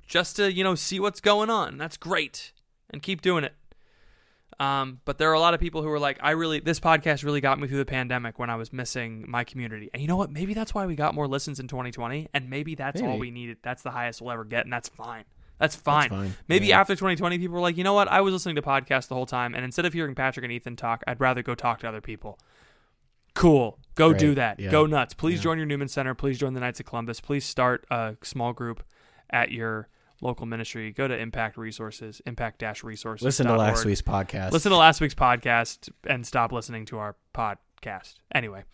just 0.07 0.37
to, 0.37 0.53
you 0.53 0.65
know, 0.65 0.75
see 0.75 0.99
what's 0.99 1.21
going 1.21 1.49
on. 1.49 1.79
That's 1.79 1.97
great. 1.97 2.53
And 2.91 3.01
keep 3.03 3.23
doing 3.23 3.45
it. 3.45 3.55
Um, 4.61 5.01
but 5.05 5.19
there 5.19 5.31
are 5.31 5.35
a 5.35 5.41
lot 5.41 5.55
of 5.55 5.61
people 5.61 5.83
who 5.83 5.89
are 5.91 5.99
like, 5.99 6.19
I 6.23 6.33
really, 6.33 6.61
this 6.61 6.79
podcast 6.79 7.25
really 7.25 7.41
got 7.41 7.59
me 7.59 7.67
through 7.69 7.79
the 7.79 7.85
pandemic 7.85 8.39
when 8.39 8.51
I 8.51 8.57
was 8.57 8.73
missing 8.73 9.25
my 9.27 9.45
community. 9.45 9.91
And 9.93 10.03
you 10.03 10.09
know 10.09 10.17
what? 10.17 10.31
Maybe 10.31 10.55
that's 10.55 10.75
why 10.75 10.87
we 10.87 10.95
got 10.95 11.15
more 11.15 11.27
listens 11.27 11.59
in 11.59 11.69
2020. 11.69 12.29
And 12.35 12.51
maybe 12.51 12.75
that's 12.75 13.01
all 13.01 13.19
we 13.19 13.31
needed. 13.31 13.59
That's 13.63 13.83
the 13.83 13.91
highest 13.91 14.21
we'll 14.21 14.33
ever 14.33 14.45
get. 14.45 14.65
And 14.65 14.73
that's 14.73 14.89
fine. 14.89 15.25
That's 15.63 15.77
fine. 15.77 16.09
That's 16.11 16.13
fine. 16.21 16.35
Maybe 16.49 16.67
Yeah. 16.67 16.81
after 16.81 16.95
2020, 16.95 17.39
people 17.39 17.55
were 17.55 17.61
like, 17.61 17.77
you 17.79 17.85
know 17.85 17.95
what? 17.95 18.09
I 18.09 18.21
was 18.21 18.33
listening 18.35 18.57
to 18.57 18.63
podcasts 18.63 19.07
the 19.09 19.15
whole 19.15 19.27
time. 19.27 19.55
And 19.55 19.65
instead 19.65 19.87
of 19.87 19.93
hearing 19.93 20.15
Patrick 20.15 20.43
and 20.45 20.53
Ethan 20.53 20.77
talk, 20.77 21.03
I'd 21.07 21.21
rather 21.21 21.43
go 21.43 21.55
talk 21.55 21.79
to 21.81 21.89
other 21.89 22.01
people. 22.01 22.39
Cool. 23.35 23.79
Go 23.95 24.11
Great. 24.11 24.21
do 24.21 24.35
that. 24.35 24.61
Yeah. 24.61 24.71
Go 24.71 24.87
nuts. 24.87 25.15
Please 25.15 25.37
Yeah. 25.39 25.45
join 25.45 25.57
your 25.59 25.67
Newman 25.67 25.89
Center. 25.89 26.15
Please 26.15 26.39
join 26.39 26.53
the 26.55 26.61
Knights 26.61 26.81
of 26.81 26.87
Columbus. 26.87 27.21
Please 27.21 27.45
start 27.45 27.87
a 27.91 28.17
small 28.23 28.53
group 28.53 28.83
at 29.31 29.51
your 29.53 29.89
local 30.21 30.47
ministry. 30.47 30.91
Go 30.93 31.09
to 31.09 31.17
Impact 31.17 31.57
Resources, 31.57 32.21
impact 32.27 32.63
resources. 32.83 33.25
Listen 33.25 33.47
to 33.47 33.57
last 33.57 33.85
week's 33.85 34.03
podcast. 34.03 34.51
Listen 34.53 34.71
to 34.71 34.77
last 34.77 35.01
week's 35.01 35.15
podcast 35.15 35.89
and 36.07 36.27
stop 36.27 36.53
listening 36.53 36.85
to 36.87 36.99
our 36.99 37.17
podcast. 37.35 38.15
Anyway, 38.35 38.65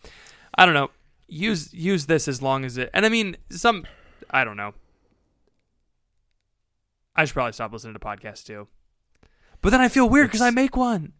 I 0.55 0.65
don't 0.65 0.73
know. 0.75 0.89
Use 1.27 1.73
use 1.73 2.07
this 2.07 2.27
as 2.27 2.41
long 2.41 2.65
as 2.65 2.77
it. 2.77 2.89
And 2.93 3.05
I 3.05 3.09
mean, 3.09 3.37
some. 3.51 3.85
I 4.31 4.43
don't 4.43 4.57
know. 4.57 4.73
I 7.19 7.25
should 7.25 7.33
probably 7.33 7.51
stop 7.53 7.73
listening 7.73 7.93
to 7.93 7.99
podcasts 7.99 8.45
too. 8.45 8.67
But 9.61 9.71
then 9.71 9.81
I 9.81 9.89
feel 9.89 10.07
weird 10.07 10.27
because 10.27 10.41
I 10.41 10.51
make 10.51 10.77
one. 10.77 11.13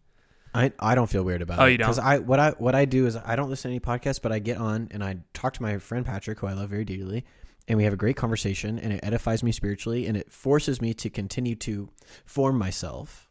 I 0.54 0.72
I 0.80 0.96
don't 0.96 1.10
feel 1.10 1.24
weird 1.24 1.42
about 1.42 1.60
Oh, 1.60 1.66
it 1.66 1.72
you 1.74 1.78
don't? 1.78 1.86
because 1.88 2.00
I 2.00 2.20
what 2.20 2.40
I 2.40 2.52
what 2.52 2.74
I 2.74 2.86
do 2.86 3.06
is 3.06 3.16
I 3.18 3.36
don't 3.36 3.50
listen 3.50 3.70
to 3.70 3.76
any 3.76 3.80
podcasts, 3.80 4.22
but 4.22 4.32
I 4.32 4.40
get 4.40 4.58
on 4.58 4.88
and 4.92 5.04
I 5.04 5.18
talk 5.34 5.54
to 5.56 5.62
my 5.62 5.78
friend 5.78 6.06
Patrick, 6.06 6.40
who 6.40 6.48
I 6.48 6.54
love 6.54 6.70
very 6.70 6.86
dearly, 6.86 7.26
and 7.68 7.78
we 7.78 7.84
have 7.84 7.94
a 7.94 7.98
great 7.98 8.16
conversation, 8.16 8.80
and 8.80 8.94
it 8.94 9.02
edifies 9.04 9.44
me 9.44 9.52
spiritually, 9.52 10.08
and 10.08 10.16
it 10.18 10.32
forces 10.32 10.82
me 10.82 10.94
to 10.96 11.10
continue 11.10 11.56
to 11.56 11.90
form 12.26 12.58
myself 12.58 13.30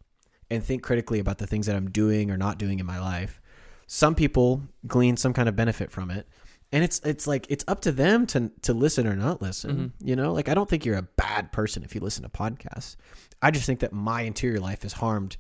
and 0.50 0.62
think 0.62 0.82
critically 0.82 1.18
about 1.18 1.38
the 1.38 1.46
things 1.46 1.66
that 1.66 1.74
I'm 1.76 1.90
doing 1.90 2.30
or 2.30 2.36
not 2.36 2.58
doing 2.58 2.78
in 2.78 2.86
my 2.86 3.00
life. 3.00 3.40
Some 3.86 4.14
people 4.14 4.62
glean 4.86 5.16
some 5.16 5.32
kind 5.32 5.48
of 5.48 5.56
benefit 5.56 5.90
from 5.90 6.10
it, 6.10 6.28
and 6.72 6.84
it's 6.84 7.00
it's 7.00 7.26
like 7.26 7.46
it's 7.48 7.64
up 7.68 7.80
to 7.82 7.92
them 7.92 8.26
to 8.28 8.50
to 8.62 8.74
listen 8.74 9.06
or 9.06 9.16
not 9.16 9.40
listen. 9.42 9.76
Mm-hmm. 9.76 10.08
You 10.08 10.16
know, 10.16 10.32
like 10.32 10.48
I 10.48 10.54
don't 10.54 10.68
think 10.68 10.84
you're 10.84 10.98
a 10.98 11.02
bad 11.16 11.52
person 11.52 11.82
if 11.82 11.94
you 11.94 12.00
listen 12.00 12.22
to 12.24 12.28
podcasts. 12.28 12.96
I 13.40 13.50
just 13.50 13.66
think 13.66 13.80
that 13.80 13.92
my 13.92 14.22
interior 14.22 14.60
life 14.60 14.84
is 14.84 14.94
harmed 14.94 15.36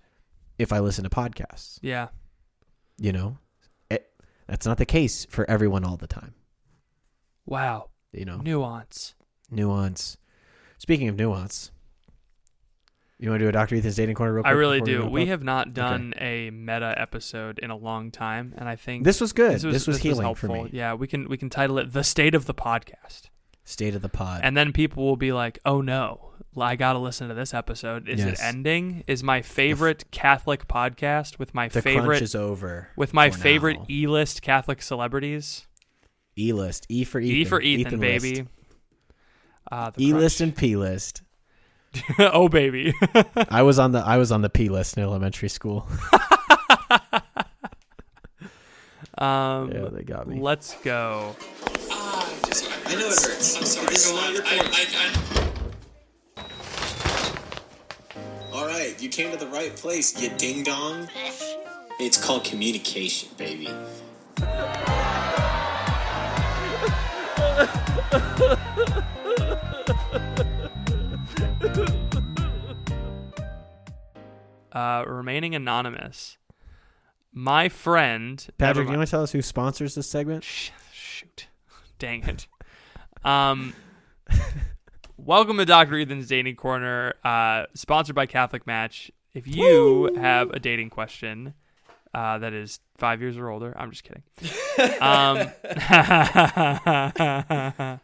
if 0.58 0.72
I 0.72 0.78
listen 0.80 1.04
to 1.04 1.10
podcasts. 1.10 1.78
Yeah. 1.82 2.08
You 2.96 3.12
know, 3.12 3.38
it, 3.90 4.10
that's 4.46 4.66
not 4.66 4.78
the 4.78 4.86
case 4.86 5.24
for 5.26 5.48
everyone 5.50 5.84
all 5.84 5.96
the 5.96 6.06
time. 6.06 6.34
Wow. 7.46 7.90
You 8.12 8.24
know, 8.24 8.38
Nuance. 8.38 9.14
nuance. 9.50 10.16
Speaking 10.78 11.08
of 11.08 11.16
nuance, 11.16 11.70
you 13.18 13.30
want 13.30 13.40
to 13.40 13.44
do 13.44 13.48
a 13.48 13.52
Dr. 13.52 13.74
Ethan's 13.76 13.96
dating 13.96 14.14
corner 14.14 14.32
real 14.34 14.42
quick? 14.44 14.50
I 14.50 14.54
really 14.54 14.80
do. 14.80 15.02
wrap 15.02 15.10
We 15.12 15.26
have 15.26 15.42
not 15.42 15.74
done 15.74 16.14
a 16.18 16.50
meta 16.50 16.94
episode 16.96 17.58
in 17.58 17.70
a 17.70 17.76
long 17.76 18.10
time, 18.10 18.54
and 18.56 18.68
I 18.68 18.76
think 18.76 19.04
This 19.04 19.20
was 19.20 19.32
good. 19.32 19.60
This 19.60 19.86
was, 19.86 19.98
healing 19.98 20.22
helpful. 20.22 20.48
for 20.48 20.64
me. 20.64 20.70
Yeah, 20.72 20.94
we 20.94 21.06
can 21.08 21.28
we 21.28 21.36
can 21.36 21.50
title 21.50 21.78
it 21.78 21.92
"The 21.92 22.04
State 22.04 22.34
of 22.34 22.46
the 22.46 22.54
Podcast," 22.54 23.30
State 23.64 23.94
of 23.94 24.02
the 24.02 24.08
pod. 24.08 24.40
and 24.44 24.56
then 24.56 24.72
people 24.72 25.04
will 25.04 25.16
be 25.16 25.32
like, 25.32 25.58
"Oh 25.64 25.80
no, 25.80 26.30
I 26.56 26.76
got 26.76 26.92
to 26.94 26.98
listen 27.00 27.28
to 27.28 27.34
this 27.34 27.52
episode. 27.54 28.08
Is 28.08 28.20
Yes. 28.20 28.38
it 28.40 28.44
ending? 28.44 29.02
Is 29.06 29.22
my 29.24 29.42
favorite 29.42 30.04
Catholic 30.10 30.66
podcast 30.68 31.38
with 31.38 31.54
my 31.54 31.68
the 31.68 31.82
favorite 31.82 32.22
is 32.22 32.34
over. 32.34 32.88
with 32.96 33.12
my 33.14 33.30
favorite 33.30 33.78
now. 33.80 33.86
E-list 33.90 34.42
Catholic 34.42 34.80
celebrities? 34.82 35.66
E 36.36 36.52
list. 36.52 36.86
E 36.88 37.02
for 37.04 37.18
Ethan. 37.20 37.36
E 37.36 37.44
for 37.44 37.60
Ethan, 37.60 37.98
list. 38.00 38.22
baby. 38.24 38.48
Uh, 39.70 39.90
the 39.90 40.04
E 40.06 40.14
list 40.14 40.38
crunch. 40.38 40.48
and 40.50 40.56
P 40.56 40.76
list. 40.76 41.22
oh 42.18 42.48
baby. 42.48 42.94
I 43.48 43.62
was 43.62 43.78
on 43.78 43.92
the 43.92 44.00
I 44.00 44.16
was 44.18 44.32
on 44.32 44.42
the 44.42 44.50
P 44.50 44.68
list 44.68 44.96
in 44.96 45.02
elementary 45.02 45.48
school. 45.48 45.86
um, 49.18 49.70
yeah, 49.72 49.88
they 49.90 50.02
got 50.02 50.26
me. 50.28 50.40
let's 50.40 50.74
go. 50.82 51.36
I 51.90 52.94
know 52.94 53.08
it 53.08 53.20
hurts. 53.20 53.56
I'm 53.56 53.64
sorry. 53.64 53.86
This 53.88 54.06
is 54.06 54.12
not 54.14 54.32
your 54.32 54.44
All 58.54 58.66
right, 58.66 59.00
you 59.00 59.08
came 59.08 59.30
to 59.30 59.36
the 59.36 59.46
right 59.48 59.74
place, 59.76 60.20
you 60.20 60.30
ding 60.30 60.64
dong. 60.64 61.08
It's 62.00 62.16
called 62.22 62.44
communication, 62.44 63.28
baby. 63.36 63.68
Uh, 74.72 75.04
remaining 75.06 75.54
anonymous. 75.54 76.36
My 77.32 77.68
friend 77.68 78.44
Patrick, 78.58 78.86
never 78.86 78.92
you 78.92 78.98
want 78.98 79.06
to 79.06 79.10
tell 79.10 79.22
us 79.22 79.32
who 79.32 79.42
sponsors 79.42 79.94
this 79.94 80.08
segment? 80.08 80.44
Sh- 80.44 80.70
shoot. 80.92 81.46
Dang 81.98 82.24
it. 82.24 82.46
Um, 83.24 83.74
welcome 85.16 85.56
to 85.58 85.64
Dr. 85.64 85.98
Ethan's 85.98 86.28
Dating 86.28 86.56
Corner, 86.56 87.14
uh, 87.24 87.64
sponsored 87.74 88.16
by 88.16 88.26
Catholic 88.26 88.66
Match. 88.66 89.10
If 89.34 89.46
you 89.46 90.14
have 90.16 90.50
a 90.50 90.58
dating 90.58 90.90
question 90.90 91.54
uh, 92.14 92.38
that 92.38 92.52
is 92.52 92.80
five 92.96 93.20
years 93.20 93.36
or 93.36 93.48
older, 93.48 93.74
I'm 93.76 93.90
just 93.90 94.04
kidding. 94.04 94.22
Um, 95.00 95.50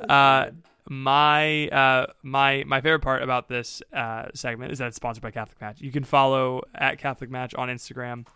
uh, 0.08 0.46
my 0.88 1.68
uh, 1.68 2.06
my 2.22 2.64
my 2.66 2.80
favorite 2.80 3.00
part 3.02 3.22
about 3.22 3.48
this 3.48 3.82
uh, 3.92 4.26
segment 4.34 4.72
is 4.72 4.78
that 4.78 4.88
it's 4.88 4.96
sponsored 4.96 5.22
by 5.22 5.30
Catholic 5.30 5.60
Match. 5.60 5.80
You 5.80 5.90
can 5.90 6.04
follow 6.04 6.62
at 6.74 6.98
Catholic 6.98 7.30
Match 7.30 7.54
on 7.54 7.68
Instagram. 7.68 8.26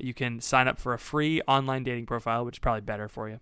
You 0.00 0.14
can 0.14 0.40
sign 0.40 0.68
up 0.68 0.78
for 0.78 0.94
a 0.94 0.98
free 0.98 1.40
online 1.46 1.84
dating 1.84 2.06
profile, 2.06 2.44
which 2.44 2.56
is 2.56 2.58
probably 2.60 2.80
better 2.80 3.08
for 3.08 3.28
you. 3.28 3.40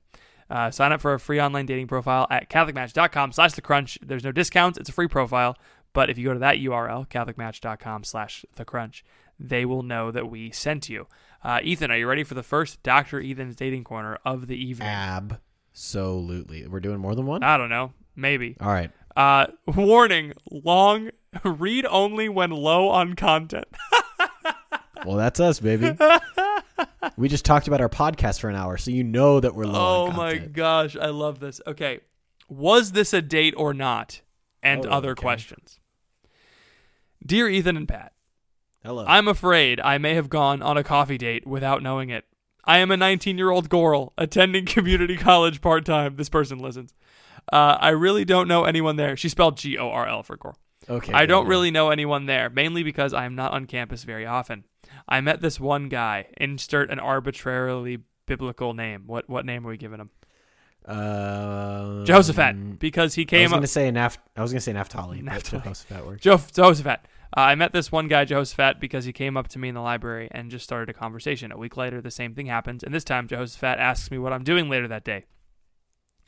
Uh, 0.50 0.70
sign 0.70 0.92
up 0.92 1.00
for 1.00 1.14
a 1.14 1.20
free 1.20 1.40
online 1.40 1.64
dating 1.64 1.86
profile 1.86 2.26
at 2.28 2.50
catholicmatch.com 2.50 3.32
slash 3.32 3.52
the 3.52 3.62
crunch. 3.62 3.98
There's 4.02 4.24
no 4.24 4.32
discounts. 4.32 4.78
It's 4.78 4.88
a 4.88 4.92
free 4.92 5.06
profile. 5.06 5.56
But 5.92 6.10
if 6.10 6.18
you 6.18 6.26
go 6.26 6.32
to 6.32 6.40
that 6.40 6.56
URL, 6.56 7.08
catholicmatch.com 7.08 8.04
slash 8.04 8.44
the 8.56 8.64
crunch, 8.64 9.04
they 9.38 9.64
will 9.64 9.82
know 9.82 10.10
that 10.10 10.28
we 10.28 10.50
sent 10.50 10.88
you. 10.88 11.06
Uh, 11.42 11.60
Ethan, 11.62 11.90
are 11.90 11.96
you 11.96 12.06
ready 12.06 12.24
for 12.24 12.34
the 12.34 12.42
first 12.42 12.82
Dr. 12.82 13.20
Ethan's 13.20 13.56
dating 13.56 13.84
corner 13.84 14.18
of 14.24 14.48
the 14.48 14.56
evening? 14.56 14.88
Absolutely. 14.88 16.66
We're 16.66 16.80
doing 16.80 16.98
more 16.98 17.14
than 17.14 17.26
one? 17.26 17.42
I 17.42 17.56
don't 17.56 17.70
know. 17.70 17.92
Maybe. 18.20 18.56
All 18.60 18.68
right. 18.68 18.90
Uh, 19.16 19.46
warning, 19.66 20.34
long, 20.50 21.10
read 21.44 21.86
only 21.86 22.28
when 22.28 22.50
low 22.50 22.88
on 22.88 23.14
content. 23.14 23.66
Well, 25.06 25.16
that's 25.16 25.40
us, 25.40 25.60
baby. 25.60 25.96
we 27.16 27.28
just 27.30 27.46
talked 27.46 27.66
about 27.66 27.80
our 27.80 27.88
podcast 27.88 28.38
for 28.40 28.50
an 28.50 28.54
hour, 28.54 28.76
so 28.76 28.90
you 28.90 29.02
know 29.02 29.40
that 29.40 29.54
we're 29.54 29.64
low 29.64 30.04
Oh 30.04 30.10
on 30.10 30.16
my 30.16 30.36
gosh, 30.36 30.94
I 30.94 31.06
love 31.06 31.40
this. 31.40 31.58
Okay. 31.66 32.00
Was 32.50 32.92
this 32.92 33.14
a 33.14 33.22
date 33.22 33.54
or 33.56 33.72
not? 33.72 34.20
And 34.62 34.84
Oh, 34.84 34.90
other 34.90 35.12
okay. 35.12 35.22
questions. 35.22 35.80
Dear 37.24 37.48
Ethan 37.48 37.78
and 37.78 37.88
Pat, 37.88 38.12
Hello. 38.84 39.06
I'm 39.08 39.26
afraid 39.26 39.80
I 39.80 39.96
may 39.96 40.14
have 40.16 40.28
gone 40.28 40.60
on 40.60 40.76
a 40.76 40.84
coffee 40.84 41.16
date 41.16 41.46
without 41.46 41.82
knowing 41.82 42.10
it. 42.10 42.26
I 42.66 42.76
am 42.76 42.90
a 42.90 42.96
19 42.98 43.38
year 43.38 43.50
old 43.50 43.70
girl 43.70 44.12
attending 44.18 44.66
community 44.66 45.16
college 45.16 45.62
part 45.62 45.86
time. 45.86 46.16
This 46.16 46.28
person 46.28 46.58
listens. 46.58 46.92
Uh, 47.52 47.76
I 47.80 47.90
really 47.90 48.24
don't 48.24 48.48
know 48.48 48.64
anyone 48.64 48.96
there. 48.96 49.16
She 49.16 49.28
spelled 49.28 49.56
G 49.56 49.76
O 49.78 49.88
R 49.90 50.06
L 50.08 50.22
for 50.22 50.36
girl. 50.36 50.56
okay. 50.88 51.12
I 51.12 51.26
don't 51.26 51.46
really 51.46 51.70
know 51.70 51.90
anyone 51.90 52.26
there, 52.26 52.48
mainly 52.50 52.82
because 52.82 53.12
I 53.12 53.24
am 53.24 53.34
not 53.34 53.52
on 53.52 53.66
campus 53.66 54.04
very 54.04 54.24
often. 54.26 54.64
I 55.08 55.20
met 55.20 55.40
this 55.40 55.58
one 55.58 55.88
guy. 55.88 56.26
Insert 56.36 56.90
an 56.90 56.98
arbitrarily 57.00 57.98
biblical 58.26 58.74
name. 58.74 59.04
What 59.06 59.28
what 59.28 59.44
name 59.44 59.66
are 59.66 59.70
we 59.70 59.76
giving 59.76 59.98
him? 60.00 60.10
Uh, 60.86 62.04
Jehoshaphat, 62.04 62.78
because 62.78 63.14
he 63.14 63.24
came. 63.24 63.40
I 63.40 63.42
was 63.44 63.50
going 63.52 63.62
to 63.62 63.66
say 63.68 63.90
Naph- 63.90 64.18
I 64.36 64.42
was 64.42 64.50
going 64.52 64.58
to 64.58 64.64
say 64.64 64.72
Naphtali. 64.72 65.22
Naphtali. 65.22 65.62
Jehoshaphat 65.62 66.06
works. 66.06 66.22
Jo- 66.22 66.40
Jehoshaphat. 66.52 67.00
Uh, 67.36 67.40
I 67.40 67.54
met 67.54 67.72
this 67.72 67.92
one 67.92 68.08
guy, 68.08 68.24
Jehoshaphat, 68.24 68.80
because 68.80 69.04
he 69.04 69.12
came 69.12 69.36
up 69.36 69.46
to 69.48 69.58
me 69.58 69.68
in 69.68 69.74
the 69.74 69.80
library 69.80 70.28
and 70.32 70.50
just 70.50 70.64
started 70.64 70.88
a 70.88 70.98
conversation. 70.98 71.52
A 71.52 71.56
week 71.58 71.76
later, 71.76 72.00
the 72.00 72.10
same 72.10 72.34
thing 72.34 72.46
happens, 72.46 72.82
and 72.82 72.92
this 72.92 73.04
time 73.04 73.28
Jehoshaphat 73.28 73.78
asks 73.78 74.10
me 74.10 74.18
what 74.18 74.32
I'm 74.32 74.42
doing 74.42 74.68
later 74.68 74.88
that 74.88 75.04
day. 75.04 75.26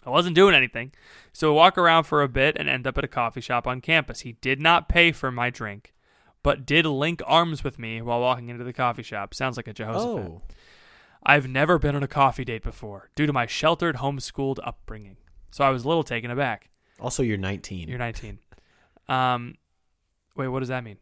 I 0.04 0.10
wasn't 0.10 0.34
doing 0.34 0.54
anything, 0.54 0.92
so 1.32 1.50
we 1.50 1.56
walk 1.56 1.78
around 1.78 2.04
for 2.04 2.22
a 2.22 2.28
bit 2.28 2.56
and 2.58 2.68
end 2.68 2.86
up 2.86 2.98
at 2.98 3.04
a 3.04 3.08
coffee 3.08 3.40
shop 3.40 3.66
on 3.66 3.80
campus. 3.80 4.20
He 4.20 4.32
did 4.32 4.60
not 4.60 4.88
pay 4.88 5.12
for 5.12 5.30
my 5.30 5.48
drink, 5.48 5.94
but 6.42 6.66
did 6.66 6.84
link 6.86 7.22
arms 7.24 7.62
with 7.62 7.78
me 7.78 8.02
while 8.02 8.20
walking 8.20 8.48
into 8.48 8.64
the 8.64 8.72
coffee 8.72 9.04
shop. 9.04 9.32
Sounds 9.32 9.56
like 9.56 9.68
a 9.68 9.72
Jehoshaphat. 9.72 10.26
Oh, 10.26 10.42
I've 11.24 11.46
never 11.46 11.78
been 11.78 11.94
on 11.94 12.02
a 12.02 12.08
coffee 12.08 12.44
date 12.44 12.64
before 12.64 13.10
due 13.14 13.26
to 13.26 13.32
my 13.32 13.46
sheltered, 13.46 13.96
homeschooled 13.96 14.58
upbringing, 14.64 15.18
so 15.52 15.64
I 15.64 15.70
was 15.70 15.84
a 15.84 15.88
little 15.88 16.02
taken 16.02 16.30
aback. 16.30 16.70
also 16.98 17.22
you're 17.22 17.36
19. 17.36 17.88
You're 17.88 17.98
19. 17.98 18.38
Um, 19.08 19.54
wait, 20.36 20.48
what 20.48 20.60
does 20.60 20.68
that 20.68 20.82
mean? 20.82 20.96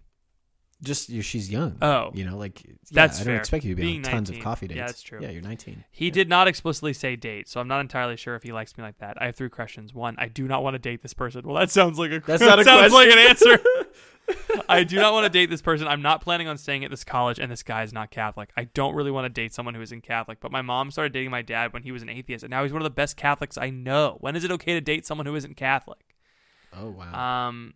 Just 0.83 1.09
you 1.09 1.23
she's 1.23 1.51
young. 1.51 1.77
Oh. 1.83 2.11
you 2.15 2.25
know, 2.25 2.37
like 2.37 2.65
yeah, 2.65 2.73
That's 2.93 3.21
I 3.21 3.25
don't 3.25 3.37
expect 3.37 3.65
you 3.65 3.73
to 3.73 3.77
be 3.77 3.83
Being 3.83 4.07
on 4.07 4.13
tons 4.13 4.31
of 4.31 4.39
coffee 4.41 4.67
dates. 4.67 4.79
Yeah, 4.79 4.87
that's 4.87 5.03
true. 5.03 5.19
Yeah, 5.21 5.31
you're 5.31 5.43
19. 5.43 5.85
He 5.91 6.11
did 6.11 6.29
not 6.29 6.49
explicitly 6.49 6.93
say 6.93 7.17
date, 7.17 7.49
so 7.49 7.61
I'm 7.61 7.69
not 7.69 7.81
entirely 7.81 8.17
sure 8.17 8.35
if 8.35 8.43
he 8.43 8.53
likes 8.53 8.77
me 8.77 8.85
like 8.85 8.99
that. 8.99 9.21
I 9.21 9.27
have 9.27 9.37
three 9.37 9.51
questions. 9.51 9.95
One, 9.95 10.15
I 10.19 10.29
do 10.29 10.47
not 10.47 10.63
want 10.63 10.75
to 10.75 10.79
date 10.79 11.03
this 11.03 11.15
person. 11.15 11.47
Well, 11.47 11.57
that 11.57 11.71
sounds 11.71 11.99
like 11.99 12.11
a 12.11 12.21
That's 12.21 12.41
not 12.43 12.59
a 12.59 12.65
sounds 12.65 12.93
question. 12.93 13.11
like 13.11 13.11
an 13.11 13.31
answer. 13.31 13.59
I 14.69 14.85
do 14.85 14.97
not 14.97 15.13
want 15.13 15.25
to 15.25 15.31
date 15.31 15.51
this 15.51 15.63
person. 15.63 15.87
I'm 15.87 16.03
not 16.03 16.21
planning 16.21 16.49
on 16.49 16.59
staying 16.59 16.85
at 16.85 16.91
this 16.91 17.05
college, 17.05 17.39
and 17.39 17.51
this 17.51 17.63
guy 17.63 17.83
is 17.83 17.93
not 17.93 18.11
Catholic. 18.11 18.51
I 18.57 18.65
don't 18.65 18.95
really 18.95 19.11
want 19.11 19.25
to 19.25 19.29
date 19.29 19.53
someone 19.53 19.75
who 19.75 19.81
isn't 19.83 20.03
Catholic. 20.03 20.41
But 20.41 20.53
my 20.53 20.63
mom 20.63 20.91
started 20.91 21.13
dating 21.13 21.31
my 21.31 21.43
dad 21.43 21.73
when 21.73 21.83
he 21.83 21.93
was 21.93 22.03
an 22.03 22.09
atheist, 22.09 22.45
and 22.45 22.51
now 22.51 22.63
he's 22.63 22.73
one 22.73 22.83
of 22.83 22.85
the 22.85 22.91
best 22.91 23.17
Catholics 23.17 23.59
I 23.59 23.71
know. 23.71 24.17
When 24.21 24.37
is 24.37 24.45
it 24.45 24.51
okay 24.53 24.75
to 24.75 24.81
date 24.81 25.07
someone 25.07 25.27
who 25.27 25.35
isn't 25.35 25.57
Catholic? 25.57 26.17
Oh 26.77 26.91
wow. 26.91 27.49
Um, 27.49 27.75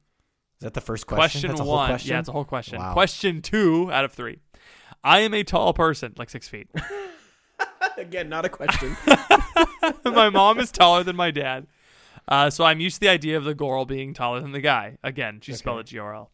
Is 0.59 0.65
that 0.65 0.75
the 0.75 0.81
first 0.81 1.07
question? 1.07 1.41
question 1.41 1.49
That's 1.49 1.61
a 1.61 1.65
one. 1.65 1.79
whole 1.79 1.87
question. 1.89 2.11
Yeah, 2.13 2.19
it's 2.21 2.29
a 2.29 2.33
whole 2.33 2.45
question. 2.45 2.79
Wow. 2.79 2.93
Question 2.93 3.43
two 3.43 3.91
out 3.93 4.05
of 4.05 4.13
three. 4.13 4.39
I 5.03 5.21
am 5.21 5.35
a 5.35 5.45
tall 5.45 5.73
person, 5.75 6.15
like 6.17 6.31
six 6.31 6.49
feet. 6.49 6.69
Again, 7.99 8.29
not 8.29 8.45
a 8.45 8.49
question. 8.49 8.97
my 10.05 10.31
mom 10.31 10.59
is 10.59 10.73
taller 10.73 11.03
than 11.05 11.17
my 11.17 11.31
dad. 11.31 11.67
Uh, 12.27 12.49
so 12.51 12.65
I'm 12.65 12.81
used 12.81 12.97
to 12.97 13.01
the 13.01 13.09
idea 13.09 13.37
of 13.37 13.45
the 13.45 13.55
girl 13.55 13.85
being 13.85 14.15
taller 14.15 14.41
than 14.41 14.53
the 14.53 14.61
guy. 14.61 14.97
Again, 15.05 15.41
she 15.43 15.53
spelled 15.53 15.81
it 15.81 15.87
G 15.87 15.99
R 15.99 16.15
L. 16.15 16.31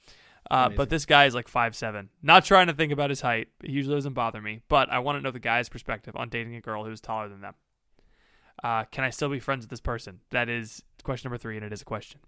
Uh, 0.50 0.68
but 0.68 0.88
this 0.88 1.06
guy 1.06 1.26
is 1.26 1.34
like 1.34 1.48
five 1.48 1.76
seven. 1.76 2.08
Not 2.22 2.44
trying 2.44 2.68
to 2.68 2.72
think 2.72 2.92
about 2.92 3.10
his 3.10 3.20
height. 3.20 3.48
It 3.62 3.70
usually 3.70 3.96
doesn't 3.96 4.14
bother 4.14 4.40
me. 4.40 4.62
But 4.68 4.90
I 4.90 5.00
want 5.00 5.18
to 5.18 5.22
know 5.22 5.30
the 5.30 5.38
guy's 5.40 5.68
perspective 5.68 6.14
on 6.16 6.28
dating 6.28 6.54
a 6.56 6.60
girl 6.60 6.84
who's 6.84 7.00
taller 7.00 7.28
than 7.28 7.40
them. 7.40 7.54
Uh, 8.62 8.84
can 8.84 9.04
I 9.04 9.10
still 9.10 9.28
be 9.28 9.40
friends 9.40 9.62
with 9.62 9.70
this 9.70 9.80
person? 9.80 10.20
That 10.30 10.48
is 10.48 10.82
question 11.02 11.28
number 11.28 11.38
three, 11.38 11.56
and 11.56 11.64
it 11.64 11.72
is 11.72 11.82
a 11.82 11.84
question. 11.84 12.20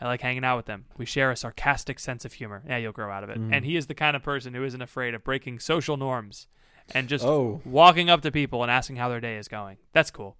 I 0.00 0.06
like 0.06 0.20
hanging 0.22 0.44
out 0.44 0.56
with 0.56 0.66
them. 0.66 0.86
We 0.96 1.06
share 1.06 1.30
a 1.30 1.36
sarcastic 1.36 1.98
sense 1.98 2.24
of 2.24 2.32
humor. 2.34 2.62
Yeah, 2.68 2.78
you'll 2.78 2.92
grow 2.92 3.10
out 3.10 3.24
of 3.24 3.30
it. 3.30 3.38
Mm. 3.38 3.52
And 3.54 3.64
he 3.64 3.76
is 3.76 3.86
the 3.86 3.94
kind 3.94 4.16
of 4.16 4.22
person 4.22 4.52
who 4.54 4.64
isn't 4.64 4.82
afraid 4.82 5.14
of 5.14 5.22
breaking 5.24 5.60
social 5.60 5.96
norms 5.96 6.46
and 6.94 7.08
just 7.08 7.24
Oh. 7.24 7.60
walking 7.64 8.10
up 8.10 8.20
to 8.22 8.30
people 8.32 8.62
and 8.62 8.70
asking 8.70 8.96
how 8.96 9.08
their 9.08 9.20
day 9.20 9.36
is 9.36 9.48
going. 9.48 9.78
That's 9.92 10.10
cool. 10.10 10.36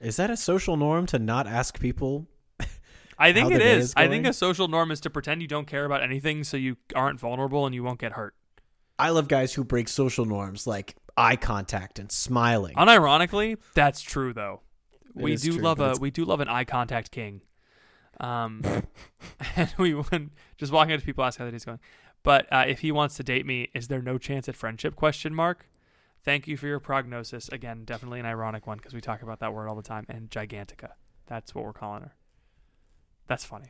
Is 0.00 0.16
that 0.16 0.30
a 0.30 0.36
social 0.36 0.76
norm 0.76 1.06
to 1.06 1.18
not 1.18 1.46
ask 1.46 1.78
people? 1.80 2.26
I 3.18 3.32
think 3.32 3.52
it 3.52 3.60
is. 3.60 3.86
is 3.90 3.94
I 3.96 4.08
think 4.08 4.26
a 4.26 4.32
social 4.32 4.66
norm 4.68 4.90
is 4.90 5.00
to 5.00 5.10
pretend 5.10 5.42
you 5.42 5.48
don't 5.48 5.66
care 5.66 5.84
about 5.84 6.02
anything 6.02 6.44
so 6.44 6.56
you 6.56 6.76
aren't 6.94 7.20
vulnerable 7.20 7.66
and 7.66 7.74
you 7.74 7.82
won't 7.84 8.00
get 8.00 8.12
hurt. 8.12 8.34
I 8.98 9.10
love 9.10 9.28
guys 9.28 9.54
who 9.54 9.64
break 9.64 9.88
social 9.88 10.24
norms 10.24 10.66
like 10.66 10.96
eye 11.16 11.36
contact 11.36 11.98
and 11.98 12.10
smiling. 12.10 12.74
Unironically, 12.74 13.58
that's 13.74 14.00
true 14.00 14.32
though. 14.32 14.62
we 15.14 15.36
do 15.36 15.52
true, 15.52 15.62
love 15.62 15.78
a 15.80 15.94
we 16.00 16.10
do 16.10 16.24
love 16.24 16.40
an 16.40 16.48
eye 16.48 16.64
contact 16.64 17.10
king. 17.10 17.42
Um, 18.20 18.62
and 19.56 19.72
we 19.78 19.94
went 19.94 20.32
just 20.56 20.72
walking 20.72 20.94
up 20.94 21.00
to 21.00 21.06
people, 21.06 21.24
asking 21.24 21.44
how 21.44 21.46
the 21.46 21.52
day's 21.52 21.64
going. 21.64 21.80
But 22.22 22.46
uh, 22.52 22.64
if 22.66 22.80
he 22.80 22.92
wants 22.92 23.16
to 23.16 23.24
date 23.24 23.46
me, 23.46 23.68
is 23.74 23.88
there 23.88 24.02
no 24.02 24.18
chance 24.18 24.48
at 24.48 24.56
friendship? 24.56 24.94
Question 24.94 25.34
mark. 25.34 25.68
Thank 26.24 26.46
you 26.46 26.56
for 26.56 26.68
your 26.68 26.78
prognosis. 26.78 27.48
Again, 27.48 27.84
definitely 27.84 28.20
an 28.20 28.26
ironic 28.26 28.66
one 28.66 28.78
because 28.78 28.94
we 28.94 29.00
talk 29.00 29.22
about 29.22 29.40
that 29.40 29.52
word 29.52 29.68
all 29.68 29.74
the 29.74 29.82
time. 29.82 30.06
And 30.08 30.30
gigantica, 30.30 30.90
that's 31.26 31.54
what 31.54 31.64
we're 31.64 31.72
calling 31.72 32.02
her. 32.02 32.14
That's 33.26 33.44
funny. 33.44 33.66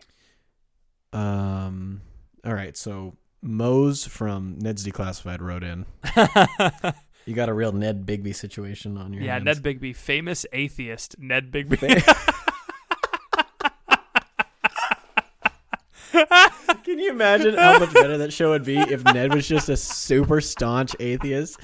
Um. 1.12 2.02
All 2.44 2.54
right. 2.54 2.76
So 2.76 3.16
Moze 3.40 4.04
from 4.06 4.58
Ned's 4.58 4.86
Declassified 4.86 5.40
wrote 5.40 5.64
in. 5.64 5.86
You 7.24 7.34
got 7.34 7.48
a 7.48 7.54
real 7.54 7.72
Ned 7.72 8.04
Bigby 8.04 8.34
situation 8.34 8.98
on 8.98 9.12
your 9.12 9.22
yeah, 9.22 9.34
hands. 9.34 9.44
Ned 9.44 9.62
Bigby, 9.62 9.94
famous 9.94 10.44
atheist. 10.52 11.16
Ned 11.18 11.52
Bigby. 11.52 12.02
you 17.12 17.16
imagine 17.16 17.54
how 17.54 17.78
much 17.78 17.92
better 17.94 18.18
that 18.18 18.32
show 18.32 18.50
would 18.50 18.64
be 18.64 18.78
if 18.78 19.04
Ned 19.04 19.34
was 19.34 19.46
just 19.46 19.68
a 19.68 19.76
super 19.76 20.40
staunch 20.40 20.94
atheist 21.00 21.58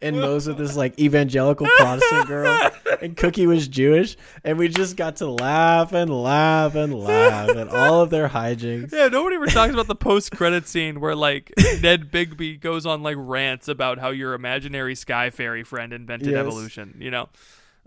and 0.00 0.16
Moze 0.16 0.48
was 0.48 0.56
this 0.56 0.76
like 0.76 0.98
evangelical 0.98 1.66
Protestant 1.76 2.26
girl 2.26 2.70
and 3.00 3.16
Cookie 3.16 3.46
was 3.46 3.68
Jewish 3.68 4.16
and 4.44 4.58
we 4.58 4.68
just 4.68 4.96
got 4.96 5.16
to 5.16 5.26
laugh 5.26 5.92
and 5.92 6.10
laugh 6.10 6.74
and 6.74 6.94
laugh 6.94 7.50
at 7.50 7.68
all 7.68 8.00
of 8.00 8.10
their 8.10 8.28
hijinks. 8.28 8.92
Yeah, 8.92 9.08
nobody 9.08 9.36
ever 9.36 9.46
talks 9.46 9.72
about 9.72 9.86
the 9.86 9.94
post-credit 9.94 10.66
scene 10.66 11.00
where 11.00 11.14
like 11.14 11.52
Ned 11.80 12.10
Bigby 12.10 12.60
goes 12.60 12.86
on 12.86 13.02
like 13.02 13.16
rants 13.18 13.68
about 13.68 13.98
how 13.98 14.10
your 14.10 14.34
imaginary 14.34 14.94
sky 14.94 15.30
fairy 15.30 15.62
friend 15.64 15.92
invented 15.92 16.28
Yes. 16.30 16.38
evolution. 16.38 16.96
You 16.98 17.10
know? 17.10 17.28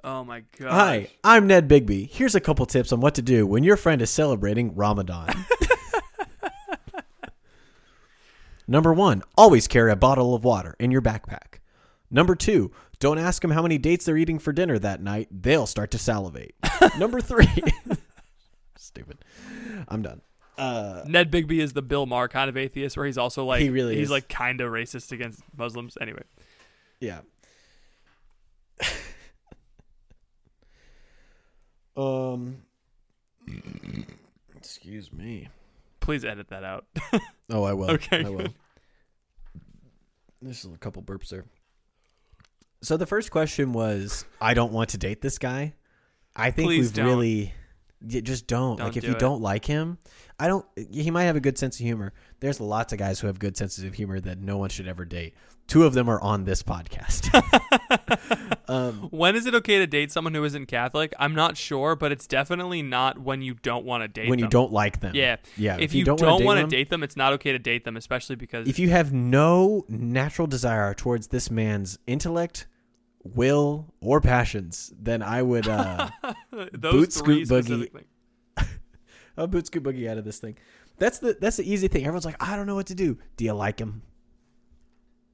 Oh 0.03 0.23
my 0.23 0.43
god. 0.59 0.71
Hi, 0.71 1.07
I'm 1.23 1.47
Ned 1.47 1.67
Bigby. 1.67 2.09
Here's 2.09 2.35
a 2.35 2.39
couple 2.39 2.65
tips 2.67 2.91
on 2.91 2.99
what 2.99 3.15
to 3.15 3.21
do 3.23 3.47
when 3.47 3.63
your 3.63 3.75
friend 3.77 4.01
is 4.01 4.09
celebrating 4.09 4.75
Ramadan. 4.75 5.33
Number 8.67 8.93
one, 8.93 9.21
always 9.37 9.67
carry 9.67 9.91
a 9.91 9.95
bottle 9.95 10.33
of 10.33 10.43
water 10.43 10.75
in 10.79 10.91
your 10.91 11.01
backpack. 11.01 11.59
Number 12.09 12.35
two, 12.35 12.71
don't 12.99 13.17
ask 13.19 13.41
them 13.41 13.51
how 13.51 13.61
many 13.61 13.77
dates 13.77 14.05
they're 14.05 14.17
eating 14.17 14.39
for 14.39 14.51
dinner 14.53 14.79
that 14.79 15.01
night. 15.01 15.27
They'll 15.31 15.67
start 15.67 15.91
to 15.91 15.97
salivate. 15.99 16.55
Number 16.97 17.19
three, 17.21 17.47
stupid. 18.77 19.23
I'm 19.87 20.01
done. 20.01 20.21
Uh, 20.57 21.03
Ned 21.05 21.31
Bigby 21.31 21.59
is 21.59 21.73
the 21.73 21.81
Bill 21.81 22.05
Maher 22.05 22.27
kind 22.29 22.49
of 22.49 22.55
atheist, 22.57 22.95
where 22.95 23.05
he's 23.05 23.17
also 23.17 23.43
like 23.43 23.61
He 23.61 23.69
really 23.69 23.95
he's 23.95 24.05
is. 24.05 24.11
like 24.11 24.29
kind 24.29 24.61
of 24.61 24.71
racist 24.71 25.11
against 25.11 25.41
Muslims. 25.57 25.97
Anyway, 25.99 26.23
yeah. 26.99 27.19
um. 31.97 32.57
Excuse 34.55 35.11
me. 35.13 35.49
Please 36.05 36.23
edit 36.23 36.47
that 36.49 36.63
out. 36.63 36.85
Oh, 37.47 37.63
I 37.63 37.73
will. 37.73 37.91
Okay. 37.91 38.25
I 38.25 38.29
will. 38.29 38.47
There's 40.41 40.65
a 40.65 40.77
couple 40.79 41.03
burps 41.03 41.29
there. 41.29 41.45
So 42.81 42.97
the 42.97 43.05
first 43.05 43.29
question 43.29 43.71
was, 43.71 44.25
I 44.41 44.55
don't 44.55 44.71
want 44.71 44.89
to 44.89 44.97
date 44.97 45.21
this 45.21 45.37
guy. 45.37 45.73
I 46.35 46.49
think 46.49 46.69
Please 46.69 46.79
we've 46.87 46.93
don't. 46.93 47.05
really, 47.05 47.53
you 48.07 48.21
just 48.21 48.47
don't. 48.47 48.77
Don't 48.77 48.87
like 48.87 48.97
if 48.97 49.03
do 49.03 49.09
you 49.09 49.15
it. 49.15 49.19
don't 49.19 49.41
like 49.41 49.65
him, 49.65 49.97
I 50.39 50.47
don't. 50.47 50.65
He 50.91 51.11
might 51.11 51.23
have 51.23 51.35
a 51.35 51.39
good 51.39 51.57
sense 51.57 51.79
of 51.79 51.85
humor. 51.85 52.13
There's 52.39 52.59
lots 52.59 52.93
of 52.93 52.99
guys 52.99 53.19
who 53.19 53.27
have 53.27 53.39
good 53.39 53.55
senses 53.55 53.83
of 53.83 53.93
humor 53.93 54.19
that 54.19 54.39
no 54.39 54.57
one 54.57 54.69
should 54.69 54.87
ever 54.87 55.05
date. 55.05 55.33
Two 55.67 55.85
of 55.85 55.93
them 55.93 56.09
are 56.09 56.21
on 56.21 56.43
this 56.43 56.61
podcast. 56.61 57.31
um, 58.67 59.07
when 59.11 59.35
is 59.35 59.45
it 59.45 59.55
okay 59.55 59.79
to 59.79 59.87
date 59.87 60.11
someone 60.11 60.33
who 60.33 60.43
isn't 60.43 60.67
Catholic? 60.67 61.13
I'm 61.17 61.33
not 61.33 61.57
sure, 61.57 61.95
but 61.95 62.11
it's 62.11 62.27
definitely 62.27 62.83
not 62.83 63.17
when 63.17 63.41
you 63.41 63.55
don't 63.55 63.85
want 63.85 64.03
to 64.03 64.07
date 64.07 64.29
when 64.29 64.37
you 64.37 64.43
them. 64.45 64.51
don't 64.51 64.71
like 64.71 64.99
them, 64.99 65.15
Yeah. 65.15 65.37
yeah. 65.57 65.77
If, 65.79 65.95
you, 65.95 66.05
don't, 66.05 66.21
wanna 66.21 66.45
want 66.45 66.59
to 66.59 66.67
date 66.67 66.89
them, 66.89 67.01
it's 67.01 67.17
not 67.17 67.33
okay 67.33 67.51
to 67.51 67.59
date 67.59 67.83
them, 67.83 67.97
especially 67.97 68.35
because 68.35 68.67
if 68.67 68.77
you 68.77 68.89
have 68.89 69.11
no 69.11 69.85
natural 69.87 70.47
desire 70.47 70.93
towards 70.93 71.27
this 71.27 71.49
man's 71.49 71.97
intellect, 72.05 72.67
will, 73.25 73.93
or 74.01 74.21
passions, 74.21 74.93
then 74.99 75.21
I 75.21 75.41
would 75.41 75.67
uh 75.67 76.09
those 76.73 76.91
boot 76.91 77.13
scoot 77.13 77.47
boogie. 77.47 77.89
I'll 79.37 79.47
boot 79.47 79.67
scoot 79.67 79.83
boogie 79.83 80.09
out 80.09 80.17
of 80.17 80.25
this 80.25 80.39
thing. 80.39 80.57
That's 80.97 81.19
the 81.19 81.37
that's 81.39 81.57
the 81.57 81.69
easy 81.69 81.87
thing. 81.87 82.03
Everyone's 82.03 82.25
like, 82.25 82.41
I 82.41 82.55
don't 82.55 82.67
know 82.67 82.75
what 82.75 82.87
to 82.87 82.95
do. 82.95 83.17
Do 83.37 83.45
you 83.45 83.53
like 83.53 83.79
him? 83.79 84.01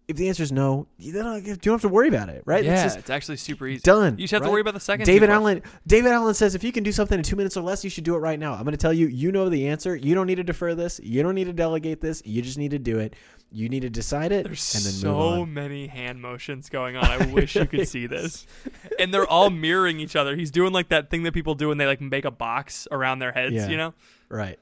If 0.08 0.18
the 0.18 0.28
answer 0.28 0.44
is 0.44 0.52
no, 0.52 0.88
you 0.98 1.14
don't, 1.14 1.46
you 1.46 1.56
don't 1.56 1.76
have 1.76 1.82
to 1.82 1.88
worry 1.88 2.10
about 2.10 2.28
it, 2.28 2.44
right? 2.46 2.66
Yeah, 2.66 2.86
It's 2.86 2.96
it's, 2.96 3.10
actually 3.10 3.38
super 3.38 3.66
easy. 3.66 3.82
done. 3.82 4.18
You 4.18 4.24
just 4.26 4.32
have 4.34 4.42
right? 4.42 4.48
to 4.48 4.52
worry 4.52 4.60
about 4.60 4.74
the 4.74 4.82
second. 4.82 5.06
David. 5.06 5.30
Allen. 5.30 5.62
David 5.88 6.12
Allen 6.12 6.34
says 6.34 6.54
if 6.54 6.66
you 6.66 6.74
can 6.74 6.84
do 6.84 6.92
something 6.92 7.18
in 7.18 7.24
two 7.24 7.38
minutes 7.38 7.56
or 7.56 7.62
less, 7.62 7.84
you 7.86 7.90
should 7.90 8.04
do 8.04 8.16
it 8.16 8.18
right 8.18 8.38
now. 8.38 8.54
I'm 8.54 8.64
going 8.64 8.72
to 8.74 8.78
tell 8.78 8.92
you. 8.92 9.08
You 9.08 9.32
know 9.32 9.48
the 9.48 9.70
answer. 9.70 9.96
You 9.96 10.14
don't 10.14 10.28
need 10.28 10.36
to 10.36 10.44
defer 10.44 10.76
this. 10.76 11.00
You 11.02 11.24
don't 11.24 11.36
need 11.36 11.46
to 11.46 11.54
delegate 11.54 12.02
this. 12.02 12.22
You 12.26 12.42
just 12.42 12.58
need 12.58 12.72
to 12.72 12.80
do 12.80 13.00
it. 13.00 13.16
You 13.54 13.68
need 13.68 13.82
to 13.82 13.90
decide 13.90 14.32
it 14.32 14.46
There's 14.46 14.76
and 14.76 14.86
then 14.86 14.94
so 14.94 15.46
many 15.46 15.88
hand 15.88 16.22
motions 16.22 16.70
going 16.70 16.96
on. 16.96 17.04
I 17.04 17.26
wish 17.26 17.56
you 17.56 17.66
could 17.66 17.88
see 17.88 18.08
this. 18.08 18.48
And 19.00 19.12
they're 19.14 19.28
all 19.28 19.50
mirroring 19.50 20.00
each 20.00 20.16
other. 20.16 20.36
He's 20.36 20.52
doing 20.52 20.72
like 20.74 20.90
that 20.90 21.10
thing 21.10 21.24
that 21.24 21.34
people 21.34 21.56
do 21.56 21.70
when 21.70 21.78
they 21.80 21.88
like 21.88 22.02
make 22.02 22.24
a 22.24 22.30
box 22.32 22.88
around 22.92 23.18
their 23.20 23.32
heads, 23.32 23.56
Yeah. 23.56 23.68
you 23.68 23.76
know? 23.76 23.94
Right. 24.30 24.60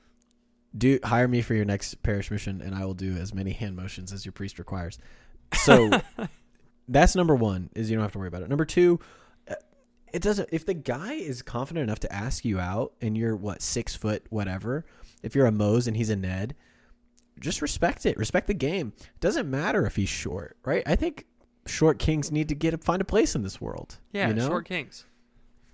Do 0.77 0.97
hire 1.03 1.27
me 1.27 1.41
for 1.41 1.55
your 1.55 1.65
next 1.65 2.01
parish 2.03 2.31
mission, 2.31 2.61
and 2.61 2.73
I 2.73 2.85
will 2.85 2.93
do 2.93 3.17
as 3.17 3.33
many 3.33 3.51
hand 3.51 3.75
motions 3.75 4.13
as 4.13 4.23
your 4.25 4.31
priest 4.31 4.57
requires. 4.59 4.97
So 5.53 5.89
that's 6.87 7.15
number 7.15 7.35
one. 7.35 7.69
Is 7.75 7.89
you 7.89 7.97
don't 7.97 8.03
have 8.03 8.13
to 8.13 8.19
worry 8.19 8.27
about 8.29 8.43
it. 8.43 8.49
Number 8.49 8.65
two, 8.65 8.99
uh, 9.49 9.55
it 10.13 10.21
doesn't. 10.21 10.49
If 10.51 10.65
the 10.65 10.73
guy 10.75 11.13
is 11.13 11.41
confident 11.41 11.83
enough 11.83 11.99
to 12.01 12.13
ask 12.13 12.45
you 12.45 12.59
out, 12.59 12.93
and 13.01 13.17
you're 13.17 13.35
what 13.35 13.61
six 13.61 13.95
foot 13.95 14.25
whatever, 14.29 14.85
if 15.21 15.35
you're 15.35 15.47
a 15.47 15.51
Moze 15.51 15.87
and 15.87 15.97
he's 15.97 16.09
a 16.11 16.15
Ned, 16.15 16.55
just 17.39 17.61
respect 17.61 18.05
it. 18.05 18.17
Respect 18.17 18.47
the 18.47 18.53
game. 18.53 18.93
Doesn't 19.19 19.49
matter 19.49 19.85
if 19.85 19.95
he's 19.95 20.09
short, 20.09 20.57
right? 20.65 20.83
I 20.85 20.95
think 20.95 21.25
short 21.65 21.99
kings 21.99 22.31
need 22.31 22.49
to 22.49 22.55
get 22.55 22.73
a, 22.73 22.77
find 22.77 23.01
a 23.01 23.05
place 23.05 23.35
in 23.35 23.43
this 23.43 23.59
world. 23.61 23.97
Yeah, 24.11 24.27
you 24.29 24.33
know? 24.33 24.47
short 24.47 24.65
kings. 24.65 25.05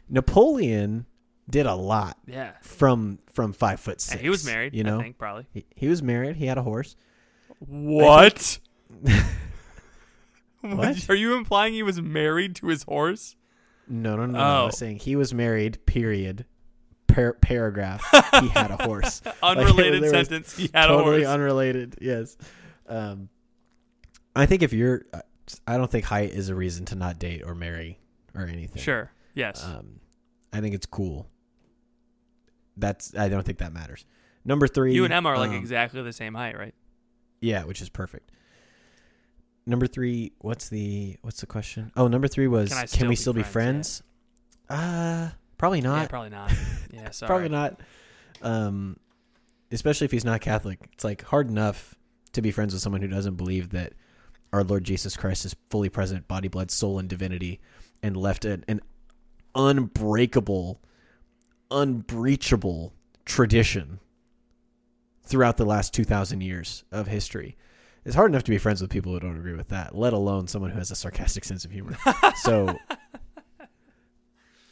Napoleon 0.10 1.06
did 1.50 1.66
a 1.66 1.76
lot 1.76 2.18
Yeah. 2.28 2.52
from 2.62 3.20
from 3.34 3.54
five 3.54 3.80
foot 3.80 3.94
And 3.96 4.02
six. 4.02 4.22
he 4.22 4.30
was 4.30 4.46
married, 4.46 4.74
You 4.74 4.84
know, 4.84 5.00
I 5.00 5.04
think, 5.04 5.18
probably. 5.18 5.46
he, 5.54 5.66
he 5.76 5.88
was 5.88 6.02
married. 6.04 6.36
He 6.36 6.46
had 6.48 6.58
a 6.58 6.64
horse. 6.64 6.96
What? 7.60 8.60
What? 10.62 11.10
Are 11.10 11.16
you 11.16 11.36
implying 11.36 11.74
he 11.74 11.84
was 11.84 12.02
married 12.02 12.56
to 12.58 12.68
his 12.68 12.84
horse? 12.84 13.36
No, 13.88 14.16
no, 14.16 14.26
no. 14.26 14.32
no. 14.34 14.40
I 14.40 14.62
Oh. 14.62 14.66
was 14.68 14.78
saying 14.78 15.00
he 15.00 15.16
was 15.16 15.34
married. 15.34 15.78
Period. 15.86 16.46
Par- 17.16 17.34
paragraph. 17.42 18.04
he 18.42 18.50
had 18.50 18.72
a 18.72 18.84
horse. 18.84 19.22
Unrelated 19.44 20.02
was 20.02 20.12
sentence. 20.12 20.56
He 20.58 20.70
had 20.74 20.88
totally 20.88 21.24
a 21.24 21.28
horse. 21.28 21.34
unrelated. 21.36 21.96
Yes. 22.02 22.38
Um, 22.88 23.30
I 24.36 24.46
think 24.46 24.62
if 24.64 24.74
you're, 24.74 25.06
I 25.66 25.78
don't 25.78 25.90
think 25.90 26.04
height 26.06 26.32
is 26.32 26.50
a 26.50 26.56
reason 26.56 26.86
to 26.88 26.96
not 26.96 27.18
date 27.20 27.44
or 27.46 27.56
marry 27.56 28.00
or 28.36 28.44
anything. 28.44 28.82
sure. 28.82 29.12
Yes. 29.34 29.64
Um, 29.64 30.00
I 30.52 30.60
think 30.62 30.76
it's 30.76 30.86
cool. 30.86 31.28
That's. 32.78 33.16
I 33.16 33.30
don't 33.30 33.46
think 33.46 33.60
that 33.60 33.72
matters. 33.74 34.06
Number 34.44 34.68
three. 34.68 34.94
you 34.94 35.06
and 35.06 35.14
Emma 35.14 35.30
are 35.30 35.38
like 35.38 35.50
um, 35.52 35.56
exactly 35.56 36.02
the 36.02 36.14
same 36.14 36.34
height, 36.36 36.58
right? 36.58 36.74
Yeah, 37.42 37.64
which 37.64 37.82
is 37.82 37.90
perfect. 37.90 38.32
Number 39.66 39.88
three, 39.88 40.34
what's 40.40 40.70
the 40.70 41.18
what's 41.22 41.40
the 41.42 41.48
question? 41.48 41.92
Oh, 41.96 42.08
number 42.08 42.28
three 42.28 42.48
was 42.48 42.70
Can 42.70 42.80
can, 42.80 42.88
still 42.88 43.08
we 43.08 43.12
be 43.12 43.16
still 43.16 43.34
be 43.34 43.44
friends? 43.44 44.04
friends? 44.68 44.84
Uh, 44.84 45.30
probably 45.58 45.80
yeah, 45.80 45.90
not. 45.90 46.10
probably 46.10 46.30
not. 46.30 46.52
Yeah, 46.94 47.10
sorry. 47.10 47.28
probably 47.28 47.50
not. 47.50 47.82
Um, 48.42 48.98
especially 49.70 50.06
if 50.06 50.12
he's 50.12 50.24
not 50.24 50.40
Catholic. 50.40 50.80
It's 50.94 51.04
like 51.04 51.24
hard 51.24 51.50
enough 51.50 51.94
to 52.32 52.42
be 52.42 52.52
friends 52.52 52.74
with 52.74 52.82
someone 52.82 53.02
who 53.02 53.10
doesn't 53.10 53.36
believe 53.36 53.72
that 53.72 53.94
our 54.54 54.64
Lord 54.64 54.86
Jesus 54.86 55.18
Christ 55.18 55.44
is 55.44 55.56
fully 55.70 55.90
present, 55.90 56.28
body, 56.30 56.48
blood, 56.48 56.72
soul, 56.72 56.98
and 57.00 57.10
divinity, 57.10 57.60
and 58.02 58.16
left 58.16 58.46
an, 58.46 58.64
an 58.70 58.80
unbreakable, 59.56 60.82
unbreachable 61.70 62.94
tradition 63.26 64.00
throughout 65.24 65.58
the 65.58 65.66
last 65.66 65.94
two 65.94 66.06
thousand 66.06 66.42
years 66.42 66.86
of 66.92 67.08
history. 67.08 67.58
It's 68.06 68.16
hard 68.16 68.32
enough 68.32 68.44
to 68.44 68.52
be 68.52 68.60
friends 68.60 68.82
with 68.82 68.92
people 68.92 69.12
who 69.14 69.20
don't 69.20 69.38
agree 69.38 69.56
with 69.56 69.70
that, 69.70 69.96
let 69.96 70.14
alone 70.14 70.48
someone 70.48 70.70
who 70.72 70.78
has 70.78 70.92
a 70.92 70.96
sarcastic 70.96 71.44
sense 71.44 71.66
of 71.66 71.72
humor. 71.72 71.98
so, 72.38 72.78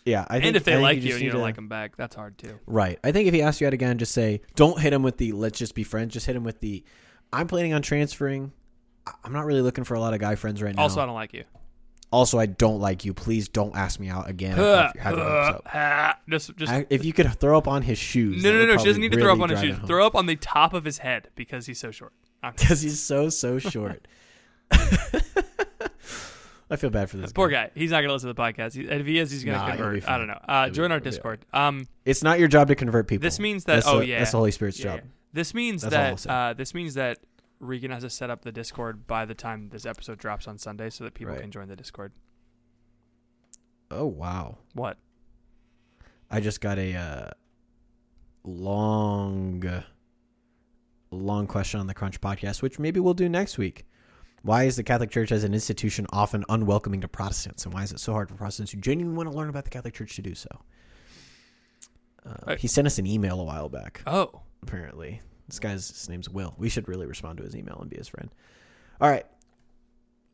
yeah, 0.06 0.26
I 0.30 0.34
think. 0.36 0.46
and 0.46 0.56
if 0.56 0.64
they 0.64 0.78
like 0.78 0.98
you, 0.98 1.04
you, 1.10 1.14
and 1.14 1.22
you 1.22 1.28
need 1.28 1.32
don't 1.32 1.40
to- 1.40 1.44
like 1.44 1.56
them 1.56 1.68
back, 1.68 1.96
that's 1.96 2.16
hard 2.16 2.38
too. 2.38 2.60
Right. 2.66 3.00
I 3.04 3.12
think 3.12 3.28
if 3.28 3.34
he 3.34 3.42
asks 3.42 3.62
you 3.62 3.68
out 3.68 3.74
again, 3.74 3.98
just 3.98 4.12
say, 4.12 4.42
don't 4.56 4.80
hit 4.80 4.92
him 4.94 5.04
with 5.04 5.18
the 5.18 5.32
let's 5.32 5.58
just 5.60 5.76
be 5.76 5.84
friends. 5.84 6.14
Just 6.14 6.26
hit 6.26 6.36
him 6.36 6.44
with 6.44 6.60
the 6.60 6.84
I'm 7.32 7.48
planning 7.48 7.74
on 7.74 7.82
transferring. 7.82 8.52
I'm 9.24 9.34
not 9.34 9.46
really 9.46 9.62
looking 9.62 9.84
for 9.84 9.96
a 9.96 10.00
lot 10.00 10.14
of 10.14 10.20
guy 10.20 10.36
friends 10.36 10.62
right 10.62 10.76
now. 10.76 10.82
Also, 10.84 11.02
I 11.02 11.06
don't 11.06 11.16
like 11.16 11.34
you. 11.34 11.44
also, 12.12 12.38
I 12.40 12.46
don't 12.46 12.80
like 12.80 13.04
you. 13.06 13.14
Please 13.14 13.50
don't 13.50 13.76
ask 13.76 14.00
me 14.00 14.08
out 14.08 14.30
again. 14.30 14.56
Your- 14.58 14.92
have 15.00 15.18
your 15.18 16.14
just, 16.30 16.56
just 16.56 16.72
I- 16.72 16.86
if 16.90 17.04
you 17.04 17.12
could 17.12 17.28
throw 17.40 17.58
up 17.58 17.68
on 17.68 17.82
his 17.82 17.98
shoes. 17.98 18.44
no, 18.44 18.52
no, 18.52 18.66
no. 18.66 18.78
She 18.78 18.86
doesn't 18.86 19.02
need 19.02 19.12
to 19.14 19.20
throw 19.20 19.34
up 19.34 19.40
on 19.42 19.50
his 19.50 19.60
shoes. 19.60 19.78
Throw 19.88 20.06
up 20.06 20.16
on 20.16 20.26
the 20.28 20.36
top 20.36 20.74
of 20.74 20.86
his 20.86 21.00
head 21.00 21.30
because 21.36 21.66
he's 21.66 21.80
so 21.80 21.92
short. 21.92 22.14
Because 22.42 22.82
he's 22.84 23.00
so 23.02 23.30
so 23.30 23.58
short. 23.60 24.08
I 26.74 26.76
feel 26.76 26.90
bad 26.90 27.10
for 27.10 27.18
this 27.18 27.32
Poor 27.32 27.50
guy. 27.50 27.66
guy. 27.68 27.72
He's 27.76 27.92
not 27.92 28.02
gonna 28.02 28.14
listen 28.14 28.28
to 28.30 28.34
the 28.34 28.42
podcast. 28.42 28.74
He, 28.74 28.82
if 28.82 29.06
he 29.06 29.20
is, 29.20 29.30
he's 29.32 29.44
gonna 29.44 29.58
Nah, 29.58 29.66
he'll 29.76 29.92
be 29.92 30.02
convert. 30.02 30.10
I 30.10 30.18
don't 30.18 30.28
know. 30.28 30.40
Uh, 30.48 30.64
He'll 30.66 30.70
be- 30.72 30.76
join 30.76 30.92
our 30.92 30.98
he'll 30.98 31.04
be 31.04 31.10
Discord. 31.12 31.46
Um, 31.54 31.88
It's 32.06 32.24
not 32.24 32.40
your 32.40 32.48
job 32.48 32.68
to 32.70 32.76
convert 32.76 33.08
people. 33.08 33.22
this 33.24 33.40
means 33.40 33.66
that. 33.66 33.76
that's 33.76 33.88
oh 33.88 34.00
the, 34.00 34.08
yeah, 34.08 34.20
that's 34.20 34.32
the 34.32 34.38
Holy 34.38 34.52
Spirit's 34.52 34.80
yeah, 34.80 34.84
job. 34.86 35.00
yeah. 35.04 35.10
This 35.34 35.54
means 35.54 35.82
That's 35.84 35.96
all 35.96 36.02
I'll 36.02 36.12
that. 36.12 36.20
say. 36.20 36.30
Uh, 36.30 36.54
this 36.54 36.74
means 36.74 36.94
that 36.96 37.20
Regan 37.60 37.92
has 37.92 38.04
to 38.04 38.10
set 38.10 38.30
up 38.30 38.42
the 38.44 38.52
Discord 38.52 39.08
by 39.08 39.26
the 39.26 39.34
time 39.34 39.70
this 39.70 39.86
episode 39.86 40.18
drops 40.20 40.48
on 40.48 40.58
Sunday, 40.58 40.90
so 40.90 41.04
that 41.06 41.14
people 41.14 41.34
Right. 41.34 41.42
can 41.42 41.52
join 41.52 41.68
the 41.70 41.76
Discord. 41.76 42.12
Oh 43.92 44.06
wow! 44.08 44.58
What? 44.74 44.98
I 46.32 46.40
just 46.40 46.60
got 46.62 46.80
a 46.80 46.96
uh, 46.96 47.30
long, 48.44 49.84
long 51.12 51.48
question 51.48 51.80
on 51.80 51.88
the 51.88 51.94
Crunch 51.94 52.20
podcast, 52.22 52.62
which 52.62 52.80
maybe 52.80 53.00
we'll 53.00 53.14
do 53.14 53.30
next 53.30 53.58
week. 53.58 53.86
Why 54.44 54.64
is 54.66 54.76
the 54.76 54.84
Catholic 54.84 55.10
Church 55.10 55.32
as 55.32 55.44
an 55.46 55.54
institution 55.54 56.06
often 56.12 56.44
unwelcoming 56.50 57.02
to 57.02 57.08
Protestants, 57.08 57.64
and 57.66 57.74
why 57.74 57.84
is 57.84 57.92
it 57.94 58.00
so 58.00 58.12
hard 58.12 58.28
for 58.30 58.36
Protestants 58.36 58.72
who 58.74 58.80
genuinely 58.80 59.16
want 59.18 59.32
to 59.32 59.38
learn 59.38 59.48
about 59.50 59.64
the 59.64 59.70
Catholic 59.70 59.94
Church 59.94 60.16
to 60.18 60.22
do 60.22 60.36
so? 60.36 60.50
Uh, 62.26 62.52
Uh, 62.52 62.56
he 62.58 62.68
sent 62.68 62.86
us 62.88 62.98
an 63.00 63.06
email 63.08 63.40
a 63.40 63.44
while 63.44 63.70
back. 63.70 64.02
Oh, 64.06 64.42
apparently. 64.62 65.22
This 65.48 65.60
guy's 65.60 65.90
his 65.90 66.10
name's 66.10 66.30
Will. 66.30 66.56
We 66.58 66.70
should 66.70 66.88
really 66.88 67.06
respond 67.06 67.38
to 67.38 67.44
his 67.44 67.56
email 67.56 67.78
and 67.82 67.90
be 67.90 67.98
his 67.98 68.08
friend. 68.08 68.30
All 69.02 69.10
right. 69.10 69.26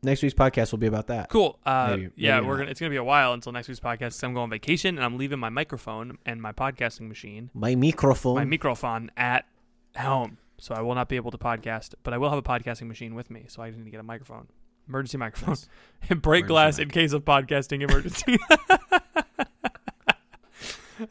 Next 0.02 0.22
week's 0.22 0.34
podcast 0.34 0.72
will 0.72 0.78
be 0.78 0.86
about 0.86 1.08
that. 1.08 1.28
cool. 1.28 1.58
Uh, 1.66 1.88
Maybe- 1.96 2.10
yeah, 2.16 2.36
maybe 2.36 2.46
we're 2.48 2.56
gonna. 2.58 2.70
It's 2.70 2.80
gonna 2.80 2.90
be 2.90 2.96
a 2.96 3.04
while 3.04 3.32
until 3.34 3.52
next 3.52 3.68
week's 3.68 3.80
podcast. 3.80 3.98
'cause 4.00 4.22
I'm 4.22 4.32
going 4.34 4.44
on 4.44 4.50
vacation 4.50 4.96
and 4.96 5.04
I'm 5.04 5.18
leaving 5.18 5.38
my 5.38 5.50
microphone 5.50 6.16
and 6.24 6.40
my 6.40 6.52
podcasting 6.52 7.06
machine, 7.08 7.50
My 7.54 7.74
microphone. 7.74 8.36
my 8.36 8.44
microphone 8.44 9.10
at 9.16 9.44
home, 9.96 10.38
so 10.60 10.74
I 10.74 10.80
will 10.82 10.94
not 10.94 11.08
be 11.08 11.16
able 11.16 11.32
to 11.32 11.38
podcast. 11.38 11.94
But 12.04 12.14
I 12.14 12.18
will 12.18 12.30
have 12.30 12.38
a 12.38 12.42
podcasting 12.42 12.86
machine 12.86 13.16
with 13.16 13.30
me, 13.30 13.46
so 13.48 13.62
I 13.62 13.70
need 13.70 13.84
to 13.84 13.90
get 13.90 13.98
a 13.98 14.02
microphone, 14.04 14.46
emergency 14.88 15.18
microphone, 15.18 15.50
Nice. 15.50 15.68
and 16.08 16.22
break 16.28 16.44
Emergency 16.44 16.48
glass 16.52 16.78
mic. 16.78 16.84
in 16.86 16.90
case 16.92 17.12
of 17.12 17.24
podcasting 17.24 17.82
emergency. 17.82 18.38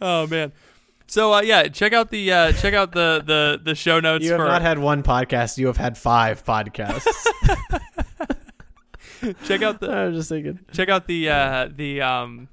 oh 0.02 0.28
man. 0.28 0.52
So 1.08 1.34
uh, 1.34 1.42
yeah, 1.42 1.64
check 1.68 1.94
out 1.94 2.12
the 2.12 2.32
uh, 2.32 2.52
check 2.54 2.74
out 2.76 2.92
the 2.92 3.24
the 3.26 3.60
the 3.64 3.74
show 3.76 4.00
notes 4.00 4.24
you 4.24 4.32
have 4.32 4.40
for 4.40 4.46
not 4.46 4.62
had 4.62 4.78
one 4.80 5.02
podcast. 5.04 5.58
You 5.58 5.68
have 5.68 5.78
had 5.78 5.98
five 5.98 6.44
podcasts. 6.46 7.08
check 9.46 9.62
out 9.64 9.80
the 9.82 9.90
I 9.90 10.06
was 10.06 10.16
just 10.18 10.30
thinking. 10.30 10.60
check 10.72 10.88
out 10.90 11.08
the 11.08 11.30
uh 11.30 11.70
the 11.76 12.02
um 12.02 12.48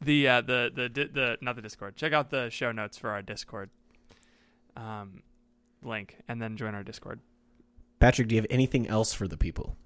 the 0.00 0.28
uh 0.28 0.40
the 0.40 0.70
the 0.74 0.88
the, 0.88 1.08
the 1.12 1.38
not 1.40 1.56
the 1.56 1.62
discord 1.62 1.96
check 1.96 2.12
out 2.12 2.30
the 2.30 2.48
show 2.50 2.70
notes 2.72 2.96
for 2.98 3.10
our 3.10 3.22
discord 3.22 3.70
um 4.76 5.22
link 5.82 6.16
and 6.28 6.40
then 6.42 6.56
join 6.56 6.74
our 6.74 6.82
discord 6.82 7.20
Patrick, 8.00 8.28
do 8.28 8.34
you 8.34 8.40
have 8.40 8.46
anything 8.50 8.86
else 8.88 9.14
for 9.14 9.26
the 9.28 9.36
people? 9.36 9.76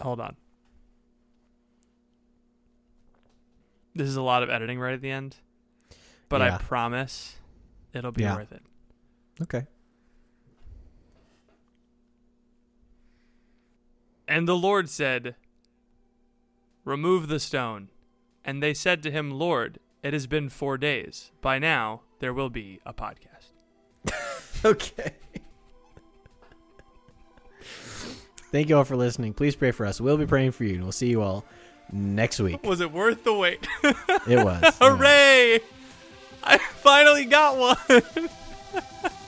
hold 0.00 0.18
on 0.18 0.34
this 3.94 4.08
is 4.08 4.16
a 4.16 4.22
lot 4.22 4.42
of 4.42 4.48
editing 4.48 4.78
right 4.80 4.94
at 4.94 5.02
the 5.02 5.10
end 5.10 5.36
but 6.30 6.40
i 6.40 6.56
promise 6.56 7.36
it'll 7.92 8.12
be 8.12 8.22
Yeah. 8.22 8.36
worth 8.36 8.50
it 8.52 8.62
Okay. 9.42 9.66
and 14.26 14.46
the 14.48 14.56
lord 14.56 14.88
said 14.88 15.34
remove 16.84 17.28
the 17.28 17.40
stone 17.40 17.90
and 18.44 18.62
they 18.62 18.72
said 18.72 19.02
to 19.02 19.10
him 19.10 19.30
lord 19.30 19.78
it 20.02 20.12
has 20.12 20.26
been 20.26 20.48
four 20.48 20.78
days 20.78 21.30
by 21.40 21.58
now 21.58 22.00
there 22.20 22.32
will 22.32 22.50
be 22.50 22.80
a 22.86 22.92
podcast 22.92 23.50
Okay. 24.64 25.12
Thank 28.52 28.68
you 28.68 28.76
all 28.76 28.84
for 28.84 28.96
listening. 28.96 29.32
Please 29.32 29.54
pray 29.54 29.70
for 29.70 29.86
us. 29.86 30.00
We'll 30.00 30.16
be 30.16 30.26
praying 30.26 30.50
for 30.52 30.64
you, 30.64 30.74
and 30.74 30.82
we'll 30.82 30.92
see 30.92 31.08
you 31.08 31.22
all 31.22 31.44
next 31.92 32.40
week. 32.40 32.62
Was 32.64 32.80
it 32.80 32.92
worth 32.92 33.24
the 33.24 33.32
wait? 33.32 33.66
It 33.82 34.44
was. 34.44 34.76
Hooray! 34.80 35.60
I 36.42 36.58
finally 36.58 37.26
got 37.26 37.56
one. 37.56 38.02